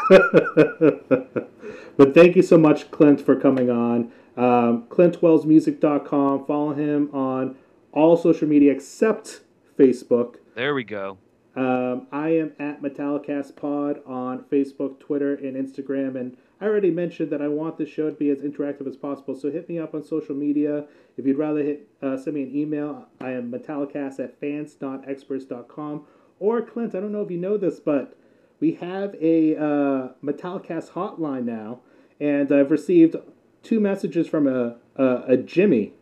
but 1.97 2.13
thank 2.13 2.35
you 2.35 2.41
so 2.41 2.57
much, 2.57 2.91
Clint, 2.91 3.21
for 3.21 3.37
coming 3.37 3.69
on. 3.69 4.11
Um, 4.39 4.83
ClintWellsMusic.com. 4.83 6.45
Follow 6.45 6.73
him 6.73 7.09
on 7.13 7.57
all 7.91 8.15
social 8.15 8.47
media 8.47 8.71
except 8.71 9.41
Facebook. 9.77 10.35
There 10.55 10.73
we 10.73 10.85
go. 10.85 11.17
Um, 11.57 12.07
I 12.09 12.29
am 12.29 12.53
at 12.57 12.81
Metallicast 12.81 13.57
Pod 13.57 13.99
on 14.05 14.45
Facebook, 14.45 14.99
Twitter, 15.01 15.35
and 15.35 15.57
Instagram. 15.57 16.17
And 16.17 16.37
I 16.61 16.65
already 16.65 16.89
mentioned 16.89 17.31
that 17.31 17.41
I 17.41 17.49
want 17.49 17.77
this 17.77 17.89
show 17.89 18.09
to 18.09 18.15
be 18.15 18.29
as 18.29 18.39
interactive 18.39 18.87
as 18.87 18.95
possible. 18.95 19.35
So 19.35 19.51
hit 19.51 19.67
me 19.67 19.77
up 19.77 19.93
on 19.93 20.03
social 20.05 20.35
media. 20.35 20.85
If 21.17 21.25
you'd 21.25 21.37
rather 21.37 21.61
hit 21.61 21.89
uh, 22.01 22.15
send 22.15 22.35
me 22.35 22.43
an 22.43 22.55
email, 22.55 23.07
I 23.19 23.31
am 23.31 23.51
Metallicast 23.51 24.23
at 24.23 24.39
fans.experts.com. 24.39 26.05
Or 26.39 26.61
Clint, 26.61 26.95
I 26.95 27.01
don't 27.01 27.11
know 27.11 27.23
if 27.23 27.31
you 27.31 27.37
know 27.37 27.57
this, 27.57 27.81
but 27.81 28.15
we 28.61 28.75
have 28.75 29.15
a 29.19 29.57
uh, 29.57 30.09
Metallicast 30.23 30.91
hotline 30.91 31.43
now. 31.43 31.81
And 32.21 32.53
I've 32.53 32.71
received 32.71 33.17
two 33.63 33.79
messages 33.79 34.27
from 34.27 34.47
a, 34.47 34.75
a, 34.95 35.23
a 35.33 35.37
Jimmy 35.37 35.93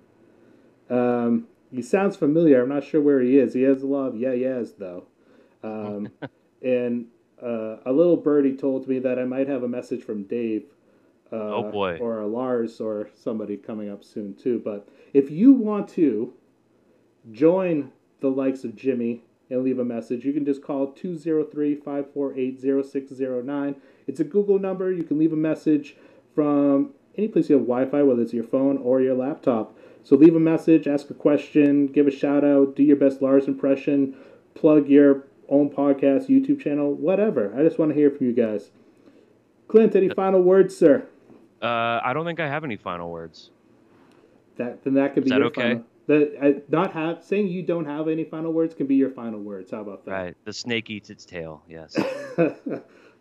Um, 0.89 1.47
he 1.71 1.81
sounds 1.81 2.15
familiar. 2.15 2.61
I'm 2.63 2.69
not 2.69 2.83
sure 2.85 3.01
where 3.01 3.19
he 3.19 3.37
is. 3.37 3.53
He 3.53 3.63
has 3.63 3.83
a 3.83 3.87
lot 3.87 4.07
of 4.07 4.17
yeah 4.17 4.31
yeahs 4.33 4.73
though. 4.77 5.05
Um, 5.63 6.09
and 6.61 7.07
uh, 7.41 7.77
a 7.85 7.91
little 7.91 8.17
birdie 8.17 8.55
told 8.55 8.87
me 8.87 8.99
that 8.99 9.19
I 9.19 9.25
might 9.25 9.47
have 9.47 9.63
a 9.63 9.67
message 9.67 10.03
from 10.03 10.23
Dave. 10.23 10.63
Uh, 11.31 11.35
Oh, 11.35 11.71
boy. 11.71 11.97
Or 11.97 12.21
a 12.21 12.27
Lars 12.27 12.79
or 12.79 13.09
somebody 13.13 13.57
coming 13.57 13.89
up 13.89 14.03
soon 14.03 14.33
too. 14.33 14.61
But 14.63 14.87
if 15.13 15.29
you 15.29 15.51
want 15.51 15.89
to 15.89 16.33
join 17.31 17.91
the 18.21 18.29
likes 18.29 18.63
of 18.63 18.75
Jimmy 18.75 19.23
and 19.49 19.61
leave 19.63 19.77
a 19.79 19.85
message, 19.85 20.23
you 20.23 20.31
can 20.31 20.45
just 20.45 20.61
call 20.63 20.93
203 20.93 21.75
548 21.75 22.61
0609. 22.85 23.75
It's 24.07 24.21
a 24.21 24.23
Google 24.23 24.57
number. 24.57 24.91
You 24.91 25.03
can 25.03 25.19
leave 25.19 25.33
a 25.33 25.37
message 25.37 25.97
from 26.33 26.93
any 27.17 27.27
place 27.27 27.49
you 27.49 27.57
have 27.57 27.65
Wi 27.65 27.85
Fi, 27.85 28.03
whether 28.03 28.21
it's 28.21 28.33
your 28.33 28.43
phone 28.43 28.77
or 28.77 29.01
your 29.01 29.15
laptop. 29.15 29.75
So 30.03 30.15
leave 30.15 30.35
a 30.35 30.39
message, 30.39 30.87
ask 30.87 31.09
a 31.09 31.13
question, 31.13 31.87
give 31.87 32.07
a 32.07 32.11
shout 32.11 32.43
out, 32.43 32.75
do 32.75 32.83
your 32.83 32.95
best 32.95 33.21
Lars 33.21 33.47
impression, 33.47 34.15
plug 34.55 34.87
your 34.87 35.25
own 35.49 35.69
podcast, 35.69 36.27
YouTube 36.27 36.61
channel, 36.61 36.93
whatever. 36.93 37.53
I 37.57 37.63
just 37.63 37.77
want 37.77 37.91
to 37.91 37.95
hear 37.95 38.09
from 38.09 38.27
you 38.27 38.33
guys. 38.33 38.69
Clint, 39.67 39.95
any 39.95 40.09
final 40.09 40.41
words, 40.41 40.75
sir? 40.77 41.05
Uh, 41.61 41.99
I 42.03 42.13
don't 42.13 42.25
think 42.25 42.39
I 42.39 42.47
have 42.47 42.63
any 42.63 42.77
final 42.77 43.09
words. 43.09 43.49
That 44.57 44.83
then 44.83 44.93
that 44.95 45.13
could 45.13 45.23
be 45.23 45.27
Is 45.27 45.31
that 45.31 45.39
your 45.39 45.47
okay? 45.47 45.61
final. 45.61 45.85
That 46.07 46.37
I, 46.41 46.55
not 46.69 46.93
have 46.93 47.21
saying 47.23 47.49
you 47.49 47.63
don't 47.63 47.85
have 47.85 48.07
any 48.07 48.23
final 48.23 48.53
words 48.53 48.73
can 48.73 48.87
be 48.87 48.95
your 48.95 49.09
final 49.09 49.39
words. 49.39 49.71
How 49.71 49.81
about 49.81 50.05
that? 50.05 50.11
Right. 50.11 50.37
The 50.45 50.53
snake 50.53 50.89
eats 50.89 51.09
its 51.09 51.25
tail. 51.25 51.63
Yes. 51.67 51.97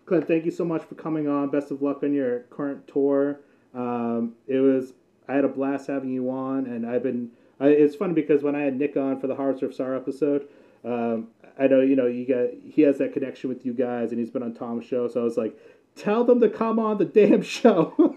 Clint, 0.06 0.28
thank 0.28 0.44
you 0.44 0.52
so 0.52 0.64
much 0.64 0.85
for 0.85 0.94
coming 0.94 1.28
on. 1.28 1.51
Best 1.51 1.73
of 1.73 1.82
luck 1.82 2.05
on 2.05 2.14
your 2.14 2.40
current 2.51 2.86
tour. 2.86 3.40
Um, 3.77 4.32
it 4.48 4.59
was 4.59 4.94
I 5.28 5.35
had 5.35 5.44
a 5.44 5.48
blast 5.48 5.86
having 5.86 6.11
you 6.11 6.31
on, 6.31 6.66
and 6.66 6.86
I've 6.86 7.03
been. 7.03 7.31
I, 7.61 7.69
it's 7.69 7.97
funny 7.97 8.15
because 8.15 8.43
when 8.43 8.55
I 8.55 8.62
had 8.62 8.77
Nick 8.77 8.97
on 8.97 9.20
for 9.20 9.27
the 9.27 9.35
Harvester 9.35 9.94
episode, 9.94 10.48
um, 10.85 11.28
I 11.59 11.66
know 11.66 11.81
you 11.81 11.97
know 11.97 12.07
you 12.07 12.27
got 12.27 12.51
he 12.65 12.82
has 12.82 12.98
that 12.98 13.12
connection 13.12 13.48
with 13.48 13.65
you 13.65 13.73
guys, 13.73 14.11
and 14.11 14.19
he's 14.19 14.31
been 14.31 14.43
on 14.43 14.55
Tom's 14.55 14.86
show, 14.86 15.09
so 15.09 15.20
I 15.20 15.24
was 15.24 15.36
like, 15.36 15.59
tell 15.97 16.24
them 16.24 16.40
to 16.40 16.48
come 16.48 16.78
on 16.78 16.98
the 16.98 17.05
damn 17.05 17.43
show. 17.43 18.16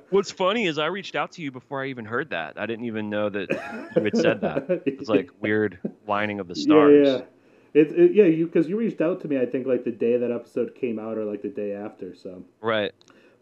What's 0.10 0.30
funny 0.30 0.66
is 0.66 0.78
I 0.78 0.86
reached 0.86 1.14
out 1.14 1.32
to 1.32 1.42
you 1.42 1.50
before 1.50 1.82
I 1.82 1.88
even 1.88 2.04
heard 2.04 2.30
that. 2.30 2.58
I 2.58 2.66
didn't 2.66 2.86
even 2.86 3.10
know 3.10 3.28
that 3.28 3.50
you 3.96 4.02
had 4.02 4.16
said 4.16 4.40
that. 4.40 4.82
It's 4.86 5.08
like 5.08 5.30
weird 5.40 5.78
lining 6.06 6.40
of 6.40 6.48
the 6.48 6.56
stars. 6.56 7.06
Yeah, 7.06 7.12
yeah. 7.12 7.22
It, 7.74 7.92
it, 7.92 8.14
yeah, 8.14 8.24
you 8.24 8.46
because 8.46 8.68
you 8.68 8.76
reached 8.78 9.00
out 9.00 9.20
to 9.20 9.28
me. 9.28 9.38
I 9.38 9.46
think 9.46 9.66
like 9.66 9.84
the 9.84 9.92
day 9.92 10.16
that 10.16 10.32
episode 10.32 10.74
came 10.74 10.98
out, 10.98 11.18
or 11.18 11.24
like 11.24 11.42
the 11.42 11.48
day 11.48 11.74
after. 11.74 12.14
So, 12.14 12.42
Right. 12.60 12.92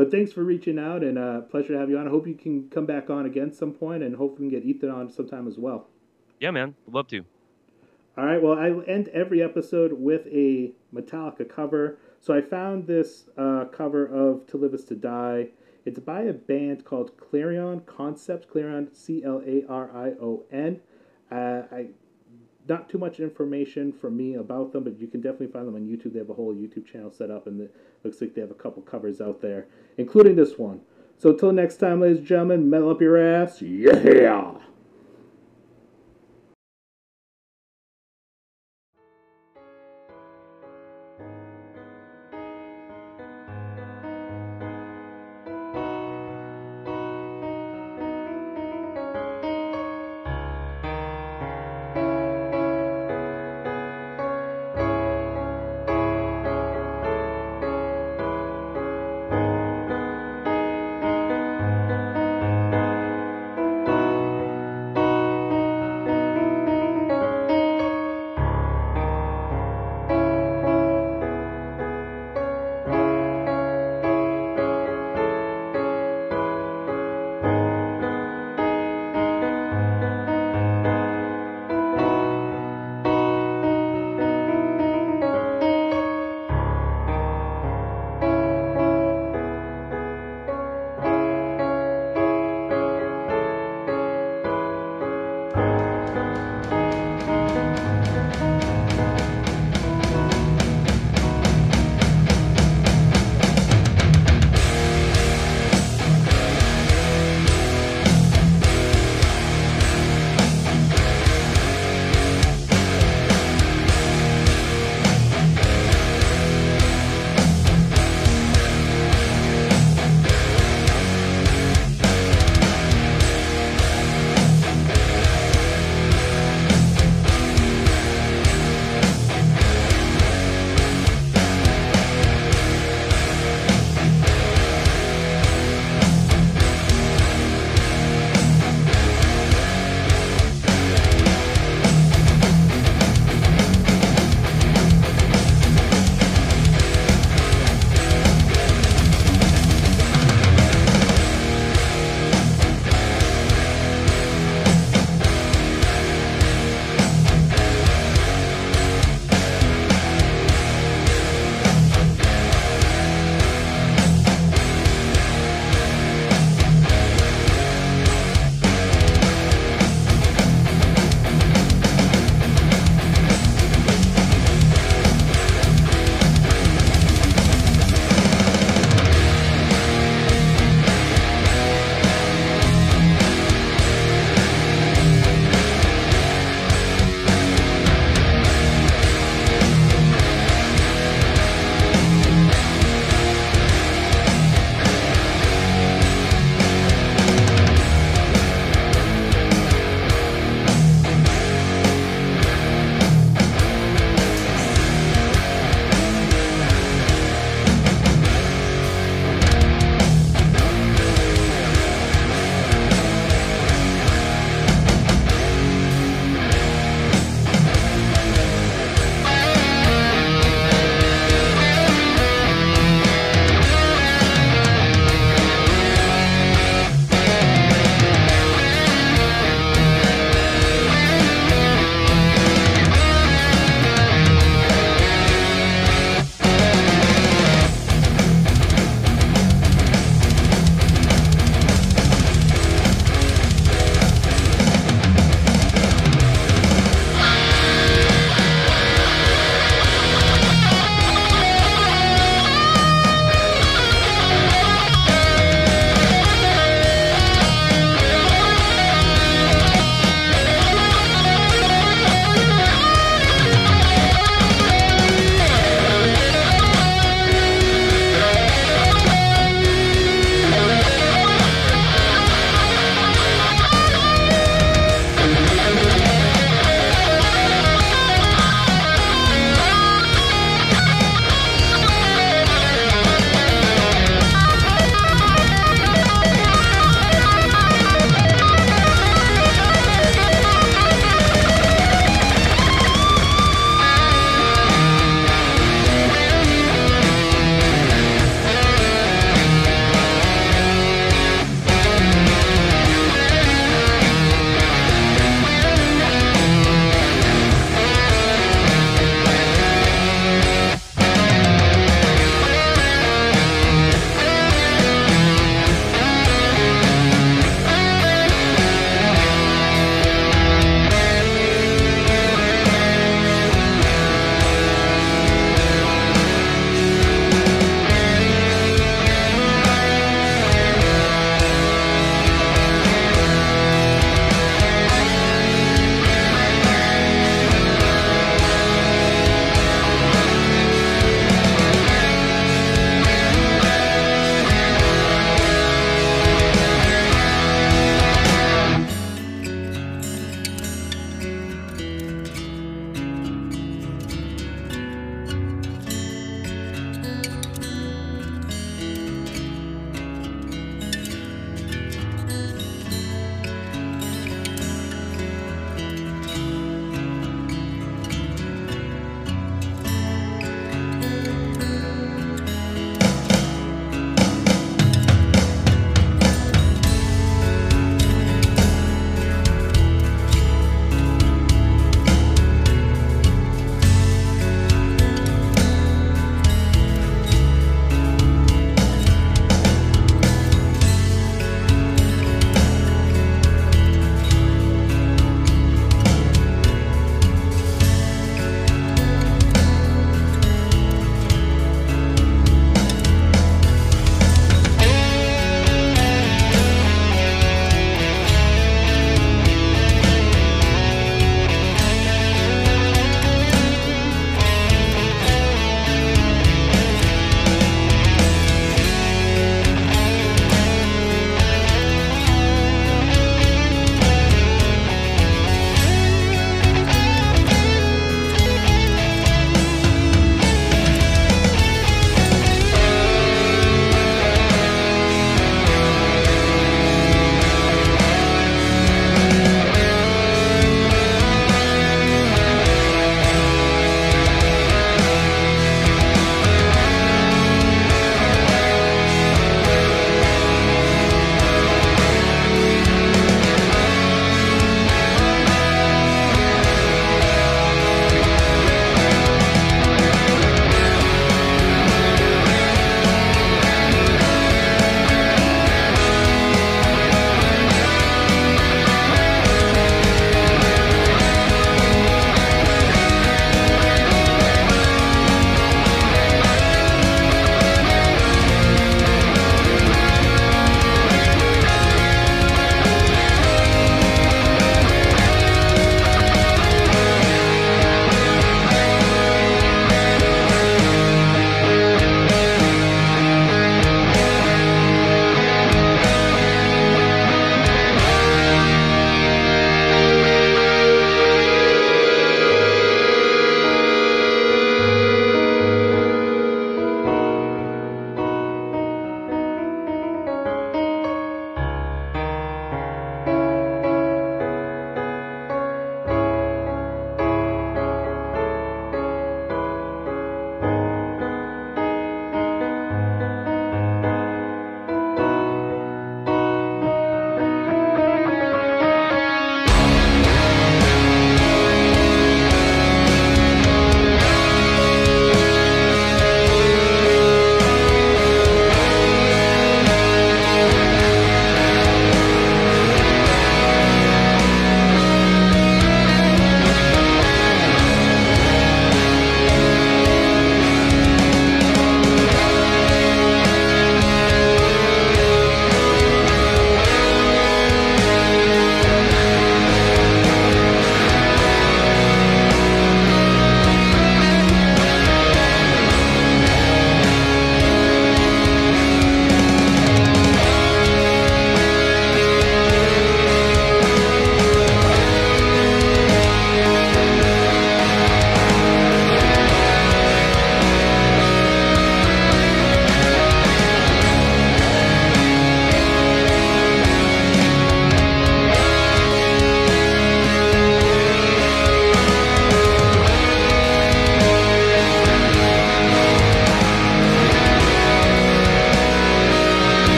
But 0.00 0.10
thanks 0.10 0.32
for 0.32 0.42
reaching 0.42 0.78
out, 0.78 1.04
and 1.04 1.18
uh, 1.18 1.42
pleasure 1.42 1.74
to 1.74 1.78
have 1.78 1.90
you 1.90 1.98
on. 1.98 2.06
I 2.06 2.10
hope 2.10 2.26
you 2.26 2.34
can 2.34 2.70
come 2.70 2.86
back 2.86 3.10
on 3.10 3.26
again 3.26 3.52
some 3.52 3.74
point, 3.74 4.02
and 4.02 4.16
hopefully 4.16 4.48
we 4.48 4.50
can 4.50 4.60
get 4.60 4.66
Ethan 4.66 4.88
on 4.88 5.10
sometime 5.10 5.46
as 5.46 5.58
well. 5.58 5.88
Yeah, 6.38 6.52
man. 6.52 6.74
Would 6.86 6.94
love 6.94 7.08
to. 7.08 7.22
All 8.16 8.24
right. 8.24 8.42
Well, 8.42 8.58
I 8.58 8.70
end 8.90 9.08
every 9.08 9.42
episode 9.42 9.92
with 9.92 10.26
a 10.28 10.72
Metallica 10.94 11.46
cover. 11.46 11.98
So 12.18 12.32
I 12.32 12.40
found 12.40 12.86
this 12.86 13.28
uh, 13.36 13.66
cover 13.66 14.06
of 14.06 14.46
"To 14.46 14.56
Live 14.56 14.72
Is 14.72 14.86
to 14.86 14.94
Die." 14.94 15.48
It's 15.84 15.98
by 15.98 16.22
a 16.22 16.32
band 16.32 16.86
called 16.86 17.18
Clarion 17.18 17.80
Concepts. 17.80 18.46
Clarion, 18.50 18.94
C 18.94 19.22
L 19.22 19.42
A 19.46 19.66
R 19.68 19.90
I 19.94 20.08
O 20.12 20.44
N. 20.50 20.80
Uh, 21.30 21.64
I 21.70 21.88
not 22.66 22.88
too 22.88 22.96
much 22.96 23.20
information 23.20 23.92
from 23.92 24.16
me 24.16 24.34
about 24.34 24.72
them, 24.72 24.84
but 24.84 24.98
you 24.98 25.08
can 25.08 25.20
definitely 25.20 25.48
find 25.48 25.68
them 25.68 25.74
on 25.74 25.82
YouTube. 25.82 26.14
They 26.14 26.20
have 26.20 26.30
a 26.30 26.34
whole 26.34 26.54
YouTube 26.54 26.86
channel 26.86 27.10
set 27.10 27.30
up, 27.30 27.46
and 27.46 27.60
it 27.60 27.74
looks 28.02 28.20
like 28.20 28.34
they 28.34 28.40
have 28.40 28.50
a 28.50 28.54
couple 28.54 28.82
covers 28.82 29.20
out 29.20 29.40
there, 29.40 29.66
including 29.96 30.36
this 30.36 30.58
one. 30.58 30.80
So 31.18 31.30
until 31.30 31.52
next 31.52 31.76
time, 31.76 32.00
ladies 32.00 32.18
and 32.18 32.26
gentlemen, 32.26 32.70
metal 32.70 32.90
up 32.90 33.00
your 33.00 33.18
ass. 33.18 33.60
Yeah. 33.60 34.54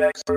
Experts. 0.00 0.35